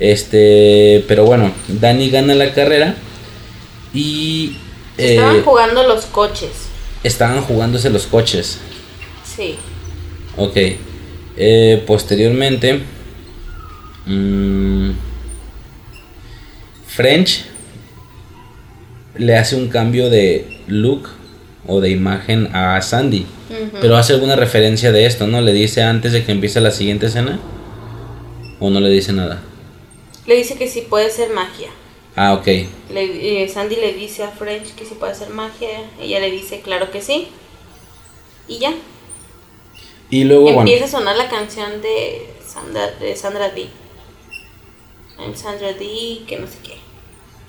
Este, 0.00 1.04
pero 1.06 1.24
bueno, 1.24 1.52
Dani 1.68 2.08
gana 2.10 2.34
la 2.34 2.52
carrera 2.54 2.96
y 3.94 4.56
eh, 4.96 5.14
Estaban 5.14 5.42
jugando 5.42 5.82
los 5.84 6.06
coches. 6.06 6.50
estaban 7.02 7.42
jugándose 7.42 7.90
los 7.90 8.06
coches. 8.06 8.58
Sí. 9.24 9.56
Ok. 10.36 10.56
Eh, 11.36 11.82
posteriormente, 11.86 12.80
mm, 14.06 14.90
French 16.86 17.44
le 19.16 19.36
hace 19.36 19.56
un 19.56 19.68
cambio 19.68 20.10
de 20.10 20.62
look 20.66 21.08
o 21.66 21.80
de 21.80 21.90
imagen 21.90 22.54
a 22.54 22.80
Sandy. 22.82 23.26
Pero 23.80 23.96
hace 23.96 24.12
alguna 24.12 24.36
referencia 24.36 24.92
de 24.92 25.06
esto, 25.06 25.26
¿no? 25.26 25.40
Le 25.40 25.52
dice 25.52 25.82
antes 25.82 26.12
de 26.12 26.24
que 26.24 26.32
empiece 26.32 26.60
la 26.60 26.70
siguiente 26.70 27.06
escena. 27.06 27.38
¿O 28.60 28.70
no 28.70 28.80
le 28.80 28.90
dice 28.90 29.12
nada? 29.12 29.40
Le 30.26 30.34
dice 30.36 30.56
que 30.56 30.68
sí 30.68 30.84
puede 30.88 31.10
ser 31.10 31.30
magia. 31.32 31.68
Ah, 32.20 32.34
ok. 32.34 32.46
Le- 32.90 33.44
eh, 33.44 33.48
Sandy 33.48 33.76
le 33.76 33.92
dice 33.92 34.24
a 34.24 34.30
French 34.32 34.74
que 34.74 34.84
sí 34.84 34.96
puede 34.98 35.14
ser 35.14 35.28
magia. 35.30 35.68
Ella 36.00 36.18
le 36.18 36.32
dice 36.32 36.60
claro 36.62 36.90
que 36.90 37.00
sí. 37.00 37.28
Y 38.48 38.58
ya. 38.58 38.74
Y 40.10 40.24
luego, 40.24 40.42
bueno. 40.42 40.60
Empieza 40.62 40.86
a 40.86 40.88
sonar 40.88 41.16
la 41.16 41.28
canción 41.28 41.80
de 41.80 42.26
Sandra, 42.44 42.90
de 42.90 43.14
Sandra 43.14 43.50
Dee. 43.50 43.68
I'm 45.20 45.36
Sandra 45.36 45.72
Dee, 45.74 46.24
que 46.26 46.38
no 46.40 46.48
sé 46.48 46.58
qué. 46.64 46.74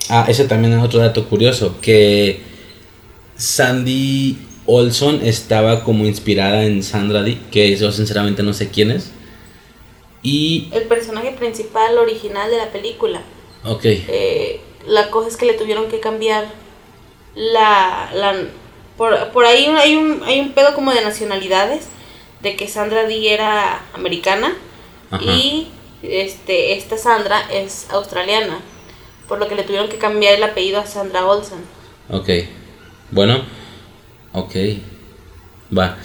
Ah, 0.08 0.26
ese 0.28 0.46
también 0.46 0.74
es 0.78 0.84
otro 0.84 1.00
dato 1.00 1.28
curioso. 1.28 1.82
Que 1.82 2.42
Sandy 3.38 4.38
Olson 4.68 5.22
estaba 5.26 5.84
como 5.84 6.06
inspirada 6.06 6.64
en 6.66 6.84
Sandra 6.84 7.24
Dee. 7.24 7.40
Que 7.52 7.76
yo 7.76 7.92
sinceramente 7.92 8.44
no 8.44 8.54
sé 8.54 8.70
quién 8.70 8.92
es. 8.92 9.10
Y. 10.22 10.70
El 10.74 10.84
personaje 10.84 11.32
principal 11.32 11.98
original 11.98 12.52
de 12.52 12.58
la 12.58 12.72
película. 12.72 13.24
Ok. 13.64 13.82
Eh, 13.84 14.62
la 14.88 15.10
cosa 15.10 15.28
es 15.28 15.38
que 15.38 15.46
le 15.46 15.54
tuvieron 15.54 15.90
que 15.90 16.00
cambiar 16.00 16.46
la... 17.36 18.10
la 18.14 18.36
por, 18.98 19.30
por 19.30 19.46
ahí 19.46 19.66
hay 19.66 19.96
un, 19.96 20.24
hay 20.24 20.40
un 20.40 20.52
pedo 20.54 20.74
como 20.76 20.92
de 20.92 21.02
nacionalidades. 21.02 21.88
De 22.42 22.56
que 22.56 22.70
Sandra 22.70 23.06
Dee 23.06 23.34
era 23.34 23.82
americana. 23.94 24.56
Ajá. 25.12 25.24
Y 25.24 25.68
este, 26.02 26.78
esta 26.78 26.98
Sandra 26.98 27.42
es 27.52 27.88
australiana. 27.90 28.62
Por 29.28 29.40
lo 29.40 29.48
que 29.48 29.56
le 29.56 29.64
tuvieron 29.64 29.90
que 29.90 29.98
cambiar 29.98 30.36
el 30.36 30.44
apellido 30.44 30.80
a 30.80 30.86
Sandra 30.86 31.26
Olsen. 31.26 31.60
Ok. 32.10 32.30
Bueno. 33.12 33.44
Ok. 34.32 34.56
Va. 35.78 35.98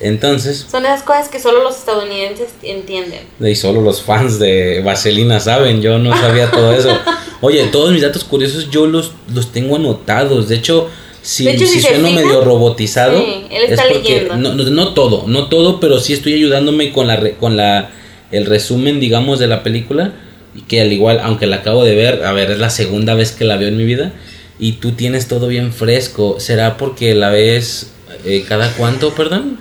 Entonces. 0.00 0.66
Son 0.70 0.84
esas 0.84 1.02
cosas 1.02 1.28
que 1.28 1.38
solo 1.40 1.62
los 1.62 1.76
estadounidenses 1.76 2.48
entienden. 2.62 3.20
Y 3.40 3.54
solo 3.54 3.80
los 3.82 4.02
fans 4.02 4.38
de 4.38 4.80
Vaselina 4.84 5.40
saben, 5.40 5.82
yo 5.82 5.98
no 5.98 6.16
sabía 6.16 6.50
todo 6.50 6.72
eso. 6.72 6.96
Oye, 7.40 7.64
todos 7.68 7.92
mis 7.92 8.02
datos 8.02 8.24
curiosos 8.24 8.70
yo 8.70 8.86
los, 8.86 9.12
los 9.32 9.52
tengo 9.52 9.76
anotados. 9.76 10.48
De 10.48 10.56
hecho, 10.56 10.88
si, 11.22 11.44
De 11.44 11.52
hecho, 11.52 11.66
si 11.66 11.74
si 11.74 11.80
sueno 11.82 12.08
fijan, 12.08 12.14
medio 12.24 12.44
robotizado, 12.44 13.18
sí, 13.18 13.44
él 13.50 13.62
está 13.64 13.82
es 13.86 13.92
porque 13.92 14.08
leyendo. 14.10 14.36
no, 14.36 14.54
no, 14.54 14.64
no 14.70 14.94
todo, 14.94 15.24
no 15.26 15.48
todo, 15.48 15.80
pero 15.80 15.98
sí 15.98 16.12
estoy 16.12 16.34
ayudándome 16.34 16.92
con 16.92 17.06
la 17.06 17.16
re- 17.16 17.34
con 17.38 17.56
la 17.56 17.90
el 18.30 18.46
resumen, 18.46 19.00
digamos, 19.00 19.38
de 19.38 19.46
la 19.46 19.62
película. 19.62 20.12
Y 20.54 20.62
que 20.62 20.80
al 20.80 20.92
igual, 20.92 21.20
aunque 21.22 21.46
la 21.46 21.56
acabo 21.56 21.84
de 21.84 21.94
ver, 21.94 22.24
a 22.24 22.32
ver, 22.32 22.50
es 22.50 22.58
la 22.58 22.70
segunda 22.70 23.14
vez 23.14 23.32
que 23.32 23.44
la 23.44 23.56
veo 23.56 23.68
en 23.68 23.76
mi 23.76 23.84
vida. 23.84 24.12
Y 24.58 24.72
tú 24.72 24.92
tienes 24.92 25.28
todo 25.28 25.46
bien 25.46 25.72
fresco. 25.72 26.36
¿Será 26.40 26.76
porque 26.76 27.14
la 27.14 27.30
ves 27.30 27.92
eh, 28.24 28.44
cada 28.48 28.72
cuánto, 28.74 29.14
perdón? 29.14 29.58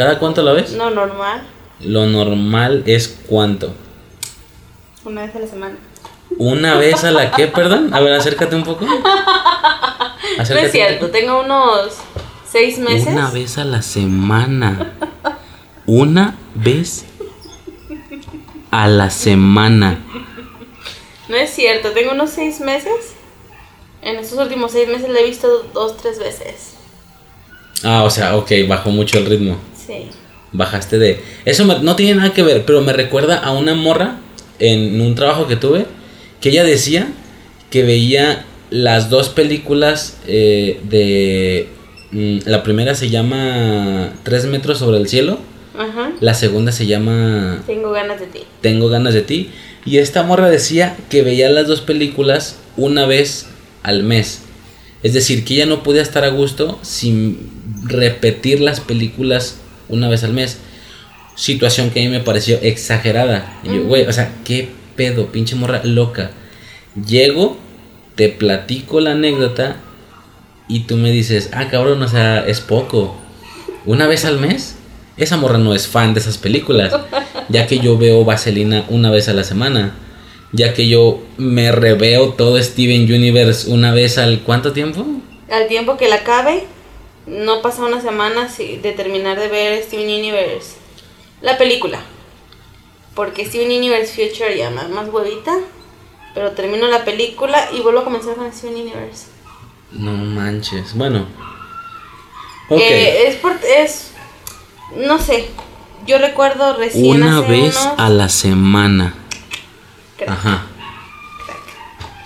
¿Cada 0.00 0.18
cuánto 0.18 0.42
la 0.42 0.52
ves? 0.52 0.72
No 0.72 0.88
normal. 0.88 1.42
Lo 1.80 2.06
normal 2.06 2.84
es 2.86 3.20
cuánto. 3.26 3.74
Una 5.04 5.26
vez 5.26 5.36
a 5.36 5.40
la 5.40 5.46
semana. 5.46 5.76
Una 6.38 6.76
vez 6.76 7.04
a 7.04 7.10
la 7.10 7.30
que, 7.32 7.48
perdón. 7.48 7.92
A 7.92 8.00
ver, 8.00 8.14
acércate 8.14 8.56
un 8.56 8.64
poco. 8.64 8.86
No 10.38 10.56
es 10.56 10.72
cierto, 10.72 11.10
tengo 11.10 11.40
unos 11.40 11.96
seis 12.50 12.78
meses. 12.78 13.08
Una 13.08 13.30
vez 13.30 13.58
a 13.58 13.64
la 13.64 13.82
semana. 13.82 14.92
Una 15.84 16.38
vez 16.54 17.04
a 18.70 18.88
la 18.88 19.10
semana. 19.10 19.98
No 21.28 21.36
es 21.36 21.50
cierto, 21.50 21.90
tengo 21.90 22.12
unos 22.12 22.30
seis 22.30 22.60
meses. 22.60 23.16
En 24.00 24.16
estos 24.16 24.38
últimos 24.38 24.72
seis 24.72 24.88
meses 24.88 25.10
la 25.10 25.20
he 25.20 25.26
visto 25.26 25.68
dos, 25.74 25.98
tres 25.98 26.18
veces. 26.18 26.76
Ah, 27.82 28.04
o 28.04 28.08
sea, 28.08 28.36
ok, 28.36 28.50
bajó 28.66 28.90
mucho 28.90 29.18
el 29.18 29.26
ritmo. 29.26 29.58
Sí. 29.90 30.06
Bajaste 30.52 30.98
de... 30.98 31.20
Eso 31.44 31.64
me- 31.64 31.78
no 31.80 31.96
tiene 31.96 32.14
nada 32.16 32.32
que 32.32 32.42
ver, 32.42 32.64
pero 32.64 32.80
me 32.80 32.92
recuerda 32.92 33.38
a 33.38 33.52
una 33.52 33.74
morra 33.74 34.18
en 34.58 35.00
un 35.00 35.14
trabajo 35.14 35.46
que 35.46 35.56
tuve 35.56 35.86
que 36.40 36.48
ella 36.50 36.64
decía 36.64 37.08
que 37.70 37.82
veía 37.82 38.44
las 38.70 39.10
dos 39.10 39.28
películas 39.28 40.18
eh, 40.26 40.80
de... 40.88 41.68
mm, 42.12 42.48
la 42.48 42.62
primera 42.62 42.94
se 42.94 43.10
llama 43.10 44.12
Tres 44.22 44.46
metros 44.46 44.78
sobre 44.78 44.98
el 44.98 45.08
cielo. 45.08 45.38
Ajá. 45.78 46.12
La 46.20 46.34
segunda 46.34 46.72
se 46.72 46.86
llama 46.86 47.62
Tengo 47.66 47.90
ganas 47.92 48.20
de 48.20 48.26
ti. 48.26 48.40
Tengo 48.60 48.88
ganas 48.88 49.14
de 49.14 49.22
ti. 49.22 49.50
Y 49.86 49.98
esta 49.98 50.22
morra 50.24 50.50
decía 50.50 50.96
que 51.08 51.22
veía 51.22 51.48
las 51.48 51.66
dos 51.66 51.80
películas 51.80 52.56
una 52.76 53.06
vez 53.06 53.46
al 53.82 54.02
mes. 54.02 54.42
Es 55.02 55.14
decir, 55.14 55.44
que 55.44 55.54
ella 55.54 55.66
no 55.66 55.82
podía 55.82 56.02
estar 56.02 56.24
a 56.24 56.28
gusto 56.28 56.78
sin 56.82 57.38
repetir 57.84 58.60
las 58.60 58.80
películas 58.80 59.56
una 59.90 60.08
vez 60.08 60.24
al 60.24 60.32
mes. 60.32 60.58
Situación 61.36 61.90
que 61.90 62.00
a 62.00 62.02
mí 62.04 62.08
me 62.08 62.20
pareció 62.20 62.58
exagerada. 62.62 63.60
Y 63.62 63.68
yo, 63.68 63.84
güey, 63.84 64.06
o 64.06 64.12
sea, 64.12 64.32
qué 64.44 64.68
pedo, 64.96 65.26
pinche 65.32 65.54
morra 65.56 65.80
loca. 65.84 66.30
Llego, 67.06 67.56
te 68.14 68.28
platico 68.28 69.00
la 69.00 69.12
anécdota 69.12 69.76
y 70.68 70.80
tú 70.80 70.96
me 70.96 71.10
dices, 71.10 71.50
ah, 71.52 71.68
cabrón, 71.68 72.02
o 72.02 72.08
sea, 72.08 72.46
es 72.46 72.60
poco. 72.60 73.16
¿Una 73.86 74.06
vez 74.06 74.24
al 74.24 74.38
mes? 74.38 74.76
Esa 75.16 75.36
morra 75.36 75.58
no 75.58 75.74
es 75.74 75.86
fan 75.86 76.14
de 76.14 76.20
esas 76.20 76.38
películas, 76.38 76.92
ya 77.48 77.66
que 77.66 77.78
yo 77.78 77.98
veo 77.98 78.24
Vaselina 78.24 78.84
una 78.88 79.10
vez 79.10 79.28
a 79.28 79.32
la 79.32 79.44
semana. 79.44 79.94
ya 80.52 80.74
que 80.74 80.88
yo 80.88 81.22
me 81.36 81.70
reveo 81.70 82.30
todo 82.30 82.60
Steven 82.60 83.02
Universe 83.02 83.70
una 83.70 83.92
vez 83.92 84.18
al 84.18 84.40
cuánto 84.40 84.72
tiempo? 84.72 85.06
Al 85.50 85.68
tiempo 85.68 85.96
que 85.96 86.08
la 86.08 86.16
acabe, 86.16 86.64
no 87.30 87.62
pasa 87.62 87.84
una 87.84 88.00
semana 88.00 88.48
de 88.58 88.92
terminar 88.92 89.38
de 89.38 89.48
ver 89.48 89.82
Steven 89.82 90.06
Universe. 90.06 90.76
La 91.40 91.56
película. 91.56 92.00
Porque 93.14 93.46
Steven 93.46 93.70
Universe 93.70 94.12
Future 94.12 94.56
ya 94.56 94.70
más, 94.70 94.88
más 94.90 95.08
huevita. 95.08 95.56
Pero 96.34 96.52
termino 96.52 96.86
la 96.86 97.04
película 97.04 97.70
y 97.72 97.80
vuelvo 97.80 98.00
a 98.00 98.04
comenzar 98.04 98.34
con 98.34 98.52
Steven 98.52 98.74
Universe. 98.74 99.26
No 99.92 100.12
manches. 100.12 100.94
Bueno. 100.94 101.26
Eh, 102.70 103.24
es 103.26 103.36
por, 103.36 103.58
es. 103.64 104.12
No 104.96 105.18
sé. 105.18 105.48
Yo 106.06 106.18
recuerdo 106.18 106.76
recién. 106.76 107.22
Una 107.22 107.40
vez 107.40 107.76
a 107.96 108.08
la 108.08 108.28
semana. 108.28 109.14
Ajá. 110.26 110.66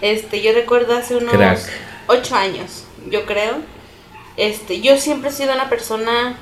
Este, 0.00 0.42
yo 0.42 0.52
recuerdo 0.52 0.94
hace 0.94 1.16
unos 1.16 1.32
Crack. 1.32 1.60
ocho 2.08 2.34
años, 2.36 2.84
yo 3.08 3.24
creo. 3.24 3.73
Este, 4.36 4.80
yo 4.80 4.98
siempre 4.98 5.30
he 5.30 5.32
sido 5.32 5.52
una 5.52 5.68
persona, 5.68 6.36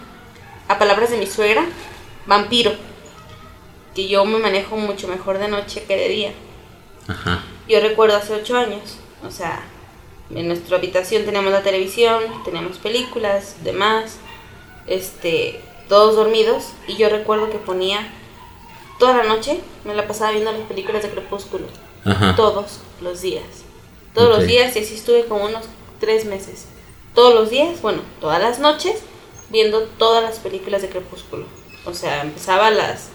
a 0.68 0.78
palabras 0.78 1.10
de 1.10 1.18
mi 1.18 1.26
suegra, 1.26 1.64
vampiro. 2.26 2.72
Que 3.94 4.08
yo 4.08 4.24
me 4.24 4.38
manejo 4.38 4.76
mucho 4.76 5.08
mejor 5.08 5.38
de 5.38 5.48
noche 5.48 5.84
que 5.84 5.96
de 5.96 6.08
día. 6.08 6.32
Ajá. 7.08 7.42
Yo 7.68 7.80
recuerdo 7.80 8.16
hace 8.16 8.32
ocho 8.34 8.56
años, 8.56 8.96
o 9.26 9.30
sea, 9.30 9.62
en 10.34 10.48
nuestra 10.48 10.78
habitación 10.78 11.24
teníamos 11.24 11.52
la 11.52 11.62
televisión, 11.62 12.22
teníamos 12.44 12.78
películas, 12.78 13.56
demás, 13.62 14.16
este, 14.86 15.60
todos 15.88 16.16
dormidos, 16.16 16.72
y 16.88 16.96
yo 16.96 17.08
recuerdo 17.08 17.50
que 17.50 17.58
ponía 17.58 18.10
toda 18.98 19.18
la 19.18 19.24
noche, 19.24 19.60
me 19.84 19.94
la 19.94 20.06
pasaba 20.06 20.32
viendo 20.32 20.52
las 20.52 20.62
películas 20.62 21.02
de 21.02 21.10
Crepúsculo, 21.10 21.66
todos 22.36 22.80
los 23.00 23.20
días, 23.20 23.44
todos 24.14 24.28
los 24.28 24.46
días, 24.46 24.74
y 24.76 24.80
así 24.80 24.94
estuve 24.94 25.26
como 25.26 25.44
unos 25.44 25.64
tres 26.00 26.24
meses, 26.24 26.66
todos 27.14 27.34
los 27.34 27.50
días, 27.50 27.80
bueno, 27.82 28.02
todas 28.20 28.40
las 28.40 28.58
noches, 28.58 29.02
viendo 29.50 29.82
todas 29.82 30.22
las 30.22 30.38
películas 30.38 30.82
de 30.82 30.88
Crepúsculo, 30.88 31.46
o 31.84 31.94
sea, 31.94 32.22
empezaba 32.22 32.68
a 32.68 32.70
las, 32.70 33.08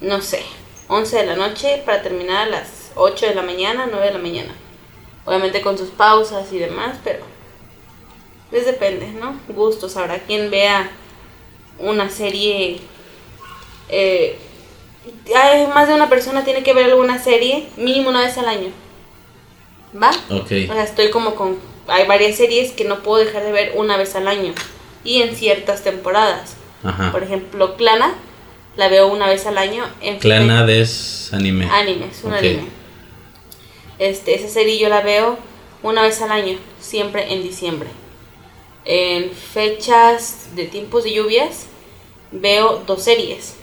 no 0.00 0.20
sé, 0.20 0.42
11 0.88 1.16
de 1.16 1.26
la 1.26 1.36
noche 1.36 1.82
para 1.84 2.02
terminar 2.02 2.48
a 2.48 2.50
las 2.50 2.90
8 2.94 3.26
de 3.26 3.34
la 3.34 3.42
mañana, 3.42 3.86
9 3.90 4.06
de 4.06 4.12
la 4.12 4.18
mañana 4.18 4.54
obviamente 5.24 5.60
con 5.62 5.78
sus 5.78 5.90
pausas 5.90 6.52
y 6.52 6.58
demás, 6.58 6.98
pero 7.02 7.24
les 8.50 8.66
depende, 8.66 9.08
¿no? 9.08 9.38
Gustos, 9.48 9.96
habrá 9.96 10.18
quien 10.20 10.50
vea 10.50 10.90
una 11.78 12.08
serie, 12.08 12.80
eh, 13.88 14.38
más 15.74 15.88
de 15.88 15.94
una 15.94 16.08
persona 16.08 16.44
tiene 16.44 16.62
que 16.62 16.74
ver 16.74 16.86
alguna 16.86 17.18
serie 17.18 17.68
mínimo 17.76 18.10
una 18.10 18.20
vez 18.20 18.38
al 18.38 18.48
año, 18.48 18.70
¿va? 20.00 20.10
Ok. 20.30 20.70
O 20.70 20.74
sea, 20.74 20.84
estoy 20.84 21.10
como 21.10 21.34
con, 21.34 21.58
hay 21.86 22.06
varias 22.06 22.36
series 22.36 22.72
que 22.72 22.84
no 22.84 23.02
puedo 23.02 23.24
dejar 23.24 23.44
de 23.44 23.52
ver 23.52 23.72
una 23.76 23.96
vez 23.96 24.14
al 24.14 24.28
año 24.28 24.54
y 25.04 25.22
en 25.22 25.36
ciertas 25.36 25.82
temporadas. 25.82 26.56
Ajá. 26.82 27.12
Por 27.12 27.22
ejemplo, 27.22 27.76
Clana, 27.76 28.14
la 28.76 28.88
veo 28.88 29.08
una 29.08 29.26
vez 29.26 29.46
al 29.46 29.58
año. 29.58 29.84
En 30.00 30.18
Clana 30.18 30.70
es 30.70 31.30
anime. 31.32 31.68
Anime, 31.70 32.06
es 32.10 32.24
un 32.24 32.34
anime. 32.34 32.64
Este, 33.98 34.34
esa 34.34 34.48
serie 34.48 34.78
yo 34.78 34.88
la 34.88 35.02
veo 35.02 35.38
una 35.82 36.02
vez 36.02 36.20
al 36.22 36.32
año, 36.32 36.58
siempre 36.80 37.32
en 37.32 37.42
diciembre. 37.42 37.88
En 38.84 39.30
fechas 39.30 40.48
de 40.54 40.64
tiempos 40.64 41.04
de 41.04 41.14
lluvias 41.14 41.66
veo 42.32 42.82
dos 42.86 43.04
series, 43.04 43.54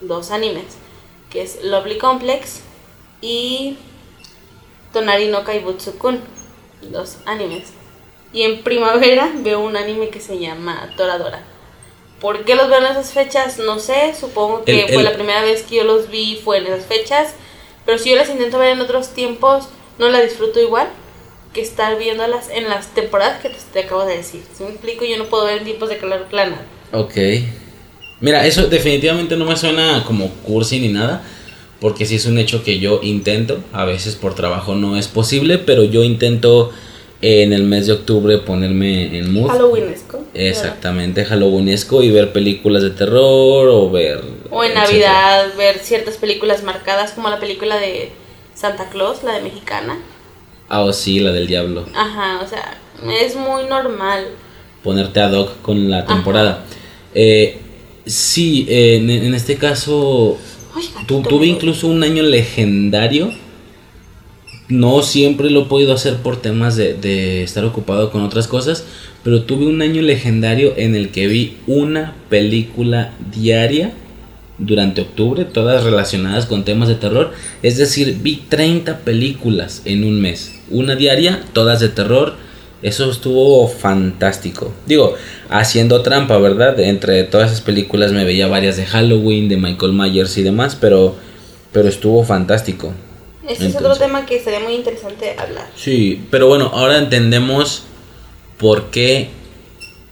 dos 0.00 0.30
animes, 0.30 0.64
que 1.30 1.42
es 1.42 1.64
Lovely 1.64 1.98
Complex 1.98 2.60
y 3.20 3.76
Tonari 4.92 5.28
no 5.28 5.44
Kaibutsukun, 5.44 6.20
dos 6.88 7.18
animes. 7.26 7.72
Y 8.32 8.42
en 8.42 8.62
primavera 8.62 9.30
veo 9.36 9.60
un 9.60 9.76
anime 9.76 10.08
que 10.08 10.20
se 10.20 10.38
llama 10.38 10.92
Toradora. 10.96 11.42
¿Por 12.20 12.44
qué 12.44 12.54
los 12.54 12.68
veo 12.68 12.78
en 12.78 12.86
esas 12.86 13.12
fechas? 13.12 13.58
No 13.58 13.78
sé, 13.78 14.14
supongo 14.18 14.64
que 14.64 14.88
fue 14.92 15.02
la 15.02 15.14
primera 15.14 15.42
vez 15.42 15.62
que 15.62 15.76
yo 15.76 15.84
los 15.84 16.10
vi 16.10 16.40
fue 16.42 16.58
en 16.58 16.66
esas 16.66 16.86
fechas 16.86 17.34
pero 17.90 17.98
si 17.98 18.10
yo 18.10 18.16
las 18.16 18.28
intento 18.28 18.58
ver 18.58 18.72
en 18.72 18.80
otros 18.80 19.14
tiempos, 19.14 19.64
no 19.98 20.08
la 20.10 20.20
disfruto 20.20 20.60
igual 20.60 20.88
que 21.52 21.60
estar 21.60 21.98
viéndolas 21.98 22.48
en 22.48 22.68
las 22.68 22.94
temporadas 22.94 23.40
que 23.40 23.50
te, 23.72 23.80
acabo 23.80 24.04
de 24.04 24.18
decir. 24.18 24.42
Si 24.56 24.62
me 24.62 24.70
explico, 24.70 25.04
yo 25.04 25.18
no 25.18 25.24
puedo 25.24 25.46
ver 25.46 25.58
en 25.58 25.64
tiempos 25.64 25.88
de 25.88 25.98
calor 25.98 26.26
plana. 26.26 26.60
Ok. 26.92 27.16
Mira, 28.20 28.46
eso 28.46 28.68
definitivamente 28.68 29.36
no 29.36 29.44
me 29.44 29.56
suena 29.56 30.04
como 30.04 30.30
cursi 30.44 30.78
ni 30.78 30.88
nada, 30.88 31.22
porque 31.80 32.06
sí 32.06 32.16
es 32.16 32.26
un 32.26 32.38
hecho 32.38 32.62
que 32.62 32.78
yo 32.78 33.00
intento, 33.02 33.60
a 33.72 33.84
veces 33.84 34.16
por 34.16 34.34
trabajo 34.34 34.74
no 34.74 34.96
es 34.96 35.08
posible, 35.08 35.58
pero 35.58 35.84
yo 35.84 36.04
intento 36.04 36.70
en 37.22 37.52
el 37.52 37.64
mes 37.64 37.86
de 37.86 37.92
octubre 37.92 38.38
ponerme 38.38 39.18
en 39.18 39.32
mood. 39.32 39.50
Halloweenesco. 39.50 40.24
Exactamente, 40.34 41.24
Halloweenesco 41.24 42.02
y 42.02 42.10
ver 42.10 42.32
películas 42.32 42.82
de 42.82 42.90
terror 42.90 43.68
o 43.68 43.90
ver... 43.90 44.22
O 44.50 44.64
en 44.64 44.74
Navidad 44.74 45.48
ver 45.56 45.78
ciertas 45.78 46.16
películas 46.16 46.62
marcadas 46.62 47.12
como 47.12 47.28
la 47.28 47.38
película 47.40 47.78
de 47.78 48.10
Santa 48.54 48.88
Claus, 48.90 49.22
la 49.22 49.34
de 49.34 49.42
mexicana. 49.42 49.98
Ah, 50.68 50.82
o 50.82 50.92
sí, 50.92 51.18
la 51.18 51.32
del 51.32 51.46
diablo. 51.46 51.84
Ajá, 51.94 52.40
o 52.42 52.46
sea, 52.46 52.78
es 53.20 53.34
muy 53.34 53.64
normal. 53.64 54.28
Ponerte 54.82 55.20
ad 55.20 55.32
hoc 55.32 55.60
con 55.62 55.90
la 55.90 56.06
temporada. 56.06 56.64
Eh, 57.14 57.58
sí, 58.06 58.66
en, 58.68 59.34
este 59.34 59.56
caso, 59.56 60.38
tuve 61.06 61.46
incluso 61.46 61.88
un 61.88 62.02
año 62.02 62.22
legendario 62.22 63.32
no 64.70 65.02
siempre 65.02 65.50
lo 65.50 65.62
he 65.62 65.64
podido 65.66 65.92
hacer 65.92 66.18
por 66.18 66.40
temas 66.40 66.76
de, 66.76 67.42
estar 67.42 67.64
ocupado 67.64 68.10
con 68.10 68.22
otras 68.22 68.46
cosas, 68.46 68.84
pero 69.24 69.42
tuve 69.42 69.66
un 69.66 69.82
año 69.82 70.00
legendario 70.00 70.74
en 70.76 70.94
el 70.94 71.10
que 71.10 71.26
vi 71.26 71.56
una 71.66 72.14
película 72.28 73.12
diaria 73.34 73.92
durante 74.58 75.00
octubre, 75.00 75.44
todas 75.44 75.82
relacionadas 75.82 76.46
con 76.46 76.64
temas 76.64 76.88
de 76.88 76.94
terror. 76.94 77.32
Es 77.62 77.78
decir, 77.78 78.18
vi 78.22 78.44
30 78.48 79.00
películas 79.00 79.82
en 79.84 80.04
un 80.04 80.20
mes, 80.20 80.60
una 80.70 80.94
diaria, 80.94 81.42
todas 81.52 81.80
de 81.80 81.88
terror. 81.88 82.34
Eso 82.82 83.10
estuvo 83.10 83.68
fantástico. 83.68 84.72
Digo, 84.86 85.14
haciendo 85.50 86.02
trampa, 86.02 86.38
¿verdad? 86.38 86.80
Entre 86.80 87.24
todas 87.24 87.50
esas 87.50 87.60
películas 87.60 88.12
me 88.12 88.24
veía 88.24 88.46
varias 88.46 88.76
de 88.76 88.86
Halloween, 88.86 89.48
de 89.48 89.58
Michael 89.58 89.92
Myers 89.92 90.38
y 90.38 90.42
demás, 90.42 90.76
pero, 90.80 91.16
pero 91.72 91.88
estuvo 91.88 92.24
fantástico. 92.24 92.92
Ese 93.46 93.66
es 93.66 93.76
otro 93.76 93.96
tema 93.96 94.24
que 94.26 94.40
sería 94.40 94.60
muy 94.60 94.74
interesante 94.74 95.34
hablar. 95.36 95.66
Sí, 95.74 96.24
pero 96.30 96.46
bueno, 96.46 96.70
ahora 96.72 96.98
entendemos 96.98 97.82
por 98.58 98.90
qué 98.90 99.28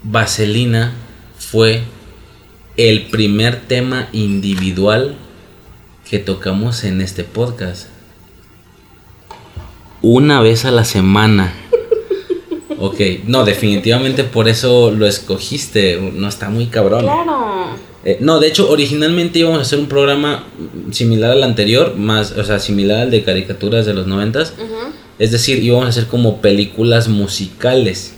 Vaselina 0.02 0.92
fue 1.38 1.82
el 2.76 3.06
primer 3.06 3.60
tema 3.60 4.08
individual 4.12 5.16
que 6.08 6.18
tocamos 6.18 6.84
en 6.84 7.00
este 7.00 7.24
podcast. 7.24 7.88
Una 10.00 10.40
vez 10.40 10.64
a 10.64 10.70
la 10.70 10.84
semana. 10.84 11.52
Ok, 12.78 13.00
no, 13.26 13.44
definitivamente 13.44 14.24
por 14.24 14.48
eso 14.48 14.90
lo 14.90 15.06
escogiste. 15.06 16.00
No 16.14 16.28
está 16.28 16.48
muy 16.48 16.66
cabrón. 16.66 17.02
Claro. 17.02 17.88
Eh, 18.04 18.18
no, 18.20 18.38
de 18.38 18.46
hecho, 18.46 18.70
originalmente 18.70 19.40
íbamos 19.40 19.58
a 19.58 19.62
hacer 19.62 19.78
un 19.78 19.86
programa 19.86 20.44
similar 20.92 21.32
al 21.32 21.42
anterior, 21.42 21.96
más, 21.96 22.32
o 22.32 22.44
sea, 22.44 22.58
similar 22.58 23.00
al 23.00 23.10
de 23.10 23.24
caricaturas 23.24 23.84
de 23.84 23.94
los 23.94 24.06
noventas. 24.06 24.54
Es 25.18 25.32
decir, 25.32 25.62
íbamos 25.62 25.86
a 25.86 25.88
hacer 25.88 26.06
como 26.06 26.40
películas 26.40 27.08
musicales. 27.08 28.14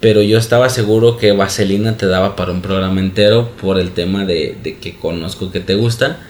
Pero 0.00 0.22
yo 0.22 0.38
estaba 0.38 0.68
seguro 0.68 1.16
que 1.16 1.32
Vaselina 1.32 1.96
te 1.96 2.06
daba 2.06 2.36
para 2.36 2.52
un 2.52 2.62
programa 2.62 3.00
entero 3.00 3.50
por 3.60 3.80
el 3.80 3.90
tema 3.90 4.24
de, 4.24 4.56
que 4.80 4.96
conozco 4.96 5.50
que 5.50 5.60
te 5.60 5.74
gusta. 5.74 6.20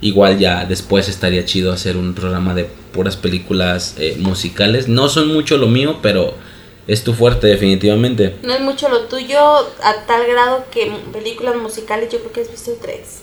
Igual 0.00 0.38
ya 0.38 0.64
después 0.64 1.08
estaría 1.08 1.44
chido 1.44 1.72
hacer 1.72 1.96
un 1.96 2.14
programa 2.14 2.54
de 2.54 2.64
puras 2.92 3.16
películas 3.16 3.96
eh, 3.98 4.16
musicales. 4.18 4.88
No 4.88 5.08
son 5.08 5.28
mucho 5.28 5.58
lo 5.58 5.66
mío, 5.66 5.98
pero 6.00 6.34
es 6.88 7.04
tu 7.04 7.12
fuerte 7.12 7.46
definitivamente. 7.46 8.36
No 8.42 8.54
es 8.54 8.60
mucho 8.60 8.88
lo 8.88 9.02
tuyo 9.02 9.38
a 9.38 10.06
tal 10.06 10.26
grado 10.26 10.64
que 10.72 10.90
películas 11.12 11.54
musicales 11.54 12.10
yo 12.10 12.18
creo 12.18 12.32
que 12.32 12.40
has 12.40 12.50
visto 12.50 12.72
tres. 12.80 13.22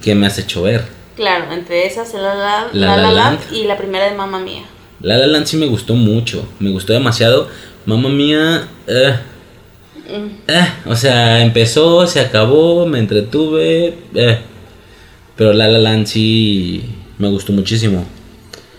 ¿Qué 0.00 0.14
me 0.14 0.28
has 0.28 0.38
hecho 0.38 0.62
ver? 0.62 0.84
Claro, 1.16 1.52
entre 1.52 1.86
esas 1.86 2.14
La 2.14 2.34
La, 2.34 2.68
la, 2.72 2.96
la, 2.96 3.12
Land 3.12 3.52
y 3.52 3.64
la 3.64 3.76
primera 3.76 4.08
de 4.08 4.14
Mamma 4.14 4.38
Mía. 4.38 4.62
La 5.00 5.18
La 5.18 5.26
Land 5.26 5.46
sí 5.46 5.56
me 5.56 5.66
gustó 5.66 5.94
mucho, 5.94 6.48
me 6.60 6.70
gustó 6.70 6.92
demasiado. 6.92 7.48
Mamma 7.84 8.10
Mía, 8.10 8.68
eh, 8.86 9.16
mm. 10.08 10.50
eh, 10.50 10.72
o 10.86 10.94
sea, 10.94 11.42
empezó, 11.42 12.06
se 12.06 12.20
acabó, 12.20 12.86
me 12.86 13.00
entretuve, 13.00 13.98
eh. 14.14 14.38
pero 15.34 15.52
La 15.52 15.66
La 15.66 15.78
Land 15.78 16.06
sí 16.06 16.84
me 17.18 17.28
gustó 17.28 17.52
muchísimo. 17.52 18.06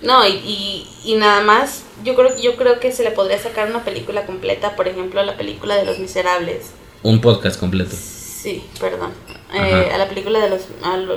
No, 0.02 0.26
y, 0.26 0.88
y 1.04 1.16
nada 1.16 1.42
más 1.42 1.84
yo 2.04 2.16
creo, 2.16 2.36
yo 2.38 2.56
creo 2.56 2.80
que 2.80 2.92
se 2.92 3.04
le 3.04 3.12
podría 3.12 3.40
sacar 3.40 3.70
una 3.70 3.84
película 3.84 4.26
completa, 4.26 4.76
por 4.76 4.88
ejemplo, 4.88 5.20
a 5.20 5.24
la 5.24 5.38
película 5.38 5.76
de 5.76 5.86
Los 5.86 6.00
Miserables. 6.00 6.72
Un 7.04 7.22
podcast 7.22 7.60
completo. 7.60 7.96
Sí, 7.96 8.64
perdón. 8.80 9.12
Eh, 9.54 9.90
a 9.94 9.98
la 9.98 10.08
película 10.08 10.40
de 10.40 10.50
los, 10.50 10.62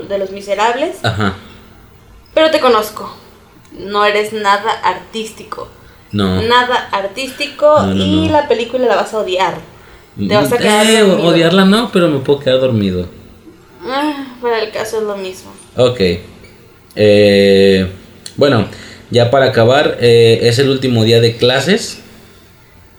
de 0.09 0.19
los 0.19 0.31
Miserables. 0.31 1.05
Ajá. 1.05 1.35
Pero 2.35 2.51
te 2.51 2.61
conozco. 2.61 3.15
no 3.73 4.05
eres 4.05 4.33
nada 4.33 4.71
artístico. 4.85 5.69
No. 6.13 6.43
Nada 6.43 6.89
artístico 6.93 7.67
No, 7.81 7.95
no, 7.95 8.05
y 8.05 8.27
no. 8.27 8.33
la 8.33 8.47
película 8.49 8.87
la 8.87 8.97
vas 8.97 9.15
a 9.15 9.19
odiar. 9.19 9.55
Te 10.19 10.35
vas 10.35 10.53
a 10.53 10.59
quedar 10.59 10.87
Eh, 10.87 11.01
dormido. 11.01 11.29
odiarla 11.29 11.65
no, 11.65 11.91
pero 11.91 12.09
me 12.09 12.19
puedo 12.19 12.39
quedar 12.41 12.61
dormido. 12.61 13.07
Ah, 13.87 14.27
para 14.43 14.61
el 14.63 14.71
caso 14.71 14.99
es 14.99 15.05
lo 15.05 15.17
mismo. 15.17 15.53
Ok. 15.77 16.01
Eh, 16.95 17.91
bueno, 18.37 18.67
ya 19.13 19.31
para 19.31 19.47
acabar, 19.47 19.99
eh, 20.01 20.41
es 20.43 20.59
el 20.59 20.69
último 20.71 21.05
día 21.05 21.21
de 21.21 21.37
clases. 21.37 21.99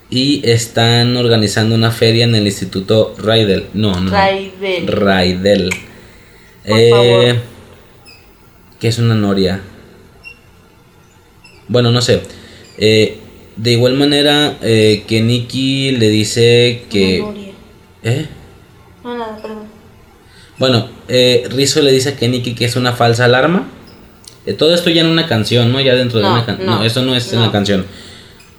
Y 0.10 0.48
están 0.48 1.18
organizando 1.18 1.74
una 1.74 1.90
feria 1.90 2.24
en 2.26 2.36
el 2.36 2.46
Instituto 2.46 3.16
Raidel. 3.18 3.66
No, 3.74 4.00
no. 4.00 4.12
Raidel. 4.12 4.88
Raidel. 4.88 5.70
Por 6.68 6.80
Eh, 6.80 6.90
favor. 6.92 7.36
¿Qué 8.80 8.88
es 8.90 9.00
una 9.00 9.16
noria? 9.16 9.62
Bueno, 11.68 11.92
no 11.92 12.02
sé. 12.02 12.22
Eh, 12.78 13.18
de 13.56 13.72
igual 13.72 13.94
manera, 13.96 14.58
eh, 14.62 15.04
que 15.08 15.22
Nikki 15.22 15.92
le 15.94 16.10
dice 16.10 16.84
que... 16.92 17.22
Una 17.22 17.32
noria. 17.32 17.52
¿Eh? 18.04 18.28
No, 19.04 19.18
nada, 19.18 19.40
perdón. 19.42 19.64
Bueno, 20.60 20.90
eh, 21.08 21.48
Rizzo 21.50 21.82
le 21.82 21.92
dice 21.92 22.10
a 22.10 22.16
Keniki 22.16 22.54
que 22.54 22.66
es 22.66 22.76
una 22.76 22.94
falsa 22.94 23.26
alarma. 23.26 23.68
Eh, 24.46 24.54
todo 24.54 24.74
esto 24.74 24.90
ya 24.90 25.02
en 25.02 25.08
una 25.08 25.28
canción, 25.28 25.72
¿no? 25.72 25.80
Ya 25.80 25.96
dentro 25.96 26.20
de 26.20 26.26
una 26.26 26.46
canción. 26.46 26.68
No, 26.68 26.80
no, 26.80 26.84
eso 26.86 27.02
no 27.02 27.16
es 27.16 27.32
en 27.34 27.42
la 27.42 27.52
canción. 27.52 27.86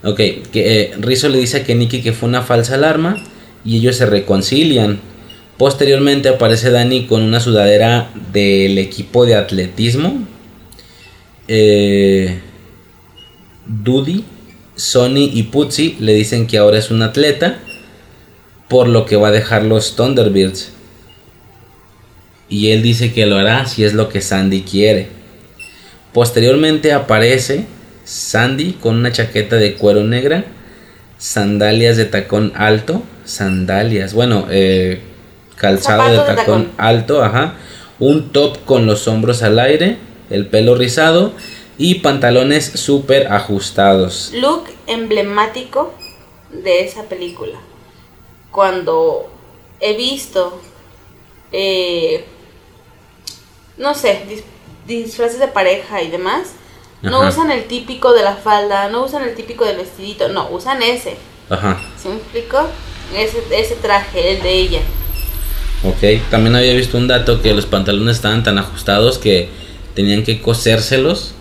Ok, 0.02 0.16
que 0.16 0.80
eh, 0.80 0.92
Rizzo 0.98 1.28
le 1.28 1.38
dice 1.38 1.58
a 1.58 1.64
Keniki 1.64 2.02
que 2.02 2.12
fue 2.12 2.28
una 2.28 2.42
falsa 2.42 2.74
alarma 2.74 3.16
y 3.64 3.78
ellos 3.78 3.96
se 3.96 4.06
reconcilian. 4.06 5.00
Posteriormente 5.56 6.28
aparece 6.28 6.70
Dani 6.70 7.06
con 7.06 7.22
una 7.22 7.40
sudadera 7.40 8.10
del 8.32 8.76
equipo 8.78 9.24
de 9.24 9.36
atletismo. 9.36 10.26
Eh, 11.48 12.38
Dudy, 13.66 14.24
Sonny 14.76 15.30
y 15.32 15.44
Putzi 15.44 15.96
le 16.00 16.12
dicen 16.12 16.46
que 16.46 16.58
ahora 16.58 16.78
es 16.78 16.90
un 16.90 17.02
atleta, 17.02 17.60
por 18.68 18.88
lo 18.88 19.06
que 19.06 19.16
va 19.16 19.28
a 19.28 19.32
dejar 19.32 19.64
los 19.64 19.96
Thunderbirds. 19.96 20.72
Y 22.48 22.70
él 22.70 22.82
dice 22.82 23.12
que 23.12 23.26
lo 23.26 23.36
hará 23.36 23.66
si 23.66 23.84
es 23.84 23.94
lo 23.94 24.08
que 24.08 24.20
Sandy 24.20 24.62
quiere. 24.62 25.08
Posteriormente 26.14 26.92
aparece 26.92 27.66
Sandy 28.04 28.74
con 28.74 28.94
una 28.94 29.10
chaqueta 29.10 29.56
de 29.56 29.74
cuero 29.74 30.04
negra, 30.04 30.44
sandalias 31.18 31.96
de 31.96 32.04
tacón 32.04 32.52
alto, 32.54 33.02
sandalias, 33.24 34.14
bueno, 34.14 34.46
eh, 34.48 35.00
calzado 35.56 36.12
de 36.12 36.18
tacón, 36.18 36.70
alto, 36.78 37.24
ajá, 37.24 37.54
un 37.98 38.30
top 38.30 38.64
con 38.64 38.86
los 38.86 39.08
hombros 39.08 39.42
al 39.42 39.58
aire, 39.58 39.98
el 40.30 40.46
pelo 40.46 40.76
rizado 40.76 41.32
y 41.78 41.96
pantalones 41.96 42.64
súper 42.64 43.32
ajustados. 43.32 44.30
Look 44.34 44.66
emblemático 44.86 45.94
de 46.52 46.84
esa 46.84 47.02
película. 47.08 47.58
Cuando 48.52 49.32
he 49.80 49.96
visto, 49.96 50.60
eh, 51.50 52.24
no 53.78 53.96
sé, 53.96 54.44
disfraces 54.86 55.38
de 55.40 55.48
pareja 55.48 56.02
y 56.02 56.10
demás, 56.10 56.52
no 57.02 57.20
usan 57.28 57.50
el 57.50 57.64
típico 57.64 58.12
de 58.12 58.22
la 58.22 58.34
falda, 58.34 58.88
no 58.88 59.04
usan 59.04 59.24
el 59.24 59.34
típico 59.34 59.64
del 59.64 59.76
vestidito, 59.76 60.28
no, 60.28 60.48
usan 60.50 60.82
ese. 60.82 61.16
Ajá, 61.50 61.78
¿Sí 62.00 62.08
me 62.08 62.16
explico? 62.16 62.58
Ese, 63.14 63.42
ese 63.52 63.74
traje, 63.74 64.36
el 64.36 64.42
de 64.42 64.52
ella. 64.54 64.80
ok. 65.84 66.22
También 66.30 66.56
había 66.56 66.72
visto 66.74 66.96
un 66.96 67.06
dato 67.06 67.42
que 67.42 67.52
los 67.52 67.66
pantalones 67.66 68.16
estaban 68.16 68.42
tan 68.42 68.56
ajustados 68.58 69.18
que 69.18 69.50
tenían 69.94 70.24
que 70.24 70.40
cosérselos 70.40 71.34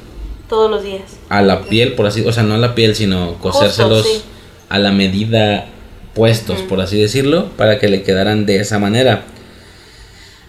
Todos 0.49 0.69
los 0.69 0.83
días. 0.83 1.03
a 1.29 1.41
la 1.41 1.61
piel, 1.63 1.93
por 1.93 2.05
así, 2.07 2.25
o 2.25 2.31
sea, 2.33 2.43
no 2.43 2.55
a 2.55 2.57
la 2.57 2.75
piel, 2.75 2.95
sino 2.95 3.35
cosérselos 3.35 4.05
sí. 4.05 4.21
a 4.69 4.79
la 4.79 4.91
medida 4.91 5.67
puestos, 6.13 6.61
por 6.61 6.81
así 6.81 6.99
decirlo, 6.99 7.47
para 7.57 7.79
que 7.79 7.87
le 7.87 8.03
quedaran 8.03 8.45
de 8.45 8.57
esa 8.57 8.77
manera. 8.79 9.23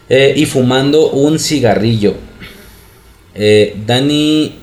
Eh, 0.08 0.34
y 0.36 0.44
fumando 0.46 1.08
un 1.10 1.38
cigarrillo. 1.38 2.14
Eh, 3.34 3.76
Dani, 3.86 4.54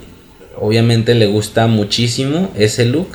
obviamente 0.57 1.14
le 1.15 1.27
gusta 1.27 1.68
muchísimo 1.68 2.52
ese 2.56 2.85
look, 2.85 3.07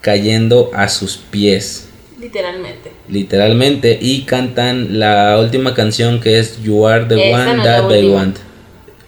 cayendo 0.00 0.70
a 0.74 0.88
sus 0.88 1.16
pies, 1.16 1.88
Literalmente. 2.20 2.92
literalmente, 3.08 3.98
y 4.00 4.22
cantan 4.22 4.98
la 4.98 5.38
última 5.40 5.74
canción 5.74 6.20
que 6.20 6.38
es 6.38 6.62
You 6.62 6.86
Are 6.86 7.04
the 7.06 7.30
Esa 7.30 7.42
One 7.50 7.56
no 7.56 7.62
That 7.64 7.88
They 7.88 8.02
última. 8.04 8.16
Want. 8.16 8.36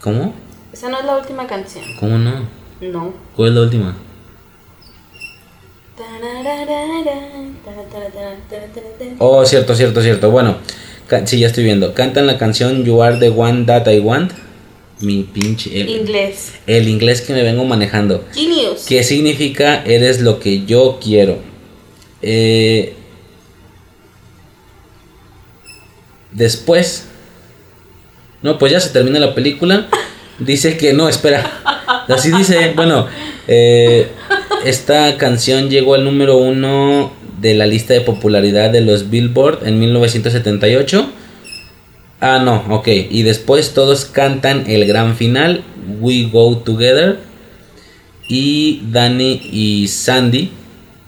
¿Cómo? 0.01 0.35
Esa 0.73 0.89
no 0.89 0.99
es 0.99 1.05
la 1.05 1.17
última 1.17 1.47
canción. 1.47 1.85
¿Cómo 1.99 2.19
no? 2.19 2.49
No. 2.81 3.13
¿Cuál 3.37 3.51
es 3.51 3.55
la 3.55 3.61
última? 3.63 3.97
Oh, 9.19 9.45
cierto, 9.45 9.75
cierto, 9.75 10.03
cierto. 10.03 10.31
Bueno, 10.31 10.57
sí, 11.25 11.39
ya 11.39 11.47
estoy 11.49 11.65
viendo. 11.65 11.93
Cantan 11.95 12.27
la 12.27 12.39
canción 12.39 12.85
You 12.85 13.03
Are 13.03 13.19
the 13.19 13.29
One 13.29 13.65
That 13.67 13.87
I 13.89 14.01
Want. 14.01 14.33
Mi 15.01 15.23
pinche. 15.23 15.81
El, 15.81 15.89
Inglés. 15.89 16.53
el 16.67 16.89
inglés 16.89 17.23
que 17.23 17.33
me 17.33 17.43
vengo 17.43 17.65
manejando. 17.65 18.25
Genius. 18.35 18.85
¿Qué 18.87 19.03
significa 19.03 19.83
eres 19.85 20.21
lo 20.21 20.41
que 20.41 20.67
yo 20.67 20.99
quiero? 21.03 21.39
Eh, 22.21 22.95
después. 26.33 27.07
No, 28.43 28.59
pues 28.59 28.73
ya 28.73 28.81
se 28.81 28.91
termina 28.91 29.19
la 29.19 29.35
película. 29.35 29.89
Dice 30.39 30.77
que 30.77 30.93
no, 30.93 31.09
espera. 31.09 31.63
Así 32.09 32.31
dice. 32.31 32.73
Bueno, 32.75 33.07
eh, 33.47 34.09
esta 34.65 35.19
canción 35.19 35.69
llegó 35.69 35.95
al 35.95 36.05
número 36.05 36.39
uno 36.39 37.13
de 37.41 37.55
la 37.55 37.67
lista 37.67 37.93
de 37.93 38.01
popularidad 38.01 38.71
de 38.71 38.81
los 38.81 39.11
Billboard 39.11 39.67
en 39.67 39.79
1978. 39.79 41.11
Ah, 42.21 42.39
no, 42.39 42.65
ok. 42.69 42.89
Y 43.11 43.23
después 43.23 43.73
todos 43.73 44.05
cantan 44.05 44.65
el 44.71 44.87
gran 44.87 45.17
final, 45.17 45.65
We 46.01 46.29
Go 46.31 46.59
Together. 46.59 47.19
Y 48.29 48.83
Danny 48.91 49.41
y 49.51 49.89
Sandy 49.89 50.51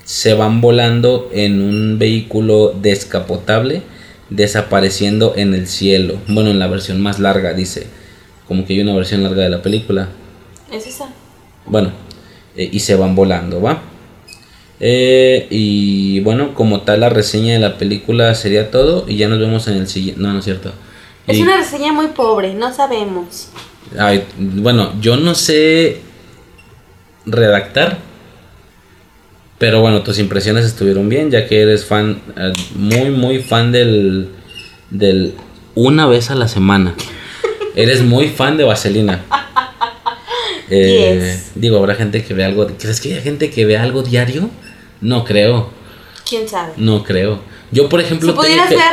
se 0.05 0.34
van 0.34 0.60
volando 0.60 1.30
en 1.32 1.62
un 1.62 1.98
vehículo 1.98 2.74
descapotable, 2.80 3.82
desapareciendo 4.30 5.34
en 5.36 5.55
el 5.55 5.68
cielo. 5.68 6.16
Bueno, 6.28 6.51
en 6.51 6.59
la 6.59 6.66
versión 6.66 7.01
más 7.01 7.20
larga, 7.20 7.52
dice. 7.52 7.86
Como 8.48 8.64
que 8.64 8.72
hay 8.72 8.80
una 8.80 8.94
versión 8.94 9.22
larga 9.22 9.43
de 9.43 9.51
la 9.51 9.62
película. 9.62 10.09
Es 10.72 10.86
esa. 10.86 11.09
Bueno, 11.66 11.93
eh, 12.56 12.68
y 12.72 12.80
se 12.80 12.97
van 12.97 13.14
volando, 13.14 13.60
¿va? 13.60 13.82
Eh, 14.80 15.47
y 15.51 16.20
bueno, 16.20 16.55
como 16.55 16.80
tal, 16.80 17.01
la 17.01 17.09
reseña 17.09 17.52
de 17.52 17.60
la 17.60 17.78
película 17.78 18.34
sería 18.34 18.70
todo. 18.70 19.05
Y 19.06 19.16
ya 19.16 19.28
nos 19.28 19.39
vemos 19.39 19.68
en 19.68 19.74
el 19.74 19.86
siguiente. 19.86 20.20
No, 20.20 20.32
no 20.32 20.39
es 20.39 20.44
cierto. 20.44 20.72
Es 21.27 21.39
Y- 21.39 21.43
una 21.43 21.57
reseña 21.57 21.93
muy 21.93 22.09
pobre, 22.09 22.55
no 22.55 22.73
sabemos. 22.74 23.49
Ay, 23.99 24.24
bueno, 24.39 24.93
yo 25.01 25.16
no 25.16 25.35
sé 25.35 26.01
redactar. 27.27 27.99
Pero 29.59 29.81
bueno, 29.81 30.03
tus 30.03 30.19
impresiones 30.19 30.65
estuvieron 30.65 31.09
bien, 31.09 31.31
ya 31.31 31.47
que 31.47 31.61
eres 31.62 31.85
fan, 31.86 32.20
eh, 32.36 32.53
muy, 32.74 33.11
muy 33.11 33.39
fan 33.40 33.70
del, 33.70 34.31
del 34.90 35.35
una 35.77 36.07
vez 36.07 36.31
a 36.31 36.35
la 36.35 36.49
semana. 36.49 36.94
eres 37.77 38.03
muy 38.03 38.28
fan 38.28 38.57
de 38.57 38.65
Vaselina. 38.65 39.24
Eh, 40.74 41.19
Yes. 41.20 41.53
Digo, 41.55 41.77
habrá 41.77 41.94
gente 41.94 42.24
que 42.24 42.32
ve 42.32 42.44
algo. 42.47 42.66
¿Crees 42.78 42.99
que 42.99 43.12
hay 43.15 43.20
gente 43.20 43.51
que 43.51 43.66
ve 43.66 43.77
algo 43.77 44.03
diario? 44.03 44.49
No 45.03 45.23
creo, 45.23 45.69
¿Quién 46.27 46.49
sabe? 46.49 46.73
no 46.78 47.05
creo. 47.05 47.40
Yo, 47.73 47.90
por 47.90 48.01
ejemplo, 48.01 48.32
Si 48.32 48.39
pudieras 48.39 48.69
que- 48.70 48.77
ver 48.77 48.85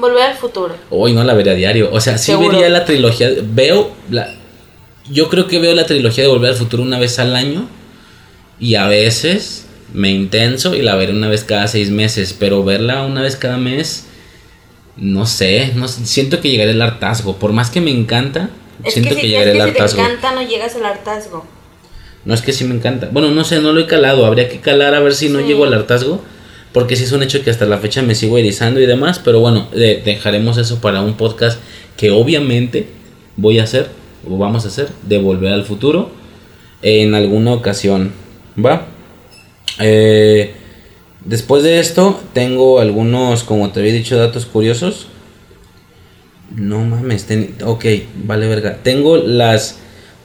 Volver 0.00 0.22
al 0.22 0.36
Futuro. 0.36 0.74
Hoy 0.90 1.12
no 1.12 1.22
la 1.24 1.34
vería 1.34 1.52
a 1.52 1.56
diario. 1.56 1.90
O 1.92 2.00
sea, 2.00 2.18
sí 2.18 2.32
Seguro. 2.32 2.52
vería 2.52 2.68
la 2.68 2.84
trilogía. 2.84 3.28
Veo 3.42 3.92
la. 4.10 4.34
Yo 5.10 5.28
creo 5.28 5.46
que 5.46 5.58
veo 5.58 5.74
la 5.74 5.86
trilogía 5.86 6.24
de 6.24 6.30
Volver 6.30 6.50
al 6.50 6.56
Futuro 6.56 6.82
una 6.82 6.98
vez 6.98 7.18
al 7.18 7.36
año. 7.36 7.68
Y 8.58 8.74
a 8.74 8.86
veces 8.88 9.66
me 9.92 10.10
intenso 10.10 10.74
y 10.74 10.82
la 10.82 10.94
veré 10.96 11.12
una 11.12 11.28
vez 11.28 11.44
cada 11.44 11.66
seis 11.68 11.90
meses. 11.90 12.34
Pero 12.38 12.64
verla 12.64 13.02
una 13.04 13.22
vez 13.22 13.36
cada 13.36 13.56
mes. 13.56 14.06
No 14.96 15.26
sé. 15.26 15.72
No 15.74 15.88
siento 15.88 16.40
que 16.40 16.50
llegaré 16.50 16.72
al 16.72 16.82
hartazgo. 16.82 17.36
Por 17.36 17.52
más 17.52 17.70
que 17.70 17.80
me 17.80 17.90
encanta. 17.90 18.50
Es 18.82 18.94
siento 18.94 19.14
que, 19.14 19.20
si, 19.22 19.28
llegaré 19.28 19.52
que 19.52 19.60
al 19.62 19.68
si 19.68 19.74
te 19.74 19.82
hartazgo. 19.82 20.02
encanta 20.02 20.32
no 20.34 20.42
llegas 20.42 20.74
al 20.76 20.86
hartazgo. 20.86 21.46
No 22.24 22.34
es 22.34 22.42
que 22.42 22.52
sí 22.52 22.64
me 22.64 22.74
encanta. 22.74 23.08
Bueno, 23.10 23.30
no 23.30 23.44
sé, 23.44 23.60
no 23.60 23.72
lo 23.72 23.80
he 23.80 23.86
calado. 23.86 24.26
Habría 24.26 24.48
que 24.48 24.60
calar 24.60 24.94
a 24.94 25.00
ver 25.00 25.14
si 25.14 25.28
no 25.28 25.40
llego 25.40 25.64
al 25.64 25.72
hartazgo. 25.74 26.22
Porque 26.72 26.94
sí 26.96 27.04
es 27.04 27.12
un 27.12 27.22
hecho 27.22 27.42
que 27.42 27.50
hasta 27.50 27.66
la 27.66 27.78
fecha 27.78 28.00
me 28.02 28.14
sigo 28.14 28.38
erizando 28.38 28.80
y 28.80 28.86
demás. 28.86 29.18
Pero 29.18 29.40
bueno, 29.40 29.68
de- 29.74 30.02
dejaremos 30.04 30.56
eso 30.58 30.80
para 30.80 31.00
un 31.02 31.14
podcast 31.16 31.58
que 31.96 32.10
obviamente 32.10 32.86
voy 33.36 33.58
a 33.58 33.64
hacer, 33.64 33.88
o 34.28 34.38
vamos 34.38 34.64
a 34.64 34.68
hacer, 34.68 34.88
de 35.02 35.18
volver 35.18 35.52
al 35.52 35.64
futuro 35.64 36.10
en 36.82 37.14
alguna 37.14 37.52
ocasión. 37.52 38.12
¿Va? 38.64 38.86
Eh, 39.80 40.52
después 41.24 41.62
de 41.62 41.80
esto, 41.80 42.20
tengo 42.32 42.80
algunos, 42.80 43.42
como 43.44 43.70
te 43.70 43.80
había 43.80 43.92
dicho, 43.92 44.16
datos 44.16 44.46
curiosos. 44.46 45.06
No 46.54 46.80
mames, 46.84 47.24
ten- 47.26 47.54
ok, 47.64 47.84
vale 48.24 48.46
verga. 48.48 48.78
Tengo 48.82 49.16
las 49.16 49.78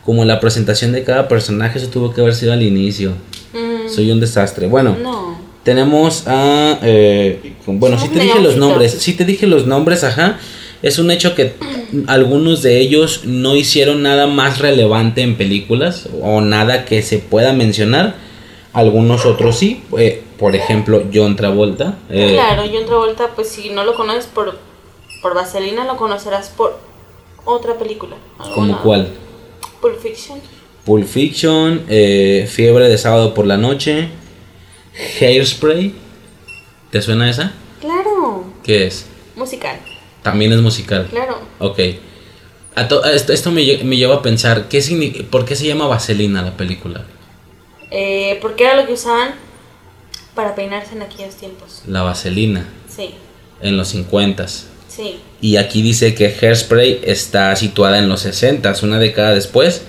como 0.03 0.23
la 0.25 0.39
presentación 0.39 0.91
de 0.91 1.03
cada 1.03 1.27
personaje, 1.27 1.79
eso 1.79 1.87
tuvo 1.87 2.13
que 2.13 2.21
haber 2.21 2.35
sido 2.35 2.53
al 2.53 2.61
inicio. 2.61 3.13
Mm, 3.53 3.89
Soy 3.89 4.11
un 4.11 4.19
desastre. 4.19 4.67
Bueno, 4.67 4.95
No. 5.01 5.24
Tenemos 5.65 6.27
a... 6.27 6.79
eh, 6.83 7.53
bueno, 7.65 7.97
sí 7.97 8.05
Somos 8.05 8.17
te 8.17 8.23
dije 8.23 8.39
los 8.39 8.55
nombres. 8.55 8.91
Sí 8.93 9.13
te 9.13 9.25
dije 9.25 9.47
los 9.47 9.65
nombres, 9.65 10.05
ajá. 10.05 10.39
Es 10.81 10.99
un 10.99 11.09
hecho 11.09 11.33
que 11.35 11.55
algunos 12.07 12.61
de 12.61 12.79
ellos 12.79 13.21
no 13.25 13.55
hicieron 13.55 14.03
nada 14.03 14.27
más 14.27 14.59
relevante 14.59 15.21
en 15.23 15.35
películas 15.35 16.07
o 16.21 16.39
nada 16.39 16.85
que 16.85 17.01
se 17.01 17.17
pueda 17.17 17.51
mencionar. 17.51 18.15
Algunos 18.73 19.25
otros 19.25 19.57
sí. 19.57 19.81
eh, 19.97 20.21
por 20.37 20.55
ejemplo, 20.55 21.03
John 21.13 21.35
Travolta. 21.35 21.97
eh, 22.09 22.31
Claro, 22.33 22.63
John 22.71 22.85
Travolta, 22.85 23.29
pues 23.35 23.49
si 23.49 23.69
no 23.69 23.83
lo 23.85 23.95
conoces 23.95 24.25
por, 24.27 24.59
por 25.21 25.33
Vaselina, 25.33 25.85
lo 25.85 25.97
conocerás 25.97 26.49
por 26.49 26.77
otra 27.43 27.77
película. 27.77 28.17
¿Como 28.53 28.79
cuál? 28.83 29.07
Pulp 29.81 29.99
Fiction. 29.99 30.39
Pulp 30.85 31.07
Fiction, 31.07 31.81
eh, 31.89 32.47
Fiebre 32.51 32.87
de 32.87 32.97
sábado 32.99 33.33
por 33.33 33.47
la 33.47 33.57
noche, 33.57 34.09
Hairspray. 35.19 35.93
¿Te 36.91 37.01
suena 37.01 37.29
esa? 37.29 37.53
Claro. 37.81 38.45
¿Qué 38.63 38.87
es? 38.87 39.05
Musical. 39.35 39.77
También 40.23 40.51
es 40.53 40.61
musical. 40.61 41.07
Claro. 41.09 41.39
Ok. 41.59 41.79
A 42.75 42.87
to- 42.87 43.03
a 43.03 43.11
esto 43.11 43.31
esto 43.33 43.51
me, 43.51 43.61
me 43.83 43.97
lleva 43.97 44.15
a 44.15 44.21
pensar, 44.21 44.67
¿qué 44.67 44.81
¿por 45.29 45.45
qué 45.45 45.55
se 45.55 45.65
llama 45.67 45.87
Vaselina 45.87 46.41
la 46.41 46.57
película? 46.57 47.03
Eh, 47.91 48.39
porque 48.41 48.63
era 48.65 48.75
lo 48.75 48.85
que 48.87 48.93
usaban 48.93 49.35
para 50.33 50.55
peinarse 50.55 50.95
en 50.95 51.01
aquellos 51.01 51.35
tiempos. 51.35 51.83
La 51.87 52.01
Vaselina, 52.01 52.67
Sí, 52.93 53.11
en 53.61 53.77
los 53.77 53.93
50s. 53.95 54.65
sí. 54.89 55.19
Y 55.41 55.57
aquí 55.57 55.81
dice 55.83 56.15
que 56.15 56.25
Hairspray 56.27 57.01
está 57.03 57.55
situada 57.55 57.99
en 57.99 58.09
los 58.09 58.25
60s, 58.25 58.81
una 58.83 58.97
década 58.99 59.33
después. 59.33 59.83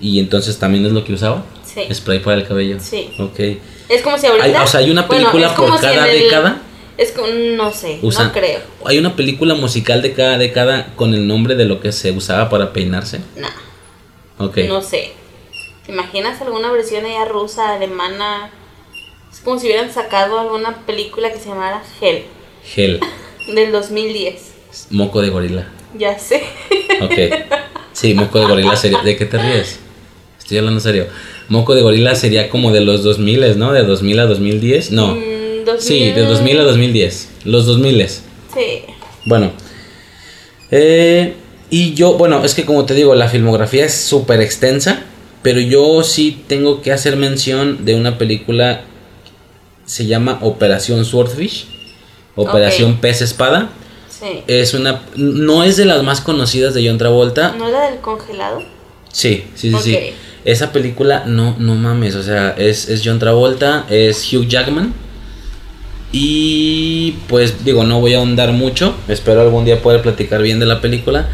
Y 0.00 0.18
entonces 0.18 0.58
también 0.58 0.84
es 0.86 0.92
lo 0.92 1.04
que 1.04 1.12
usaba. 1.12 1.44
Sí. 1.72 1.82
Spray 1.94 2.20
para 2.20 2.36
el 2.40 2.46
cabello. 2.46 2.76
Sí. 2.80 3.10
Ok. 3.18 3.38
Es 3.88 4.02
como 4.02 4.18
si 4.18 4.26
ahorita. 4.26 4.44
Hay- 4.44 4.54
o 4.54 4.66
sea, 4.66 4.80
¿hay 4.80 4.90
una 4.90 5.06
película 5.08 5.54
como 5.54 5.68
por 5.68 5.78
si 5.78 5.82
cada 5.84 6.08
en 6.08 6.16
el- 6.16 6.22
década? 6.24 6.62
Es 6.96 7.12
como, 7.12 7.28
no 7.28 7.70
sé, 7.72 7.98
Usan- 8.02 8.26
no 8.28 8.32
creo. 8.32 8.60
Hay 8.84 8.98
una 8.98 9.14
película 9.14 9.54
musical 9.54 10.02
de 10.02 10.14
cada 10.14 10.36
década 10.38 10.94
con 10.96 11.14
el 11.14 11.26
nombre 11.28 11.54
de 11.54 11.64
lo 11.64 11.78
que 11.80 11.92
se 11.92 12.10
usaba 12.10 12.48
para 12.48 12.72
peinarse. 12.72 13.20
Nah, 13.36 13.48
Ok. 14.44 14.58
no 14.66 14.82
sé. 14.82 15.12
¿Te 15.86 15.92
imaginas 15.92 16.40
alguna 16.42 16.72
versión 16.72 17.04
allá 17.06 17.24
rusa, 17.24 17.74
alemana? 17.74 18.50
Es 19.32 19.40
como 19.40 19.58
si 19.60 19.66
hubieran 19.66 19.92
sacado 19.92 20.40
alguna 20.40 20.84
película 20.86 21.32
que 21.32 21.38
se 21.38 21.48
llamara 21.50 21.82
Hell, 22.00 22.24
Gel. 22.64 22.98
del 23.54 23.70
2010. 23.70 24.54
Moco 24.90 25.22
de 25.22 25.30
gorila. 25.30 25.68
Ya 25.96 26.18
sé. 26.18 26.42
Ok. 27.00 27.14
Sí, 27.92 28.12
moco 28.14 28.40
de 28.40 28.46
gorila 28.46 28.76
sería. 28.76 28.98
¿De 29.02 29.16
qué 29.16 29.24
te 29.24 29.38
ríes? 29.38 29.78
Estoy 30.38 30.58
hablando 30.58 30.80
serio. 30.80 31.06
Moco 31.48 31.74
de 31.74 31.82
gorila 31.82 32.14
sería 32.14 32.50
como 32.50 32.72
de 32.72 32.80
los 32.80 33.02
2000, 33.02 33.58
¿no? 33.58 33.72
De 33.72 33.82
2000 33.82 34.20
a 34.20 34.26
2010. 34.26 34.90
No. 34.92 35.14
Mm, 35.14 35.64
2000. 35.64 35.80
Sí, 35.80 36.10
de 36.12 36.26
2000 36.26 36.60
a 36.60 36.64
2010. 36.64 37.28
Los 37.44 37.66
2000. 37.66 38.08
Sí. 38.08 38.22
Bueno. 39.24 39.52
Eh, 40.70 41.34
y 41.70 41.94
yo, 41.94 42.14
bueno, 42.14 42.44
es 42.44 42.54
que 42.54 42.64
como 42.64 42.84
te 42.84 42.94
digo, 42.94 43.14
la 43.14 43.28
filmografía 43.28 43.84
es 43.86 43.94
súper 43.94 44.40
extensa. 44.40 45.04
Pero 45.42 45.60
yo 45.60 46.02
sí 46.02 46.42
tengo 46.48 46.82
que 46.82 46.92
hacer 46.92 47.16
mención 47.16 47.84
de 47.84 47.94
una 47.94 48.18
película. 48.18 48.82
Se 49.86 50.04
llama 50.06 50.38
Operación 50.42 51.04
Swordfish. 51.04 51.66
Operación. 52.34 52.98
Pez 53.00 53.22
Espada. 53.22 53.70
Sí. 54.10 54.42
Es 54.46 54.74
una. 54.74 55.02
No 55.16 55.64
es 55.64 55.76
de 55.76 55.86
las 55.86 56.02
más 56.02 56.20
conocidas 56.20 56.74
de 56.74 56.86
John 56.86 56.98
Travolta. 56.98 57.54
¿No 57.56 57.68
era 57.68 57.88
del 57.88 58.00
congelado? 58.00 58.62
Sí, 59.10 59.44
sí, 59.54 59.72
sí, 59.72 59.78
sí. 59.80 59.98
Esa 60.48 60.72
película, 60.72 61.24
no, 61.26 61.56
no 61.58 61.74
mames, 61.74 62.14
o 62.14 62.22
sea, 62.22 62.54
es, 62.56 62.88
es 62.88 63.02
John 63.04 63.18
Travolta, 63.18 63.84
es 63.90 64.32
Hugh 64.32 64.48
Jackman. 64.48 64.94
Y 66.10 67.16
pues 67.28 67.66
digo, 67.66 67.84
no 67.84 68.00
voy 68.00 68.14
a 68.14 68.16
ahondar 68.16 68.52
mucho. 68.52 68.96
Espero 69.08 69.42
algún 69.42 69.66
día 69.66 69.82
poder 69.82 70.00
platicar 70.00 70.40
bien 70.40 70.58
de 70.58 70.64
la 70.64 70.80
película. 70.80 71.28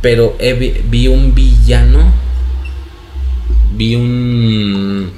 Pero 0.00 0.34
he 0.38 0.54
vi 0.54 1.08
un 1.08 1.34
villano. 1.34 2.10
Vi 3.74 3.96
un. 3.96 5.12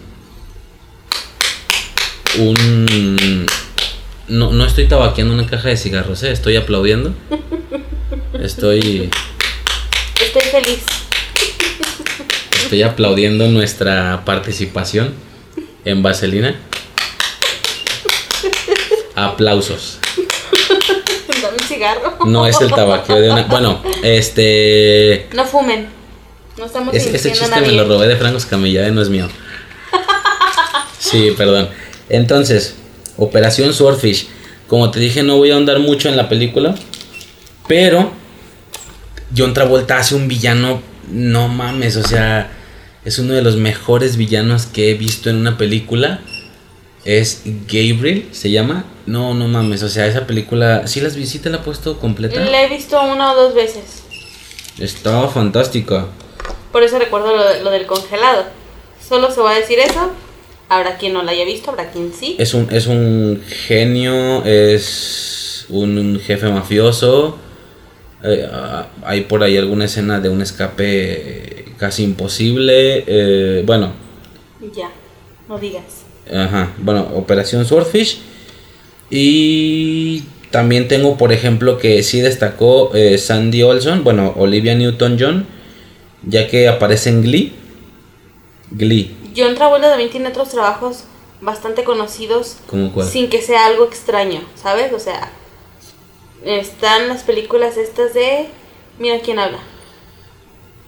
Un. 2.40 3.47
No, 4.27 4.51
no 4.51 4.66
estoy 4.66 4.89
tabaqueando 4.89 5.35
una 5.35 5.47
caja 5.47 5.68
de 5.68 5.77
cigarros, 5.77 6.24
¿eh? 6.24 6.32
estoy 6.32 6.56
aplaudiendo. 6.56 7.14
Estoy. 8.43 9.09
Estoy 10.20 10.43
feliz. 10.51 11.06
Estoy 12.67 12.83
aplaudiendo 12.83 13.47
nuestra 13.47 14.23
participación 14.25 15.15
en 15.85 16.03
Vaselina. 16.03 16.57
Aplausos. 19.15 20.01
Dame 21.43 21.57
un 21.61 21.65
cigarro. 21.69 22.19
No 22.27 22.45
es 22.45 22.61
el 22.61 22.71
tabaqueo 22.71 23.21
de 23.21 23.31
una. 23.31 23.45
Bueno, 23.45 23.81
este. 24.03 25.29
No 25.33 25.45
fumen. 25.45 25.87
No 26.59 26.65
estamos 26.67 26.93
es- 26.93 27.03
ese 27.07 27.11
induciendo 27.11 27.39
a 27.39 27.45
chiste 27.45 27.61
me 27.61 27.67
nadie. 27.69 27.77
lo 27.79 27.85
robé 27.89 28.09
de 28.09 28.17
Franco 28.17 28.39
Escamilla, 28.39 28.85
eh, 28.85 28.91
no 28.91 29.01
es 29.01 29.11
mío. 29.11 29.29
Sí, 30.99 31.33
perdón. 31.37 31.69
Entonces, 32.09 32.75
Operación 33.17 33.73
Swordfish. 33.75 34.27
Como 34.67 34.91
te 34.91 34.99
dije, 34.99 35.23
no 35.23 35.37
voy 35.37 35.53
a 35.53 35.55
ahondar 35.55 35.79
mucho 35.79 36.09
en 36.09 36.17
la 36.17 36.29
película. 36.29 36.75
Pero 37.69 38.11
John 39.37 39.55
Travolta 39.55 39.99
hace 39.99 40.17
un 40.17 40.27
villano. 40.27 40.83
No 41.13 41.47
mames, 41.47 41.97
o 41.97 42.03
sea. 42.03 42.51
Es 43.07 43.20
uno 43.20 43.35
de 43.35 43.41
los 43.43 43.55
mejores 43.55 44.16
villanos 44.16 44.66
que 44.66 44.91
he 44.91 44.95
visto 44.95 45.31
en 45.31 45.37
una 45.37 45.57
película. 45.57 46.19
Es 47.05 47.43
Gabriel, 47.45 48.27
se 48.33 48.51
llama. 48.51 48.85
No, 49.07 49.33
no 49.33 49.47
mames, 49.47 49.85
o 49.85 49.89
sea, 49.89 50.09
esa 50.09 50.27
película. 50.27 50.89
¿Sí, 50.89 51.01
las, 51.01 51.12
sí 51.12 51.39
te 51.39 51.49
la 51.49 51.59
he 51.59 51.61
puesto 51.61 52.01
completa? 52.01 52.45
La 52.45 52.65
he 52.65 52.69
visto 52.69 53.01
una 53.01 53.33
o 53.33 53.37
dos 53.37 53.55
veces. 53.55 54.03
Estaba 54.81 55.28
fantástica. 55.28 56.07
Por 56.73 56.83
eso 56.83 56.99
recuerdo 56.99 57.37
lo, 57.37 57.62
lo 57.62 57.70
del 57.70 57.87
congelado. 57.87 58.47
Solo 59.09 59.31
se 59.31 59.41
va 59.41 59.53
a 59.53 59.55
decir 59.55 59.78
eso. 59.78 60.11
Habrá 60.69 60.99
quien 60.99 61.12
no 61.12 61.23
la 61.23 61.31
haya 61.31 61.45
visto, 61.45 61.70
habrá 61.70 61.93
quien 61.93 62.12
sí. 62.12 62.35
Es 62.41 62.55
un, 62.55 62.73
es 62.73 62.89
un 62.89 63.41
genio, 63.69 64.45
es 64.45 65.66
un 65.69 66.20
jefe 66.20 66.49
mafioso. 66.49 67.39
Eh, 68.24 68.49
ah, 68.53 68.89
hay 69.05 69.20
por 69.20 69.45
ahí 69.45 69.57
alguna 69.57 69.85
escena 69.85 70.19
de 70.19 70.28
un 70.28 70.43
escape 70.43 71.66
casi 71.78 72.03
imposible. 72.05 73.05
eh, 73.07 73.62
bueno, 73.66 73.93
Ya, 74.74 74.90
no 75.48 75.59
digas. 75.59 76.05
ajá, 76.32 76.73
bueno, 76.78 77.09
Operación 77.15 77.65
Swordfish. 77.65 78.19
Y 79.11 80.24
también 80.51 80.89
tengo, 80.89 81.16
por 81.16 81.32
ejemplo, 81.32 81.78
que 81.78 82.03
sí 82.03 82.20
destacó 82.20 82.94
eh, 82.94 83.19
Sandy 83.19 83.62
Olson, 83.62 84.03
bueno, 84.05 84.35
Olivia 84.36 84.74
Newton-John, 84.74 85.47
ya 86.24 86.48
que 86.48 86.69
aparece 86.69 87.11
en 87.11 87.23
Glee. 87.23 87.53
Glee, 88.73 89.15
John 89.36 89.55
Travolta 89.55 89.90
también 89.90 90.11
tiene 90.11 90.28
otros 90.28 90.48
trabajos 90.48 91.05
bastante 91.40 91.85
conocidos 91.85 92.57
como 92.66 92.90
cuál. 92.93 93.07
sin 93.07 93.28
que 93.28 93.40
sea 93.43 93.66
algo 93.66 93.85
extraño, 93.85 94.40
¿sabes? 94.61 94.93
O 94.93 94.98
sea, 94.98 95.31
están 96.44 97.09
las 97.09 97.23
películas 97.23 97.77
estas 97.77 98.12
de... 98.15 98.47
Mira 98.98 99.20
quién 99.20 99.39
habla. 99.39 99.59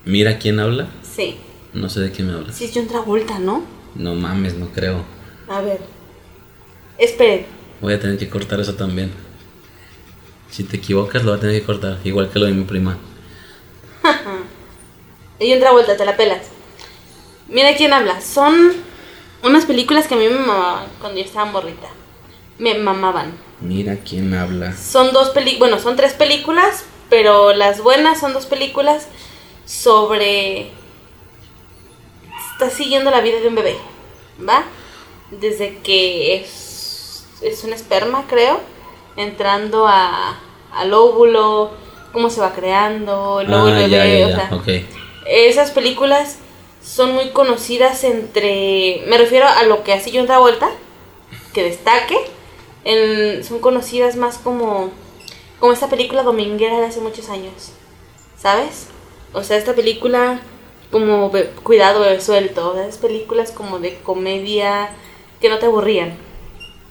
Mira 0.09 0.39
quién 0.39 0.59
habla. 0.59 0.89
Sí, 1.03 1.37
No 1.75 1.91
sé 1.91 2.01
de 2.01 2.11
quién 2.11 2.29
me 2.29 2.33
hablas. 2.33 2.57
sí 2.57 2.65
es 2.65 2.71
John 2.75 2.87
Travolta, 2.89 3.39
¿no? 3.39 3.63
No 3.95 4.15
mames, 4.15 4.55
no 4.55 4.69
creo. 4.71 5.05
A 5.47 5.61
ver. 5.61 5.81
Esperen. 6.97 7.45
Voy 7.83 7.93
a 7.93 8.01
tener 8.01 8.17
que 8.17 8.27
cortar 8.31 8.59
eso 8.59 8.73
también. 8.75 9.13
Si 10.51 10.65
te 10.65 10.79
equivocas, 10.79 11.25
lo 11.25 11.33
voy 11.33 11.37
a 11.39 11.41
tener 11.43 11.61
que 11.61 11.67
cortar. 11.67 11.99
Igual 12.05 12.31
que 12.31 12.39
lo 12.39 12.47
de 12.47 12.53
mi 12.53 12.65
prima. 12.65 12.97
John 15.41 15.61
Travolta, 15.61 15.95
te 15.99 16.07
la 16.07 16.17
pelas. 16.17 16.47
Mira 17.49 17.77
quién 17.77 17.93
habla. 17.93 18.23
Son 18.23 18.73
unas 19.45 19.67
películas 19.67 20.07
que 20.07 20.15
a 20.15 20.17
mí 20.17 20.27
me 20.27 20.39
mamaban 20.39 20.87
cuando 21.01 21.19
yo 21.19 21.25
estaba 21.27 21.45
morrita. 21.53 21.89
Me 22.59 22.79
mamaban. 22.79 23.33
Mira 23.61 23.99
quién 24.09 24.33
habla. 24.33 24.75
Son 24.75 25.13
dos 25.13 25.29
películas, 25.31 25.59
bueno, 25.59 25.79
son 25.81 25.97
tres 25.97 26.15
películas, 26.15 26.87
pero 27.11 27.53
las 27.53 27.83
buenas 27.83 28.19
son 28.19 28.33
dos 28.33 28.47
películas 28.47 29.07
sobre... 29.69 30.71
Está 32.53 32.71
siguiendo 32.71 33.11
la 33.11 33.21
vida 33.21 33.39
de 33.39 33.49
un 33.49 33.55
bebé, 33.55 33.77
¿va? 34.49 34.65
Desde 35.31 35.79
que 35.79 36.37
es, 36.37 37.25
es 37.43 37.63
un 37.63 37.73
esperma, 37.73 38.25
creo, 38.29 38.61
entrando 39.17 39.87
a, 39.87 40.41
al 40.73 40.93
óvulo, 40.95 41.71
cómo 42.13 42.31
se 42.31 42.41
va 42.41 42.53
creando, 42.55 43.45
luego 43.47 43.67
ah, 43.69 43.81
el 43.85 43.91
ya, 43.91 43.99
bebé, 44.03 44.19
ya, 44.21 44.27
o 44.27 44.65
sea, 44.65 44.83
esas 45.27 45.71
películas 45.71 46.39
son 46.83 47.13
muy 47.13 47.29
conocidas 47.31 48.03
entre. 48.03 49.03
Me 49.07 49.19
refiero 49.19 49.47
a 49.47 49.63
lo 49.65 49.85
que 49.85 49.93
hace 49.93 50.11
John 50.13 50.27
Travolta, 50.27 50.71
que 51.53 51.63
destaque. 51.63 52.17
en- 52.85 53.45
son 53.45 53.59
conocidas 53.61 54.17
más 54.17 54.39
como. 54.39 54.91
Como 55.61 55.73
esta 55.73 55.89
película 55.89 56.23
dominguera 56.23 56.81
de 56.81 56.87
hace 56.87 57.01
muchos 57.01 57.29
años. 57.29 57.73
¿Sabes? 58.41 58.87
O 59.33 59.43
sea, 59.43 59.57
esta 59.57 59.75
película 59.75 60.41
como 60.91 61.31
cuidado 61.63 62.01
bebé 62.01 62.21
suelto, 62.21 62.79
esas 62.81 62.99
películas 62.99 63.53
como 63.53 63.79
de 63.79 63.97
comedia 64.03 64.91
que 65.41 65.49
no 65.49 65.59
te 65.59 65.67
aburrían. 65.67 66.15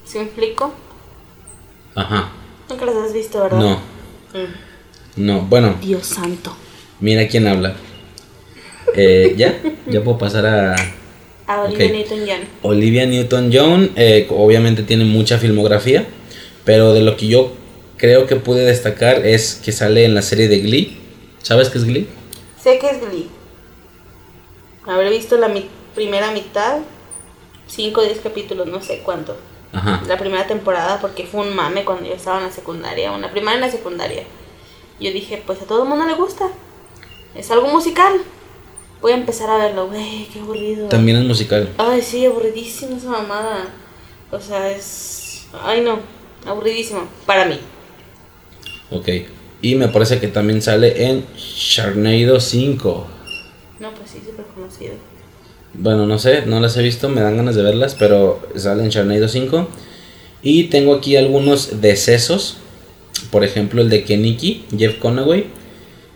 ¿Sí 0.04 0.18
me 0.18 0.24
explico? 0.24 0.72
Ajá. 1.94 2.30
Nunca 2.70 2.84
las 2.86 2.96
has 2.96 3.12
visto, 3.12 3.40
¿verdad? 3.42 3.58
No, 3.58 3.74
Mm. 4.34 5.24
no. 5.26 5.40
Bueno, 5.42 5.74
Dios 5.80 6.06
santo. 6.06 6.54
mira 7.00 7.26
quién 7.28 7.46
habla. 7.46 7.74
Eh, 8.94 9.34
¿Ya? 9.36 9.58
¿Ya 9.86 10.02
puedo 10.02 10.18
pasar 10.18 10.46
a 10.46 10.74
A 11.46 11.62
Olivia. 11.62 11.88
Newton-John. 11.90 12.40
Olivia 12.62 13.06
Newton-John? 13.06 13.92
Eh, 13.96 14.26
obviamente 14.30 14.82
tiene 14.82 15.04
mucha 15.04 15.38
filmografía, 15.38 16.06
pero 16.64 16.92
de 16.94 17.00
lo 17.02 17.16
que 17.16 17.26
yo 17.26 17.52
creo 17.96 18.26
que 18.26 18.36
pude 18.36 18.64
destacar 18.64 19.26
es 19.26 19.60
que 19.64 19.72
sale 19.72 20.04
en 20.04 20.14
la 20.14 20.22
serie 20.22 20.48
de 20.48 20.60
Glee. 20.60 20.98
¿Sabes 21.42 21.70
qué 21.70 21.78
es 21.78 21.84
Glee? 21.84 22.06
Sé 22.62 22.78
que 22.78 22.90
es 22.90 23.00
Glee. 23.00 23.28
Habré 24.86 25.10
visto 25.10 25.36
la 25.36 25.48
mi- 25.48 25.68
primera 25.94 26.30
mitad, 26.32 26.78
5 27.66 28.00
o 28.00 28.04
10 28.04 28.20
capítulos, 28.20 28.66
no 28.66 28.80
sé 28.82 29.00
cuánto. 29.04 29.36
Ajá. 29.72 30.02
La 30.06 30.16
primera 30.16 30.46
temporada, 30.46 30.98
porque 31.00 31.26
fue 31.26 31.42
un 31.42 31.54
mame 31.54 31.84
cuando 31.84 32.06
yo 32.08 32.14
estaba 32.14 32.38
en 32.38 32.44
la 32.44 32.52
secundaria, 32.52 33.12
una 33.12 33.30
primera 33.30 33.54
en 33.54 33.60
la 33.60 33.70
secundaria. 33.70 34.24
Yo 34.98 35.12
dije, 35.12 35.42
pues 35.46 35.60
a 35.62 35.66
todo 35.66 35.82
el 35.82 35.88
mundo 35.88 36.06
le 36.06 36.14
gusta. 36.14 36.48
Es 37.34 37.50
algo 37.50 37.68
musical. 37.68 38.20
Voy 39.00 39.12
a 39.12 39.16
empezar 39.16 39.48
a 39.50 39.58
verlo, 39.58 39.86
güey, 39.88 40.26
qué 40.32 40.40
aburrido. 40.40 40.88
También 40.88 41.18
es 41.18 41.24
musical. 41.24 41.72
Ay, 41.78 42.02
sí, 42.02 42.24
aburridísima 42.26 42.96
esa 42.96 43.10
mamada. 43.10 43.66
O 44.32 44.40
sea, 44.40 44.70
es. 44.70 45.46
Ay, 45.62 45.82
no, 45.82 46.00
aburridísimo. 46.46 47.02
Para 47.26 47.44
mí. 47.44 47.60
Ok. 48.90 49.08
Y 49.60 49.74
me 49.74 49.88
parece 49.88 50.20
que 50.20 50.28
también 50.28 50.62
sale 50.62 51.08
en 51.08 51.24
Sharknado 51.36 52.38
5. 52.38 53.06
No, 53.80 53.94
pues 53.94 54.10
sí, 54.10 54.18
súper 54.24 54.46
conocido. 54.46 54.94
Bueno, 55.74 56.06
no 56.06 56.18
sé, 56.18 56.46
no 56.46 56.60
las 56.60 56.76
he 56.76 56.82
visto, 56.82 57.08
me 57.08 57.20
dan 57.20 57.36
ganas 57.36 57.54
de 57.56 57.62
verlas, 57.62 57.96
pero 57.98 58.40
sale 58.54 58.84
en 58.84 58.90
Sharknado 58.90 59.28
5. 59.28 59.68
Y 60.42 60.64
tengo 60.64 60.94
aquí 60.94 61.16
algunos 61.16 61.80
decesos. 61.80 62.58
Por 63.30 63.44
ejemplo, 63.44 63.82
el 63.82 63.90
de 63.90 64.04
Keniki, 64.04 64.64
Jeff 64.76 64.98
Conaway, 64.98 65.46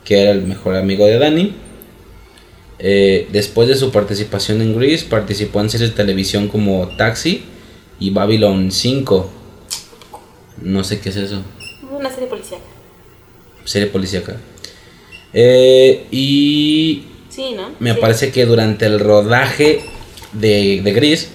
que 0.04 0.22
era 0.22 0.30
el 0.30 0.42
mejor 0.42 0.76
amigo 0.76 1.04
de 1.06 1.18
Danny. 1.18 1.54
Eh, 2.78 3.28
después 3.32 3.68
de 3.68 3.76
su 3.76 3.90
participación 3.90 4.60
en 4.62 4.76
Grease, 4.76 5.06
participó 5.06 5.60
en 5.60 5.70
series 5.70 5.90
de 5.90 5.96
televisión 5.96 6.48
como 6.48 6.88
Taxi 6.96 7.44
y 7.98 8.10
Babylon 8.10 8.70
5. 8.70 9.30
No 10.62 10.84
sé 10.84 11.00
qué 11.00 11.08
es 11.10 11.16
eso. 11.16 11.42
Una 11.90 12.10
serie 12.10 12.28
policial. 12.28 12.60
Serie 13.64 13.88
policíaca. 13.88 14.36
Eh, 15.32 16.06
y 16.10 17.04
Sí, 17.28 17.54
¿no? 17.56 17.70
me 17.80 17.94
Sí. 17.94 17.98
parece 18.00 18.30
que 18.32 18.44
durante 18.44 18.86
el 18.86 19.00
rodaje 19.00 19.80
de, 20.32 20.80
de 20.82 20.92
Grease 20.92 21.28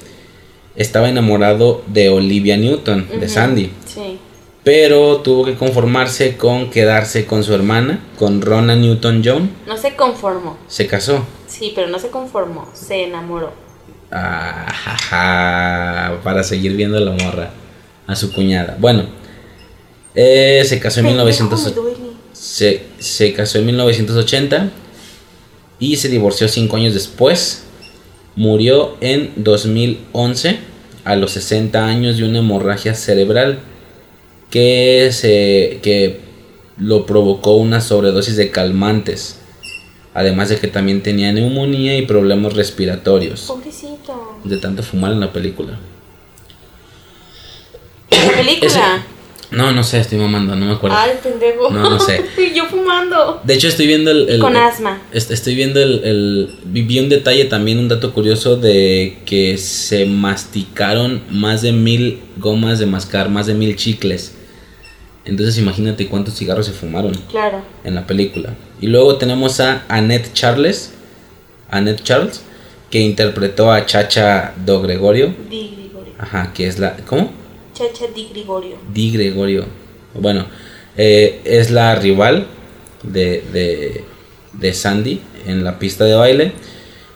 estaba 0.75 1.09
enamorado 1.09 1.83
de 1.87 2.09
Olivia 2.09 2.57
Newton, 2.57 3.07
de 3.19 3.27
Sandy. 3.27 3.71
Sí. 3.85 4.19
Pero 4.63 5.21
tuvo 5.21 5.45
que 5.45 5.55
conformarse 5.55 6.35
con 6.37 6.69
quedarse 6.69 7.25
con 7.25 7.43
su 7.43 7.53
hermana, 7.53 8.01
con 8.19 8.41
Rona 8.41 8.75
Newton 8.75 9.21
John. 9.25 9.49
No 9.65 9.77
se 9.77 9.95
conformó. 9.95 10.57
Se 10.67 10.85
casó. 10.87 11.25
Sí, 11.47 11.71
pero 11.73 11.87
no 11.87 11.97
se 11.97 12.09
conformó. 12.09 12.67
Se 12.73 13.03
enamoró. 13.05 13.53
Ah, 14.11 14.65
ja, 14.69 14.97
ja, 14.97 16.19
para 16.23 16.43
seguir 16.43 16.75
viendo 16.75 16.97
a 16.97 17.01
la 17.01 17.11
morra. 17.11 17.49
A 18.05 18.15
su 18.15 18.31
cuñada. 18.33 18.77
Bueno. 18.79 19.03
eh, 20.15 20.63
se 20.65 20.79
casó 20.79 20.99
en 21.01 21.07
Pendejo, 21.07 21.25
1900 21.25 21.65
me 21.65 21.71
duele. 21.71 21.86
Se, 22.39 22.83
se 22.99 23.33
casó 23.33 23.57
en 23.57 23.65
1980 23.65 24.71
y 25.79 25.95
se 25.97 26.09
divorció 26.09 26.47
cinco 26.47 26.77
años 26.77 26.93
después. 26.93 27.63
Murió 28.35 28.95
en 29.01 29.33
2011 29.37 30.59
a 31.03 31.15
los 31.15 31.31
60 31.31 31.85
años 31.85 32.17
de 32.17 32.25
una 32.25 32.39
hemorragia 32.39 32.93
cerebral 32.93 33.59
que, 34.51 35.09
se, 35.11 35.79
que 35.81 36.19
lo 36.77 37.05
provocó 37.05 37.55
una 37.55 37.81
sobredosis 37.81 38.35
de 38.35 38.51
calmantes. 38.51 39.39
Además 40.13 40.49
de 40.49 40.57
que 40.57 40.67
también 40.67 41.01
tenía 41.01 41.31
neumonía 41.31 41.97
y 41.97 42.05
problemas 42.05 42.53
respiratorios. 42.53 43.41
Pobrecito. 43.41 44.39
De 44.43 44.57
tanto 44.57 44.83
fumar 44.83 45.11
en 45.11 45.19
la 45.19 45.33
película. 45.33 45.79
La 48.11 48.31
película. 48.31 49.05
No, 49.49 49.71
no 49.71 49.81
sé, 49.83 49.99
estoy 49.99 50.17
mamando, 50.17 50.55
no 50.57 50.65
me 50.65 50.73
acuerdo. 50.73 50.97
Ay, 50.99 51.11
pendejo. 51.23 51.69
No, 51.69 51.89
no 51.89 51.99
sé. 51.99 52.21
Yo 52.55 52.65
fumando. 52.65 53.39
De 53.45 53.53
hecho, 53.53 53.67
estoy 53.69 53.87
viendo 53.87 54.11
el. 54.11 54.27
el- 54.29 54.41
Con 54.41 54.57
asma. 54.57 55.01
est- 55.13 55.31
Estoy 55.31 55.55
viendo 55.55 55.81
el, 55.81 56.59
vi 56.65 56.99
un 56.99 57.07
detalle 57.07 57.45
también, 57.45 57.79
un 57.79 57.87
dato 57.87 58.13
curioso 58.13 58.57
de 58.57 59.19
que 59.25 59.57
se 59.57 60.05
masticaron 60.05 61.21
más 61.31 61.61
de 61.61 61.71
mil 61.71 62.19
gomas 62.37 62.79
de 62.79 62.87
mascar, 62.87 63.29
más 63.29 63.47
de 63.47 63.53
mil 63.53 63.75
chicles. 63.77 64.33
Entonces, 65.23 65.57
imagínate 65.57 66.07
cuántos 66.07 66.35
cigarros 66.35 66.65
se 66.65 66.71
fumaron 66.73 67.13
Claro. 67.29 67.61
en 67.83 67.95
la 67.95 68.05
película. 68.07 68.53
Y 68.81 68.87
luego 68.87 69.15
tenemos 69.17 69.59
a 69.59 69.83
Annette 69.87 70.33
Charles. 70.33 70.93
Annette 71.69 72.03
Charles, 72.03 72.41
que 72.89 72.99
interpretó 72.99 73.71
a 73.71 73.85
Chacha 73.85 74.53
Do 74.65 74.81
Gregorio. 74.81 75.33
Di 75.49 75.73
Gregorio. 75.75 76.13
Ajá, 76.17 76.51
que 76.53 76.67
es 76.67 76.79
la. 76.79 76.95
¿Cómo? 77.05 77.31
Chacha 77.77 78.05
Di 78.13 78.29
Gregorio. 78.33 78.77
Di 78.93 79.11
Gregorio. 79.11 79.65
Bueno, 80.13 80.45
eh, 80.97 81.41
es 81.43 81.69
la 81.71 81.95
rival 81.95 82.47
de, 83.03 83.43
de, 83.53 84.03
de 84.53 84.73
Sandy 84.73 85.21
en 85.45 85.63
la 85.63 85.77
pista 85.79 86.05
de 86.05 86.15
baile. 86.15 86.51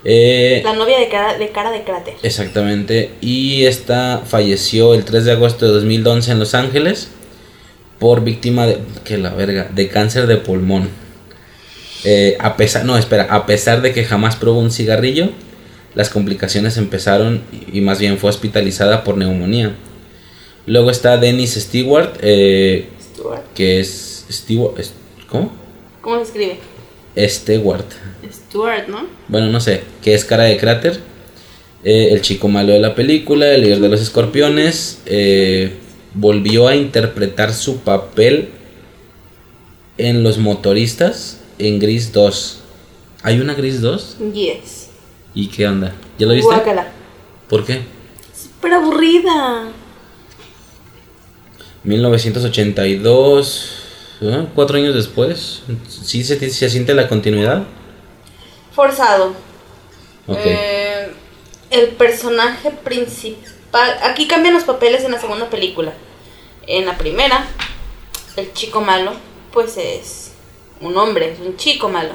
Eh, 0.04 0.62
La 0.64 0.74
novia 0.74 1.00
de 1.00 1.10
cara 1.10 1.38
de, 1.38 1.50
cara 1.50 1.72
de 1.72 1.84
cráter. 1.84 2.14
exactamente. 2.24 3.12
Y 3.22 3.66
esta 3.66 4.22
falleció 4.26 4.94
el 4.94 5.06
3 5.06 5.26
de 5.26 5.32
agosto 5.34 5.66
de 5.66 5.72
2011 5.74 6.32
en 6.32 6.40
Los 6.40 6.54
Ángeles 6.56 7.10
por 8.00 8.24
víctima 8.24 8.66
de. 8.68 8.80
que 9.04 9.18
la 9.18 9.30
verga. 9.32 9.70
de 9.74 9.88
cáncer 9.90 10.28
de 10.28 10.38
pulmón. 10.38 10.90
Eh, 12.04 12.36
a 12.40 12.58
pesar. 12.58 12.84
No, 12.86 12.98
espera. 12.98 13.28
A 13.30 13.46
pesar 13.46 13.82
de 13.82 13.94
que 13.94 14.04
jamás 14.04 14.36
probó 14.36 14.60
un 14.60 14.72
cigarrillo, 14.72 15.30
las 15.94 16.10
complicaciones 16.10 16.78
empezaron 16.78 17.44
y 17.72 17.82
más 17.82 18.00
bien 18.00 18.18
fue 18.18 18.30
hospitalizada 18.32 19.04
por 19.04 19.18
neumonía. 19.18 19.76
Luego 20.66 20.92
está 20.92 21.18
Dennis 21.18 21.56
Stewart, 21.56 22.18
eh, 22.22 22.88
que 23.56 23.80
es 23.80 24.26
Stewart, 24.30 24.86
¿cómo? 25.28 25.52
¿Cómo 26.02 26.18
se 26.18 26.24
escribe? 26.24 26.60
Stewart. 27.18 27.86
Stuart, 28.32 28.88
¿no? 28.88 29.06
Bueno, 29.28 29.48
no 29.48 29.60
sé, 29.60 29.84
que 30.02 30.14
es 30.14 30.24
cara 30.26 30.44
de 30.44 30.58
cráter. 30.58 31.00
Eh, 31.84 32.10
el 32.12 32.22
chico 32.22 32.48
malo 32.48 32.74
de 32.74 32.80
la 32.80 32.94
película, 32.94 33.48
el 33.54 33.62
líder 33.62 33.80
de 33.80 33.90
los 33.90 34.02
escorpiones, 34.02 35.02
eh, 35.06 35.74
volvió 36.14 36.68
a 36.68 36.76
interpretar 36.76 37.54
su 37.54 37.80
papel 37.80 38.50
en 39.98 40.24
Los 40.24 40.38
Motoristas 40.38 41.40
en 41.58 41.80
Gris 41.80 42.14
2. 42.14 42.60
¿Hay 43.24 43.40
una 43.40 43.56
Gris 43.56 43.82
2? 43.82 44.18
Yes. 44.34 44.90
¿Y 45.34 45.48
qué 45.48 45.68
onda? 45.68 45.96
¿Ya 46.20 46.28
lo 46.28 46.34
viste? 46.34 46.54
Guácala. 46.54 46.92
¿Por 47.50 47.66
qué? 47.66 47.82
Súper 48.34 48.74
aburrida. 48.74 49.72
1982, 51.84 53.72
¿eh? 54.22 54.48
cuatro 54.54 54.78
años 54.78 54.94
después. 54.96 55.64
¿Sí 55.90 56.24
se, 56.24 56.38
se 56.50 56.70
siente 56.70 56.94
la 56.94 57.08
continuidad? 57.08 57.64
Forzado. 58.74 59.34
Eh, 60.28 61.12
el 61.72 61.88
personaje 61.90 62.72
principal. 62.72 63.98
Aquí 64.04 64.28
cambian 64.28 64.54
los 64.54 64.64
papeles 64.64 65.04
en 65.04 65.12
la 65.12 65.20
segunda 65.20 65.50
película. 65.50 65.94
En 66.68 66.86
la 66.86 66.98
primera, 66.98 67.48
el 68.38 68.54
chico 68.54 68.82
malo, 68.82 69.14
pues 69.52 69.78
es 69.78 70.32
un 70.80 70.96
hombre, 70.98 71.34
es 71.34 71.40
un 71.40 71.58
chico 71.58 71.90
malo. 71.90 72.14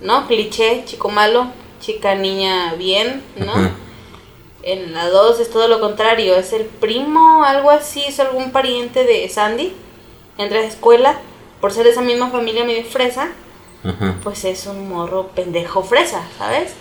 ¿No? 0.00 0.26
Cliché, 0.26 0.84
chico 0.84 1.08
malo, 1.08 1.46
chica 1.80 2.14
niña 2.14 2.74
bien, 2.74 3.22
¿no? 3.36 3.52
Ajá. 3.52 3.70
En 4.62 4.92
la 4.92 5.08
2 5.08 5.40
es 5.40 5.50
todo 5.50 5.66
lo 5.66 5.80
contrario, 5.80 6.36
es 6.36 6.52
el 6.52 6.64
primo, 6.64 7.44
algo 7.44 7.70
así, 7.70 8.02
es 8.06 8.20
algún 8.20 8.52
pariente 8.52 9.04
de 9.04 9.28
Sandy. 9.28 9.72
Entra 10.38 10.60
a 10.60 10.62
la 10.62 10.68
escuela, 10.68 11.18
por 11.60 11.72
ser 11.72 11.86
esa 11.86 12.00
misma 12.00 12.30
familia 12.30 12.64
medio 12.64 12.84
fresa, 12.84 13.32
Ajá. 13.82 14.16
pues 14.22 14.44
es 14.44 14.66
un 14.66 14.88
morro 14.88 15.30
pendejo 15.34 15.82
fresa, 15.82 16.22
¿sabes? 16.38 16.74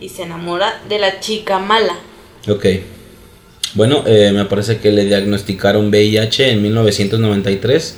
Y 0.00 0.08
se 0.08 0.24
enamora 0.24 0.82
de 0.88 0.98
la 0.98 1.20
chica 1.20 1.58
mala. 1.58 1.94
Ok. 2.48 2.66
Bueno, 3.74 4.02
eh, 4.06 4.32
me 4.32 4.44
parece 4.46 4.78
que 4.78 4.90
le 4.90 5.04
diagnosticaron 5.04 5.90
VIH 5.90 6.50
en 6.50 6.62
1993 6.62 7.96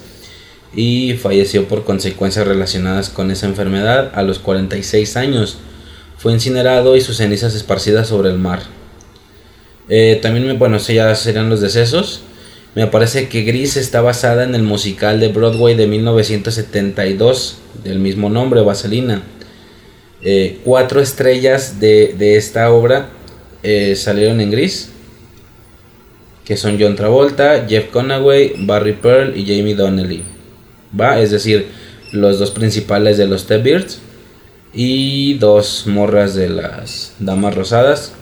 y 0.74 1.14
falleció 1.14 1.66
por 1.66 1.84
consecuencias 1.84 2.46
relacionadas 2.46 3.08
con 3.08 3.30
esa 3.30 3.46
enfermedad 3.46 4.12
a 4.14 4.22
los 4.22 4.38
46 4.38 5.16
años. 5.16 5.56
Fue 6.18 6.32
incinerado 6.32 6.96
y 6.96 7.00
sus 7.00 7.16
cenizas 7.16 7.54
esparcidas 7.54 8.08
sobre 8.08 8.28
el 8.28 8.38
mar. 8.38 8.60
Eh, 9.88 10.18
también, 10.22 10.46
me, 10.46 10.52
bueno, 10.54 10.78
ya 10.78 11.14
serían 11.14 11.50
los 11.50 11.60
decesos. 11.60 12.22
Me 12.74 12.86
parece 12.86 13.28
que 13.28 13.42
Gris 13.42 13.76
está 13.76 14.00
basada 14.00 14.44
en 14.44 14.54
el 14.54 14.62
musical 14.62 15.20
de 15.20 15.28
Broadway 15.28 15.74
de 15.74 15.86
1972 15.86 17.58
del 17.84 17.98
mismo 17.98 18.30
nombre, 18.30 18.62
Vaselina. 18.62 19.22
Eh, 20.22 20.60
cuatro 20.64 21.00
estrellas 21.00 21.80
de, 21.80 22.14
de 22.16 22.36
esta 22.36 22.70
obra 22.70 23.10
eh, 23.62 23.94
salieron 23.96 24.40
en 24.40 24.50
gris. 24.50 24.90
Que 26.44 26.56
son 26.56 26.76
John 26.80 26.96
Travolta, 26.96 27.66
Jeff 27.68 27.90
Conaway, 27.90 28.54
Barry 28.66 28.94
Pearl 28.94 29.36
y 29.36 29.44
Jamie 29.44 29.74
Donnelly. 29.74 30.24
¿Va? 30.98 31.20
Es 31.20 31.30
decir, 31.30 31.68
los 32.12 32.38
dos 32.38 32.50
principales 32.50 33.16
de 33.16 33.26
los 33.26 33.46
T-Beards. 33.46 34.00
Y 34.74 35.34
dos 35.34 35.84
morras 35.86 36.34
de 36.34 36.48
las 36.48 37.14
Damas 37.18 37.54
Rosadas. 37.54 38.14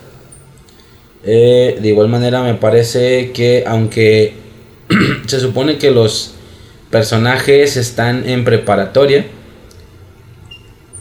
Eh, 1.24 1.78
de 1.80 1.88
igual 1.88 2.08
manera 2.08 2.42
me 2.42 2.54
parece 2.54 3.30
que 3.32 3.64
aunque 3.66 4.34
se 5.26 5.38
supone 5.38 5.76
que 5.76 5.90
los 5.90 6.32
personajes 6.90 7.76
están 7.76 8.28
en 8.28 8.44
preparatoria, 8.44 9.26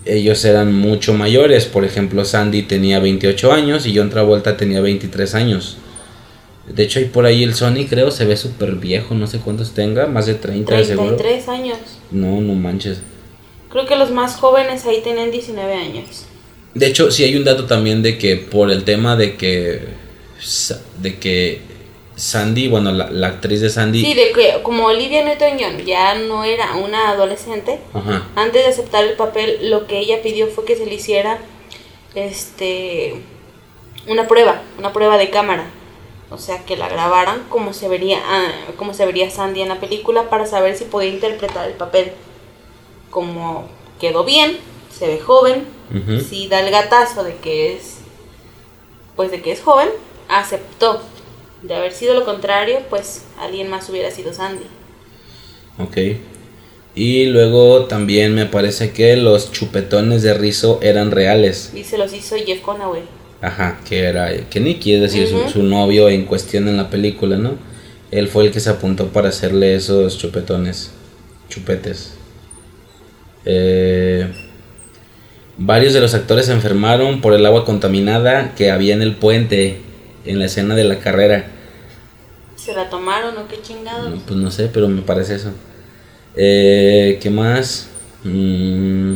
ellos 0.06 0.44
eran 0.46 0.74
mucho 0.74 1.14
mayores. 1.14 1.66
Por 1.66 1.86
ejemplo, 1.86 2.26
Sandy 2.26 2.64
tenía 2.64 3.00
28 3.00 3.52
años 3.52 3.86
y 3.86 3.96
John 3.96 4.10
Travolta 4.10 4.58
tenía 4.58 4.82
23 4.82 5.36
años. 5.36 5.78
De 6.68 6.84
hecho, 6.84 7.00
hay 7.00 7.06
por 7.06 7.26
ahí 7.26 7.44
el 7.44 7.56
Sony, 7.56 7.88
creo, 7.90 8.12
se 8.12 8.26
ve 8.26 8.38
súper 8.38 8.76
viejo, 8.76 9.16
no 9.16 9.26
sé 9.26 9.40
cuántos 9.40 9.72
tenga, 9.72 10.06
más 10.06 10.28
de 10.28 10.36
30 10.36 10.76
de 10.76 10.86
seguro. 10.86 11.16
33 11.16 11.50
años. 11.50 11.78
No, 12.12 12.42
no 12.42 12.54
manches. 12.54 13.02
Creo 13.72 13.88
que 13.88 13.96
los 13.96 14.12
más 14.12 14.36
jóvenes 14.36 14.86
ahí 14.86 15.02
tenían 15.04 15.32
19 15.32 15.74
años. 15.74 16.26
De 16.76 16.86
hecho, 16.86 17.10
sí 17.10 17.24
hay 17.24 17.36
un 17.36 17.44
dato 17.44 17.66
también 17.66 18.04
de 18.04 18.20
que 18.20 18.36
por 18.36 18.72
el 18.72 18.84
tema 18.84 19.16
de 19.16 19.36
que 19.36 19.82
de 20.98 21.20
que 21.20 21.62
Sandy, 22.16 22.68
bueno, 22.68 22.92
la, 22.92 23.10
la 23.10 23.28
actriz 23.28 23.62
de 23.62 23.70
Sandy, 23.70 24.04
Sí, 24.04 24.14
de 24.14 24.32
que 24.32 24.62
como 24.64 24.86
Olivia 24.86 25.24
Newton-John 25.24 25.86
ya 25.86 26.16
no 26.16 26.44
era 26.44 26.76
una 26.76 27.10
adolescente, 27.10 27.80
ajá, 27.94 28.28
antes 28.36 28.64
de 28.64 28.70
aceptar 28.70 29.06
el 29.06 29.14
papel, 29.14 29.70
lo 29.70 29.88
que 29.88 30.00
ella 30.00 30.22
pidió 30.22 30.48
fue 30.48 30.66
que 30.66 30.76
se 30.76 30.86
le 30.86 30.96
hiciera 30.96 31.40
este 32.16 33.22
una 34.08 34.28
prueba, 34.28 34.62
una 34.78 34.92
prueba 34.92 35.18
de 35.18 35.30
cámara. 35.30 35.72
O 36.32 36.38
sea, 36.38 36.64
que 36.64 36.78
la 36.78 36.88
grabaran 36.88 37.44
como 37.50 37.74
se 37.74 37.88
vería 37.88 38.20
ah, 38.24 38.52
como 38.78 38.94
se 38.94 39.06
vería 39.06 39.32
Sandy 39.32 39.62
en 39.62 39.70
la 39.70 39.80
película 39.80 40.30
para 40.30 40.46
saber 40.46 40.78
si 40.78 40.86
podía 40.86 41.10
interpretar 41.10 41.68
el 41.68 41.74
papel. 41.76 42.12
Como 43.10 43.68
quedó 44.00 44.24
bien, 44.24 44.58
se 44.92 45.08
ve 45.08 45.20
joven, 45.20 45.66
si 46.30 46.48
da 46.48 46.60
el 46.60 46.70
gatazo 46.70 47.24
de 47.24 47.36
que 47.38 47.74
es 47.74 47.98
pues 49.16 49.32
de 49.32 49.42
que 49.42 49.52
es 49.52 49.62
joven, 49.62 49.90
aceptó. 50.30 51.02
De 51.64 51.76
haber 51.76 51.92
sido 51.92 52.14
lo 52.14 52.24
contrario, 52.24 52.80
pues 52.90 53.24
alguien 53.38 53.70
más 53.70 53.90
hubiera 53.90 54.10
sido 54.12 54.32
Sandy. 54.34 54.64
ok. 55.78 55.98
Y 56.96 57.28
luego 57.28 57.86
también 57.86 58.34
me 58.34 58.46
parece 58.46 58.92
que 58.92 59.16
los 59.16 59.52
chupetones 59.52 60.22
de 60.24 60.34
rizo 60.34 60.80
eran 60.82 61.12
reales. 61.12 61.72
Y 61.76 61.84
se 61.84 61.98
los 61.98 62.14
hizo 62.14 62.36
Jeff 62.36 62.62
Conaway. 62.62 63.04
Ajá, 63.42 63.80
que 63.88 64.00
era 64.00 64.34
que 64.50 64.60
Nicky, 64.60 64.96
es 64.96 65.02
decir, 65.02 65.28
su- 65.28 65.48
su, 65.50 65.64
novio 65.64 66.10
en 66.10 66.26
cuestión 66.26 66.68
en 66.68 66.76
la 66.78 66.90
película, 66.90 67.38
¿no? 67.38 67.54
Él 68.12 68.28
fue 68.28 68.46
el 68.46 68.52
que 68.52 68.60
se 68.60 68.70
apuntó 68.70 69.08
para 69.10 69.30
hacerle 69.30 69.76
esos 69.76 70.18
chupetones, 70.18 70.92
chupetes. 71.48 72.16
Eh, 73.46 74.28
varios 75.58 75.94
de 75.94 76.02
los 76.02 76.14
actores 76.16 76.48
se 76.48 76.52
enfermaron 76.54 77.22
por 77.22 77.34
el 77.34 77.46
agua 77.46 77.66
contaminada 77.66 78.56
que 78.56 78.72
había 78.72 78.94
en 78.94 79.02
el 79.02 79.16
puente 79.16 79.80
en 80.30 80.40
la 80.40 80.46
escena 80.46 80.76
de 80.76 80.84
la 80.84 81.00
carrera. 81.00 81.46
¿Se 82.56 82.74
la 82.74 82.90
tomaron 82.90 83.36
o 83.38 83.48
qué 83.48 83.60
chingados? 83.62 84.10
No, 84.12 84.18
pues 84.18 84.40
no 84.40 84.52
sé, 84.52 84.70
pero 84.72 84.88
me 84.88 85.02
parece 85.02 85.36
eso. 85.36 85.52
Eh, 86.36 87.18
¿Qué 87.22 87.30
más? 87.30 87.88
Mm, 88.24 89.16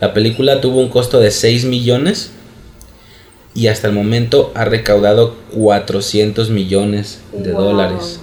la 0.00 0.14
película 0.14 0.60
tuvo 0.60 0.80
un 0.80 0.88
costo 0.88 1.20
de 1.20 1.30
6 1.30 1.64
millones 1.66 2.30
y 3.54 3.66
hasta 3.66 3.88
el 3.88 3.92
momento 3.92 4.50
ha 4.54 4.64
recaudado 4.64 5.34
400 5.52 6.48
millones 6.50 7.20
de 7.32 7.52
Wow. 7.52 7.62
dólares. 7.64 8.20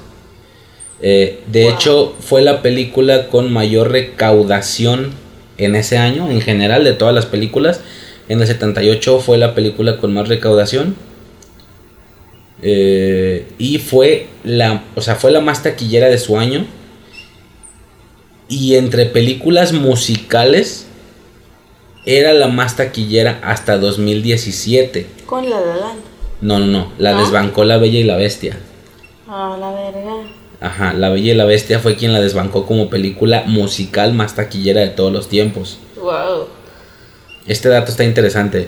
Eh, 1.01 1.41
de 1.51 1.65
Wow. 1.65 1.73
hecho, 1.73 2.15
fue 2.19 2.41
la 2.41 2.63
película 2.63 3.27
con 3.27 3.53
mayor 3.53 3.91
recaudación 3.91 5.11
en 5.59 5.75
ese 5.75 5.97
año, 5.99 6.31
en 6.31 6.41
general, 6.41 6.83
de 6.83 6.93
todas 6.93 7.13
las 7.13 7.27
películas. 7.27 7.81
En 8.29 8.41
el 8.41 8.47
78 8.47 9.19
fue 9.19 9.37
la 9.37 9.53
película 9.53 9.97
con 9.97 10.13
más 10.13 10.27
recaudación. 10.27 10.95
Eh, 12.61 13.47
y 13.57 13.77
fue 13.79 14.27
la, 14.43 14.83
o 14.95 15.01
sea, 15.01 15.15
fue 15.15 15.31
la 15.31 15.41
más 15.41 15.63
taquillera 15.63 16.07
de 16.07 16.17
su 16.17 16.37
año. 16.37 16.65
Y 18.49 18.75
entre 18.75 19.05
películas 19.05 19.73
musicales 19.73 20.87
era 22.05 22.31
la 22.33 22.47
más 22.47 22.77
taquillera 22.77 23.39
hasta 23.43 23.77
2017. 23.77 25.07
Con 25.25 25.49
la 25.49 25.59
La 25.59 25.75
Land. 25.75 26.01
No, 26.39 26.59
no, 26.59 26.67
no, 26.67 26.91
la 26.97 27.17
desbancó 27.17 27.63
La 27.63 27.77
Bella 27.77 27.99
y 27.99 28.03
la 28.03 28.15
Bestia. 28.15 28.57
Ah, 29.27 29.57
la 29.59 29.71
verga. 29.71 30.23
Ajá, 30.59 30.93
La 30.93 31.09
Bella 31.09 31.33
y 31.33 31.35
la 31.35 31.45
Bestia 31.45 31.79
fue 31.79 31.95
quien 31.95 32.13
la 32.13 32.21
desbancó 32.21 32.65
como 32.65 32.89
película 32.89 33.43
musical 33.45 34.13
más 34.13 34.35
taquillera 34.35 34.81
de 34.81 34.89
todos 34.89 35.11
los 35.11 35.27
tiempos. 35.27 35.79
Wow. 35.99 36.47
Este 37.45 37.69
dato 37.69 37.91
está 37.91 38.03
interesante. 38.03 38.67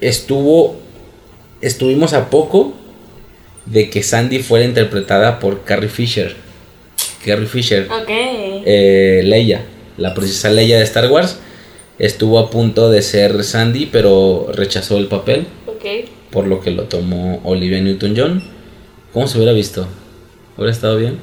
Estuvo. 0.00 0.76
Estuvimos 1.60 2.12
a 2.14 2.30
poco 2.30 2.72
de 3.66 3.90
que 3.90 4.02
Sandy 4.02 4.38
fuera 4.40 4.64
interpretada 4.64 5.38
por 5.38 5.62
Carrie 5.64 5.88
Fisher. 5.88 6.34
Carrie 7.24 7.46
Fisher, 7.46 7.86
Ok. 7.90 8.08
eh, 8.08 9.20
Leia, 9.24 9.64
la 9.98 10.14
princesa 10.14 10.48
Leia 10.50 10.78
de 10.78 10.84
Star 10.84 11.10
Wars, 11.10 11.38
estuvo 11.98 12.38
a 12.38 12.50
punto 12.50 12.90
de 12.90 13.02
ser 13.02 13.44
Sandy, 13.44 13.86
pero 13.86 14.46
rechazó 14.54 14.96
el 14.96 15.06
papel, 15.06 15.46
ok. 15.66 15.84
por 16.30 16.46
lo 16.46 16.60
que 16.60 16.70
lo 16.70 16.84
tomó 16.84 17.40
Olivia 17.44 17.80
Newton-John. 17.80 18.42
¿Cómo 19.12 19.26
se 19.28 19.36
hubiera 19.36 19.52
visto? 19.52 19.86
¿Hubiera 20.56 20.72
estado 20.72 20.96
bien? 20.96 21.18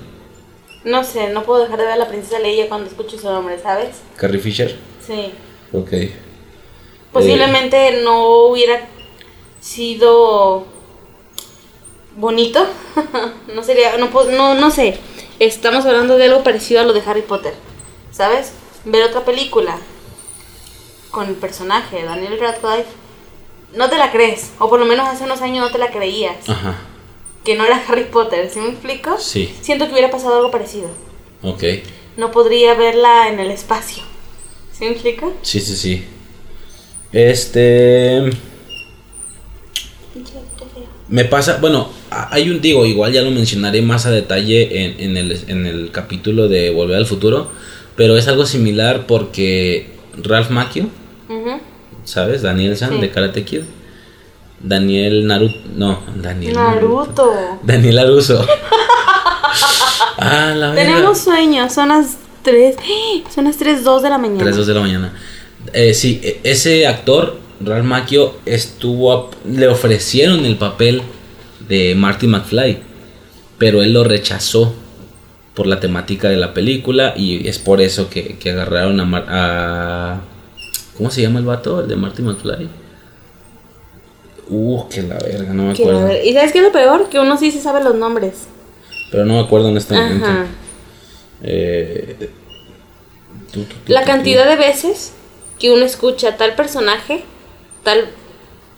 No 0.83 1.03
sé, 1.03 1.29
no 1.29 1.43
puedo 1.43 1.63
dejar 1.63 1.79
de 1.79 1.83
ver 1.85 1.93
a 1.93 1.97
la 1.97 2.07
princesa 2.07 2.39
Leia 2.39 2.67
cuando 2.69 2.87
escucho 2.87 3.17
su 3.17 3.27
nombre, 3.27 3.57
¿sabes? 3.59 4.01
Carrie 4.17 4.39
Fisher. 4.39 4.75
Sí. 5.05 5.31
Ok. 5.73 5.91
Posiblemente 7.11 8.01
no 8.03 8.47
hubiera 8.49 8.87
sido 9.59 10.65
bonito. 12.15 12.65
no 13.53 13.63
sería, 13.63 13.97
no, 13.97 14.09
no, 14.31 14.55
no 14.55 14.71
sé. 14.71 14.99
Estamos 15.39 15.85
hablando 15.85 16.17
de 16.17 16.25
algo 16.25 16.43
parecido 16.43 16.81
a 16.81 16.83
lo 16.83 16.93
de 16.93 17.01
Harry 17.05 17.21
Potter. 17.21 17.53
¿Sabes? 18.11 18.53
Ver 18.85 19.03
otra 19.03 19.23
película 19.23 19.77
con 21.11 21.27
el 21.27 21.35
personaje 21.35 21.97
de 21.97 22.03
Daniel 22.03 22.39
Radcliffe. 22.39 22.89
No 23.73 23.89
te 23.89 23.97
la 23.97 24.11
crees. 24.11 24.51
O 24.59 24.69
por 24.69 24.79
lo 24.79 24.85
menos 24.85 25.07
hace 25.07 25.23
unos 25.23 25.41
años 25.41 25.65
no 25.65 25.71
te 25.71 25.77
la 25.77 25.91
creías. 25.91 26.49
Ajá. 26.49 26.75
Que 27.43 27.55
no 27.55 27.65
era 27.65 27.83
Harry 27.87 28.05
Potter. 28.05 28.49
¿Sí 28.49 28.59
me 28.59 28.69
explico? 28.69 29.17
Sí. 29.19 29.55
Siento 29.61 29.85
que 29.85 29.91
hubiera 29.91 30.09
pasado 30.09 30.37
algo 30.37 30.51
parecido. 30.51 30.89
Ok. 31.43 31.63
No 32.17 32.31
podría 32.31 32.73
verla 32.73 33.29
en 33.29 33.39
el 33.39 33.51
espacio. 33.51 34.03
¿Sí 34.71 34.85
me 34.85 34.91
explico? 34.91 35.33
Sí, 35.43 35.59
sí, 35.59 35.75
sí. 35.75 36.05
Este. 37.11 38.31
Me 41.09 41.23
pasa, 41.25 41.57
bueno, 41.61 41.89
hay 42.09 42.49
un, 42.49 42.59
digo, 42.61 42.85
igual 42.85 43.13
ya 43.13 43.21
lo 43.21 43.31
mencionaré 43.31 43.81
más 43.81 44.05
a 44.05 44.11
detalle 44.11 44.83
en, 44.85 44.99
en 44.99 45.17
el, 45.17 45.39
en 45.47 45.65
el 45.65 45.91
capítulo 45.91 46.47
de 46.49 46.69
Volver 46.71 46.97
al 46.97 47.05
Futuro, 47.05 47.49
pero 47.95 48.17
es 48.17 48.27
algo 48.27 48.45
similar 48.45 49.05
porque 49.07 49.89
Ralph 50.21 50.49
Macchio. 50.49 50.87
¿sabes? 52.03 52.41
Daniel 52.41 52.77
San 52.77 52.91
Sí. 52.91 53.01
de 53.01 53.09
Karate 53.09 53.43
Kid. 53.43 53.61
Daniel 54.59 55.27
Naruto, 55.27 55.57
no, 55.75 55.99
Daniel 56.15 56.53
Naruto. 56.55 57.31
Daniel 57.63 57.99
Aruso. 57.99 58.43
ah, 60.17 60.53
la. 60.55 60.73
Tenemos 60.73 61.19
sueños, 61.19 61.73
son 61.73 61.89
las 61.89 62.17
3. 62.43 62.75
Son 63.35 63.43
las 63.43 63.57
3, 63.57 63.83
2 63.83 64.03
de 64.03 64.09
la 64.09 64.17
mañana. 64.17 64.39
3, 64.41 64.55
2 64.55 64.67
de 64.67 64.73
la 64.73 64.79
mañana. 64.79 65.13
Eh, 65.73 65.93
sí, 65.93 66.19
e- 66.23 66.39
ese 66.43 66.87
actor, 66.87 67.37
Ralph 67.61 67.85
Macchio, 67.85 68.35
estuvo. 68.45 69.11
a- 69.13 69.29
le 69.47 69.67
ofrecieron 69.67 70.45
el 70.45 70.57
papel 70.57 71.01
de 71.67 71.95
Marty 71.95 72.27
McFly, 72.27 72.77
pero 73.57 73.81
él 73.81 73.93
lo 73.93 74.03
rechazó 74.03 74.73
por 75.55 75.65
la 75.67 75.79
temática 75.79 76.29
de 76.29 76.37
la 76.37 76.53
película 76.53 77.13
y 77.17 77.47
es 77.47 77.57
por 77.57 77.81
eso 77.81 78.09
que, 78.09 78.37
que 78.37 78.51
agarraron 78.51 78.99
a, 78.99 79.05
Mar- 79.05 79.25
a. 79.27 80.21
¿Cómo 80.97 81.09
se 81.11 81.21
llama 81.21 81.39
el 81.39 81.45
vato? 81.45 81.81
El 81.81 81.87
de 81.87 81.95
Marty 81.95 82.21
McFly. 82.21 82.69
Uh, 84.49 84.87
que 84.87 85.01
la 85.01 85.17
verga, 85.17 85.51
no 85.53 85.63
me 85.63 85.73
Que 85.73 85.81
acuerdo. 85.83 86.07
a 86.07 86.23
¿Y 86.23 86.33
sabes 86.33 86.51
qué 86.53 86.59
es 86.59 86.63
lo 86.63 86.71
peor? 86.71 87.09
Que 87.09 87.19
uno 87.19 87.37
sí 87.37 87.51
se 87.51 87.59
sabe 87.59 87.83
los 87.83 87.95
nombres. 87.95 88.47
Pero 89.11 89.25
no 89.25 89.33
me 89.33 89.39
acuerdo 89.41 89.69
en 89.69 89.77
este 89.77 89.93
momento. 89.95 90.25
Eh, 91.43 92.29
La 93.87 94.03
cantidad 94.03 94.47
de 94.47 94.55
veces 94.55 95.13
que 95.59 95.71
uno 95.71 95.83
escucha 95.85 96.37
tal 96.37 96.55
personaje, 96.55 97.23
tal, 97.87 98.09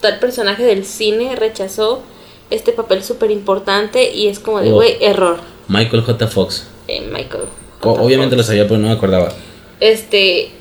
tal 0.02 0.20
personaje 0.20 0.64
del 0.64 0.86
cine 0.86 1.36
rechazó 1.36 2.04
este 2.52 2.74
papel 2.74 3.04
súper 3.04 3.32
importante 3.32 4.12
y 4.14 4.28
es 4.28 4.40
como 4.40 4.60
de, 4.62 4.72
Oh. 4.72 4.84
error. 4.84 5.40
Michael 5.68 6.04
J. 6.04 6.28
Fox. 6.28 6.68
Eh, 6.88 7.02
Michael. 7.12 7.46
O- 7.82 7.90
J. 7.96 8.02
obviamente 8.04 8.36
lo 8.36 8.44
sabía, 8.44 8.68
pero 8.68 8.78
no 8.80 8.88
me 8.90 8.94
acordaba. 8.94 9.30
Este, 9.80 10.52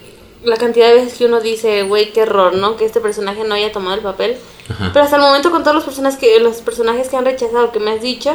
la 0.45 0.57
cantidad 0.57 0.89
de 0.89 0.95
veces 0.95 1.15
que 1.19 1.27
uno 1.27 1.41
dice, 1.43 1.83
güey, 1.83 2.11
qué 2.13 2.21
error, 2.21 2.55
¿no? 2.55 2.77
Que 2.79 2.87
este 2.87 3.01
personaje 3.01 3.45
no 3.45 3.55
haya 3.55 3.71
tomado 3.71 3.97
el 3.97 4.03
papel. 4.03 4.37
Ajá. 4.71 4.91
Pero 4.95 5.05
hasta 5.05 5.17
el 5.17 5.23
momento 5.23 5.51
con 5.51 5.63
todos 5.63 5.75
los 5.75 5.85
personas 5.85 6.17
que 6.17 6.41
los 6.41 6.57
personajes 6.63 7.09
que 7.09 7.17
han 7.17 7.25
rechazado 7.27 7.71
que 7.71 7.81
me 7.81 7.91
has 7.91 8.01
dicho, 8.01 8.35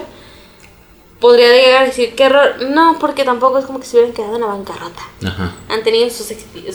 podría 1.23 1.53
llegar 1.53 1.83
a 1.83 1.85
decir 1.85 2.15
qué 2.17 2.25
error. 2.25 2.55
No, 2.69 2.97
porque 2.99 3.23
tampoco 3.23 3.57
es 3.57 3.63
como 3.65 3.79
que 3.79 3.85
se 3.85 3.95
hubieran 3.95 4.13
quedado 4.13 4.35
en 4.35 4.41
la 4.41 4.47
bancarrota. 4.47 5.01
Ajá. 5.25 5.55
Han 5.69 5.81
tenido 5.81 6.09
sus, 6.09 6.27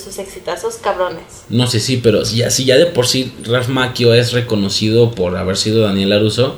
sus 0.03 0.19
exitazos 0.19 0.77
cabrones. 0.77 1.45
No 1.51 1.67
sé, 1.67 1.81
sí, 1.81 1.99
pero 2.03 2.25
si 2.25 2.39
ya, 2.39 2.49
si 2.49 2.65
ya 2.65 2.79
de 2.79 2.87
por 2.87 3.07
sí 3.07 3.31
Ralph 3.45 3.69
Macchio 3.69 4.15
es 4.15 4.33
reconocido 4.33 5.11
por 5.11 5.37
haber 5.37 5.59
sido 5.59 5.83
Daniel 5.83 6.09
Laruso, 6.09 6.57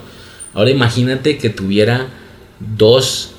ahora 0.54 0.70
imagínate 0.70 1.36
que 1.36 1.50
tuviera 1.50 2.06
dos 2.60 3.32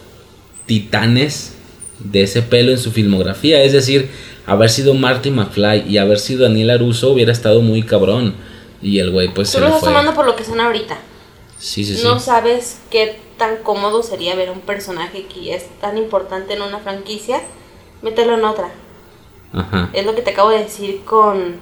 titanes 0.65 1.53
de 1.99 2.23
ese 2.23 2.41
pelo 2.41 2.71
en 2.71 2.77
su 2.77 2.91
filmografía. 2.91 3.63
Es 3.63 3.71
decir, 3.71 4.09
haber 4.45 4.69
sido 4.69 4.93
Marty 4.95 5.31
McFly 5.31 5.85
y 5.87 5.97
haber 5.97 6.19
sido 6.19 6.43
Daniel 6.43 6.67
Laruso 6.67 7.11
hubiera 7.11 7.31
estado 7.31 7.61
muy 7.61 7.83
cabrón. 7.83 8.33
Y 8.81 8.99
el 8.99 9.11
güey 9.11 9.33
pues 9.33 9.49
Tú 9.49 9.59
se 9.59 9.59
lo 9.61 9.67
estás 9.67 9.79
fue. 9.79 9.89
tomando 9.91 10.13
por 10.13 10.25
lo 10.25 10.35
que 10.35 10.43
son 10.43 10.59
ahorita. 10.59 10.97
Sí, 11.61 11.85
sí, 11.85 11.95
sí. 11.95 12.03
No 12.03 12.19
sabes 12.19 12.79
qué 12.89 13.19
tan 13.37 13.57
cómodo 13.57 14.01
sería 14.01 14.33
ver 14.35 14.49
un 14.49 14.61
personaje 14.61 15.25
que 15.27 15.53
es 15.53 15.67
tan 15.79 15.95
importante 15.97 16.53
en 16.55 16.63
una 16.63 16.79
franquicia, 16.79 17.39
meterlo 18.01 18.33
en 18.33 18.45
otra. 18.45 18.71
Ajá, 19.53 19.89
Es 19.93 20.05
lo 20.05 20.15
que 20.15 20.21
te 20.23 20.31
acabo 20.31 20.49
de 20.49 20.59
decir 20.63 21.01
con, 21.05 21.57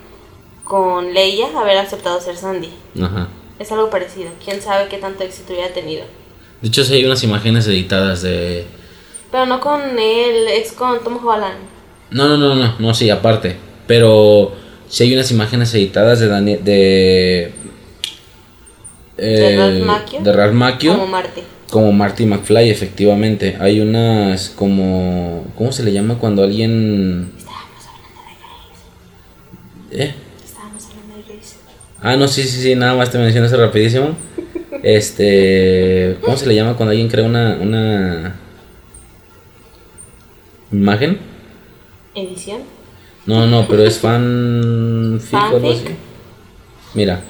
con 0.64 1.14
Leia, 1.14 1.48
haber 1.60 1.78
aceptado 1.78 2.22
ser 2.22 2.38
Sandy. 2.38 2.72
ajá. 3.02 3.28
Es 3.60 3.74
algo 3.74 3.90
parecido. 3.90 4.30
Quién 4.44 4.62
sabe 4.62 4.88
qué 4.88 5.00
tanto 5.00 5.22
éxito 5.26 5.52
hubiera 5.52 5.74
tenido. 5.74 6.06
De 6.62 6.70
hecho, 6.70 6.86
sí 6.86 6.94
hay 6.94 7.04
unas 7.04 7.22
imágenes 7.24 7.68
editadas 7.68 8.22
de... 8.22 8.66
Pero 9.32 9.46
no 9.48 9.60
con 9.60 9.82
él, 10.00 10.48
es 10.48 10.72
con 10.72 11.04
Tom 11.04 11.20
Holland. 11.26 11.58
No, 12.10 12.30
no, 12.30 12.38
no, 12.38 12.56
no, 12.56 12.76
no, 12.80 12.94
sí, 12.94 13.10
aparte. 13.10 13.58
Pero 13.86 14.54
sí 14.88 15.04
hay 15.04 15.14
unas 15.14 15.30
imágenes 15.32 15.74
editadas 15.74 16.22
de 16.22 16.28
Daniel... 16.30 16.64
De... 16.64 17.54
¿De 19.20 19.54
eh, 19.54 19.58
Ralph 19.58 19.86
Macchio? 19.86 20.22
de 20.22 20.34
Ralph 20.34 20.54
Macchio, 20.54 20.92
Como 20.94 21.06
como, 21.70 21.92
Marty. 21.94 22.26
McFly, 22.26 22.70
efectivamente. 22.70 23.58
Hay 23.60 23.80
unas 23.80 24.50
como... 24.50 25.46
¿Cómo 25.56 25.72
se 25.72 25.84
le 25.84 25.92
llama 25.94 26.16
cuando 26.16 26.44
alguien... 26.44 27.32
¿Eh? 29.92 30.14
Estábamos 30.44 30.86
hablando 30.86 31.16
de 31.16 31.34
Grace. 31.34 31.56
Ah, 32.02 32.16
no, 32.16 32.28
sí, 32.28 32.44
sí, 32.44 32.62
sí, 32.62 32.76
nada 32.76 32.96
más 32.96 33.12
te 33.12 33.18
menciono 33.18 33.48
eso 33.48 33.58
rapidísimo. 33.58 34.16
Este, 34.82 36.16
¿cómo 36.22 36.38
se 36.38 36.46
le 36.46 36.56
llama 36.56 36.78
cuando 36.78 36.92
alguien 36.92 37.10
crea 37.10 37.26
una, 37.26 37.58
una 37.60 38.36
imagen? 40.72 41.20
Edición. 42.16 42.62
No, 43.26 43.46
no, 43.46 43.68
pero 43.68 43.84
es 43.84 43.98
fan. 44.00 45.20
Fanfic. 45.22 45.92
Mira, 46.94 47.22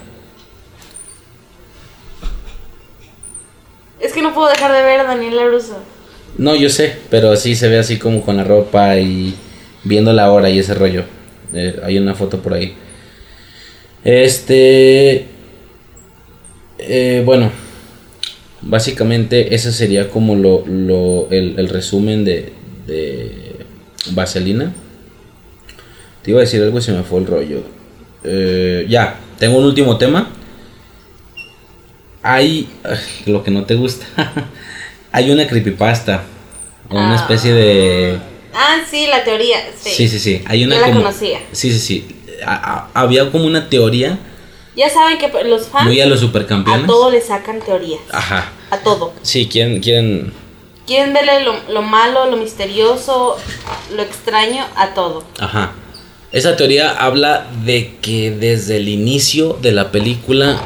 Es 3.99 4.13
que 4.13 4.21
no 4.21 4.33
puedo 4.33 4.49
dejar 4.49 4.71
de 4.71 4.81
ver 4.81 4.99
a 5.01 5.03
Daniel 5.03 5.35
LaRusso. 5.35 5.77
no, 6.37 6.55
yo 6.55 6.69
sé, 6.69 6.95
pero 7.09 7.35
sí 7.35 7.55
se 7.55 7.67
ve 7.67 7.79
así 7.79 7.97
como 7.97 8.21
con 8.21 8.37
la 8.37 8.43
ropa 8.43 8.97
y 8.97 9.35
viendo 9.83 10.13
la 10.13 10.31
hora 10.31 10.49
y 10.49 10.59
ese 10.59 10.73
rollo. 10.73 11.03
Eh, 11.53 11.79
hay 11.83 11.97
una 11.97 12.15
foto 12.15 12.39
por 12.41 12.53
ahí. 12.53 12.75
Este, 14.03 15.25
eh, 16.77 17.21
bueno, 17.25 17.51
básicamente 18.61 19.53
ese 19.53 19.71
sería 19.73 20.09
como 20.09 20.35
lo, 20.35 20.63
lo 20.65 21.27
el, 21.31 21.55
el 21.57 21.67
resumen 21.69 22.23
de, 22.23 22.53
de 22.87 23.55
Vaselina. 24.11 24.71
Te 26.21 26.31
iba 26.31 26.39
a 26.39 26.43
decir 26.43 26.61
algo 26.61 26.77
y 26.77 26.81
se 26.81 26.93
me 26.93 27.03
fue 27.03 27.19
el 27.19 27.27
rollo. 27.27 27.63
Eh, 28.23 28.85
ya, 28.89 29.19
tengo 29.37 29.57
un 29.57 29.65
último 29.65 29.97
tema. 29.97 30.29
Hay 32.21 32.69
ay, 32.83 32.97
lo 33.25 33.43
que 33.43 33.51
no 33.51 33.63
te 33.65 33.75
gusta. 33.75 34.05
Hay 35.11 35.31
una 35.31 35.47
creepypasta. 35.47 36.23
O 36.89 36.95
una 36.95 37.13
Ah. 37.13 37.15
especie 37.15 37.53
de. 37.53 38.19
Ah, 38.53 38.77
sí, 38.89 39.07
la 39.07 39.23
teoría. 39.23 39.57
Sí, 39.79 39.89
Sí, 39.91 40.07
sí, 40.09 40.19
sí. 40.19 40.41
Hay 40.47 40.63
una 40.63 40.75
Yo 40.75 40.81
la 40.81 40.87
como- 40.87 41.01
conocía. 41.03 41.39
Sí, 41.51 41.71
sí, 41.71 41.79
sí. 41.79 42.15
A- 42.45 42.89
a- 42.93 43.01
había 43.01 43.29
como 43.31 43.45
una 43.45 43.69
teoría 43.69 44.17
Ya 44.75 44.89
saben 44.89 45.17
que 45.17 45.29
los 45.43 45.67
fans 45.67 45.85
muy 45.87 45.99
a 45.99 46.05
los 46.05 46.19
a 46.19 46.21
supercampeones. 46.21 46.87
todo 46.87 47.11
le 47.11 47.21
sacan 47.21 47.59
teorías. 47.59 47.99
Ajá. 48.11 48.49
A 48.71 48.77
todo. 48.77 49.13
Sí, 49.23 49.47
quieren, 49.47 49.81
quieren. 49.81 50.31
Quieren 50.87 51.13
verle 51.13 51.43
lo, 51.43 51.53
lo 51.71 51.81
malo, 51.81 52.29
lo 52.31 52.37
misterioso, 52.37 53.37
lo 53.95 54.01
extraño 54.01 54.65
a 54.75 54.93
todo. 54.93 55.23
Ajá. 55.39 55.73
Esa 56.31 56.55
teoría 56.55 56.91
habla 56.91 57.47
de 57.65 57.97
que 58.01 58.31
desde 58.31 58.77
el 58.77 58.87
inicio 58.89 59.57
de 59.61 59.71
la 59.73 59.91
película 59.91 60.59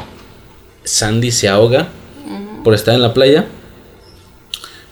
Sandy 0.84 1.30
se 1.30 1.48
ahoga 1.48 1.88
por 2.62 2.74
estar 2.74 2.94
en 2.94 3.02
la 3.02 3.14
playa. 3.14 3.46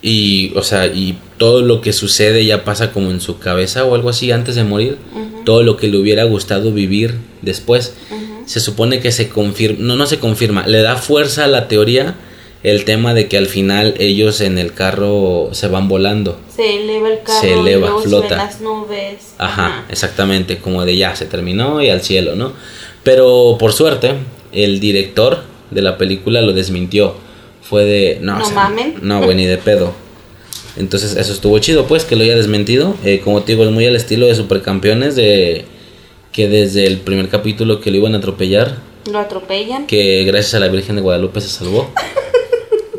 Y, 0.01 0.52
o 0.56 0.62
sea, 0.62 0.86
y 0.86 1.16
todo 1.39 1.62
lo 1.62 1.81
que 1.81 1.93
sucede 1.93 2.44
ya 2.44 2.64
pasa 2.64 2.93
como 2.93 3.10
en 3.10 3.20
su 3.20 3.39
cabeza 3.39 3.85
o 3.85 3.94
algo 3.94 4.09
así 4.10 4.32
antes 4.32 4.56
de 4.56 4.64
morir. 4.64 4.98
Todo 5.44 5.62
lo 5.62 5.77
que 5.77 5.89
le 5.89 5.98
hubiera 5.98 6.24
gustado 6.24 6.73
vivir 6.73 7.16
después. 7.40 7.94
Se 8.47 8.59
supone 8.59 9.01
que 9.01 9.12
se 9.12 9.28
confirma, 9.28 9.78
no, 9.81 9.97
no 9.97 10.06
se 10.06 10.19
confirma, 10.19 10.66
le 10.66 10.82
da 10.82 10.97
fuerza 10.97 11.44
a 11.44 11.47
la 11.47 11.69
teoría 11.69 12.16
el 12.64 12.85
tema 12.85 13.14
de 13.14 13.28
que 13.28 13.39
al 13.39 13.47
final 13.47 13.94
ellos 13.98 14.40
en 14.40 14.59
el 14.59 14.73
carro 14.73 15.51
se 15.52 15.69
van 15.69 15.89
volando. 15.89 16.39
Se 16.55 16.82
eleva 16.82 17.09
el 17.09 17.23
carro, 17.23 17.40
Se 17.40 17.52
eleva, 17.55 17.90
y 17.98 18.02
flota. 18.05 18.36
las 18.36 18.60
nubes. 18.60 19.35
Ajá, 19.39 19.85
exactamente, 19.89 20.59
como 20.59 20.85
de 20.85 20.97
ya 20.97 21.14
se 21.16 21.27
terminó 21.27 21.81
y 21.82 21.90
al 21.90 22.02
cielo, 22.02 22.35
¿no? 22.36 22.52
Pero 23.05 23.56
por 23.59 23.73
suerte, 23.73 24.14
el 24.52 24.81
director 24.81 25.43
de 25.74 25.82
la 25.82 25.99
película 25.99 26.40
lo 26.43 26.53
desmintió. 26.53 27.15
Fue 27.62 27.85
de, 27.85 28.19
no, 28.20 28.39
No 28.39 28.43
o 28.44 28.47
sea, 28.47 28.55
mamen. 28.55 28.94
no, 29.03 29.23
güey, 29.23 29.36
ni 29.36 29.47
de 29.47 29.57
pedo. 29.59 29.93
Entonces, 30.77 31.16
eso 31.16 31.32
estuvo 31.32 31.59
chido, 31.59 31.86
pues, 31.86 32.05
que 32.05 32.16
lo 32.16 32.23
haya 32.24 32.35
desmentido. 32.36 32.94
Eh, 33.05 33.20
como 33.23 33.43
te 33.43 33.53
digo, 33.53 33.65
es 33.65 33.70
muy 33.70 33.86
al 33.86 33.94
estilo 33.97 34.27
de 34.27 34.35
Supercampeones, 34.35 35.16
de 35.16 35.65
que 36.32 36.49
desde 36.49 36.86
el 36.86 36.99
primer 36.99 37.28
capítulo 37.28 37.81
que 37.81 37.90
lo 37.90 37.99
iban 37.99 38.15
a 38.15 38.19
atropellar, 38.19 38.78
Lo 39.11 39.19
atropellan. 39.19 39.86
que 39.86 40.24
gracias 40.24 40.55
a 40.55 40.61
la 40.61 40.69
Virgen 40.69 40.97
de 40.97 41.03
Guadalupe 41.03 41.40
se 41.40 41.49
salvó. 41.49 41.90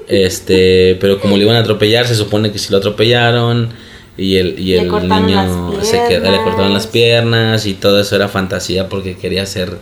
Este, 0.07 0.97
pero 0.99 1.19
como 1.19 1.37
lo 1.37 1.43
iban 1.43 1.55
a 1.55 1.59
atropellar, 1.59 2.05
se 2.07 2.15
supone 2.15 2.51
que 2.51 2.59
si 2.59 2.71
lo 2.71 2.77
atropellaron 2.77 3.69
y 4.17 4.35
el, 4.35 4.59
y 4.59 4.73
el 4.75 4.91
niño 4.91 5.73
se 5.81 6.03
quedó, 6.07 6.29
le 6.29 6.43
cortaron 6.43 6.73
las 6.73 6.87
piernas 6.87 7.65
y 7.65 7.73
todo 7.73 7.99
eso 8.01 8.15
era 8.15 8.27
fantasía 8.27 8.89
porque 8.89 9.15
quería 9.17 9.45
ser 9.45 9.77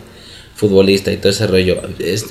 futbolista 0.54 1.12
y 1.12 1.16
todo 1.16 1.30
ese 1.30 1.46
rollo. 1.48 1.82
Es, 1.98 2.26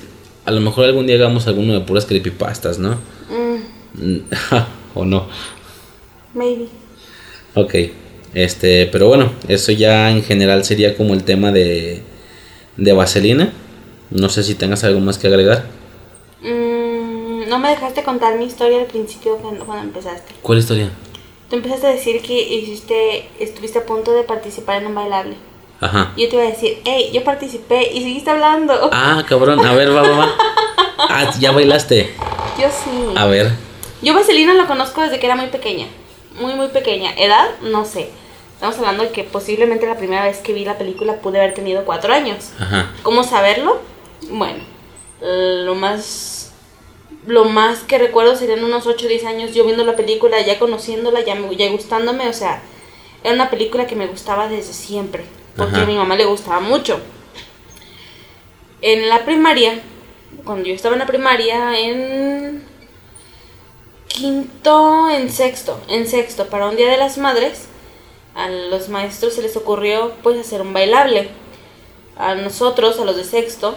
a 0.52 0.53
lo 0.53 0.61
mejor 0.61 0.86
algún 0.86 1.07
día 1.07 1.15
hagamos 1.15 1.48
alguno 1.48 1.73
de 1.73 1.80
puras 1.80 2.06
creepypastas, 2.06 2.78
¿no? 2.78 2.98
Mm, 3.30 4.18
o 4.95 5.06
no. 5.06 5.28
maybe. 6.34 6.68
Ok. 7.56 7.76
Este, 8.34 8.88
pero 8.88 9.07
bueno, 9.07 9.32
eso 9.48 9.72
ya 9.72 10.11
en 10.11 10.23
general 10.23 10.64
sería 10.64 10.95
como 10.95 11.14
el 11.14 11.23
tema 11.23 11.52
de, 11.52 12.02
de 12.78 12.94
Vaselina. 12.94 13.53
No 14.10 14.28
sé 14.30 14.44
si 14.44 14.56
tengas 14.56 14.84
algo 14.84 14.99
más 14.99 15.18
que 15.18 15.28
agregar. 15.28 15.65
Mm, 16.41 17.49
no 17.49 17.60
me 17.60 17.69
dejaste 17.69 18.03
contar 18.03 18.38
mi 18.38 18.45
historia 18.45 18.82
al 18.82 18.88
principio 18.88 19.38
cuando, 19.38 19.65
cuando 19.65 19.86
empezaste. 19.86 20.34
¿Cuál 20.41 20.60
historia? 20.60 20.90
Tú 21.49 21.56
empezaste 21.56 21.88
a 21.88 21.91
decir 21.91 22.22
que 22.22 22.41
hiciste, 22.41 23.30
estuviste 23.40 23.80
a 23.80 23.86
punto 23.86 24.14
de 24.14 24.23
participar 24.23 24.82
en 24.82 24.88
un 24.88 24.95
bailable. 24.95 25.36
Ajá. 25.82 26.14
Yo 26.16 26.30
te 26.30 26.36
iba 26.36 26.44
a 26.45 26.48
decir, 26.49 26.82
hey, 26.86 27.10
yo 27.12 27.24
participé 27.24 27.91
y 27.91 28.02
seguiste 28.03 28.30
hablando. 28.30 28.90
Ah, 28.94 29.24
cabrón. 29.28 29.66
A 29.66 29.74
ver, 29.74 29.90
va, 29.95 30.02
va, 30.03 30.18
va. 30.18 30.36
Ah, 30.98 31.32
ya 31.40 31.52
bailaste. 31.52 32.14
Yo 32.60 32.68
sí. 32.70 33.14
A 33.18 33.26
ver. 33.26 33.52
Yo 34.03 34.14
Vaselina 34.14 34.53
lo 34.53 34.68
conozco 34.68 35.02
desde 35.02 35.20
que 35.20 35.26
era 35.26 35.36
muy 35.36 35.48
pequeña. 35.48 35.88
Muy, 36.40 36.53
muy 36.53 36.68
pequeña. 36.70 37.12
Edad, 37.18 37.49
no 37.62 37.84
sé. 37.86 38.10
Estamos 38.53 38.78
hablando 38.78 39.03
de 39.03 39.10
que 39.10 39.24
posiblemente 39.24 39.88
la 39.88 39.98
primera 39.98 40.24
vez 40.26 40.38
que 40.38 40.53
vi 40.53 40.64
la 40.64 40.78
película 40.78 41.16
pude 41.16 41.40
haber 41.40 41.56
tenido 41.56 41.84
cuatro 41.86 42.14
años. 42.14 42.52
Ajá. 42.60 42.91
¿Cómo 43.02 43.24
saberlo? 43.24 43.82
Bueno, 44.30 44.60
lo 45.20 45.74
más 45.76 46.52
lo 47.26 47.45
más 47.45 47.80
que 47.80 47.98
recuerdo 47.98 48.36
serían 48.36 48.64
unos 48.64 48.88
8 48.88 49.06
o 49.06 49.10
10 49.10 49.26
años 49.26 49.53
yo 49.53 49.64
viendo 49.66 49.84
la 49.84 49.95
película, 49.95 50.40
ya 50.41 50.58
conociéndola, 50.58 51.22
ya, 51.22 51.36
me- 51.36 51.56
ya 51.56 51.70
gustándome, 51.70 52.28
o 52.28 52.34
sea, 52.34 52.62
era 53.24 53.34
una 53.36 53.49
película 53.52 53.86
que 53.86 53.95
me 53.95 54.08
gustaba 54.08 54.48
desde 54.48 54.74
siempre, 54.74 55.24
porque 55.56 55.76
Ajá. 55.76 55.84
a 55.84 55.88
mi 55.88 55.95
mamá 55.95 56.15
le 56.15 56.26
gustaba 56.26 56.60
mucho. 56.60 56.99
En 58.82 59.10
la 59.10 59.26
primaria, 59.26 59.80
cuando 60.44 60.65
yo 60.65 60.73
estaba 60.73 60.95
en 60.95 60.99
la 60.99 61.06
primaria, 61.06 61.80
en 61.80 62.64
quinto, 64.07 65.10
en 65.10 65.32
sexto, 65.32 65.80
en 65.88 66.07
sexto, 66.07 66.48
para 66.48 66.68
un 66.68 66.76
Día 66.76 66.90
de 66.90 66.98
las 66.98 67.18
Madres, 67.18 67.68
a 68.36 68.49
los 68.49 68.90
maestros 68.90 69.34
se 69.34 69.41
les 69.41 69.56
ocurrió 69.57 70.14
pues 70.23 70.40
hacer 70.40 70.61
un 70.61 70.73
bailable. 70.73 71.30
A 72.18 72.36
nosotros, 72.36 72.99
a 72.99 73.06
los 73.06 73.15
de 73.15 73.23
sexto, 73.23 73.76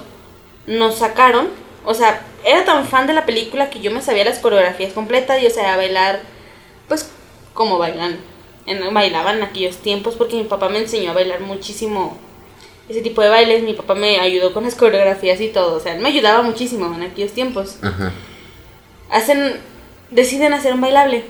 nos 0.66 0.96
sacaron, 0.96 1.48
o 1.84 1.94
sea, 1.94 2.24
era 2.44 2.64
tan 2.64 2.86
fan 2.86 3.06
de 3.06 3.14
la 3.14 3.26
película 3.26 3.70
que 3.70 3.80
yo 3.80 3.90
me 3.90 4.02
sabía 4.02 4.24
las 4.24 4.38
coreografías 4.38 4.92
completas 4.92 5.42
y 5.42 5.46
o 5.46 5.50
sea, 5.50 5.76
bailar 5.76 6.20
pues 6.88 7.10
como 7.54 7.78
bailan 7.78 8.18
en, 8.66 8.92
bailaban 8.94 9.36
en 9.38 9.42
aquellos 9.44 9.76
tiempos 9.78 10.14
porque 10.16 10.36
mi 10.36 10.44
papá 10.44 10.68
me 10.68 10.78
enseñó 10.78 11.10
a 11.10 11.14
bailar 11.14 11.40
muchísimo 11.40 12.16
ese 12.88 13.00
tipo 13.02 13.22
de 13.22 13.28
bailes. 13.28 13.62
Mi 13.62 13.74
papá 13.74 13.94
me 13.94 14.18
ayudó 14.20 14.52
con 14.52 14.64
las 14.64 14.74
coreografías 14.76 15.40
y 15.40 15.48
todo. 15.48 15.76
O 15.76 15.80
sea, 15.80 15.94
él 15.94 16.00
me 16.02 16.08
ayudaba 16.08 16.42
muchísimo 16.42 16.92
en 16.94 17.02
aquellos 17.02 17.32
tiempos. 17.32 17.76
Ajá. 17.82 18.12
Hacen, 19.10 19.56
deciden 20.10 20.52
hacer 20.52 20.72
un 20.74 20.80
bailable. 20.80 21.24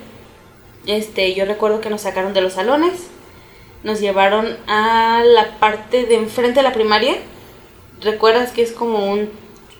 Este, 0.86 1.34
yo 1.34 1.44
recuerdo 1.44 1.80
que 1.80 1.90
nos 1.90 2.02
sacaron 2.02 2.34
de 2.34 2.40
los 2.42 2.54
salones, 2.54 2.92
nos 3.82 4.00
llevaron 4.00 4.56
a 4.66 5.22
la 5.24 5.58
parte 5.58 6.04
de 6.04 6.14
enfrente 6.16 6.60
de 6.60 6.62
la 6.62 6.72
primaria. 6.72 7.16
¿Recuerdas 8.00 8.50
que 8.52 8.62
es 8.62 8.72
como 8.72 9.10
un, 9.10 9.30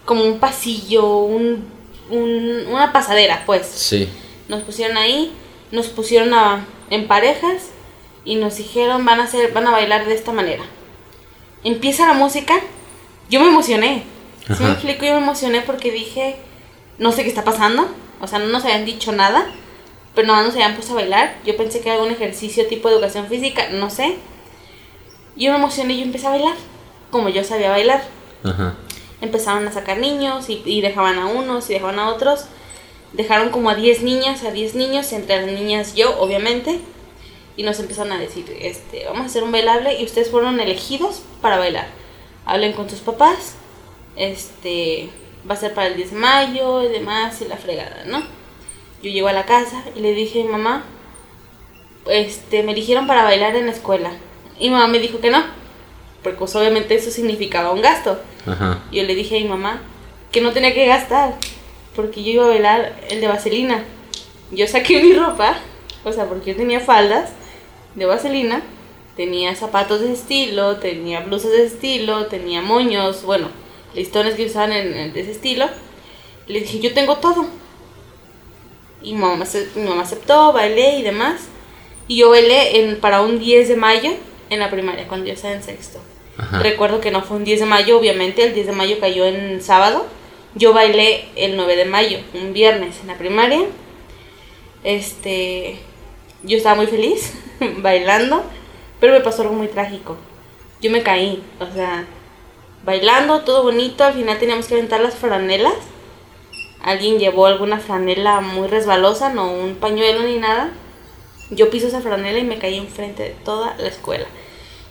como 0.05 0.25
un 0.25 0.39
pasillo, 0.39 1.07
un, 1.19 1.65
un- 2.11 2.67
una 2.69 2.93
pasadera, 2.93 3.43
pues? 3.47 3.67
Sí. 3.67 4.09
Nos 4.49 4.63
pusieron 4.63 4.97
ahí, 4.97 5.33
nos 5.73 5.89
pusieron 5.89 6.33
a- 6.35 6.65
en 6.95 7.09
parejas 7.09 7.71
y 8.25 8.37
nos 8.37 8.57
dijeron 8.57 9.05
van 9.05 9.21
a 9.21 9.25
hacer, 9.25 9.53
van 9.53 9.66
a 9.66 9.71
bailar 9.71 10.07
de 10.07 10.15
esta 10.15 10.33
manera. 10.33 10.62
Empieza 11.62 12.07
la 12.07 12.15
música, 12.15 12.55
yo 13.31 13.41
me 13.41 13.49
emocioné. 13.49 14.05
Si 14.57 14.62
me 14.62 14.73
explico? 14.73 15.07
Yo 15.07 15.12
me 15.12 15.23
emocioné 15.23 15.62
porque 15.62 15.91
dije, 15.91 16.37
no 16.99 17.12
sé 17.12 17.23
qué 17.23 17.29
está 17.29 17.45
pasando. 17.45 17.89
O 18.21 18.27
sea, 18.27 18.39
no 18.39 18.47
nos 18.47 18.65
habían 18.65 18.85
dicho 18.85 19.12
nada, 19.12 19.47
pero 20.15 20.27
nada 20.27 20.41
más 20.41 20.49
nos 20.49 20.55
habían 20.55 20.75
puesto 20.75 20.93
a 20.93 20.97
bailar. 20.97 21.37
Yo 21.47 21.57
pensé 21.57 21.81
que 21.81 21.89
era 21.89 21.97
algún 21.99 22.12
ejercicio 22.12 22.66
tipo 22.66 22.89
educación 22.89 23.27
física, 23.27 23.69
no 23.71 23.89
sé. 23.89 24.16
Yo 25.37 25.51
me 25.53 25.59
emocioné 25.59 25.95
y 25.95 25.99
yo 25.99 26.05
empecé 26.05 26.27
a 26.27 26.31
bailar, 26.31 26.55
como 27.11 27.29
yo 27.29 27.43
sabía 27.43 27.71
bailar 27.71 28.05
Ajá. 28.45 28.75
empezaron 29.21 29.66
a 29.66 29.73
sacar 29.73 29.99
niños 29.99 30.49
y, 30.49 30.62
y 30.65 30.81
dejaban 30.81 31.19
a 31.19 31.27
unos 31.27 31.69
y 31.71 31.75
dejaban 31.75 31.99
a 31.99 32.09
otros. 32.09 32.45
Dejaron 33.15 33.51
como 33.51 33.70
a 33.70 33.74
10 33.74 34.03
niñas, 34.03 34.45
a 34.45 34.51
10 34.51 34.74
niños, 34.74 35.12
entre 35.12 35.41
las 35.41 35.47
niñas 35.47 35.95
yo, 35.95 36.19
obviamente. 36.20 36.81
Y 37.57 37.62
nos 37.62 37.78
empezaron 37.78 38.12
a 38.12 38.19
decir, 38.19 38.45
este, 38.61 39.05
vamos 39.07 39.23
a 39.23 39.27
hacer 39.27 39.45
un 39.45 39.53
bailable 39.53 40.01
y 40.01 40.05
ustedes 40.05 40.31
fueron 40.31 40.59
elegidos 40.59 41.23
para 41.41 41.59
bailar. 41.59 41.86
Hablen 42.45 42.73
con 42.73 42.91
sus 42.91 42.99
papás. 43.01 43.55
Este, 44.16 45.11
va 45.49 45.55
a 45.55 45.59
ser 45.59 45.74
para 45.74 45.89
el 45.89 45.97
10 45.97 46.11
de 46.11 46.16
mayo 46.16 46.82
y 46.82 46.89
demás 46.89 47.41
y 47.41 47.47
la 47.47 47.57
fregada, 47.57 48.05
¿no? 48.07 48.20
Yo 49.03 49.11
llego 49.11 49.28
a 49.28 49.32
la 49.32 49.45
casa 49.45 49.85
y 49.95 50.01
le 50.01 50.15
dije 50.15 50.45
mamá, 50.45 50.85
este, 52.07 52.62
me 52.62 52.73
eligieron 52.73 53.07
para 53.07 53.23
bailar 53.24 53.55
en 53.57 53.66
la 53.66 53.73
escuela. 53.73 54.11
Y 54.59 54.70
mamá 54.70 54.89
me 54.89 54.99
dijo 54.99 55.20
que 55.20 55.31
no, 55.31 55.45
porque 56.23 56.39
pues, 56.39 56.57
obviamente 56.57 56.95
eso 56.95 57.11
significaba 57.11 57.73
un 57.73 57.82
gasto. 57.82 58.20
Ajá. 58.47 58.81
Yo 58.91 59.03
le 59.03 59.15
dije 59.15 59.36
a 59.36 59.41
mi 59.41 59.49
mamá 59.49 59.82
que 60.32 60.41
no 60.41 60.53
tenía 60.53 60.74
que 60.74 60.86
gastar, 60.86 61.35
porque 61.97 62.23
yo 62.23 62.33
iba 62.33 62.45
a 62.45 62.49
bailar 62.49 63.01
el 63.11 63.21
de 63.21 63.29
vaselina. 63.29 63.85
Yo 64.51 64.66
saqué 64.66 65.01
mi 65.03 65.12
ropa, 65.12 65.57
o 66.05 66.12
sea, 66.12 66.27
porque 66.29 66.53
yo 66.53 66.57
tenía 66.57 66.81
faldas 66.81 67.31
de 67.95 68.07
vaselina, 68.07 68.62
tenía 69.16 69.55
zapatos 69.55 70.01
de 70.01 70.12
estilo, 70.12 70.77
tenía 70.79 71.21
blusas 71.21 71.53
de 71.53 71.65
estilo, 71.65 72.27
tenía 72.27 72.61
moños, 72.62 73.23
bueno, 73.25 73.49
listones 73.95 74.35
que 74.35 74.47
usaban 74.47 74.73
en, 74.73 74.95
en- 74.97 75.12
de 75.12 75.21
ese 75.21 75.31
estilo. 75.33 75.66
Le 76.47 76.61
dije, 76.61 76.81
yo 76.81 76.93
tengo 76.93 77.16
todo. 77.16 77.47
Y 79.03 79.12
mi 79.12 79.19
mamá, 79.21 79.45
mi 79.77 79.83
mamá 79.83 80.03
aceptó, 80.03 80.53
bailé 80.53 80.99
y 80.99 81.03
demás. 81.03 81.43
Y 82.09 82.16
yo 82.19 82.31
bailé 82.31 82.81
en, 82.81 83.01
para 83.01 83.23
un 83.23 83.39
10 83.39 83.69
de 83.69 83.77
mayo 83.77 84.11
en 84.51 84.59
la 84.59 84.71
primaria, 84.71 85.07
cuando 85.09 85.27
yo 85.27 85.33
estaba 85.33 85.55
en 85.55 85.62
sexto. 85.62 86.01
Ajá. 86.37 86.59
Recuerdo 86.59 87.01
que 87.01 87.11
no 87.11 87.23
fue 87.23 87.37
un 87.39 87.45
10 87.45 87.61
de 87.61 87.66
mayo, 87.66 87.99
obviamente, 87.99 88.43
el 88.45 88.53
10 88.55 88.66
de 88.66 88.73
mayo 88.73 88.97
cayó 89.01 89.25
en 89.27 89.62
sábado. 89.62 90.07
Yo 90.57 90.73
bailé 90.73 91.25
el 91.35 91.57
9 91.57 91.75
de 91.75 91.85
mayo, 91.85 92.19
un 92.33 92.53
viernes 92.53 93.01
en 93.01 93.09
la 93.09 93.19
primaria. 93.19 93.63
Este, 94.85 95.81
yo 96.45 96.57
estaba 96.57 96.77
muy 96.77 96.87
feliz 96.87 97.35
bailando, 97.79 98.45
pero 99.01 99.15
me 99.15 99.21
pasó 99.21 99.43
algo 99.43 99.55
muy 99.55 99.67
trágico. 99.67 100.17
Yo 100.81 100.93
me 100.93 101.03
caí, 101.03 101.43
o 101.59 101.67
sea, 101.75 102.07
bailando, 102.85 103.41
todo 103.41 103.65
bonito, 103.65 104.05
al 104.05 104.15
final 104.15 104.39
teníamos 104.39 104.67
que 104.67 104.75
aventar 104.75 105.01
las 105.01 105.15
franelas. 105.15 105.75
Alguien 106.83 107.19
llevó 107.19 107.47
alguna 107.47 107.81
franela 107.81 108.41
muy 108.41 108.69
resbalosa, 108.69 109.31
no 109.31 109.51
un 109.51 109.75
pañuelo 109.75 110.23
ni 110.23 110.37
nada. 110.37 110.71
Yo 111.51 111.69
piso 111.69 111.89
esa 111.89 112.01
franela 112.01 112.39
y 112.39 112.45
me 112.45 112.59
caí 112.59 112.77
enfrente 112.79 113.25
de 113.25 113.31
toda 113.31 113.75
la 113.77 113.89
escuela. 113.89 114.27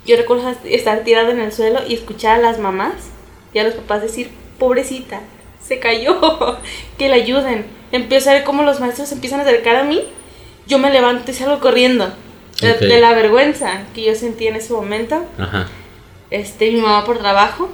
Yo 0.05 0.17
recuerdo 0.17 0.53
estar 0.65 1.05
tirada 1.05 1.31
en 1.31 1.39
el 1.39 1.53
suelo 1.53 1.79
y 1.87 1.93
escuchar 1.93 2.39
a 2.39 2.41
las 2.41 2.59
mamás 2.59 3.11
y 3.53 3.59
a 3.59 3.63
los 3.63 3.75
papás 3.75 4.01
decir, 4.01 4.29
pobrecita, 4.59 5.21
se 5.65 5.79
cayó, 5.79 6.57
que 6.97 7.09
la 7.09 7.15
ayuden. 7.15 7.65
Empiezo 7.91 8.29
a 8.29 8.33
ver 8.33 8.43
cómo 8.43 8.63
los 8.63 8.79
maestros 8.79 9.09
se 9.09 9.15
empiezan 9.15 9.39
a 9.39 9.43
acercar 9.43 9.75
a 9.75 9.83
mí. 9.83 10.03
Yo 10.67 10.79
me 10.79 10.89
levanto 10.91 11.29
y 11.31 11.33
salgo 11.33 11.59
corriendo. 11.59 12.11
De, 12.61 12.99
la 13.01 13.13
vergüenza 13.13 13.83
que 13.93 14.03
yo 14.03 14.15
sentí 14.15 14.47
en 14.47 14.55
ese 14.55 14.73
momento. 14.73 15.25
Ajá. 15.37 15.67
Este, 16.31 16.71
mi 16.71 16.79
mamá 16.81 17.03
por 17.05 17.17
trabajo 17.19 17.69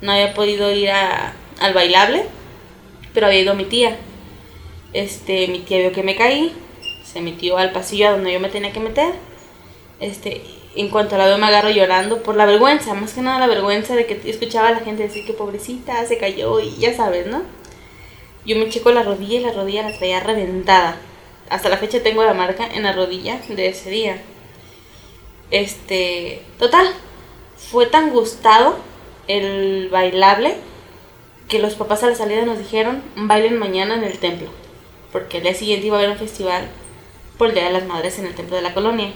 no 0.00 0.12
había 0.12 0.34
podido 0.34 0.72
ir 0.72 0.90
a- 0.90 1.32
al 1.60 1.72
bailable, 1.74 2.24
pero 3.14 3.26
había 3.26 3.40
ido 3.40 3.54
mi 3.54 3.64
tía. 3.64 3.96
Este, 4.92 5.46
mi 5.48 5.60
tía 5.60 5.78
vio 5.78 5.92
que 5.92 6.02
me 6.02 6.16
caí, 6.16 6.52
se 7.04 7.20
metió 7.20 7.56
al 7.56 7.72
pasillo 7.72 8.08
a 8.08 8.12
donde 8.12 8.32
yo 8.32 8.40
me 8.40 8.48
tenía 8.48 8.72
que 8.72 8.80
meter. 8.80 9.14
Este, 10.00 10.42
en 10.74 10.88
cuanto 10.88 11.18
la 11.18 11.26
veo 11.26 11.38
me 11.38 11.46
agarro 11.46 11.70
llorando 11.70 12.22
por 12.22 12.36
la 12.36 12.46
vergüenza, 12.46 12.94
más 12.94 13.12
que 13.12 13.20
nada 13.20 13.38
la 13.38 13.46
vergüenza 13.46 13.94
de 13.94 14.06
que 14.06 14.20
escuchaba 14.30 14.68
a 14.68 14.72
la 14.72 14.80
gente 14.80 15.02
decir 15.02 15.26
que 15.26 15.32
pobrecita 15.32 16.04
se 16.06 16.18
cayó 16.18 16.60
y 16.60 16.76
ya 16.76 16.94
sabes, 16.94 17.26
¿no? 17.26 17.42
Yo 18.44 18.56
me 18.56 18.68
checo 18.68 18.90
la 18.90 19.02
rodilla 19.02 19.38
y 19.38 19.42
la 19.42 19.52
rodilla 19.52 19.88
la 19.88 19.96
traía 19.96 20.20
reventada. 20.20 20.96
Hasta 21.48 21.68
la 21.68 21.76
fecha 21.76 22.02
tengo 22.02 22.24
la 22.24 22.34
marca 22.34 22.66
en 22.66 22.82
la 22.82 22.92
rodilla 22.92 23.40
de 23.48 23.68
ese 23.68 23.90
día. 23.90 24.22
Este, 25.50 26.42
total, 26.58 26.88
fue 27.56 27.86
tan 27.86 28.10
gustado 28.10 28.76
el 29.28 29.88
bailable 29.90 30.56
que 31.48 31.58
los 31.58 31.74
papás 31.74 32.02
a 32.02 32.08
la 32.08 32.14
salida 32.14 32.44
nos 32.44 32.58
dijeron 32.58 33.02
bailen 33.14 33.58
mañana 33.58 33.94
en 33.94 34.04
el 34.04 34.18
templo, 34.18 34.48
porque 35.12 35.36
el 35.36 35.42
día 35.42 35.54
siguiente 35.54 35.86
iba 35.86 35.96
a 35.96 36.00
haber 36.00 36.12
un 36.12 36.18
festival 36.18 36.66
por 37.36 37.48
el 37.48 37.54
Día 37.54 37.64
de 37.64 37.72
las 37.72 37.86
Madres 37.86 38.18
en 38.18 38.26
el 38.26 38.34
templo 38.34 38.56
de 38.56 38.62
la 38.62 38.74
colonia. 38.74 39.12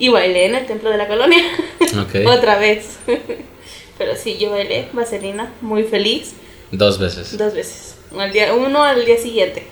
Y 0.00 0.08
bailé 0.08 0.46
en 0.46 0.56
el 0.56 0.66
templo 0.66 0.90
de 0.90 0.96
la 0.96 1.06
colonia 1.06 1.44
Ok. 1.80 2.26
otra 2.26 2.58
vez. 2.58 2.98
Pero 3.98 4.16
sí, 4.16 4.36
yo 4.38 4.50
bailé 4.50 4.88
vaselina, 4.92 5.52
muy 5.60 5.84
feliz, 5.84 6.32
Dos 6.72 6.98
veces. 6.98 7.36
dos 7.38 7.54
veces. 7.54 7.96
Al 8.18 8.32
día, 8.32 8.52
uno 8.54 8.82
al 8.82 9.04
día 9.04 9.16
siguiente, 9.18 9.64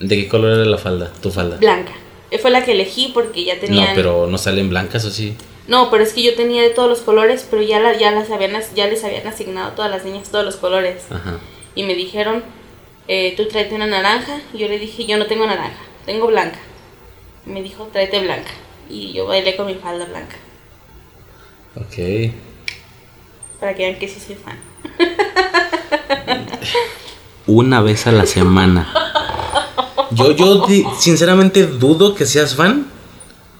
¿De 0.00 0.16
qué 0.16 0.28
color 0.28 0.52
era 0.52 0.64
la 0.64 0.78
falda? 0.78 1.10
Tu 1.22 1.30
falda. 1.30 1.56
blanca. 1.56 1.92
Fue 2.42 2.50
la 2.50 2.64
que 2.64 2.72
elegí 2.72 3.10
porque 3.14 3.44
ya 3.44 3.58
tenía... 3.60 3.88
No, 3.90 3.94
pero 3.94 4.26
no 4.26 4.38
salen 4.38 4.68
blancas 4.68 5.04
o 5.04 5.10
sí. 5.10 5.36
No, 5.68 5.88
pero 5.90 6.02
es 6.02 6.12
que 6.12 6.22
yo 6.22 6.34
tenía 6.34 6.62
de 6.62 6.70
todos 6.70 6.88
los 6.88 7.00
colores, 7.00 7.46
pero 7.48 7.62
ya, 7.62 7.78
la, 7.80 7.96
ya, 7.96 8.10
las 8.10 8.28
habían, 8.30 8.60
ya 8.74 8.86
les 8.88 9.02
habían 9.04 9.26
asignado 9.26 9.68
a 9.68 9.74
todas 9.76 9.90
las 9.90 10.04
niñas 10.04 10.30
todos 10.30 10.44
los 10.44 10.56
colores. 10.56 11.04
Ajá. 11.10 11.38
Y 11.76 11.84
me 11.84 11.94
dijeron, 11.94 12.42
eh, 13.08 13.34
tú 13.36 13.46
tráete 13.46 13.74
una 13.76 13.86
naranja. 13.86 14.40
Y 14.52 14.58
yo 14.58 14.68
le 14.68 14.78
dije, 14.80 15.06
yo 15.06 15.16
no 15.16 15.26
tengo 15.26 15.46
naranja, 15.46 15.78
tengo 16.04 16.26
blanca. 16.26 16.58
Y 17.46 17.50
me 17.50 17.62
dijo, 17.62 17.88
tráete 17.92 18.18
blanca. 18.20 18.50
Y 18.90 19.12
yo 19.12 19.26
bailé 19.26 19.56
con 19.56 19.66
mi 19.66 19.74
falda 19.74 20.04
blanca. 20.06 20.36
Ok. 21.76 22.32
Para 23.60 23.74
que 23.74 23.82
vean 23.86 23.98
que 23.98 24.08
sí 24.08 24.20
soy 24.20 24.36
fan. 24.36 24.58
Una 27.46 27.80
vez 27.80 28.06
a 28.06 28.12
la 28.12 28.26
semana. 28.26 28.88
Yo, 30.12 30.32
yo 30.32 30.66
di- 30.66 30.84
sinceramente 30.98 31.66
dudo 31.66 32.14
que 32.14 32.26
seas 32.26 32.54
fan. 32.54 32.86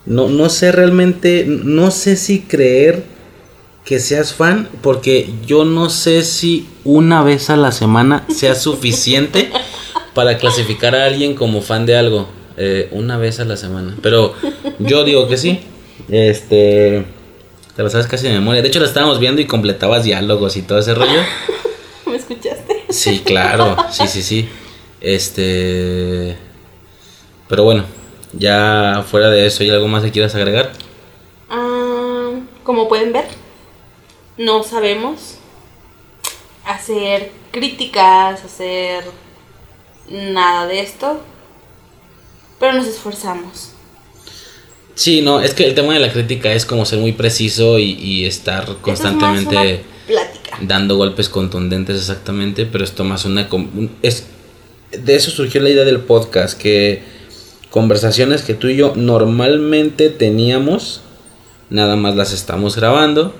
No, 0.06 0.28
no 0.28 0.48
sé 0.50 0.70
realmente, 0.72 1.44
no 1.48 1.90
sé 1.90 2.16
si 2.16 2.42
creer 2.42 3.04
que 3.84 3.98
seas 4.00 4.32
fan, 4.34 4.68
porque 4.82 5.30
yo 5.46 5.64
no 5.64 5.90
sé 5.90 6.22
si 6.24 6.68
una 6.84 7.22
vez 7.22 7.50
a 7.50 7.56
la 7.56 7.72
semana 7.72 8.24
sea 8.34 8.54
suficiente 8.54 9.50
para 10.14 10.38
clasificar 10.38 10.94
a 10.94 11.04
alguien 11.06 11.34
como 11.34 11.60
fan 11.62 11.84
de 11.86 11.96
algo. 11.96 12.28
Eh, 12.56 12.88
una 12.92 13.18
vez 13.18 13.40
a 13.40 13.44
la 13.44 13.56
semana. 13.56 13.96
Pero 14.02 14.34
yo 14.78 15.04
digo 15.04 15.28
que 15.28 15.36
sí. 15.36 15.60
Este. 16.08 17.04
Te 17.76 17.82
lo 17.82 17.90
sabes 17.90 18.06
casi 18.06 18.28
de 18.28 18.34
memoria. 18.34 18.62
De 18.62 18.68
hecho, 18.68 18.80
la 18.80 18.86
estábamos 18.86 19.18
viendo 19.18 19.40
y 19.40 19.46
completabas 19.46 20.04
diálogos 20.04 20.56
y 20.56 20.62
todo 20.62 20.78
ese 20.78 20.94
rollo. 20.94 21.20
¿Me 22.06 22.16
escuchaste? 22.16 22.84
Sí, 22.90 23.22
claro, 23.24 23.76
sí, 23.90 24.06
sí, 24.06 24.22
sí. 24.22 24.48
Este. 25.00 26.36
Pero 27.48 27.64
bueno, 27.64 27.84
ya 28.32 29.04
fuera 29.08 29.30
de 29.30 29.46
eso, 29.46 29.62
¿hay 29.62 29.70
algo 29.70 29.88
más 29.88 30.02
que 30.02 30.10
quieras 30.10 30.34
agregar? 30.34 30.72
Ah, 31.50 32.30
como 32.62 32.88
pueden 32.88 33.12
ver, 33.12 33.26
no 34.38 34.62
sabemos 34.62 35.38
hacer 36.64 37.30
críticas, 37.50 38.42
hacer 38.44 39.04
nada 40.08 40.66
de 40.66 40.80
esto, 40.80 41.20
pero 42.64 42.78
nos 42.78 42.86
esforzamos. 42.86 43.72
Sí, 44.94 45.20
no, 45.20 45.40
es 45.40 45.52
que 45.52 45.66
el 45.66 45.74
tema 45.74 45.92
de 45.92 46.00
la 46.00 46.10
crítica 46.10 46.50
es 46.50 46.64
como 46.64 46.86
ser 46.86 46.98
muy 46.98 47.12
preciso 47.12 47.78
y, 47.78 47.92
y 47.92 48.24
estar 48.24 48.64
es 48.70 48.76
constantemente 48.80 49.82
dando 50.62 50.96
golpes 50.96 51.28
contundentes 51.28 51.98
exactamente, 51.98 52.64
pero 52.64 52.84
esto 52.84 53.04
más 53.04 53.26
una... 53.26 53.46
es, 54.00 54.28
de 54.92 55.14
eso 55.14 55.30
surgió 55.30 55.60
la 55.60 55.68
idea 55.68 55.84
del 55.84 56.00
podcast, 56.00 56.58
que 56.58 57.02
conversaciones 57.68 58.40
que 58.40 58.54
tú 58.54 58.68
y 58.68 58.76
yo 58.76 58.94
normalmente 58.96 60.08
teníamos, 60.08 61.02
nada 61.68 61.96
más 61.96 62.16
las 62.16 62.32
estamos 62.32 62.76
grabando, 62.76 63.34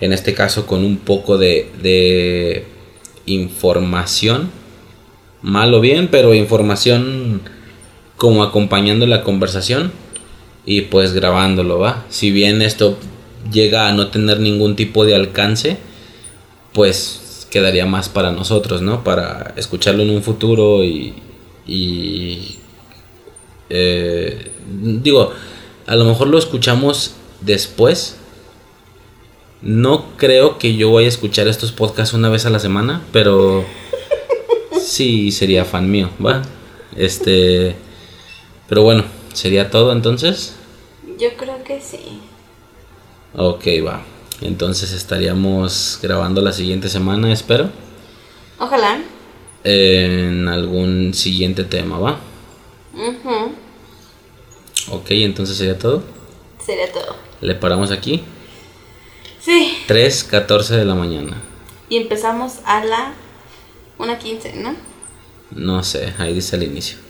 en 0.00 0.12
este 0.12 0.34
caso 0.34 0.66
con 0.66 0.84
un 0.84 0.96
poco 0.96 1.38
de, 1.38 1.70
de 1.80 2.64
información, 3.26 4.50
mal 5.42 5.72
o 5.74 5.80
bien, 5.80 6.08
pero 6.08 6.34
información 6.34 7.54
como 8.16 8.42
acompañando 8.42 9.06
la 9.06 9.22
conversación 9.22 9.92
y 10.66 10.82
pues 10.82 11.12
grabándolo, 11.12 11.78
¿va? 11.78 12.04
Si 12.08 12.30
bien 12.30 12.62
esto 12.62 12.98
llega 13.52 13.88
a 13.88 13.92
no 13.92 14.08
tener 14.08 14.40
ningún 14.40 14.76
tipo 14.76 15.04
de 15.04 15.14
alcance, 15.14 15.78
pues 16.72 17.46
quedaría 17.50 17.86
más 17.86 18.08
para 18.08 18.32
nosotros, 18.32 18.82
¿no? 18.82 19.04
Para 19.04 19.54
escucharlo 19.56 20.02
en 20.02 20.10
un 20.10 20.22
futuro 20.22 20.84
y... 20.84 21.14
y 21.66 22.58
eh, 23.70 24.50
digo, 24.68 25.32
a 25.86 25.96
lo 25.96 26.04
mejor 26.04 26.28
lo 26.28 26.38
escuchamos 26.38 27.14
después. 27.40 28.16
No 29.62 30.16
creo 30.16 30.58
que 30.58 30.76
yo 30.76 30.92
vaya 30.92 31.06
a 31.06 31.08
escuchar 31.08 31.48
estos 31.48 31.72
podcasts 31.72 32.14
una 32.14 32.28
vez 32.28 32.44
a 32.44 32.50
la 32.50 32.58
semana, 32.58 33.02
pero 33.12 33.64
sí 34.80 35.30
sería 35.32 35.64
fan 35.64 35.90
mío, 35.90 36.10
¿va? 36.24 36.42
Este... 36.96 37.76
Pero 38.68 38.82
bueno, 38.82 39.04
¿sería 39.32 39.70
todo 39.70 39.92
entonces? 39.92 40.54
Yo 41.18 41.36
creo 41.36 41.62
que 41.64 41.80
sí. 41.80 42.20
Ok, 43.36 43.64
va. 43.86 44.02
Entonces 44.40 44.92
estaríamos 44.92 45.98
grabando 46.02 46.40
la 46.40 46.52
siguiente 46.52 46.88
semana, 46.88 47.32
espero. 47.32 47.70
Ojalá. 48.58 49.00
En 49.64 50.48
algún 50.48 51.14
siguiente 51.14 51.64
tema, 51.64 51.98
¿va? 51.98 52.18
Ujú. 52.94 53.52
Ok, 54.90 55.10
entonces 55.10 55.56
sería 55.56 55.78
todo. 55.78 56.02
Sería 56.64 56.90
todo. 56.92 57.16
Le 57.40 57.54
paramos 57.54 57.90
aquí. 57.90 58.22
Sí. 59.40 59.78
3.14 59.88 60.68
de 60.68 60.84
la 60.84 60.94
mañana. 60.94 61.36
Y 61.88 61.96
empezamos 61.96 62.60
a 62.64 62.84
la 62.84 63.14
1.15, 63.98 64.54
¿no? 64.54 64.74
No 65.50 65.82
sé, 65.84 66.14
ahí 66.18 66.34
dice 66.34 66.56
al 66.56 66.62
inicio. 66.62 67.03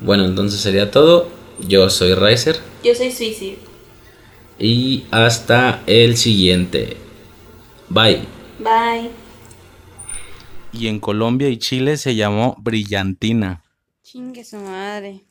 Bueno, 0.00 0.24
entonces 0.24 0.60
sería 0.60 0.90
todo. 0.90 1.28
Yo 1.66 1.90
soy 1.90 2.14
Riser. 2.14 2.58
Yo 2.82 2.94
soy 2.94 3.10
Suicide. 3.10 3.58
Y 4.58 5.04
hasta 5.10 5.82
el 5.86 6.16
siguiente. 6.16 6.96
Bye. 7.88 8.22
Bye. 8.58 9.10
Y 10.72 10.86
en 10.86 11.00
Colombia 11.00 11.48
y 11.48 11.58
Chile 11.58 11.96
se 11.96 12.14
llamó 12.14 12.56
Brillantina. 12.60 13.64
Chingue 14.02 14.44
su 14.44 14.56
madre. 14.56 15.24